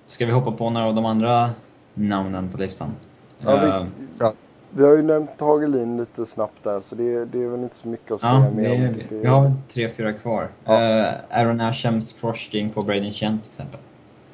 Ska 0.08 0.26
vi 0.26 0.32
hoppa 0.32 0.52
på 0.52 0.70
några 0.70 0.88
av 0.88 0.96
de 0.96 1.06
andra 1.06 1.50
namnen 1.94 2.50
på 2.50 2.58
listan? 2.58 2.96
Ja, 3.44 3.56
vi- 3.60 3.68
Eh, 3.68 3.86
ja. 4.20 4.34
Vi 4.76 4.84
har 4.84 4.92
ju 4.92 5.02
nämnt 5.04 5.30
Hagelin 5.40 5.98
lite 5.98 6.26
snabbt 6.26 6.64
där 6.64 6.80
så 6.80 6.96
det, 6.96 7.26
det 7.26 7.44
är 7.44 7.48
väl 7.48 7.60
inte 7.60 7.76
så 7.76 7.88
mycket 7.88 8.12
att 8.12 8.22
säga 8.22 8.34
Ja, 8.34 8.40
mer 8.56 8.72
om. 8.72 8.82
vi, 8.82 8.88
Det, 9.10 9.16
vi 9.16 9.28
har 9.28 9.54
tre, 9.68 9.90
fyra 9.90 10.14
kvar. 10.14 10.50
Ja. 10.66 10.82
Eh, 10.84 11.14
Aaron 11.30 11.62
Ashams 11.62 12.14
crossking 12.22 12.70
på 12.70 12.82
Braden 12.82 13.14
Chen 13.14 13.40
till 13.40 13.50
exempel. 13.50 13.80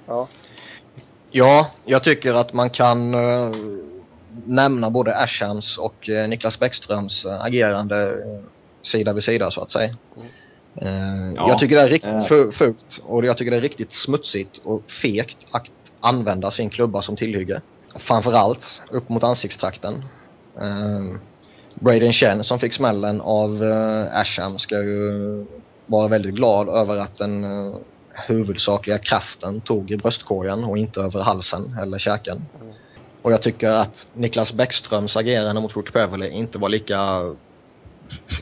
ja, 0.07 0.27
Ja, 1.31 1.67
jag 1.85 2.03
tycker 2.03 2.33
att 2.33 2.53
man 2.53 2.69
kan 2.69 3.13
eh, 3.13 3.51
nämna 4.45 4.89
både 4.89 5.17
Ashams 5.17 5.77
och 5.77 6.09
eh, 6.09 6.27
Niklas 6.27 6.59
Bäckströms 6.59 7.25
agerande 7.25 8.13
sida 8.81 9.13
vid 9.13 9.23
sida 9.23 9.51
så 9.51 9.61
att 9.61 9.71
säga. 9.71 9.95
Eh, 10.81 11.33
Ja, 11.35 11.49
jag 11.49 11.59
tycker 11.59 11.75
det 11.75 11.81
är 11.81 11.89
riktigt 11.89 12.09
eh. 12.09 12.19
fu- 12.19 12.51
fult 12.51 12.99
och 13.03 13.25
jag 13.25 13.37
tycker 13.37 13.51
det 13.51 13.57
är 13.57 13.61
riktigt 13.61 13.93
smutsigt 13.93 14.57
och 14.63 14.91
fegt 14.91 15.37
att 15.51 15.65
använda 15.99 16.51
sin 16.51 16.69
klubba 16.69 17.01
som 17.01 17.15
tillhygge. 17.15 17.61
Framförallt 17.95 18.81
upp 18.91 19.09
mot 19.09 19.23
ansiktstrakten. 19.23 20.03
Eh, 20.61 21.19
Braden 21.73 22.13
Chen 22.13 22.43
som 22.43 22.59
fick 22.59 22.73
smällen 22.73 23.21
av 23.21 23.63
Asham 24.13 24.59
ska 24.59 24.75
ju 24.75 25.45
vara 25.85 26.07
väldigt 26.07 26.35
glad 26.35 26.69
över 26.69 26.97
att 26.97 27.17
den 27.17 27.45
huvudsakliga 28.27 28.97
kraften 28.97 29.61
tog 29.61 29.91
i 29.91 29.97
bröstkorgen 29.97 30.63
och 30.63 30.77
inte 30.77 31.01
över 31.01 31.21
halsen 31.21 31.77
eller 31.81 31.97
käken. 31.99 32.45
Mm. 32.61 32.73
Och 33.21 33.31
jag 33.31 33.41
tycker 33.41 33.69
att 33.69 34.07
Niklas 34.13 34.53
Bäckströms 34.53 35.17
agerande 35.17 35.61
mot 35.61 35.77
Rick 35.77 35.93
Beverly 35.93 36.29
inte 36.29 36.57
var 36.57 36.69
lika... 36.69 36.97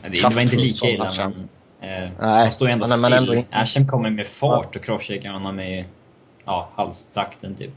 Det, 0.02 0.08
det 0.10 0.22
var 0.22 0.40
inte 0.40 0.56
lika 0.56 0.88
illa 0.88 1.12
men... 1.18 1.48
Eh, 1.80 2.08
Nej, 2.20 2.44
de 2.46 2.50
står 2.52 2.68
ju 2.68 2.72
ändå 2.72 2.86
men- 2.86 2.90
still. 2.98 3.02
men 3.10 3.12
ändå 3.12 3.34
inte- 3.34 3.56
Asham 3.56 3.86
kommer 3.88 4.10
med 4.10 4.26
fart 4.26 4.76
och 4.76 4.82
crosscheckar 4.84 5.30
honom 5.32 5.60
i 5.60 5.86
ja, 6.44 6.68
halstrakten 6.74 7.54
typ. 7.54 7.72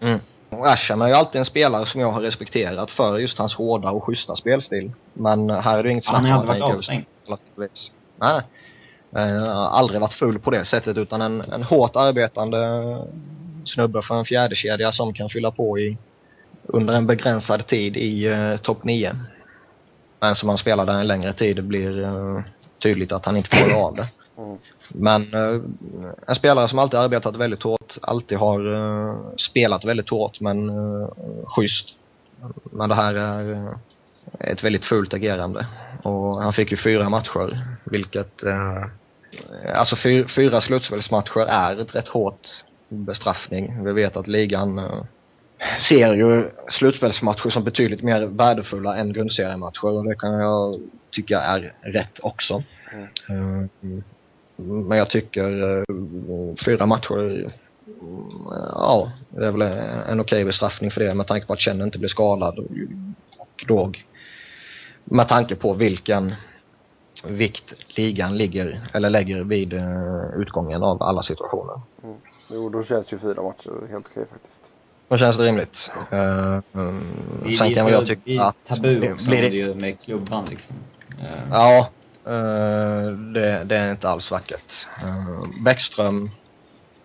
Eh, 0.00 0.16
Och 0.50 0.66
Asham 0.66 1.02
är 1.02 1.08
ju 1.08 1.14
alltid 1.14 1.38
en 1.38 1.44
spelare 1.44 1.86
som 1.86 2.00
jag 2.00 2.10
har 2.10 2.20
respekterat 2.20 2.90
för 2.90 3.18
just 3.18 3.38
hans 3.38 3.54
hårda 3.54 3.90
och 3.90 4.04
schyssta 4.04 4.36
spelstil. 4.36 4.92
Men 5.12 5.50
här 5.50 5.78
är 5.78 5.82
det 5.82 5.90
inget 5.90 6.06
han 6.06 6.14
har 6.14 6.20
snack 6.22 6.28
ju 6.30 6.34
om 6.34 6.40
att 6.40 6.46
varit 6.46 6.56
gick 6.56 6.64
avstängd. 6.74 7.04
Nej. 8.16 8.40
Eh, 9.16 9.44
har 9.54 9.66
aldrig 9.78 10.00
varit 10.00 10.12
full 10.12 10.38
på 10.38 10.50
det 10.50 10.64
sättet 10.64 10.96
utan 10.96 11.20
en, 11.22 11.40
en 11.40 11.62
hårt 11.62 11.96
arbetande 11.96 12.58
snubbe 13.64 14.02
för 14.02 14.14
en 14.14 14.24
fjärdekedja 14.24 14.92
som 14.92 15.14
kan 15.14 15.28
fylla 15.28 15.50
på 15.50 15.78
i 15.78 15.98
under 16.66 16.94
en 16.94 17.06
begränsad 17.06 17.66
tid 17.66 17.96
i 17.96 18.26
eh, 18.26 18.56
topp 18.56 18.84
9. 18.84 19.16
Men 20.20 20.34
som 20.36 20.48
han 20.48 20.58
spelar 20.58 20.86
där 20.86 21.00
en 21.00 21.06
längre 21.06 21.32
tid 21.32 21.64
blir 21.64 22.02
eh, 22.04 22.40
tydligt 22.78 23.12
att 23.12 23.26
han 23.26 23.36
inte 23.36 23.48
klarar 23.48 23.86
av 23.86 23.94
det. 23.94 24.08
Mm. 24.38 24.58
Men 24.88 25.34
eh, 25.34 25.60
en 26.26 26.34
spelare 26.34 26.68
som 26.68 26.78
alltid 26.78 27.00
arbetat 27.00 27.36
väldigt 27.36 27.62
hårt, 27.62 27.98
alltid 28.02 28.38
har 28.38 28.74
eh, 28.74 29.16
spelat 29.36 29.84
väldigt 29.84 30.10
hårt 30.10 30.40
men 30.40 30.70
uh, 30.70 31.08
schysst. 31.46 31.94
Men 32.70 32.88
det 32.88 32.94
här 32.94 33.14
är 33.14 33.52
eh, 33.52 33.72
ett 34.40 34.64
väldigt 34.64 34.84
fult 34.84 35.14
agerande. 35.14 35.66
Och 36.02 36.42
han 36.42 36.52
fick 36.52 36.70
ju 36.70 36.76
fyra 36.76 37.08
matcher, 37.08 37.66
vilket... 37.84 38.42
Eh, 38.42 38.84
alltså 39.74 39.96
fy, 39.96 40.24
fyra 40.24 40.60
slutspelsmatcher 40.60 41.46
är 41.48 41.80
ett 41.80 41.94
rätt 41.94 42.08
hårt 42.08 42.48
bestraffning. 42.88 43.84
Vi 43.84 43.92
vet 43.92 44.16
att 44.16 44.26
ligan 44.26 44.78
eh, 44.78 45.02
ser 45.78 46.14
ju 46.14 46.50
slutspelsmatcher 46.68 47.50
som 47.50 47.64
betydligt 47.64 48.02
mer 48.02 48.26
värdefulla 48.26 48.96
än 48.96 49.12
grundseriematcher 49.12 49.84
och 49.84 50.04
det 50.04 50.14
kan 50.14 50.32
jag 50.32 50.80
tycka 51.10 51.40
är 51.40 51.72
rätt 51.80 52.20
också. 52.22 52.62
Eh, 53.28 53.66
men 54.56 54.98
jag 54.98 55.10
tycker 55.10 55.78
eh, 55.78 55.84
fyra 56.64 56.86
matcher, 56.86 57.44
eh, 57.44 57.50
ja, 58.72 59.12
det 59.30 59.46
är 59.46 59.52
väl 59.52 59.62
en 60.08 60.20
okej 60.20 60.44
bestraffning 60.44 60.90
för 60.90 61.00
det 61.00 61.14
med 61.14 61.26
tanke 61.26 61.46
på 61.46 61.52
att 61.52 61.60
Chen 61.60 61.82
inte 61.82 61.98
blir 61.98 62.08
skadad. 62.08 62.58
Och 62.58 63.64
då 63.66 63.92
med 65.04 65.28
tanke 65.28 65.54
på 65.54 65.74
vilken 65.74 66.34
vikt 67.24 67.74
ligan 67.96 68.36
ligger, 68.36 68.90
eller 68.92 69.10
lägger 69.10 69.44
vid 69.44 69.72
eh, 69.72 70.24
utgången 70.36 70.82
av 70.82 71.02
alla 71.02 71.22
situationer. 71.22 71.80
jo, 72.50 72.68
då 72.68 72.82
känns 72.82 73.12
ju 73.12 73.18
fyra 73.18 73.42
matcher 73.42 73.88
helt 73.90 74.06
okej 74.10 74.24
faktiskt. 74.32 74.72
Då 75.08 75.18
känns 75.18 75.36
det 75.36 75.42
rimligt. 75.44 75.90
Mm, 76.10 76.62
sen 77.58 77.74
kan 77.74 77.86
jag 77.88 78.06
tycka 78.06 78.20
det 78.24 78.36
är 78.36 78.40
att 78.40 78.56
tabu 78.64 79.12
också 79.12 79.30
blir 79.30 79.50
blir 79.50 79.66
det- 79.66 79.72
det... 79.72 79.80
med 79.80 80.00
klubban 80.00 80.44
liksom. 80.50 80.76
Eh. 81.20 81.48
Ja, 81.50 81.88
eh, 82.26 83.10
det, 83.12 83.64
det 83.64 83.76
är 83.76 83.90
inte 83.90 84.08
alls 84.08 84.30
vackert. 84.30 84.86
Uh, 85.04 85.64
Bäckström, 85.64 86.30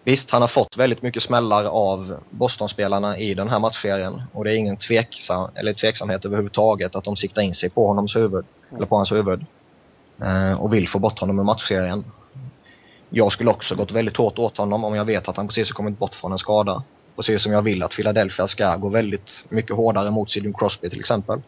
visst 0.04 0.32
han 0.32 0.42
har 0.42 0.50
fått 0.50 0.78
väldigt 0.78 1.02
mycket 1.02 1.24
smällar 1.24 1.66
av 1.66 2.18
Boston-spelarna 2.30 3.18
i 3.18 3.34
den 3.34 3.50
här 3.50 3.60
matchserien 3.60 4.22
och 4.34 4.44
det 4.44 4.54
är 4.54 4.58
ingen 4.58 4.78
tveksam, 4.78 5.50
eller 5.56 5.74
tveksamhet 5.74 6.26
överhuvudtaget 6.26 6.96
att 6.96 7.04
de 7.04 7.16
siktar 7.16 7.42
in 7.42 7.56
sig 7.56 7.70
på 7.70 7.88
honoms 7.88 8.16
huvud, 8.16 8.46
eller 8.76 8.86
på 8.86 8.96
hans 8.96 9.12
huvud 9.12 9.46
och 10.58 10.74
vill 10.74 10.88
få 10.88 11.00
bort 11.00 11.20
honom 11.20 11.40
ur 11.40 11.44
matchserien. 11.44 12.06
Jag 13.10 13.32
skulle 13.32 13.50
också 13.50 13.76
gått 13.76 13.92
väldigt 13.92 14.18
hårt 14.18 14.40
åt 14.40 14.58
honom 14.58 14.84
om 14.84 14.96
jag 14.96 15.06
vet 15.06 15.28
att 15.28 15.38
han 15.38 15.48
precis 15.48 15.70
har 15.70 15.74
kommit 15.74 16.00
bort 16.00 16.16
från 16.16 16.32
en 16.32 16.38
skada. 16.38 16.84
Precis 17.16 17.44
som 17.44 17.52
jag 17.52 17.62
vill 17.62 17.84
att 17.84 17.96
Philadelphia 17.96 18.48
ska 18.48 18.76
gå 18.76 18.90
väldigt 18.90 19.46
mycket 19.50 19.76
hårdare 19.76 20.12
mot 20.12 20.32
Sidney 20.32 20.54
Crosby 20.54 20.90
till 20.90 21.00
exempel. 21.00 21.42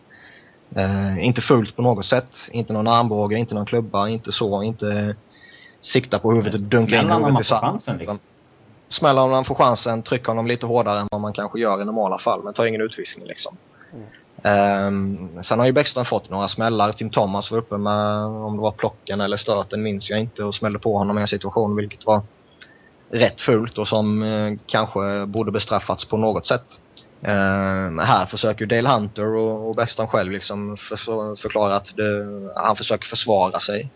Eh, 0.76 1.26
inte 1.26 1.42
fullt 1.42 1.76
på 1.76 1.82
något 1.82 2.06
sätt. 2.06 2.38
Inte 2.52 2.74
någon 2.74 2.88
armbåge, 2.88 3.38
inte 3.38 3.56
någon 3.56 3.66
klubba, 3.66 4.08
inte 4.08 4.32
så. 4.32 4.64
Inte 4.64 5.16
sikta 5.82 6.20
på 6.20 6.32
huvudet 6.32 6.62
och 6.62 6.70
dunka 6.70 7.02
in 7.02 7.10
huvudet 7.12 7.30
i 7.30 7.36
får 7.36 7.44
sanden. 7.44 7.70
chansen 7.70 7.98
liksom. 7.98 8.20
Smälla 8.90 9.22
om 9.22 9.32
han 9.32 9.46
får 9.46 9.56
chansen, 9.56 10.04
trycka 10.04 10.32
honom 10.32 10.48
lite 10.48 10.66
hårdare 10.66 11.00
än 11.00 11.08
vad 11.12 11.22
man 11.22 11.34
kanske 11.34 11.60
gör 11.60 11.82
i 11.82 11.86
normala 11.86 12.18
fall, 12.18 12.44
men 12.44 12.54
ta 12.54 12.68
ingen 12.68 12.82
utvisning 12.82 13.26
liksom. 13.26 13.58
Ehm, 14.44 15.44
sen 15.44 15.60
har 15.60 15.66
ju 15.66 15.72
Bäckström 15.72 16.06
fått 16.06 16.30
några 16.30 16.48
smällar. 16.48 16.92
Tim 16.92 17.10
Thomas 17.10 17.52
var 17.52 17.58
uppe 17.58 17.78
med, 17.78 18.26
om 18.26 18.56
det 18.56 18.62
var 18.62 18.72
plocken 18.72 19.22
eller 19.22 19.38
stöten 19.38 19.84
minns 19.84 20.10
jag 20.10 20.20
inte, 20.20 20.44
och 20.44 20.56
smällde 20.56 20.80
på 20.80 20.98
honom 20.98 21.18
i 21.18 21.22
en 21.22 21.28
situation 21.28 21.76
vilket 21.76 22.06
var 22.06 22.22
rätt 23.10 23.42
fult 23.42 23.78
och 23.78 23.88
som 23.88 24.24
eh, 24.24 24.54
kanske 24.66 25.26
borde 25.26 25.52
bestraffats 25.52 26.06
på 26.06 26.18
något 26.18 26.48
sätt. 26.48 26.80
Ehm, 27.28 28.00
här 28.00 28.26
försöker 28.26 28.66
Dale 28.66 28.90
Hunter 28.90 29.36
och, 29.36 29.70
och 29.70 29.76
Bäckström 29.76 30.08
själv 30.08 30.32
liksom 30.32 30.78
för, 30.78 31.36
förklara 31.36 31.76
att 31.76 31.96
det, 31.96 32.26
han 32.56 32.76
försöker 32.76 33.06
försvara 33.06 33.60
sig. 33.60 33.90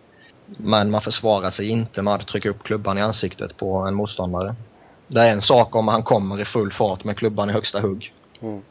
Men 0.46 0.92
man 0.92 1.02
försvarar 1.02 1.50
sig 1.50 1.70
inte 1.70 2.02
med 2.02 2.14
att 2.14 2.28
trycka 2.28 2.50
upp 2.50 2.64
klubban 2.64 2.98
i 2.98 3.02
ansiktet 3.02 3.58
på 3.58 3.76
en 3.76 3.94
motståndare. 3.94 4.56
Det 5.08 5.20
är 5.20 5.32
en 5.32 5.42
sak 5.42 5.76
om 5.76 5.88
han 5.88 6.04
kommer 6.04 6.42
i 6.42 6.46
full 6.46 6.72
fart 6.72 7.04
med 7.04 7.18
klubban 7.18 7.50
i 7.50 7.54
högsta 7.54 7.80
hugg. 7.80 8.14
Mm. 8.42 8.62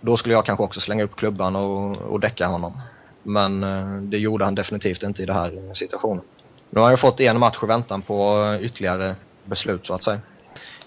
Då 0.00 0.16
skulle 0.16 0.34
jag 0.34 0.44
kanske 0.44 0.64
också 0.64 0.80
slänga 0.80 1.04
upp 1.04 1.16
klubban 1.16 1.56
och, 1.56 1.96
och 1.96 2.20
däcka 2.20 2.46
honom. 2.46 2.80
Men 3.22 3.62
eh, 3.62 4.02
det 4.02 4.18
gjorde 4.18 4.44
han 4.44 4.54
definitivt 4.54 5.02
inte 5.02 5.22
i 5.22 5.26
den 5.26 5.36
här 5.36 5.74
situationen. 5.74 6.24
Nu 6.70 6.80
har 6.80 6.90
jag 6.90 7.00
fått 7.00 7.20
en 7.20 7.38
match 7.38 7.58
i 7.62 7.66
väntan 7.66 8.02
på 8.02 8.42
eh, 8.42 8.64
ytterligare 8.64 9.14
beslut 9.44 9.86
så 9.86 9.94
att 9.94 10.02
säga. 10.02 10.20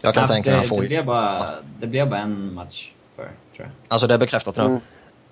Jag 0.02 0.14
kan 0.14 0.24
Alltså, 0.24 0.34
tänka 0.36 0.50
det, 0.52 0.56
mig 0.58 0.66
att 0.66 0.70
han 0.70 0.78
det, 0.78 0.84
får... 0.84 0.88
blev 0.88 1.06
bara, 1.06 1.52
det 1.80 1.88
blev 1.88 2.10
bara 2.10 2.20
en 2.20 2.54
match 2.54 2.92
för, 3.16 3.24
tror 3.24 3.34
jag. 3.58 3.70
Alltså 3.88 4.08
det 4.08 4.14
är 4.14 4.18
bekräftat 4.18 4.56
nu? 4.58 4.64
Mm. 4.64 4.80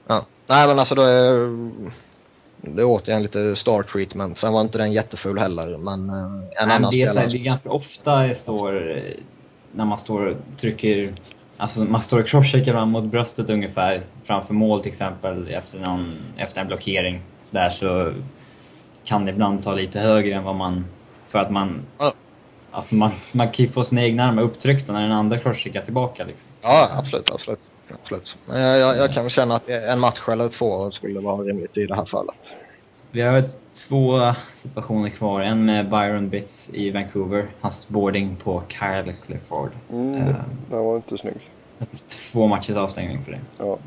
Ja. 0.08 0.26
Nej 0.48 0.68
men 0.68 0.80
alltså 0.80 0.96
det 0.96 1.04
är, 1.04 1.50
det 2.62 2.82
är 2.82 2.86
återigen 2.86 3.22
lite 3.24 3.56
star 3.56 3.84
treatment. 3.84 4.38
Sen 4.38 4.54
var 4.54 4.62
inte 4.62 4.78
den 4.78 4.92
jättefull 4.94 5.38
heller 5.40 5.78
men 5.78 6.10
eh, 6.10 6.16
en 6.16 6.68
Nej, 6.68 6.76
annan 6.76 6.92
det, 6.92 7.02
är 7.02 7.06
så 7.06 7.12
spelare... 7.12 7.26
här, 7.26 7.32
det 7.32 7.38
är 7.38 7.44
ganska 7.44 7.70
ofta 7.70 8.16
det 8.24 8.36
står, 8.36 9.02
när 9.72 9.86
man 9.86 9.98
står 9.98 10.26
och 10.28 10.38
trycker, 10.60 11.14
alltså 11.58 11.84
man 11.84 12.02
står 12.02 12.20
och 12.20 12.28
crosscheckar 12.28 12.74
varandra 12.74 13.02
mot 13.02 13.12
bröstet 13.12 13.50
ungefär 13.50 14.02
framför 14.24 14.54
mål 14.54 14.82
till 14.82 14.92
exempel 14.92 15.50
efter, 15.50 15.80
någon, 15.80 16.14
efter 16.38 16.62
en 16.62 16.68
blockering. 16.68 17.22
Så, 17.42 17.56
där, 17.56 17.70
så 17.70 18.14
kan 19.04 19.26
det 19.26 19.32
ibland 19.32 19.64
ta 19.64 19.74
lite 19.74 20.00
högre 20.00 20.36
än 20.36 20.44
vad 20.44 20.56
man, 20.56 20.86
för 21.28 21.40
att 21.40 21.52
man, 21.52 21.82
Ja. 21.98 22.14
Alltså 22.76 22.96
man, 22.96 23.12
man 23.32 23.48
kan 23.50 23.66
ju 23.66 23.72
få 23.72 23.84
sina 23.84 24.04
egna 24.04 24.24
armar 24.28 24.42
upptryckta 24.42 24.94
när 24.94 25.02
den 25.02 25.12
andra 25.12 25.38
crosscheckar 25.38 25.82
tillbaka 25.82 26.24
liksom. 26.24 26.50
Ja 26.62 26.90
absolut, 26.98 27.32
absolut. 27.32 27.60
absolut. 28.04 28.38
Men 28.46 28.62
jag, 28.62 28.80
jag, 28.80 28.98
jag 28.98 29.14
kan 29.14 29.24
väl 29.24 29.32
känna 29.32 29.56
att 29.56 29.70
en 29.70 30.00
match 30.00 30.20
eller 30.28 30.50
två 30.50 30.92
skulle 30.92 31.20
vara 31.20 31.42
rimligt 31.42 31.78
i 31.78 31.86
det 31.86 31.96
här 31.96 32.06
fallet. 32.06 32.54
Vi 33.12 33.22
har 33.22 33.44
två 33.88 34.34
situationer 34.54 35.10
kvar. 35.10 35.42
En 35.42 35.66
med 35.66 35.90
Byron 35.90 36.30
Bits 36.30 36.70
i 36.74 36.92
Vancouver. 36.92 37.48
Hans 37.62 37.90
boarding 37.90 38.36
på 38.36 38.64
Kyle 38.68 39.14
Clifford. 39.26 39.70
Mm, 39.92 40.16
Eh, 40.16 40.36
Den 40.70 40.86
var 40.86 40.96
inte 40.96 41.18
snygg. 41.18 41.50
Två 42.32 42.48
matchers 42.48 42.78
avstängning 42.78 43.24
för 43.26 43.32
det. 43.32 43.40
Ja. 43.58 43.78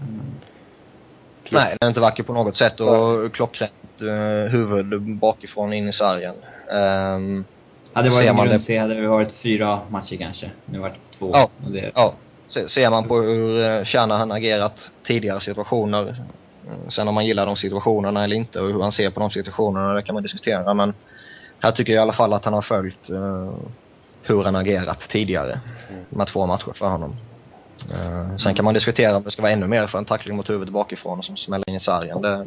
Nej, 1.53 1.77
den 1.81 1.87
är 1.87 1.89
inte 1.89 2.01
vacker 2.01 2.23
på 2.23 2.33
något 2.33 2.57
sätt 2.57 2.81
och 2.81 3.33
klockrent 3.33 3.73
uh, 4.03 4.51
huvud 4.51 5.17
bakifrån 5.17 5.73
in 5.73 5.89
i 5.89 5.93
sargen. 5.93 6.35
Ehm, 6.73 7.45
Hade 7.93 8.09
det 8.09 8.13
Ser 8.13 8.19
varit 8.19 8.37
man 8.37 8.39
en 8.41 8.45
det- 8.47 8.51
grundserie 8.53 8.81
hade 8.81 8.95
det 8.95 9.09
varit 9.09 9.33
fyra 9.33 9.81
matcher 9.89 10.17
kanske. 10.17 10.51
Nu 10.65 10.79
vart 10.79 10.95
det 10.95 11.19
två. 11.19 11.31
Ja. 11.35 11.49
Och 11.65 11.71
det, 11.71 11.93
ja, 11.95 12.15
se- 12.49 12.69
ser 12.69 12.91
man 12.91 13.09
på 13.09 13.21
hur 13.21 13.79
uh, 13.79 13.85
Shanahan 13.85 14.33
agerat 14.33 14.91
tidigare 15.07 15.41
situationer, 15.41 16.09
eh, 16.69 16.89
sen 16.89 17.09
om 17.09 17.15
man 17.15 17.27
gillar 17.27 17.47
de 17.47 17.57
situationerna 17.57 18.25
eller 18.25 18.37
inte 18.37 18.61
och 18.61 18.69
hur 18.69 18.83
han 18.83 18.93
ser 18.93 19.11
på 19.11 19.21
de 19.21 19.31
situationerna, 19.31 19.93
det 19.95 20.03
kan 20.03 20.15
man 20.15 20.23
diskutera. 20.23 20.75
Men 20.75 20.95
här 21.61 21.71
tycker 21.71 21.93
jag 21.93 22.01
i 22.01 22.03
alla 22.03 22.13
fall 22.13 22.33
att 22.33 22.45
han 22.45 22.55
har 22.55 22.63
följt 22.63 23.11
eh, 23.11 23.51
hur 24.23 24.43
han 24.45 24.57
agerat 24.57 25.01
tidigare. 25.01 25.61
De 26.11 26.19
här 26.19 26.27
två 26.27 26.47
matcher 26.47 26.73
för 26.75 26.89
honom. 26.89 27.17
Eh, 27.93 28.37
sen 28.37 28.55
kan 28.55 28.65
man 28.65 28.75
diskutera 28.75 29.17
om 29.17 29.23
det 29.23 29.31
ska 29.31 29.43
vara 29.43 29.53
ännu 29.53 29.67
mer 29.67 29.87
för 29.87 29.99
en 29.99 30.05
tackling 30.05 30.37
mot 30.37 30.51
huvudet 30.51 30.73
bakifrån 30.75 31.23
som 31.23 31.37
smäller 31.37 31.65
in 31.71 31.75
i 31.77 31.81
sargen. 31.81 32.23
Det, 32.23 32.47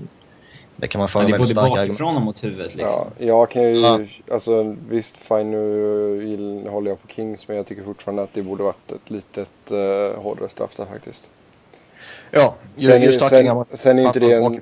det 0.81 0.87
kan 0.87 0.99
man 0.99 1.09
föra 1.09 1.23
det 1.23 1.27
är 1.29 1.31
väldigt 1.31 1.39
både 1.55 1.67
starka 1.67 1.81
argument. 1.81 1.89
bakifrån 1.99 2.15
och 2.15 2.21
mot 2.21 2.43
huvudet 2.43 2.75
liksom. 2.75 3.05
Ja, 3.17 3.25
jag 3.25 3.49
kan 3.49 3.63
ju, 3.63 3.79
Ja. 3.79 3.99
alltså 4.31 4.75
visst 4.89 5.17
fine 5.17 5.51
nu 5.51 6.21
gill- 6.25 6.67
håller 6.69 6.91
jag 6.91 7.01
på 7.01 7.07
Kings 7.07 7.47
men 7.47 7.57
jag 7.57 7.65
tycker 7.65 7.83
fortfarande 7.83 8.21
att 8.23 8.33
det 8.33 8.41
borde 8.41 8.63
varit 8.63 8.91
ett 8.91 9.09
litet 9.09 9.49
uh, 9.71 9.77
hårdare 10.21 10.49
straff 10.49 10.75
där 10.75 10.85
faktiskt. 10.85 11.29
Ja, 12.31 12.55
ju- 12.75 12.87
Sen, 12.87 13.01
just 13.01 13.29
sen, 13.29 13.65
sen, 13.73 13.97
är 13.97 14.01
ju 14.01 14.07
inte 14.07 14.19
det 14.19 14.33
en, 14.33 14.61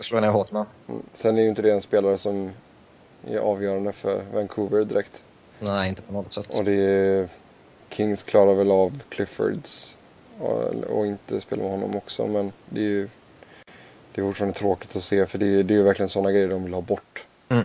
slå 0.00 0.20
ner 0.20 0.28
hårt 0.28 0.52
med. 0.52 0.64
mm, 0.88 1.02
sen 1.12 1.38
är 1.38 1.42
ju 1.42 1.48
inte 1.48 1.62
det 1.62 1.72
en 1.72 1.80
spelare 1.82 2.18
som 2.18 2.50
är 3.30 3.38
avgörande 3.38 3.92
för 3.92 4.22
Vancouver 4.34 4.84
direkt. 4.84 5.22
Nej, 5.60 5.88
inte 5.88 6.02
på 6.02 6.12
något 6.12 6.34
sätt. 6.34 6.46
Och 6.56 6.64
det 6.64 6.72
är, 6.72 7.28
Kings 7.88 8.22
klarar 8.22 8.54
väl 8.54 8.70
av 8.70 9.02
Cliffords 9.08 9.96
och, 10.40 10.64
och 10.90 11.06
inte 11.06 11.40
spela 11.40 11.62
med 11.62 11.70
honom 11.70 11.96
också 11.96 12.26
men 12.26 12.52
det 12.68 12.80
är 12.80 12.84
ju 12.84 13.08
det 14.18 14.22
är 14.22 14.26
fortfarande 14.26 14.58
tråkigt 14.58 14.96
att 14.96 15.02
se 15.02 15.26
för 15.26 15.38
det 15.38 15.46
är, 15.46 15.62
det 15.62 15.74
är 15.74 15.78
ju 15.78 15.82
verkligen 15.82 16.08
sådana 16.08 16.32
grejer 16.32 16.48
de 16.48 16.64
vill 16.64 16.74
ha 16.74 16.80
bort. 16.80 17.26
Mm. 17.48 17.64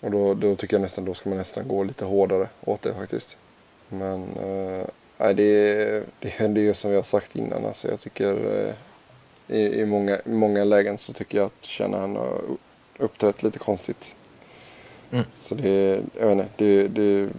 Och 0.00 0.10
då, 0.10 0.34
då 0.34 0.56
tycker 0.56 0.74
jag 0.74 0.80
nästan 0.80 1.04
då 1.04 1.14
ska 1.14 1.28
man 1.28 1.38
nästan 1.38 1.68
gå 1.68 1.84
lite 1.84 2.04
hårdare 2.04 2.48
åt 2.64 2.82
det 2.82 2.94
faktiskt. 2.94 3.36
Men 3.88 4.22
eh, 4.22 5.34
det, 5.34 5.42
är, 5.42 6.04
det 6.18 6.40
är 6.40 6.48
det 6.48 6.68
är 6.68 6.72
som 6.72 6.90
vi 6.90 6.96
har 6.96 7.02
sagt 7.02 7.36
innan. 7.36 7.66
Alltså, 7.66 7.88
jag 7.88 8.00
tycker 8.00 8.64
eh, 8.66 8.74
i, 9.56 9.80
i, 9.80 9.86
många, 9.86 10.20
i 10.24 10.30
många 10.30 10.64
lägen 10.64 10.98
så 10.98 11.12
tycker 11.12 11.38
jag 11.38 11.46
att 11.46 11.66
Shanahan 11.66 12.16
har 12.16 12.40
uppträtt 12.98 13.42
lite 13.42 13.58
konstigt. 13.58 14.16
Mm. 15.10 15.24
Så 15.28 15.54
det, 15.54 16.00
jag 16.20 16.26
vet 16.26 16.38
inte, 16.38 16.48
det, 16.56 16.88
det, 16.88 17.30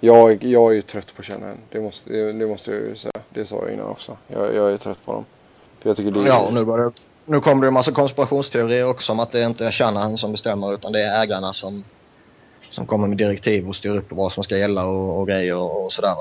jag, 0.00 0.44
jag 0.44 0.70
är 0.70 0.74
ju 0.74 0.82
trött 0.82 1.14
på 1.16 1.22
Shanahan. 1.22 1.58
Det 1.70 1.80
måste, 1.80 2.12
det, 2.12 2.32
det 2.32 2.46
måste 2.46 2.70
jag 2.70 2.88
ju 2.88 2.96
säga. 2.96 3.12
Det 3.30 3.44
sa 3.44 3.62
jag 3.62 3.72
innan 3.72 3.86
också. 3.86 4.16
Jag, 4.26 4.54
jag 4.54 4.72
är 4.72 4.76
trött 4.76 5.04
på 5.04 5.12
dem. 5.12 5.24
För 5.78 5.90
jag 5.90 5.96
tycker 5.96 6.10
det, 6.10 6.26
Ja, 6.26 6.46
och 6.46 6.54
nu, 6.54 6.64
börjar, 6.64 6.92
nu 7.26 7.40
kommer 7.40 7.60
det 7.62 7.66
en 7.68 7.74
massa 7.74 7.92
konspirationsteorier 7.92 8.84
också 8.88 9.12
om 9.12 9.20
att 9.20 9.32
det 9.32 9.42
inte 9.44 9.66
är 9.66 9.70
Shanahan 9.72 10.18
som 10.18 10.32
bestämmer 10.32 10.74
utan 10.74 10.92
det 10.92 11.02
är 11.02 11.22
ägarna 11.22 11.52
som, 11.52 11.84
som 12.70 12.86
kommer 12.86 13.08
med 13.08 13.18
direktiv 13.18 13.68
och 13.68 13.76
styr 13.76 13.96
upp 13.96 14.06
vad 14.10 14.32
som 14.32 14.44
ska 14.44 14.56
gälla 14.58 14.86
och, 14.86 15.20
och 15.20 15.26
grejer 15.28 15.56
och, 15.56 15.84
och 15.84 15.92
sådär. 15.92 16.14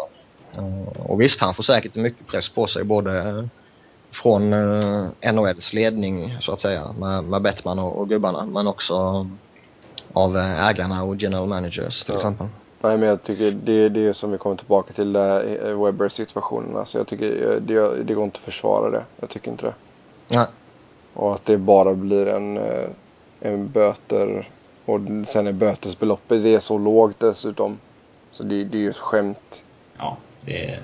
Eh, 0.58 1.02
Och 1.02 1.22
visst, 1.22 1.42
han 1.42 1.54
får 1.54 1.64
säkert 1.64 1.96
mycket 1.96 2.28
press 2.28 2.50
på 2.50 2.68
sig 2.68 2.84
både 2.84 3.48
från 4.12 4.54
uh, 4.54 5.08
NHLs 5.34 5.74
ledning 5.74 6.38
så 6.42 6.52
att 6.52 6.62
säga 6.62 6.94
med, 7.00 7.24
med 7.24 7.42
Bettman 7.42 7.80
och, 7.80 8.00
och 8.00 8.10
gubbarna 8.10 8.46
men 8.46 8.68
också 8.68 9.28
av 10.14 10.38
eh, 10.38 10.68
ägarna 10.70 11.04
och 11.04 11.16
general 11.16 11.48
managers 11.48 12.04
till 12.04 12.14
Ja. 12.14 12.20
exempel. 12.20 12.48
Nej 12.82 12.98
men 12.98 13.10
jag 13.10 13.24
tycker 13.24 13.52
det, 13.52 13.90
det 13.90 14.08
är 14.08 14.14
som 14.14 14.32
vi 14.32 14.38
kommer 14.38 14.56
tillbaka 14.56 14.94
till 14.94 15.16
uh, 15.16 15.84
Webber-situationen. 15.86 16.78
Alltså 16.78 16.98
jag 16.98 17.08
tycker 17.08 17.52
eh, 17.52 17.62
det, 17.62 18.04
det 18.04 18.14
går 18.14 18.24
inte 18.24 18.38
att 18.38 18.44
försvara 18.44 18.90
det. 18.90 19.04
Jag 19.20 19.30
tycker 19.30 19.52
inte 19.52 19.66
det. 19.66 19.74
Nej. 20.28 20.46
Och 21.14 21.34
att 21.36 21.46
det 21.46 21.58
bara 21.58 21.94
blir 21.94 22.28
en, 22.28 22.58
eh, 22.58 22.90
en 23.40 23.70
böter. 23.70 24.48
Och 24.86 25.00
sen 25.26 25.48
är 25.48 25.52
bötesbeloppet 25.52 26.44
det 26.44 26.54
är 26.54 26.60
så 26.60 26.78
lågt 26.78 27.20
dessutom. 27.20 27.78
Så 28.32 28.44
det, 28.44 28.64
det 28.64 28.78
är 28.78 28.82
ju 28.82 28.90
ett 28.90 28.98
skämt. 28.98 29.64
Ja, 29.98 30.18
det. 30.42 30.80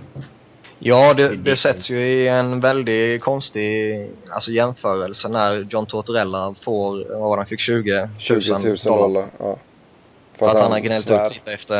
Ja, 0.79 1.13
Det 1.13 1.35
det, 1.35 1.55
sätts 1.55 1.89
ju 1.89 1.99
i 2.01 2.27
en 2.27 2.59
väldigt 2.59 3.21
konstig 3.21 4.07
alltså 4.29 4.51
jämförelse 4.51 5.27
när 5.27 5.67
John 5.69 5.85
Tortorella 5.85 6.55
får, 6.61 7.05
vad 7.09 7.29
var 7.29 7.37
han 7.37 7.45
fick 7.45 7.59
20 7.59 8.09
20 8.17 8.51
000 8.51 8.77
dollar. 8.83 9.25
Ja. 9.39 9.57
För 10.33 10.47
att 10.47 10.57
han 10.61 10.71
har 10.71 10.79
gnällt 10.79 11.11
ut 11.11 11.33
lite 11.33 11.51
efter, 11.53 11.75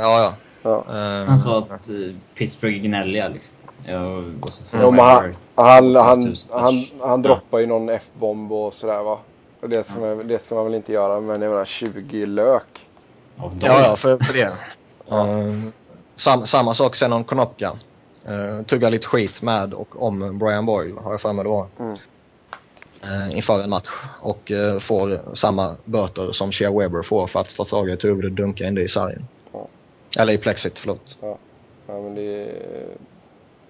ja 0.00 0.22
ja. 0.22 0.34
Ja. 0.62 0.84
Eh, 0.88 1.28
Han 1.28 1.38
sa 1.38 1.58
att 1.58 1.88
eh, 1.88 1.94
Pittsburgh 2.34 2.76
är 2.76 2.80
gnälliga 2.80 3.28
liksom. 3.28 3.55
Ja, 3.88 4.22
och 4.42 4.48
så 4.48 4.64
får 4.64 4.78
men 4.78 4.98
han, 4.98 5.34
han, 5.54 5.96
han, 5.96 6.22
12 6.22 6.26
000 6.26 6.34
han, 6.50 6.74
han 7.00 7.10
Ja. 7.10 7.16
droppar 7.16 7.58
ju 7.58 7.66
någon 7.66 7.88
F-bomb 7.88 8.52
och 8.52 8.74
sådär 8.74 9.02
va. 9.02 9.18
Och 9.60 9.68
det 9.68 9.86
ska, 9.86 10.00
man, 10.00 10.28
det 10.28 10.42
ska 10.42 10.54
man 10.54 10.64
väl 10.64 10.74
inte 10.74 10.92
göra. 10.92 11.20
Men 11.20 11.42
jag 11.42 11.50
menar 11.50 11.64
20 11.64 12.26
lök. 12.26 12.88
Ja, 13.36 13.50
ja, 13.60 13.96
för, 13.96 14.18
för 14.18 14.32
det. 14.32 14.52
Eh, 15.10 15.70
sam, 16.16 16.46
samma 16.46 16.74
sak 16.74 16.96
sen 16.96 17.12
om 17.12 17.24
Konopka. 17.24 17.72
Uh, 18.28 18.62
tuggar 18.62 18.90
lite 18.90 19.06
skit 19.06 19.42
med 19.42 19.74
och 19.74 20.02
om 20.02 20.38
Brian 20.38 20.66
Boyle, 20.66 20.98
har 20.98 21.10
jag 21.10 21.20
för 21.20 21.32
mig 21.32 21.44
det 21.44 21.50
var. 21.50 21.66
Mm. 21.78 21.96
Eh, 23.02 23.36
inför 23.36 23.62
en 23.62 23.70
match. 23.70 23.88
Och 24.20 24.50
eh, 24.50 24.78
får 24.78 25.34
samma 25.34 25.76
böter 25.84 26.32
som 26.32 26.52
Shea 26.52 26.78
Weber 26.78 27.02
får 27.02 27.26
för 27.26 27.40
att 27.40 27.56
ta 27.56 27.64
tag 27.64 27.88
i 27.88 27.92
ett 27.92 28.04
huvud 28.04 28.24
och 28.24 28.32
dunka 28.32 28.66
in 28.66 28.74
det 28.74 28.82
i 28.82 28.88
sargen. 28.88 29.26
Ja. 29.52 29.66
Eller 30.18 30.32
i 30.32 30.38
plexit, 30.38 30.78
förlåt. 30.78 31.18
Ja, 31.20 31.38
men 31.86 32.14
det 32.14 32.22
är, 32.22 32.86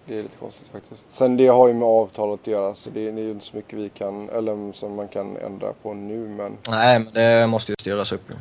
det 0.06 0.18
är 0.18 0.22
lite 0.22 0.36
konstigt 0.38 0.68
faktiskt. 0.68 1.10
Sen 1.10 1.36
det 1.36 1.46
har 1.46 1.68
ju 1.68 1.74
med 1.74 1.88
avtalet 1.88 2.40
att 2.40 2.46
göra 2.46 2.74
så 2.74 2.90
det 2.90 3.08
är, 3.08 3.12
det 3.12 3.20
är 3.20 3.24
ju 3.24 3.30
inte 3.30 3.44
så 3.44 3.56
mycket 3.56 3.78
vi 3.78 3.88
kan, 3.88 4.28
eller 4.28 4.72
som 4.72 4.96
man 4.96 5.08
kan 5.08 5.36
ändra 5.36 5.72
på 5.82 5.94
nu 5.94 6.28
men 6.28 6.56
Nej, 6.68 6.98
men 6.98 7.12
det 7.12 7.46
måste 7.46 7.72
ju 7.72 7.76
styras 7.80 8.12
upp. 8.12 8.30
ju. 8.30 8.34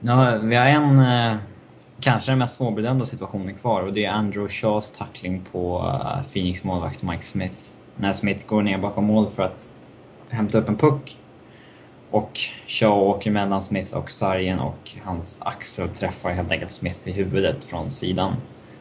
Ja, 0.00 0.38
vi 0.42 0.56
har 0.56 0.66
en, 0.66 0.98
eh, 0.98 1.36
kanske 2.00 2.30
den 2.32 2.38
mest 2.38 2.54
svårbedömda 2.54 3.04
situationen 3.04 3.54
kvar 3.54 3.82
och 3.82 3.92
det 3.92 4.04
är 4.04 4.10
Andrew 4.10 4.54
Shaws 4.54 4.90
tackling 4.90 5.44
på 5.52 5.78
eh, 5.78 6.32
Phoenix 6.32 6.64
målvakt 6.64 7.02
Mike 7.02 7.22
Smith. 7.22 7.56
När 7.96 8.12
Smith 8.12 8.46
går 8.46 8.62
ner 8.62 8.78
bakom 8.78 9.04
mål 9.04 9.30
för 9.30 9.42
att 9.42 9.70
hämta 10.28 10.58
upp 10.58 10.68
en 10.68 10.76
puck. 10.76 11.18
Och 12.10 12.40
Shaw 12.66 13.08
åker 13.08 13.30
mellan 13.30 13.62
Smith 13.62 13.94
och 13.96 14.10
sargen 14.10 14.58
och 14.58 14.90
hans 15.04 15.40
axel 15.42 15.88
träffar 15.88 16.30
helt 16.30 16.52
enkelt 16.52 16.70
Smith 16.70 17.08
i 17.08 17.12
huvudet 17.12 17.64
från 17.64 17.90
sidan. 17.90 18.34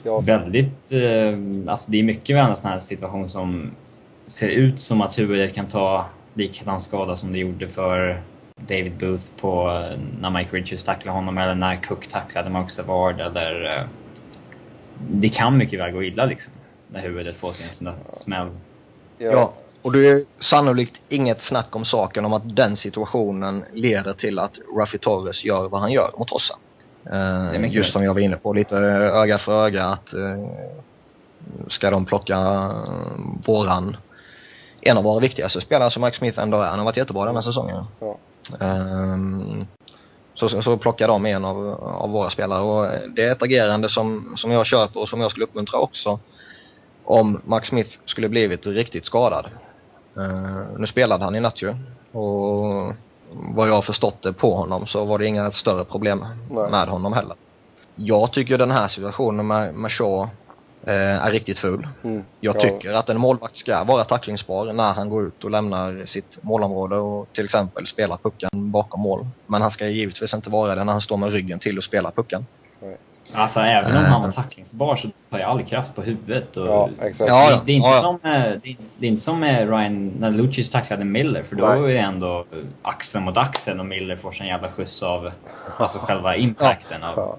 Ja, 0.06 0.20
Väldigt, 0.20 0.92
eh, 0.92 1.72
alltså 1.72 1.92
det 1.92 2.00
är 2.00 2.04
mycket 2.04 2.36
väl 2.36 2.50
en 2.50 2.56
sån 2.56 2.72
här 2.72 2.80
situation 2.80 3.30
som 3.30 3.72
ser 4.26 4.50
ut 4.50 4.80
som 4.80 5.02
att 5.02 5.20
huvudet 5.20 5.54
kan 5.56 5.68
ta 5.68 6.06
likadan 6.34 6.82
skada 6.82 7.16
som 7.16 7.32
det 7.32 7.40
gjorde 7.40 7.68
för 7.68 8.22
David 8.56 8.98
Booth 8.98 9.26
på 9.40 9.70
eh, 9.70 10.00
när 10.20 10.30
Mike 10.30 10.56
Richards 10.56 10.84
tacklade 10.84 11.18
honom 11.18 11.38
eller 11.38 11.56
när 11.56 11.76
Cook 11.76 12.08
tacklade 12.08 12.50
Mark 12.50 12.70
Savard 12.70 13.22
eller... 13.22 13.78
eh, 13.78 13.88
Det 15.12 15.30
kan 15.30 15.58
mycket 15.58 15.80
väl 15.80 15.92
gå 15.92 16.04
illa 16.04 16.26
liksom. 16.26 16.54
När 16.92 17.02
huvudet 17.02 17.36
får 17.36 17.52
sin 17.52 17.72
sån 17.72 17.86
där 17.86 17.96
smäll. 18.04 18.48
ja, 19.18 19.32
Ja, 19.32 19.54
och 19.82 19.92
det 19.92 20.08
är 20.08 20.24
sannolikt 20.40 21.02
inget 21.10 21.42
snack 21.42 21.76
om 21.76 21.86
saken 21.86 22.26
om 22.26 22.34
att 22.34 22.56
den 22.56 22.76
situationen 22.76 23.66
leder 23.74 24.14
till 24.14 24.40
att 24.40 24.52
Rafi 24.78 24.98
Torres 24.98 25.46
gör 25.46 25.70
vad 25.70 25.82
han 25.82 25.92
gör 25.92 26.12
mot 26.18 26.30
Hossa. 26.30 26.56
Eh, 27.12 27.74
just 27.74 27.94
som 27.94 28.04
jag 28.04 28.14
var 28.14 28.22
inne 28.22 28.36
på, 28.36 28.54
lite 28.54 28.78
öga 28.78 29.38
för 29.38 29.66
öga 29.66 29.86
att 29.86 30.14
eh, 30.14 30.48
ska 31.68 31.90
de 31.90 32.06
plocka 32.06 32.36
eh, 32.36 32.72
våran, 33.46 33.98
en 34.82 34.98
av 34.98 35.04
våra 35.04 35.20
viktigaste 35.20 35.62
spelare 35.62 35.92
som 35.92 36.04
Mike 36.04 36.18
Smith 36.18 36.40
ändå 36.40 36.58
är. 36.62 36.68
Han 36.68 36.80
har 36.80 36.86
varit 36.86 36.98
jättebra 36.98 37.26
den 37.26 37.36
här 37.36 37.42
säsongen. 37.42 37.86
Ja. 38.00 38.18
Ehm, 38.60 39.68
så, 40.34 40.50
så, 40.50 40.78
plockar 40.78 41.08
de 41.08 41.26
en 41.26 41.46
av, 41.46 41.70
av 41.84 42.10
våra 42.10 42.30
spelare 42.30 42.62
och 42.62 42.88
det 43.10 43.24
är 43.24 43.32
ett 43.32 43.44
agerande 43.44 43.90
som, 43.90 44.34
som 44.38 44.52
jag 44.52 44.66
köper 44.66 45.00
och 45.00 45.10
som 45.10 45.22
jag 45.22 45.32
skulle 45.32 45.46
uppmuntra 45.46 45.80
också 45.80 46.20
om 47.04 47.42
Max 47.46 47.68
Smith 47.68 47.98
skulle 48.06 48.30
blivit 48.30 48.68
riktigt 48.68 49.06
skadad. 49.06 49.46
Eh, 50.18 50.78
nu 50.78 50.88
spelade 50.88 51.24
han 51.24 51.36
i 51.36 51.40
natt 51.40 51.62
ju 51.62 51.76
och 52.12 52.94
vad 53.38 53.70
jag 53.70 53.74
har 53.74 53.82
förstått 53.82 54.22
det 54.24 54.34
på 54.34 54.56
honom 54.56 54.88
så 54.88 55.06
var 55.06 55.20
det 55.20 55.26
inga 55.26 55.52
större 55.52 55.86
problem 55.86 56.26
Nej. 56.50 56.72
med 56.72 56.88
honom 56.88 57.14
heller. 57.14 57.36
Jag 57.96 58.34
tycker 58.34 58.58
den 58.58 58.72
här 58.72 58.88
situationen 58.88 59.48
med, 59.48 59.74
med 59.76 59.92
Shaw 59.92 60.28
eh, 60.84 61.26
är 61.26 61.32
riktigt 61.32 61.60
ful. 61.60 61.88
mm, 62.04 62.24
Jag 62.40 62.56
ja, 62.56 62.60
tycker 62.62 62.92
att 62.94 63.10
en 63.10 63.20
målvakt 63.20 63.58
ska 63.58 63.84
vara 63.84 64.04
tacklingsbar 64.04 64.74
när 64.74 64.94
han 64.94 65.10
går 65.10 65.28
ut 65.28 65.44
och 65.44 65.52
lämnar 65.52 66.06
sitt 66.06 66.38
målområde 66.44 66.96
och 66.96 67.28
till 67.34 67.46
exempel 67.46 67.88
spelar 67.88 68.18
pucken 68.18 68.50
bakom 68.54 69.02
mål. 69.02 69.28
Men 69.48 69.62
han 69.62 69.72
ska 69.72 69.88
givetvis 69.88 70.34
inte 70.34 70.50
vara 70.50 70.76
det 70.76 70.84
när 70.84 70.92
han 70.92 71.02
står 71.02 71.18
med 71.18 71.30
ryggen 71.32 71.60
till 71.60 71.78
och 71.78 71.84
spelar 71.84 72.12
pucken. 72.12 72.46
Alltså 73.34 73.60
även 73.60 73.98
om 73.98 74.04
han 74.06 74.22
var 74.22 74.32
tacklingsbar 74.32 74.96
så 74.96 75.08
tar 75.30 75.40
jag 75.40 75.50
all 75.50 75.64
kraft 75.64 75.96
på 75.96 76.02
huvudet. 76.02 76.58
Och 76.58 76.68
Ja, 76.68 76.90
exakt. 77.02 77.30
Ja, 77.30 77.50
ja. 77.52 77.56
Det, 77.56 77.62
det, 77.66 77.72
är 77.72 77.76
inte 77.76 77.90
ja. 77.90 77.94
som, 78.02 78.16
eh, 78.16 78.32
det, 78.42 78.70
är- 78.70 78.76
det 78.98 79.06
är 79.06 79.10
inte 79.10 79.22
som 79.22 79.40
med 79.40 79.70
Ryan 79.70 80.08
när 80.20 80.32
Lucic 80.32 80.70
tacklade 80.70 81.06
Miller 81.06 81.44
för 81.44 81.56
då 81.56 81.66
Nej. 81.68 81.80
är 81.84 81.88
det 81.88 81.98
ändå 81.98 82.40
eh, 82.52 82.58
axeln 82.82 83.24
mot 83.26 83.38
axeln 83.38 83.80
och 83.80 83.86
Miller 83.86 84.16
får 84.16 84.32
sin 84.32 84.48
jävla 84.48 84.72
skjuts 84.72 85.04
av 85.04 85.32
alltså 85.78 86.00
själva 86.00 86.36
impacten 86.36 87.04
av 87.04 87.14
Ja. 87.16 87.38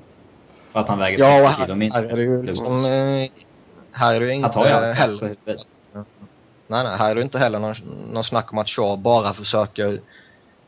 att 0.81 0.89
han 0.89 0.99
väger 0.99 1.19
Ja, 1.19 1.41
och 1.51 1.55
30 1.57 1.61
kilo 1.63 1.73
här, 1.73 1.75
mindre. 1.79 1.99
här 2.01 2.09
är 2.13 2.17
det 2.17 2.23
ju 2.23 2.43
liksom, 2.43 2.77
eh, 2.85 3.31
här 3.93 4.15
är 4.15 4.21
det 4.21 4.27
Han 4.27 4.35
inte 4.35 4.49
tar 4.49 4.67
ju 4.67 4.73
all 4.73 4.83
kraft 4.83 4.99
på 4.99 5.03
heller, 5.03 5.21
huvudet. 5.47 5.67
nej, 6.67 6.85
nej, 6.85 6.97
här 6.99 7.11
är 7.11 7.15
det 7.15 7.23
inte 7.23 7.39
heller 7.39 7.59
någon, 7.59 7.75
någon 8.13 8.25
snack 8.25 8.53
om 8.53 8.59
att 8.59 8.69
Shaw 8.69 8.97
bara 8.99 9.33
försöker 9.35 9.99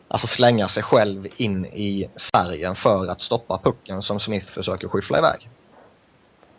alltså 0.09 0.27
slänga 0.27 0.69
sig 0.69 0.83
själv 0.83 1.27
in 1.37 1.67
i 1.67 2.09
sargen 2.17 2.75
för 2.75 3.07
att 3.07 3.23
stoppa 3.23 3.59
pucken 3.59 4.03
som 4.03 4.21
Smith 4.21 4.47
försöker 4.47 4.89
skyffla 4.89 5.19
iväg. 5.19 5.49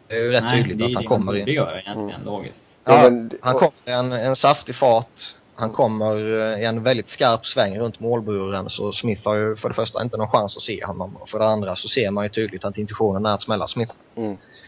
Det 0.07 0.15
är 0.15 0.23
ju 0.23 0.31
rätt 0.31 0.43
Nej, 0.43 0.63
tydligt 0.63 0.77
det 0.77 0.85
att 0.85 0.93
han 0.93 1.03
det 1.03 1.07
kommer 1.07 1.35
in. 1.35 1.39
borde 1.41 1.51
göra 1.51 1.81
egentligen, 1.81 2.21
logiskt. 2.26 2.76
Ja, 2.85 3.11
han 3.41 3.53
kommer 3.53 3.71
i 3.85 3.91
en, 3.91 4.11
en 4.11 4.35
saftig 4.35 4.76
fart. 4.76 5.35
Han 5.55 5.69
kommer 5.69 6.15
eh, 6.15 6.61
i 6.61 6.65
en 6.65 6.84
väldigt 6.84 7.09
skarp 7.09 7.45
sväng 7.45 7.80
runt 7.80 7.99
målburen 7.99 8.69
så 8.69 8.91
Smith 8.91 9.27
har 9.27 9.35
ju 9.35 9.55
för 9.55 9.69
det 9.69 9.76
första 9.76 10.03
inte 10.03 10.17
någon 10.17 10.30
chans 10.30 10.57
att 10.57 10.63
se 10.63 10.85
honom 10.85 11.15
och 11.15 11.30
för 11.30 11.39
det 11.39 11.45
andra 11.45 11.76
så 11.76 11.88
ser 11.88 12.11
man 12.11 12.26
ju 12.26 12.30
tydligt 12.30 12.65
att 12.65 12.77
intentionen 12.77 13.26
är 13.26 13.34
att 13.34 13.41
smälla 13.41 13.67
Smith. 13.67 13.93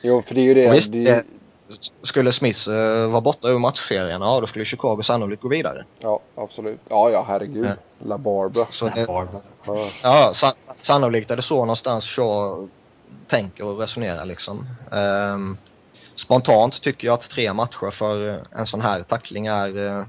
Jo, 0.03 0.21
för 0.21 0.35
det 0.35 0.41
är 0.41 0.45
ju 0.45 0.53
det. 0.53 0.71
Visst, 0.71 0.91
det 0.91 1.03
det, 1.03 1.23
skulle 2.03 2.31
Smith 2.31 2.69
eh, 2.69 3.07
vara 3.07 3.21
borta 3.21 3.47
ur 3.47 3.59
matchserien, 3.59 4.21
ja 4.21 4.39
då 4.39 4.47
skulle 4.47 4.65
Chicago 4.65 5.03
sannolikt 5.03 5.41
gå 5.41 5.47
vidare. 5.47 5.85
Ja, 5.99 6.19
absolut. 6.35 6.79
Ja, 6.89 7.09
ja, 7.09 7.25
herregud. 7.27 7.65
Ja. 7.65 7.73
La 8.05 8.17
Barbara. 8.17 8.65
Så 8.71 8.89
det, 8.95 9.05
Barb. 9.07 9.29
Ja. 9.65 9.87
ja, 10.03 10.31
sa, 10.33 10.53
sannolikt 10.83 11.31
är 11.31 11.35
det 11.35 11.41
så 11.41 11.55
någonstans 11.55 12.05
Shaw 12.05 12.67
tänker 13.27 13.65
och 13.65 13.79
resonerar 13.79 14.25
liksom. 14.25 14.67
Ehm, 14.91 15.57
spontant 16.15 16.81
tycker 16.81 17.07
jag 17.07 17.13
att 17.13 17.29
tre 17.29 17.53
matcher 17.53 17.91
för 17.91 18.43
en 18.51 18.65
sån 18.65 18.81
här 18.81 19.03
tackling 19.03 19.47
är 19.47 19.87
eh, 19.87 20.05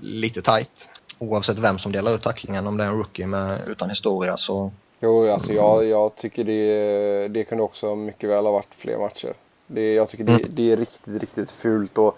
lite 0.00 0.42
tight. 0.42 0.88
Oavsett 1.18 1.58
vem 1.58 1.78
som 1.78 1.92
delar 1.92 2.14
ut 2.14 2.22
tacklingen, 2.22 2.66
om 2.66 2.76
det 2.76 2.84
är 2.84 2.88
en 2.88 2.98
rookie 2.98 3.26
med, 3.26 3.60
utan 3.68 3.90
historia 3.90 4.36
så 4.36 4.72
Jo, 5.04 5.30
alltså 5.30 5.52
jag, 5.52 5.84
jag 5.84 6.16
tycker 6.16 6.44
det, 6.44 7.28
det 7.28 7.44
kunde 7.44 7.64
också 7.64 7.94
mycket 7.94 8.30
väl 8.30 8.44
ha 8.44 8.52
varit 8.52 8.74
fler 8.74 8.98
matcher. 8.98 9.34
Det, 9.66 9.94
jag 9.94 10.08
tycker 10.08 10.24
det, 10.24 10.32
Mm. 10.32 10.46
det 10.48 10.72
är 10.72 10.76
riktigt, 10.76 11.20
riktigt 11.22 11.50
fult. 11.50 11.98
Och 11.98 12.16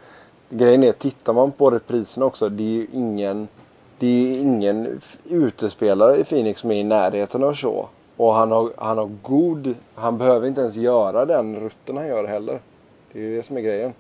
grejen 0.51 0.83
är, 0.85 0.93
tittar 0.93 1.33
man 1.33 1.53
på 1.53 1.71
repriserna 1.71 2.27
också, 2.27 2.49
det 2.49 2.63
är 2.63 2.67
ju 2.69 2.87
ingen, 2.93 3.49
det 3.99 4.07
är 4.07 4.41
ingen 4.41 5.01
utespelare 5.25 6.17
i 6.17 6.25
Phoenix 6.25 6.61
som 6.61 6.71
är 6.71 6.75
i 6.75 6.85
närheten 6.85 7.45
av 7.45 7.55
så. 7.55 7.89
Och 8.17 8.35
han 8.35 8.53
har, 8.53 8.71
han 8.77 8.99
har 8.99 9.11
god, 9.23 9.75
han 9.95 10.19
behöver 10.19 10.49
inte 10.49 10.61
ens 10.61 10.77
göra 10.77 11.25
den 11.27 11.57
rutten 11.61 11.97
han 11.97 12.07
gör 12.07 12.25
heller. 12.25 12.61
Det 13.13 13.19
är 13.19 13.23
ju 13.23 13.37
det 13.37 13.43
som 13.43 13.57
är 13.57 13.61
grejen. 13.61 13.93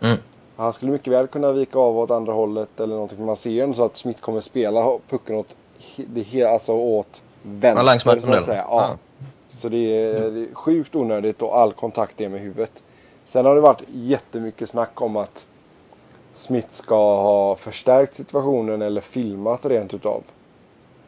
Mm. 0.00 0.18
Han 0.56 0.72
skulle 0.72 0.92
mycket 0.92 1.12
väl 1.12 1.26
kunna 1.26 1.52
vika 1.52 1.78
av 1.78 1.98
åt 1.98 2.10
andra 2.10 2.32
hållet 2.32 2.80
eller 2.80 2.94
någonting. 2.94 3.24
Man 3.26 3.36
ser 3.36 3.50
ju 3.50 3.60
ändå 3.60 3.74
så 3.76 3.84
att 3.84 3.96
Smith 3.96 4.20
kommer 4.20 4.40
spela 4.40 4.98
pucken 5.08 5.36
åt, 5.36 5.56
det, 5.96 6.44
alltså 6.44 6.72
åt 6.72 7.22
vänster 7.42 8.14
med 8.14 8.22
så 8.22 8.32
att 8.32 8.44
säga. 8.44 8.64
Ja. 8.68 8.96
Så 9.50 9.68
det 9.68 9.76
är, 9.76 10.30
det 10.30 10.40
är 10.40 10.54
sjukt 10.54 10.96
onödigt 10.96 11.42
och 11.42 11.58
all 11.58 11.72
kontakt 11.72 12.20
är 12.20 12.28
med 12.28 12.40
huvudet. 12.40 12.82
Sen 13.24 13.44
har 13.46 13.54
det 13.54 13.60
varit 13.60 13.82
jättemycket 13.92 14.68
snack 14.68 15.00
om 15.00 15.16
att 15.16 15.46
Smith 16.34 16.68
ska 16.70 16.94
ha 17.22 17.56
förstärkt 17.56 18.14
situationen 18.14 18.82
eller 18.82 19.00
filmat 19.00 19.64
rent 19.64 19.94
utav. 19.94 20.22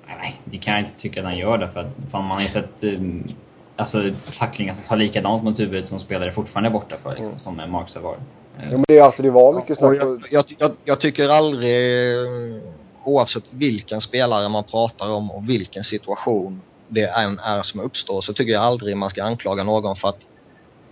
Nej, 0.06 0.40
det 0.44 0.58
kan 0.58 0.72
jag 0.74 0.82
inte 0.82 0.96
tycka 0.96 1.20
att 1.20 1.26
han 1.26 1.38
gör 1.38 1.58
det 1.58 1.68
för 1.68 1.80
att 1.80 2.10
fan, 2.10 2.24
man 2.24 2.36
har 2.36 2.42
ju 2.42 2.48
sett 2.48 2.84
um, 2.84 3.34
alltså, 3.76 4.02
tacklingar 4.36 4.74
som 4.74 4.84
tar 4.84 4.96
likadant 4.96 5.44
mot 5.44 5.60
huvudet 5.60 5.86
som 5.86 5.98
spelare 5.98 6.32
fortfarande 6.32 6.68
är 6.68 6.72
borta 6.72 6.96
för 7.02 7.10
liksom, 7.10 7.26
Mm. 7.26 7.38
som 7.38 7.70
Mark 7.70 7.88
Savard. 7.88 8.18
Jo, 8.62 8.70
men 8.70 8.84
det, 8.88 8.98
är 8.98 9.02
alltså, 9.02 9.22
det 9.22 9.30
var 9.30 9.54
mycket 9.54 9.78
snack 9.78 9.96
jag, 10.00 10.22
jag, 10.30 10.44
jag, 10.58 10.70
jag 10.84 11.00
tycker 11.00 11.28
aldrig, 11.28 12.14
eh, 12.14 12.62
oavsett 13.04 13.44
vilken 13.50 14.00
spelare 14.00 14.48
man 14.48 14.64
pratar 14.64 15.10
om 15.10 15.30
och 15.30 15.48
vilken 15.48 15.84
situation 15.84 16.60
det 16.92 17.06
än 17.06 17.38
är 17.38 17.62
som 17.62 17.80
uppstår, 17.80 18.20
så 18.20 18.32
tycker 18.32 18.52
jag 18.52 18.62
aldrig 18.62 18.96
man 18.96 19.10
ska 19.10 19.24
anklaga 19.24 19.64
någon 19.64 19.96
för 19.96 20.08
att 20.08 20.20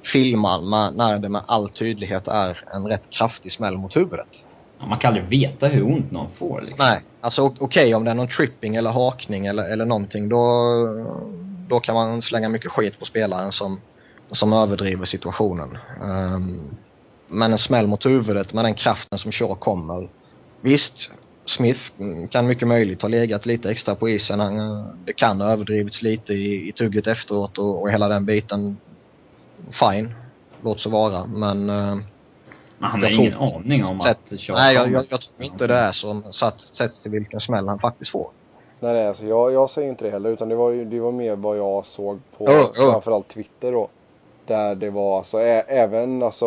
filma 0.02 0.60
med- 0.60 0.94
när 0.94 1.18
det 1.18 1.28
med 1.28 1.43
all 1.47 1.68
tydlighet 1.68 2.28
är 2.28 2.64
en 2.74 2.86
rätt 2.86 3.10
kraftig 3.10 3.52
smäll 3.52 3.78
mot 3.78 3.97
huvudet. 3.97 4.44
Man 4.89 4.98
kan 4.98 5.09
aldrig 5.09 5.28
veta 5.28 5.66
hur 5.66 5.82
ont 5.85 6.10
någon 6.10 6.31
får. 6.31 6.60
Liksom. 6.60 6.86
Nej, 6.86 7.02
alltså 7.20 7.55
okej 7.59 7.94
om 7.94 8.05
det 8.05 8.10
är 8.10 8.14
någon 8.14 8.28
tripping 8.28 8.77
eller 8.77 8.90
hakning 8.90 9.47
eller, 9.47 9.72
eller 9.72 9.85
någonting 9.85 10.28
då, 10.28 10.43
då 11.68 11.81
kan 11.81 11.94
man 11.94 12.22
slänga 12.22 12.48
mycket 12.48 12.70
skit 12.70 12.98
på 12.98 13.05
spelaren 13.05 13.52
som, 13.52 13.81
som 14.32 14.52
överdriver 14.52 15.05
situationen. 15.05 15.78
Ehm, 16.02 16.60
men 17.27 17.52
en 17.52 17.59
smäll 17.59 17.86
mot 17.86 18.06
huvudet 18.06 18.52
med 18.52 18.64
den 18.64 18.74
kraften 18.74 19.18
som 19.18 19.32
Shaw 19.32 19.55
kommer. 19.55 20.09
Visst, 20.60 21.10
Smith 21.44 21.80
mm, 21.98 22.28
kan 22.28 22.46
mycket 22.46 22.68
möjligt 22.68 23.02
ha 23.02 23.08
legat 23.08 23.46
lite 23.46 23.70
extra 23.70 23.94
på 23.94 24.08
isen. 24.08 24.40
Han, 24.40 24.58
eh, 24.58 24.84
Det 25.04 25.12
kan 25.12 25.40
ha 25.40 25.52
överdrivits 25.52 26.02
lite 26.02 26.32
i, 26.32 26.68
i 26.68 26.72
tugget 26.72 27.06
efteråt 27.06 27.58
och, 27.58 27.82
och 27.82 27.90
hela 27.90 28.08
den 28.08 28.24
biten. 28.24 28.76
Fine, 29.70 30.14
låt 30.62 30.80
så 30.80 30.90
vara. 30.90 31.26
Men 31.26 31.70
eh, 31.70 31.76
Men 32.78 32.90
han 32.90 33.02
har 33.02 33.10
ingen 33.10 33.32
tror- 33.32 33.54
aning 33.56 33.84
om 33.84 34.00
Sett- 34.00 34.32
att 34.32 34.48
nej, 34.48 34.74
jag, 34.74 34.90
jag, 34.92 35.04
jag 35.10 35.20
tror 35.20 35.32
inte 35.38 35.66
det 35.66 35.74
är 35.74 35.92
så 35.92 36.22
satt, 36.30 36.60
sett 36.60 37.02
till 37.02 37.10
vilken 37.10 37.40
smäll 37.40 37.68
han 37.68 37.78
faktiskt 37.78 38.10
får. 38.10 38.28
Nej, 38.80 38.92
nej 38.92 39.08
alltså, 39.08 39.24
jag, 39.26 39.52
jag 39.52 39.70
säger 39.70 39.88
inte 39.88 40.04
det 40.04 40.10
heller. 40.10 40.30
Utan 40.30 40.48
det 40.48 40.54
var, 40.54 40.70
ju- 40.70 40.84
det 40.84 41.00
var 41.00 41.12
mer 41.12 41.36
vad 41.36 41.58
jag 41.58 41.86
såg 41.86 42.20
på 42.38 42.44
Jo, 42.48 42.68
jo. 42.76 42.90
framförallt 42.90 43.28
Twitter 43.28 43.72
då. 43.72 43.88
Där 44.46 44.74
det 44.74 44.90
var 44.90 45.18
alltså 45.18 45.38
ä, 45.40 45.60
även 45.68 46.22
alltså 46.22 46.46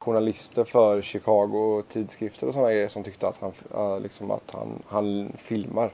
journalister 0.00 0.64
för 0.64 1.02
Chicago 1.02 1.82
tidskrifter 1.88 2.46
och 2.46 2.52
sådana 2.52 2.72
grejer 2.72 2.88
som 2.88 3.02
tyckte 3.04 3.28
att 3.28 3.40
han, 3.40 4.02
liksom 4.02 4.30
att 4.30 4.50
han, 4.52 4.82
han 4.86 5.32
filmar. 5.36 5.90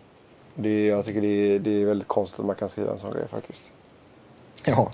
Det, 0.54 0.86
jag 0.86 1.04
tycker 1.04 1.20
det 1.20 1.28
är, 1.54 1.58
det 1.58 1.70
är 1.82 1.86
väldigt 1.86 2.08
konstigt 2.08 2.40
att 2.40 2.46
man 2.46 2.56
kan 2.56 2.68
skriva 2.68 2.92
en 2.92 2.98
sån 2.98 3.12
grej 3.12 3.28
faktiskt. 3.28 3.72
Ja, 4.64 4.90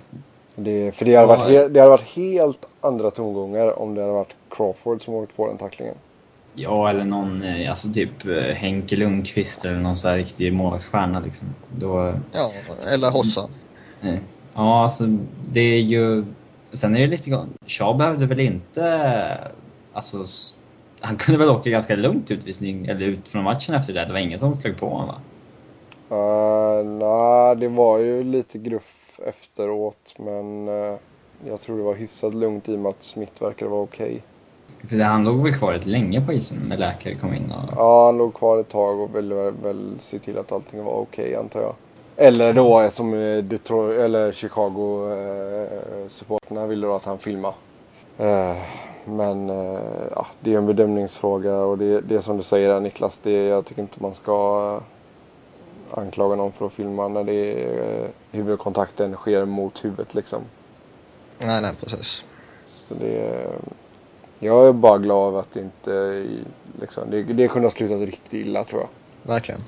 Det, 0.54 0.92
för 0.94 1.04
det 1.04 1.14
hade, 1.14 1.26
varit 1.26 1.50
he, 1.50 1.68
det 1.68 1.80
hade 1.80 1.90
varit 1.90 2.08
helt 2.16 2.66
andra 2.80 3.10
tongångar 3.10 3.78
om 3.78 3.94
det 3.94 4.00
hade 4.00 4.12
varit 4.12 4.36
Crawford 4.50 5.02
som 5.04 5.14
åkt 5.14 5.36
på 5.36 5.46
den 5.46 5.58
tacklingen. 5.58 5.94
Ja, 6.54 6.90
eller 6.90 7.04
någon, 7.04 7.42
eh, 7.42 7.70
alltså 7.70 7.92
typ 7.92 8.26
eh, 8.26 8.34
Henke 8.54 8.96
Lundqvist 8.96 9.64
eller 9.64 9.78
någon 9.78 9.96
sån 9.96 10.10
här 10.10 10.18
riktig 10.18 10.52
målvaktsstjärna 10.52 11.20
liksom. 11.20 11.48
Då, 11.78 12.14
ja 12.32 12.52
eller 12.90 13.10
Hossa. 13.10 13.48
eh, 14.02 14.18
ja, 14.54 14.82
alltså 14.82 15.04
det 15.52 15.60
är 15.60 15.80
ju... 15.80 16.24
Sen 16.73 16.97
är 16.97 17.01
det 17.01 17.07
lite 17.07 17.31
grann... 17.31 17.49
Shaw 17.66 17.99
behövde 17.99 18.27
väl 18.27 18.40
inte... 18.40 19.39
Alltså, 19.93 20.24
han 21.01 21.16
kunde 21.16 21.39
väl 21.39 21.49
åka 21.49 21.70
ganska 21.70 21.97
lugnt 21.97 22.31
utvisning, 22.31 22.86
eller 22.86 23.07
ut 23.07 23.28
från 23.28 23.45
matchen 23.45 23.74
efter 23.74 23.93
det. 23.93 24.05
Det 24.05 24.12
var 24.12 24.20
ingen 24.20 24.39
som 24.39 24.57
flög 24.59 24.77
på 24.77 24.89
honom 24.89 25.07
va? 25.07 25.20
Uh, 26.11 26.85
Nej, 26.85 27.57
det 27.57 27.69
var 27.69 27.99
ju 27.99 28.24
lite 28.24 28.59
gruff 28.59 29.20
efteråt 29.27 30.15
men 30.19 30.69
eh, 30.69 30.95
jag 31.47 31.61
tror 31.61 31.78
det 31.78 31.82
var 31.82 31.95
hyfsat 31.95 32.35
lugnt 32.35 32.69
i 32.69 32.77
och 32.77 32.81
med 32.81 32.90
att 32.90 33.03
Smith 33.03 33.43
verkade 33.43 33.70
vara 33.70 33.82
okej. 33.82 34.23
För 34.89 34.97
det, 34.97 35.05
han 35.05 35.24
låg 35.24 35.43
väl 35.43 35.55
kvar 35.55 35.73
rätt 35.73 35.86
länge 35.86 36.27
på 36.27 36.32
isen 36.32 36.59
när 36.69 36.77
läkare 36.77 37.15
kom 37.15 37.35
in 37.35 37.53
och... 37.53 37.74
Ja, 37.77 38.07
han 38.07 38.19
låg 38.19 38.35
kvar 38.35 38.59
ett 38.59 38.69
tag 38.69 39.01
och 39.01 39.16
ville 39.16 39.51
väl 39.51 39.95
se 39.99 40.19
till 40.19 40.39
att 40.39 40.53
allting 40.53 40.85
var 40.85 40.93
okej 40.93 41.36
antar 41.36 41.61
jag. 41.61 41.74
Eller 42.20 42.53
då 42.53 42.90
som 42.90 43.15
eh, 43.15 43.45
Detroit, 43.45 43.99
eller 43.99 44.32
Chicago 44.32 45.12
eh, 45.12 46.09
supporterna 46.09 46.66
ville 46.66 46.86
då 46.86 46.95
att 46.95 47.05
han 47.05 47.19
filmade. 47.19 47.55
Eh, 48.19 48.57
men 49.05 49.51
eh, 49.51 49.81
ja, 50.15 50.27
det 50.40 50.55
är 50.55 50.59
en 50.59 50.66
bedömningsfråga 50.66 51.57
och 51.57 51.78
det, 51.78 52.01
det 52.01 52.15
är 52.15 52.20
som 52.20 52.36
du 52.36 52.43
säger 52.43 52.69
där, 52.69 52.81
Niklas. 52.81 53.19
Det, 53.19 53.47
jag 53.47 53.66
tycker 53.66 53.82
inte 53.82 54.03
man 54.03 54.15
ska 54.15 54.81
eh, 55.93 55.99
anklaga 55.99 56.36
någon 56.36 56.53
för 56.53 56.66
att 56.66 56.73
filma 56.73 57.09
när 57.09 57.24
det 57.24 57.32
är, 57.32 58.03
eh, 58.03 58.09
huvudkontakten 58.31 59.15
sker 59.15 59.45
mot 59.45 59.85
huvudet 59.85 60.15
liksom. 60.15 60.43
Nej, 61.39 61.62
nej 61.62 61.73
precis. 61.81 62.24
Så 62.62 62.95
det, 62.95 63.47
jag 64.39 64.69
är 64.69 64.73
bara 64.73 64.99
glad 64.99 65.28
över 65.28 65.40
att 65.40 65.53
det 65.53 65.61
inte 65.61 66.27
liksom, 66.81 67.11
det, 67.11 67.23
det 67.23 67.49
kunde 67.49 67.66
ha 67.66 67.73
slutat 67.73 68.01
riktigt 68.01 68.32
illa 68.32 68.65
tror 68.65 68.81
jag. 68.81 68.89
Verkligen. 69.35 69.61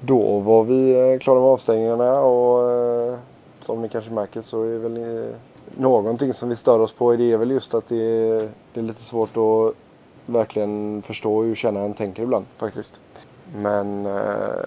Då 0.00 0.38
var 0.38 0.64
vi 0.64 1.12
eh, 1.12 1.18
klara 1.18 1.40
med 1.40 1.48
avstängningarna 1.48 2.20
och 2.20 2.70
eh, 2.70 3.18
som 3.60 3.82
ni 3.82 3.88
kanske 3.88 4.10
märker 4.10 4.40
så 4.40 4.62
är 4.62 4.78
väl 4.78 5.32
någonting 5.76 6.32
som 6.32 6.48
vi 6.48 6.56
stör 6.56 6.78
oss 6.78 6.92
på 6.92 7.16
det 7.16 7.32
är 7.32 7.36
väl 7.36 7.50
just 7.50 7.74
att 7.74 7.88
det 7.88 7.96
är, 7.96 8.48
det 8.74 8.80
är 8.80 8.84
lite 8.84 9.02
svårt 9.02 9.36
att 9.36 9.74
verkligen 10.26 11.02
förstå 11.02 11.42
hur 11.42 11.54
kännaren 11.54 11.94
tänker 11.94 12.22
ibland 12.22 12.46
faktiskt. 12.58 13.00
Men 13.54 14.06
eh, 14.06 14.12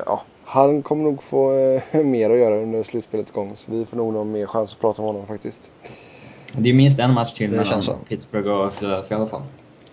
ja, 0.06 0.22
han 0.46 0.82
kommer 0.82 1.04
nog 1.04 1.24
få 1.24 1.52
mer 2.04 2.30
att 2.30 2.38
göra 2.38 2.62
under 2.62 2.84
slutspelets 2.84 3.32
gång 3.32 3.56
så 3.56 3.72
vi 3.72 3.86
får 3.86 3.98
nog 3.98 4.14
ha 4.14 4.24
mer 4.24 4.46
chans 4.46 4.74
att 4.74 4.80
prata 4.80 5.02
med 5.02 5.12
honom 5.12 5.28
faktiskt. 5.28 5.72
Det 6.54 6.70
är 6.70 6.74
minst 6.74 7.00
en 7.00 7.14
match 7.14 7.34
till 7.34 7.52
mellan. 7.52 7.84
Pittsburgh 8.08 8.50
och 8.50 8.74
Philadelphia 8.74 9.18
i 9.18 9.22
alla 9.22 9.30
fall. 9.30 9.44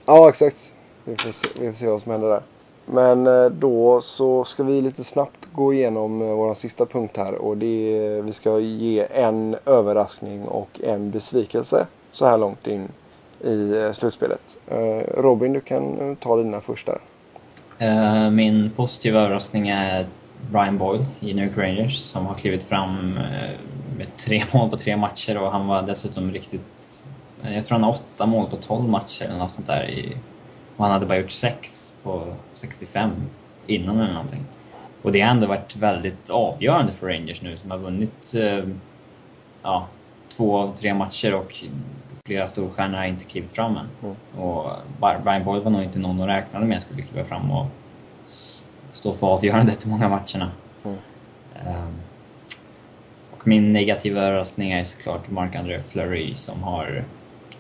Ja 0.07 0.29
exakt. 0.29 0.75
Vi 1.05 1.17
får 1.17 1.33
se, 1.33 1.49
vi 1.61 1.67
får 1.67 1.77
se 1.79 1.89
vad 1.89 2.03
som 2.03 2.13
händer 2.13 2.29
där. 2.29 2.43
Men 2.87 3.27
eh, 3.27 3.45
då 3.51 4.01
så 4.01 4.45
ska 4.45 4.63
vi 4.65 4.81
lite 4.81 5.05
snabbt 5.05 5.49
gå 5.53 5.75
igenom 5.75 6.23
eh, 6.23 6.29
vår 6.29 6.55
sista 6.55 6.87
punkt 6.87 7.17
här 7.17 7.35
och 7.35 7.57
det 7.57 7.97
är, 7.97 8.23
vi 8.23 8.33
ska 8.33 8.59
ge 8.59 9.07
en 9.15 9.57
överraskning 9.67 10.45
och 10.45 10.81
en 10.85 11.11
besvikelse 11.11 11.87
så 12.11 12.27
här 12.27 12.39
långt 12.39 12.67
in 12.67 12.89
i 13.41 13.77
eh, 13.77 13.93
slutspelet. 13.93 14.59
Robin, 15.19 15.53
du 15.53 15.61
kan 15.61 16.17
ta 16.17 16.37
dina 16.37 16.61
först 16.61 16.87
där. 16.87 17.01
Min 18.31 18.71
positiva 18.71 19.21
överraskning 19.21 19.69
är 19.69 20.07
Brian 20.51 20.79
Boyle 20.79 21.05
i 21.21 21.35
New 21.35 21.45
York 21.45 21.59
Rangers 21.59 21.99
som 21.99 22.27
har 22.27 22.35
klivit 22.35 22.65
fram 22.65 23.13
med 23.99 24.17
tre 24.17 24.43
mål 24.55 24.71
på 24.71 24.77
tre 24.77 24.97
matcher 24.97 25.39
och 25.39 25.53
han 25.53 25.67
var 25.67 25.83
dessutom 25.83 26.33
riktigt... 26.33 27.05
Jag 27.43 27.67
tror 27.67 27.79
han 27.79 27.85
har 27.85 27.91
åtta 27.91 28.27
mål 28.27 28.51
på 28.51 28.57
tolv 28.57 28.89
matcher 28.89 29.25
eller 29.25 29.39
något 29.39 29.51
sånt 29.51 29.67
där. 29.67 29.91
I, 29.91 30.17
och 30.77 30.85
han 30.85 30.93
hade 30.93 31.07
bara 31.07 31.19
gjort 31.19 31.31
sex 31.31 31.95
på 32.03 32.35
65 32.55 33.11
innan 33.67 34.01
eller 34.01 34.13
någonting. 34.13 34.45
Och 35.03 35.13
det 35.13 35.21
har 35.21 35.31
ändå 35.31 35.47
varit 35.47 35.77
väldigt 35.77 36.31
avgörande 36.31 36.93
för 36.93 37.07
Rangers 37.07 37.43
nu 37.43 37.57
som 37.57 37.71
har 37.71 37.79
vunnit 37.79 38.35
eh, 38.35 38.65
ja, 39.63 39.87
två, 40.29 40.73
tre 40.77 40.95
matcher 40.95 41.35
och 41.35 41.65
flera 42.27 42.47
storstjärnor 42.47 42.97
har 42.97 43.05
inte 43.05 43.25
klivit 43.25 43.51
fram 43.51 43.77
än. 43.77 43.89
Mm. 44.03 44.17
Och 44.45 44.71
Brian 45.01 45.45
Boyle 45.45 45.63
var 45.63 45.71
nog 45.71 45.83
inte 45.83 45.99
någon 45.99 46.17
de 46.17 46.27
räknade 46.27 46.67
med 46.67 46.83
skulle 46.83 47.03
kliva 47.03 47.25
fram 47.25 47.51
och 47.51 47.67
stå 48.93 49.15
för 49.15 49.27
avgörandet 49.27 49.85
i 49.85 49.89
många 49.89 50.09
matcherna. 50.09 50.51
Mm. 50.85 50.97
Um, 51.67 51.95
och 53.31 53.47
min 53.47 53.73
negativa 53.73 54.21
överraskning 54.21 54.73
är 54.73 54.85
såklart 54.85 55.31
Marc-André 55.31 55.83
Fleury 55.89 56.35
som 56.35 56.63
har... 56.63 57.05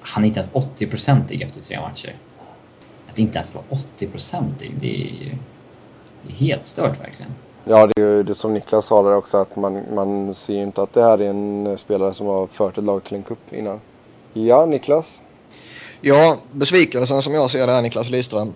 Han 0.01 0.24
är 0.24 0.28
inte 0.28 0.40
ens 0.40 0.52
80-procentig 0.52 1.44
efter 1.44 1.60
tre 1.60 1.80
matcher 1.80 2.14
att 3.16 3.20
inte 3.20 3.38
ens 3.38 3.55
vara 3.55 3.64
80-procentig, 3.70 4.70
det 4.80 4.86
är 4.86 5.38
det 6.22 6.32
är 6.32 6.36
helt 6.36 6.66
stört 6.66 7.01
verkligen. 7.01 7.32
Ja, 7.64 7.86
det 7.86 8.02
är 8.02 8.06
ju 8.06 8.22
det 8.22 8.34
som 8.34 8.55
Niklas 8.55 8.86
sa 8.86 9.02
där 9.02 9.16
också 9.16 9.38
att 9.38 9.56
man, 9.56 9.82
man 9.94 10.34
ser 10.34 10.55
ju 10.55 10.62
inte 10.62 10.82
att 10.82 10.93
det 10.93 11.02
här 11.02 11.20
är 11.20 11.30
en 11.30 11.78
spelare 11.78 12.14
som 12.14 12.26
har 12.26 12.47
fört 12.47 12.78
ett 12.78 12.84
lag 12.84 13.05
till 13.05 13.16
en 13.16 13.22
cup 13.22 13.52
innan. 13.52 13.80
Ja, 14.32 14.66
Niklas? 14.66 15.22
Ja, 16.01 16.36
besvikelsen 16.52 17.22
som 17.22 17.34
jag 17.34 17.51
ser 17.51 17.66
det 17.66 17.72
är 17.72 17.82
Niklas 17.82 18.10
Lidström. 18.10 18.55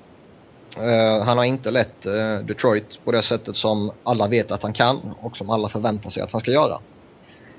Uh, 0.79 1.25
han 1.25 1.39
har 1.39 1.45
inte 1.45 1.71
lett 1.71 2.07
uh, 2.07 2.39
Detroit 2.47 3.05
på 3.05 3.13
det 3.13 3.23
sättet 3.23 3.57
som 3.57 3.91
alla 4.05 4.29
vet 4.29 4.51
att 4.51 4.63
han 4.63 4.73
kan 4.73 5.15
och 5.21 5.37
som 5.37 5.51
alla 5.51 5.69
förväntar 5.69 6.11
sig 6.11 6.23
att 6.23 6.33
han 6.33 6.41
ska 6.41 6.51
göra. 6.51 6.79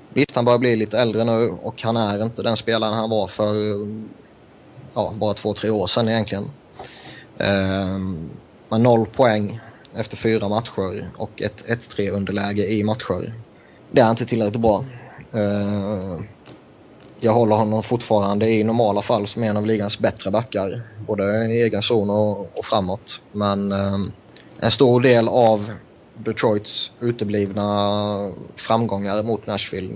Visst, 0.08 0.34
han 0.34 0.44
börjar 0.44 0.58
bli 0.58 0.76
lite 0.76 0.98
äldre 0.98 1.24
nu 1.24 1.50
och 1.62 1.82
han 1.82 1.96
är 1.96 2.22
inte 2.22 2.42
den 2.42 2.56
spelaren 2.56 2.94
han 2.94 3.10
var 3.10 3.26
för 3.26 3.54
uh, 3.54 4.02
ja, 4.94 5.12
bara 5.16 5.34
två, 5.34 5.54
tre 5.54 5.70
år 5.70 5.86
sedan 5.86 6.08
egentligen. 6.08 6.50
Ehm, 7.42 8.30
med 8.68 8.80
noll 8.80 9.06
poäng 9.06 9.60
efter 9.94 10.16
fyra 10.16 10.48
matcher 10.48 11.10
och 11.16 11.42
ett 11.42 11.64
1-3 11.66 12.10
underläge 12.10 12.66
i 12.66 12.84
matcher. 12.84 13.34
Det 13.90 14.00
är 14.00 14.10
inte 14.10 14.26
tillräckligt 14.26 14.62
bra. 14.62 14.84
Ehm, 15.32 16.24
jag 17.20 17.32
håller 17.32 17.56
honom 17.56 17.82
fortfarande 17.82 18.50
i 18.50 18.64
normala 18.64 19.02
fall 19.02 19.26
som 19.26 19.42
en 19.42 19.56
av 19.56 19.66
ligans 19.66 19.98
bättre 19.98 20.30
backar. 20.30 20.82
Både 21.06 21.46
i 21.46 21.62
egen 21.62 21.82
zon 21.82 22.10
och, 22.10 22.40
och 22.58 22.64
framåt. 22.64 23.20
Men 23.32 23.72
ehm, 23.72 24.12
en 24.60 24.70
stor 24.70 25.00
del 25.00 25.28
av 25.28 25.70
Detroits 26.14 26.90
uteblivna 27.00 28.32
framgångar 28.56 29.22
mot 29.22 29.46
Nashville 29.46 29.94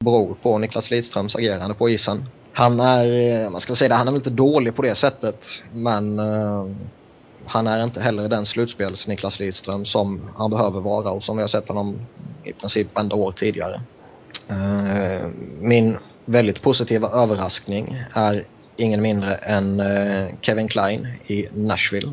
beror 0.00 0.34
på 0.42 0.58
Niklas 0.58 0.90
Lidströms 0.90 1.36
agerande 1.36 1.74
på 1.74 1.90
isen. 1.90 2.24
Han 2.56 2.80
är, 2.80 3.42
eh, 3.44 3.50
man 3.50 3.60
ska 3.60 3.76
säga 3.76 3.88
det, 3.88 3.94
han 3.94 4.08
är 4.08 4.12
väl 4.12 4.18
inte 4.18 4.30
dålig 4.30 4.76
på 4.76 4.82
det 4.82 4.94
sättet. 4.94 5.46
Men 5.72 6.18
uh, 6.18 6.70
han 7.46 7.66
är 7.66 7.84
inte 7.84 8.00
heller 8.00 8.28
den 8.28 8.46
slutspels 8.46 9.06
Niklas 9.06 9.38
Lidström 9.38 9.84
som 9.84 10.20
han 10.36 10.50
behöver 10.50 10.80
vara 10.80 11.10
och 11.10 11.22
som 11.22 11.36
vi 11.36 11.42
har 11.42 11.48
sett 11.48 11.68
honom 11.68 11.98
i 12.44 12.52
princip 12.52 12.94
varenda 12.94 13.16
år 13.16 13.32
tidigare. 13.32 13.80
Uh, 14.50 15.28
min 15.60 15.96
väldigt 16.24 16.62
positiva 16.62 17.08
överraskning 17.08 18.04
är 18.12 18.44
ingen 18.76 19.02
mindre 19.02 19.34
än 19.34 19.80
uh, 19.80 20.28
Kevin 20.40 20.68
Klein 20.68 21.06
i 21.26 21.48
Nashville. 21.54 22.12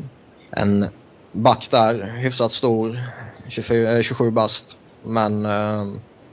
En 0.50 0.86
back 1.32 1.68
där, 1.70 2.16
hyfsat 2.18 2.52
stor, 2.52 3.00
24, 3.48 4.02
27 4.02 4.30
bast. 4.30 4.76
Men 5.02 5.46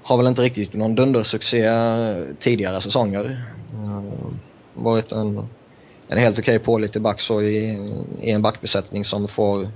har 0.04 0.18
väl 0.18 0.28
inte 0.28 0.42
riktigt 0.42 0.74
någon 0.74 0.96
dundersuccé 0.96 1.70
tidigare 2.40 2.82
säsonger. 2.82 3.46
Uh, 3.74 4.04
varit 4.74 5.12
en, 5.12 5.48
en 6.08 6.18
helt 6.18 6.40
okej 6.40 6.56
okay 6.56 6.66
pålitlig 6.66 7.02
back 7.02 7.22
så 7.22 7.42
i, 7.42 7.78
i 8.22 8.32
en 8.32 8.42
backbesättning 8.42 9.06
som 9.06 9.28
får 9.28 9.68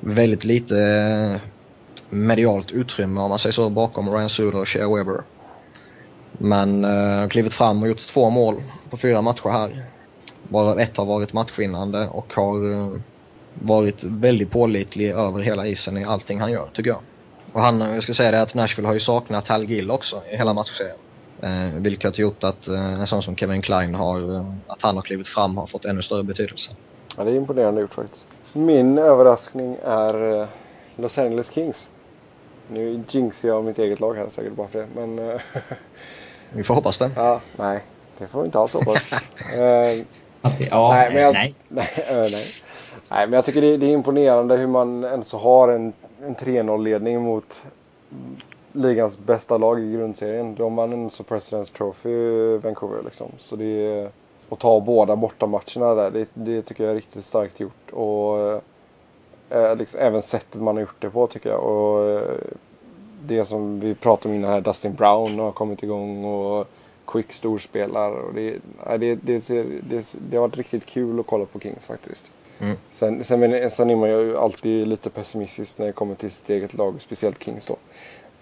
väldigt 0.00 0.44
lite 0.44 1.40
medialt 2.10 2.72
utrymme 2.72 3.20
om 3.20 3.28
man 3.28 3.38
säger 3.38 3.52
så 3.52 3.70
bakom 3.70 4.10
Ryan 4.10 4.28
Suder 4.28 4.60
och 4.60 4.68
Shea 4.68 4.94
Weber. 4.96 5.22
Men 6.32 6.84
uh, 6.84 7.28
klivit 7.28 7.52
fram 7.52 7.82
och 7.82 7.88
gjort 7.88 8.06
två 8.06 8.30
mål 8.30 8.62
på 8.90 8.96
fyra 8.96 9.22
matcher 9.22 9.48
här. 9.48 9.86
Varav 10.48 10.80
ett 10.80 10.96
har 10.96 11.04
varit 11.04 11.32
matchvinnande 11.32 12.08
och 12.08 12.32
har 12.34 12.64
uh, 12.64 12.96
varit 13.54 14.04
väldigt 14.04 14.50
pålitlig 14.50 15.10
över 15.10 15.42
hela 15.42 15.66
isen 15.66 15.98
i 15.98 16.04
allting 16.04 16.40
han 16.40 16.52
gör 16.52 16.68
tycker 16.74 16.90
jag. 16.90 17.00
Och 17.52 17.60
han, 17.60 17.80
jag 17.80 18.02
ska 18.02 18.14
säga 18.14 18.30
det 18.30 18.42
att 18.42 18.54
Nashville 18.54 18.88
har 18.88 18.94
ju 18.94 19.00
saknat 19.00 19.48
Hal 19.48 19.64
Gill 19.64 19.90
också 19.90 20.22
i 20.32 20.36
hela 20.36 20.54
matchserien. 20.54 20.96
Eh, 21.42 21.80
vilket 21.80 22.16
har 22.16 22.22
gjort 22.22 22.44
att 22.44 22.68
eh, 22.68 23.00
en 23.00 23.06
sån 23.06 23.22
som 23.22 23.36
Kevin 23.36 23.62
Klein 23.62 23.94
har, 23.94 24.36
eh, 24.36 24.44
att 24.66 24.82
han 24.82 24.96
har 24.96 25.02
klivit 25.02 25.28
fram 25.28 25.56
har 25.56 25.66
fått 25.66 25.84
ännu 25.84 26.02
större 26.02 26.22
betydelse. 26.22 26.70
Ja, 27.16 27.24
det 27.24 27.30
är 27.30 27.34
imponerande 27.34 27.80
gjort 27.80 27.94
faktiskt. 27.94 28.28
Min 28.52 28.98
överraskning 28.98 29.76
är 29.84 30.40
eh, 30.40 30.46
Los 30.96 31.18
Angeles 31.18 31.52
Kings. 31.52 31.90
Nu 32.68 33.04
jinxar 33.08 33.48
jag 33.48 33.64
mitt 33.64 33.78
eget 33.78 34.00
lag 34.00 34.14
här 34.14 34.28
säkert 34.28 34.52
bara 34.52 34.68
för 34.68 34.78
det, 34.78 34.86
men... 34.94 35.30
Eh, 35.30 35.40
vi 36.52 36.62
får 36.62 36.74
hoppas 36.74 36.98
det. 36.98 37.10
Ja, 37.16 37.40
nej. 37.56 37.80
Det 38.18 38.26
får 38.26 38.40
vi 38.40 38.46
inte 38.46 38.58
alls 38.58 38.72
hoppas. 38.74 39.12
eh, 39.54 40.04
Alltid, 40.42 40.68
ja, 40.70 40.88
nej, 40.92 41.10
men 41.12 41.22
jag, 41.22 41.32
nej. 41.34 41.54
Nej, 41.68 41.88
nej. 42.08 42.44
nej, 43.10 43.26
men 43.26 43.32
jag 43.32 43.44
tycker 43.44 43.60
det, 43.60 43.76
det, 43.76 43.86
är 43.86 43.90
imponerande 43.90 44.56
hur 44.56 44.66
man 44.66 45.04
ens 45.04 45.32
har 45.32 45.68
en, 45.68 45.92
en 46.26 46.34
3-0 46.36 46.82
ledning 46.82 47.22
mot 47.22 47.62
ligans 48.72 49.18
bästa 49.18 49.58
lag 49.58 49.80
i 49.80 49.92
grundserien. 49.92 50.54
De 50.54 50.76
vann 50.76 50.92
en 50.92 51.08
President's 51.08 51.76
Trophy 51.76 52.56
Vancouver 52.56 53.02
liksom. 53.04 53.32
Så 53.38 53.56
det 53.56 53.64
är, 53.64 54.10
att 54.48 54.58
ta 54.58 54.80
båda 54.80 55.16
bortamatcherna 55.16 55.94
där, 55.94 56.10
det, 56.10 56.30
det 56.34 56.62
tycker 56.62 56.84
jag 56.84 56.90
är 56.90 56.94
riktigt 56.94 57.24
starkt 57.24 57.60
gjort. 57.60 57.90
Och 57.92 58.38
eh, 58.40 58.60
eh, 59.50 59.76
liksom, 59.76 60.00
även 60.00 60.22
sättet 60.22 60.60
man 60.60 60.76
har 60.76 60.80
gjort 60.80 61.00
det 61.02 61.10
på 61.10 61.26
tycker 61.26 61.50
jag. 61.50 61.62
Och 61.64 62.10
eh, 62.10 62.38
det 63.22 63.44
som 63.44 63.80
vi 63.80 63.94
pratade 63.94 64.28
om 64.28 64.38
innan 64.38 64.50
här, 64.50 64.60
Dustin 64.60 64.94
Brown 64.94 65.38
har 65.38 65.52
kommit 65.52 65.82
igång 65.82 66.24
och 66.24 66.68
Quick 67.06 67.32
storspelar. 67.32 68.10
Och 68.10 68.34
det, 68.34 68.54
eh, 68.86 68.98
det, 68.98 69.14
det, 69.14 69.48
det, 69.88 70.16
det 70.30 70.36
har 70.36 70.48
varit 70.48 70.58
riktigt 70.58 70.86
kul 70.86 71.20
att 71.20 71.26
kolla 71.26 71.44
på 71.44 71.60
Kings 71.60 71.86
faktiskt. 71.86 72.32
Mm. 72.62 72.76
Sen, 72.90 73.24
sen, 73.24 73.70
sen 73.70 73.90
är 73.90 73.96
man 73.96 74.08
ju 74.08 74.36
alltid 74.36 74.88
lite 74.88 75.10
pessimistisk 75.10 75.78
när 75.78 75.86
det 75.86 75.92
kommer 75.92 76.14
till 76.14 76.30
sitt 76.30 76.50
eget 76.50 76.74
lag, 76.74 76.94
speciellt 76.98 77.42
Kings 77.42 77.66
då. 77.66 77.76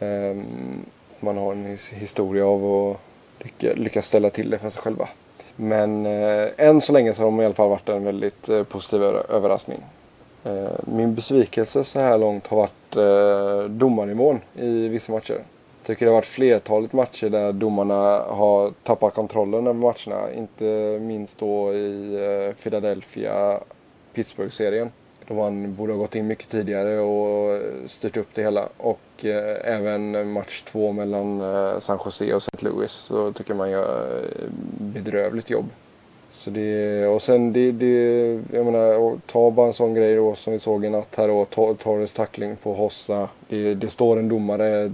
Um, 0.06 0.84
man 1.20 1.38
har 1.38 1.52
en 1.52 1.78
historia 1.92 2.46
av 2.46 2.96
att 3.40 3.62
lyckas 3.62 4.06
ställa 4.06 4.30
till 4.30 4.50
det 4.50 4.58
för 4.58 4.70
sig 4.70 4.82
själva. 4.82 5.08
Men 5.56 6.06
eh, 6.06 6.48
än 6.56 6.80
så 6.80 6.92
länge 6.92 7.14
så 7.14 7.22
har 7.22 7.26
de 7.26 7.40
i 7.40 7.44
alla 7.44 7.54
fall 7.54 7.68
varit 7.68 7.88
en 7.88 8.04
väldigt 8.04 8.48
eh, 8.48 8.62
positiv 8.62 9.02
överraskning. 9.02 9.82
Eh, 10.44 10.70
min 10.84 11.14
besvikelse 11.14 11.84
så 11.84 12.00
här 12.00 12.18
långt 12.18 12.46
har 12.46 12.56
varit 12.56 12.96
eh, 12.96 13.70
domarnivån 13.70 14.40
i 14.54 14.88
vissa 14.88 15.12
matcher. 15.12 15.34
Jag 15.34 15.86
tycker 15.86 16.06
det 16.06 16.10
har 16.10 16.16
varit 16.16 16.26
flertalet 16.26 16.92
matcher 16.92 17.28
där 17.28 17.52
domarna 17.52 18.24
har 18.28 18.72
tappat 18.82 19.14
kontrollen 19.14 19.66
över 19.66 19.80
matcherna. 19.80 20.32
Inte 20.34 20.98
minst 21.02 21.38
då 21.38 21.74
i 21.74 22.14
eh, 22.14 22.54
Philadelphia 22.62 23.60
Pittsburgh-serien. 24.20 24.90
Då 25.28 25.42
han 25.42 25.74
borde 25.74 25.92
ha 25.92 25.98
gått 25.98 26.14
in 26.14 26.26
mycket 26.26 26.48
tidigare 26.48 27.00
och 27.00 27.60
styrt 27.86 28.16
upp 28.16 28.28
det 28.34 28.42
hela. 28.42 28.68
Och 28.76 29.24
eh, 29.24 29.74
även 29.74 30.32
match 30.32 30.62
två 30.62 30.92
mellan 30.92 31.40
eh, 31.40 31.78
San 31.80 31.98
Jose 32.04 32.34
och 32.34 32.42
St. 32.42 32.56
Louis 32.60 32.90
så 32.92 33.32
tycker 33.32 33.54
man 33.54 33.70
gör 33.70 34.18
eh, 34.18 34.48
bedrövligt 34.78 35.50
jobb. 35.50 35.66
Så 36.30 36.50
det, 36.50 37.06
och 37.06 37.22
sen 37.22 37.52
det, 37.52 37.72
det, 37.72 38.26
jag 38.52 38.64
menar, 38.64 39.18
ta 39.26 39.50
bara 39.50 39.66
en 39.66 39.72
sån 39.72 39.94
grej 39.94 40.16
då 40.16 40.34
som 40.34 40.52
vi 40.52 40.58
såg 40.58 40.84
i 40.84 40.90
natt 40.90 41.16
här 41.16 41.28
då, 41.28 41.44
Torres 41.74 42.12
tackling 42.12 42.56
på 42.56 42.74
Hossa. 42.74 43.28
Det, 43.48 43.74
det 43.74 43.90
står 43.90 44.18
en 44.18 44.28
domare, 44.28 44.92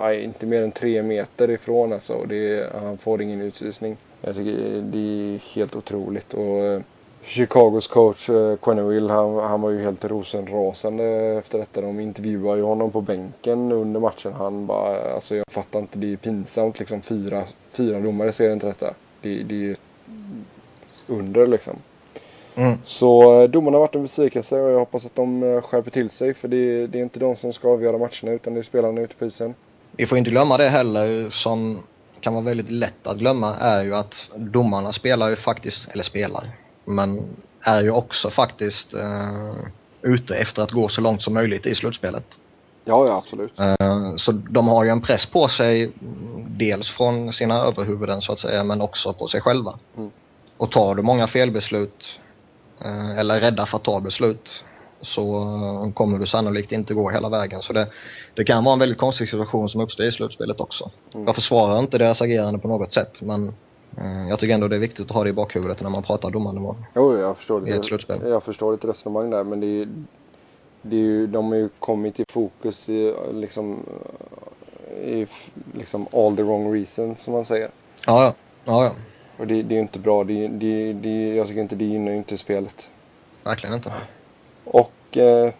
nej, 0.00 0.24
inte 0.24 0.46
mer 0.46 0.62
än 0.62 0.72
tre 0.72 1.02
meter 1.02 1.50
ifrån 1.50 1.92
alltså. 1.92 2.24
Det, 2.28 2.72
han 2.82 2.98
får 2.98 3.22
ingen 3.22 3.40
utvisning. 3.40 3.96
Jag 4.20 4.34
tycker 4.36 4.82
det 4.82 4.98
är 4.98 5.54
helt 5.54 5.76
otroligt. 5.76 6.34
Och, 6.34 6.64
eh, 6.64 6.80
Chicagos 7.28 7.86
coach 7.86 8.30
eh, 8.30 8.56
Quenneville 8.56 9.12
han, 9.12 9.34
han 9.34 9.60
var 9.60 9.70
ju 9.70 9.82
helt 9.82 10.04
rosenrasande 10.04 11.04
efter 11.38 11.58
detta. 11.58 11.80
De 11.80 12.00
intervjuade 12.00 12.58
ju 12.58 12.64
honom 12.64 12.90
på 12.90 13.00
bänken 13.00 13.72
under 13.72 14.00
matchen. 14.00 14.32
Han 14.32 14.66
bara, 14.66 15.14
alltså 15.14 15.36
jag 15.36 15.44
fattar 15.50 15.78
inte, 15.78 15.98
det 15.98 16.12
är 16.12 16.16
pinsamt 16.16 16.78
liksom. 16.78 17.02
Fyra, 17.02 17.42
fyra 17.70 18.00
domare 18.00 18.32
ser 18.32 18.50
inte 18.50 18.66
detta. 18.66 18.94
Det, 19.22 19.42
det 19.42 19.70
är 19.70 19.76
under 21.06 21.46
liksom. 21.46 21.76
Mm. 22.54 22.78
Så 22.84 23.42
eh, 23.42 23.50
domarna 23.50 23.76
har 23.76 23.80
varit 23.80 23.94
en 23.94 24.02
besvikelse 24.02 24.60
och 24.60 24.70
jag 24.70 24.78
hoppas 24.78 25.06
att 25.06 25.14
de 25.14 25.42
eh, 25.42 25.60
skärper 25.60 25.90
till 25.90 26.10
sig 26.10 26.34
för 26.34 26.48
det, 26.48 26.86
det 26.86 26.98
är 26.98 27.02
inte 27.02 27.20
de 27.20 27.36
som 27.36 27.52
ska 27.52 27.68
avgöra 27.68 27.98
matcherna 27.98 28.32
utan 28.32 28.54
det 28.54 28.60
är 28.60 28.62
spelarna 28.62 29.00
ute 29.00 29.14
på 29.14 29.24
isen. 29.24 29.54
Vi 29.92 30.06
får 30.06 30.18
inte 30.18 30.30
glömma 30.30 30.56
det 30.56 30.68
heller 30.68 31.30
som 31.30 31.82
kan 32.20 32.34
vara 32.34 32.44
väldigt 32.44 32.70
lätt 32.70 33.06
att 33.06 33.18
glömma 33.18 33.56
är 33.56 33.84
ju 33.84 33.94
att 33.94 34.30
domarna 34.36 34.92
spelar 34.92 35.28
ju 35.28 35.36
faktiskt, 35.36 35.88
eller 35.88 36.04
spelar, 36.04 36.50
men 36.88 37.36
är 37.60 37.82
ju 37.82 37.90
också 37.90 38.30
faktiskt 38.30 38.94
eh, 38.94 39.52
ute 40.02 40.36
efter 40.36 40.62
att 40.62 40.70
gå 40.70 40.88
så 40.88 41.00
långt 41.00 41.22
som 41.22 41.34
möjligt 41.34 41.66
i 41.66 41.74
slutspelet. 41.74 42.38
Ja, 42.84 43.06
ja 43.06 43.16
absolut. 43.16 43.60
Eh, 43.60 44.16
så 44.16 44.32
de 44.32 44.68
har 44.68 44.84
ju 44.84 44.90
en 44.90 45.00
press 45.00 45.26
på 45.26 45.48
sig, 45.48 45.92
dels 46.46 46.90
från 46.90 47.32
sina 47.32 47.54
överhuvuden 47.54 48.22
så 48.22 48.32
att 48.32 48.40
säga, 48.40 48.64
men 48.64 48.80
också 48.80 49.12
på 49.12 49.28
sig 49.28 49.40
själva. 49.40 49.78
Mm. 49.96 50.10
Och 50.56 50.72
tar 50.72 50.94
du 50.94 51.02
många 51.02 51.26
felbeslut, 51.26 52.18
eh, 52.84 53.18
eller 53.18 53.34
är 53.34 53.40
rädda 53.40 53.66
för 53.66 53.76
att 53.76 53.84
ta 53.84 54.00
beslut, 54.00 54.64
så 55.02 55.42
eh, 55.42 55.92
kommer 55.92 56.18
du 56.18 56.26
sannolikt 56.26 56.72
inte 56.72 56.94
gå 56.94 57.10
hela 57.10 57.28
vägen. 57.28 57.62
Så 57.62 57.72
det, 57.72 57.86
det 58.34 58.44
kan 58.44 58.64
vara 58.64 58.72
en 58.72 58.78
väldigt 58.78 58.98
konstig 58.98 59.28
situation 59.28 59.68
som 59.68 59.80
uppstår 59.80 60.06
i 60.06 60.12
slutspelet 60.12 60.60
också. 60.60 60.90
Mm. 61.14 61.26
Jag 61.26 61.34
försvarar 61.34 61.78
inte 61.78 61.98
deras 61.98 62.22
agerande 62.22 62.58
på 62.58 62.68
något 62.68 62.94
sätt, 62.94 63.20
men 63.20 63.54
jag 64.28 64.38
tycker 64.38 64.54
ändå 64.54 64.68
det 64.68 64.76
är 64.76 64.80
viktigt 64.80 65.10
att 65.10 65.16
ha 65.16 65.24
det 65.24 65.30
i 65.30 65.32
bakhuvudet 65.32 65.80
när 65.80 65.90
man 65.90 66.02
pratar 66.02 66.30
domarnivå. 66.30 66.76
Jo, 66.94 67.18
jag 67.18 67.36
förstår 67.36 67.60
ditt, 67.60 67.84
slutspel. 67.84 68.20
jag 68.28 68.42
förstår 68.42 68.72
ditt 68.72 68.84
resonemang 68.84 69.30
där 69.30 69.44
men 69.44 69.60
det 69.60 69.66
är, 69.66 69.88
det 70.82 70.96
är 70.96 71.00
ju, 71.00 71.26
de 71.26 71.46
har 71.46 71.54
ju 71.54 71.68
kommit 71.78 72.20
i 72.20 72.24
fokus 72.32 72.88
i 72.88 73.14
liksom, 73.32 73.86
i 75.04 75.26
liksom 75.74 76.06
all 76.12 76.36
the 76.36 76.42
wrong 76.42 76.74
reasons 76.74 77.22
som 77.22 77.32
man 77.34 77.44
säger. 77.44 77.70
Ja, 78.06 78.24
ja. 78.24 78.34
ja, 78.64 78.84
ja. 78.84 78.92
Och 79.38 79.46
det, 79.46 79.62
det 79.62 79.74
är 79.74 79.76
ju 79.76 79.82
inte 79.82 79.98
bra. 79.98 80.24
Det, 80.24 80.48
det, 80.48 80.92
det, 80.92 81.34
jag 81.34 81.46
tycker 81.46 81.60
inte 81.60 81.76
det 81.76 81.84
gynnar 81.84 82.12
inte 82.12 82.38
spelet. 82.38 82.90
Verkligen 83.44 83.74
inte. 83.74 83.92
Och 84.64 85.16
eh, 85.16 85.52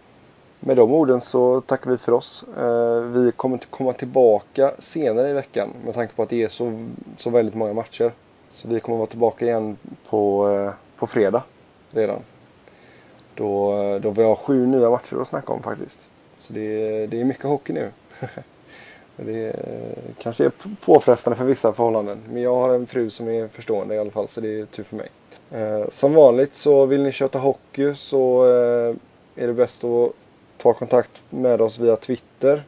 med 0.61 0.77
de 0.77 0.93
orden 0.93 1.21
så 1.21 1.61
tackar 1.61 1.91
vi 1.91 1.99
för 1.99 2.13
oss. 2.13 2.45
Eh, 2.59 3.01
vi 3.01 3.33
kommer 3.37 3.57
att 3.57 3.71
komma 3.71 3.93
tillbaka 3.93 4.73
senare 4.79 5.31
i 5.31 5.33
veckan 5.33 5.71
med 5.85 5.95
tanke 5.95 6.15
på 6.15 6.23
att 6.23 6.29
det 6.29 6.43
är 6.43 6.49
så, 6.49 6.89
så 7.17 7.31
väldigt 7.31 7.55
många 7.55 7.73
matcher. 7.73 8.13
Så 8.51 8.69
vi 8.69 8.81
kommer 8.81 8.97
att 8.97 8.99
vara 8.99 9.11
tillbaka 9.11 9.45
igen 9.45 9.77
på, 10.09 10.51
eh, 10.51 10.73
på 10.97 11.07
fredag 11.07 11.43
redan. 11.91 12.21
Då, 13.35 13.75
då 13.99 14.11
vi 14.11 14.23
har 14.23 14.35
sju 14.35 14.67
nya 14.67 14.91
matcher 14.91 15.21
att 15.21 15.29
snacka 15.29 15.53
om 15.53 15.63
faktiskt. 15.63 16.09
Så 16.35 16.53
det, 16.53 17.07
det 17.07 17.21
är 17.21 17.25
mycket 17.25 17.45
hockey 17.45 17.73
nu. 17.73 17.91
det 19.17 19.57
kanske 20.19 20.45
är 20.45 20.53
påfrestande 20.85 21.37
för 21.37 21.45
vissa 21.45 21.73
förhållanden. 21.73 22.19
Men 22.31 22.43
jag 22.43 22.55
har 22.55 22.75
en 22.75 22.87
fru 22.87 23.11
som 23.11 23.29
är 23.29 23.49
förstående 23.49 23.95
i 23.95 23.99
alla 23.99 24.11
fall 24.11 24.29
så 24.29 24.41
det 24.41 24.61
är 24.61 24.67
tur 24.67 24.85
för 24.85 24.97
mig. 24.97 25.09
Eh, 25.51 25.89
som 25.91 26.15
vanligt 26.15 26.55
så 26.55 26.87
vill 26.87 27.03
ni 27.03 27.13
köta 27.13 27.39
hockey 27.39 27.95
så 27.95 28.45
är 29.37 29.47
det 29.47 29.53
bäst 29.53 29.85
att 29.85 30.13
ta 30.59 30.73
kontakt 30.75 31.23
med 31.31 31.61
oss 31.61 31.79
via 31.79 31.97
Twitter. 31.97 32.63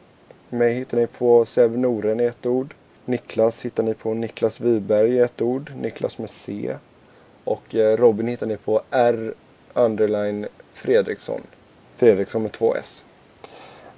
Mig 0.49 0.73
hittar 0.73 0.97
ni 0.97 1.07
på 1.07 1.45
Seb 1.45 1.77
Noren 1.77 2.19
i 2.19 2.23
ett 2.23 2.45
ord. 2.45 2.73
Niklas 3.05 3.65
hittar 3.65 3.83
ni 3.83 3.93
på 3.93 4.13
Niklas 4.13 4.59
Wiberg 4.59 5.11
i 5.11 5.19
ett 5.19 5.41
ord. 5.41 5.71
Niklas 5.81 6.17
med 6.17 6.29
C. 6.29 6.75
Och 7.43 7.75
eh, 7.75 7.97
Robin 7.97 8.27
hittar 8.27 8.47
ni 8.47 8.57
på 8.57 8.81
R 8.89 9.33
underline 9.73 10.47
Fredriksson. 10.73 11.41
Fredriksson 11.95 12.41
med 12.41 12.51
två 12.51 12.75
S. 12.75 13.05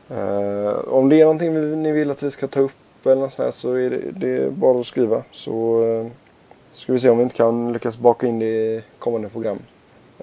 Eh, 0.10 0.74
om 0.88 1.10
det 1.10 1.20
är 1.22 1.24
någonting 1.24 1.82
ni 1.82 1.92
vill 1.92 2.12
att 2.12 2.24
vi 2.24 2.32
ska 2.32 2.48
ta 2.48 2.60
upp 2.60 2.72
eller 3.06 3.16
något 3.16 3.34
sånt 3.34 3.46
här 3.46 3.52
så 3.52 3.74
är 3.74 3.90
det, 3.90 4.12
det 4.12 4.30
är 4.30 4.50
bara 4.50 4.80
att 4.80 4.86
skriva. 4.86 5.24
Så 5.32 5.84
eh, 5.86 6.08
ska 6.72 6.94
vi 6.94 7.00
se 7.00 7.10
om 7.10 7.18
vi 7.18 7.24
inte 7.24 7.36
kan 7.36 7.74
lyckas 7.74 7.98
baka 7.98 8.28
in 8.28 8.40
det 8.40 8.46
i 8.46 8.84
kommande 9.00 9.30
program. 9.30 9.60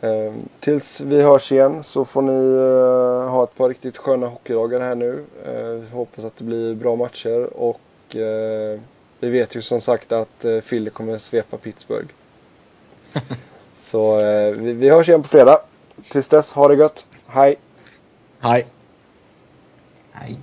Eh, 0.01 0.35
tills 0.61 1.01
vi 1.01 1.23
hörs 1.23 1.53
igen 1.53 1.85
så 1.85 2.05
får 2.05 2.23
ni 2.23 2.57
eh, 2.57 3.31
ha 3.31 3.45
ett 3.45 3.55
par 3.55 3.69
riktigt 3.69 3.99
sköna 3.99 4.27
hockeydagar 4.27 4.81
här 4.81 4.95
nu. 4.95 5.25
Eh, 5.45 5.63
vi 5.63 5.91
hoppas 5.91 6.25
att 6.25 6.37
det 6.37 6.45
blir 6.45 6.75
bra 6.75 6.97
matcher 6.97 7.45
och 7.57 8.17
eh, 8.17 8.81
vi 9.19 9.31
vet 9.31 9.57
ju 9.57 9.63
som 9.63 9.81
sagt 9.81 10.13
att 10.13 10.45
eh, 10.45 10.61
Philly 10.61 10.91
kommer 10.91 11.19
svepa 11.19 11.57
Pittsburgh. 11.57 12.09
så 13.77 14.21
eh, 14.21 14.51
vi, 14.51 14.73
vi 14.73 14.91
hörs 14.91 15.09
igen 15.09 15.23
på 15.23 15.29
fredag. 15.29 15.61
Tills 16.09 16.29
dess, 16.29 16.53
ha 16.53 16.69
det 16.69 16.75
gött. 16.75 17.07
Hej! 17.27 17.57
Hej! 18.39 18.67
Nej. 20.13 20.39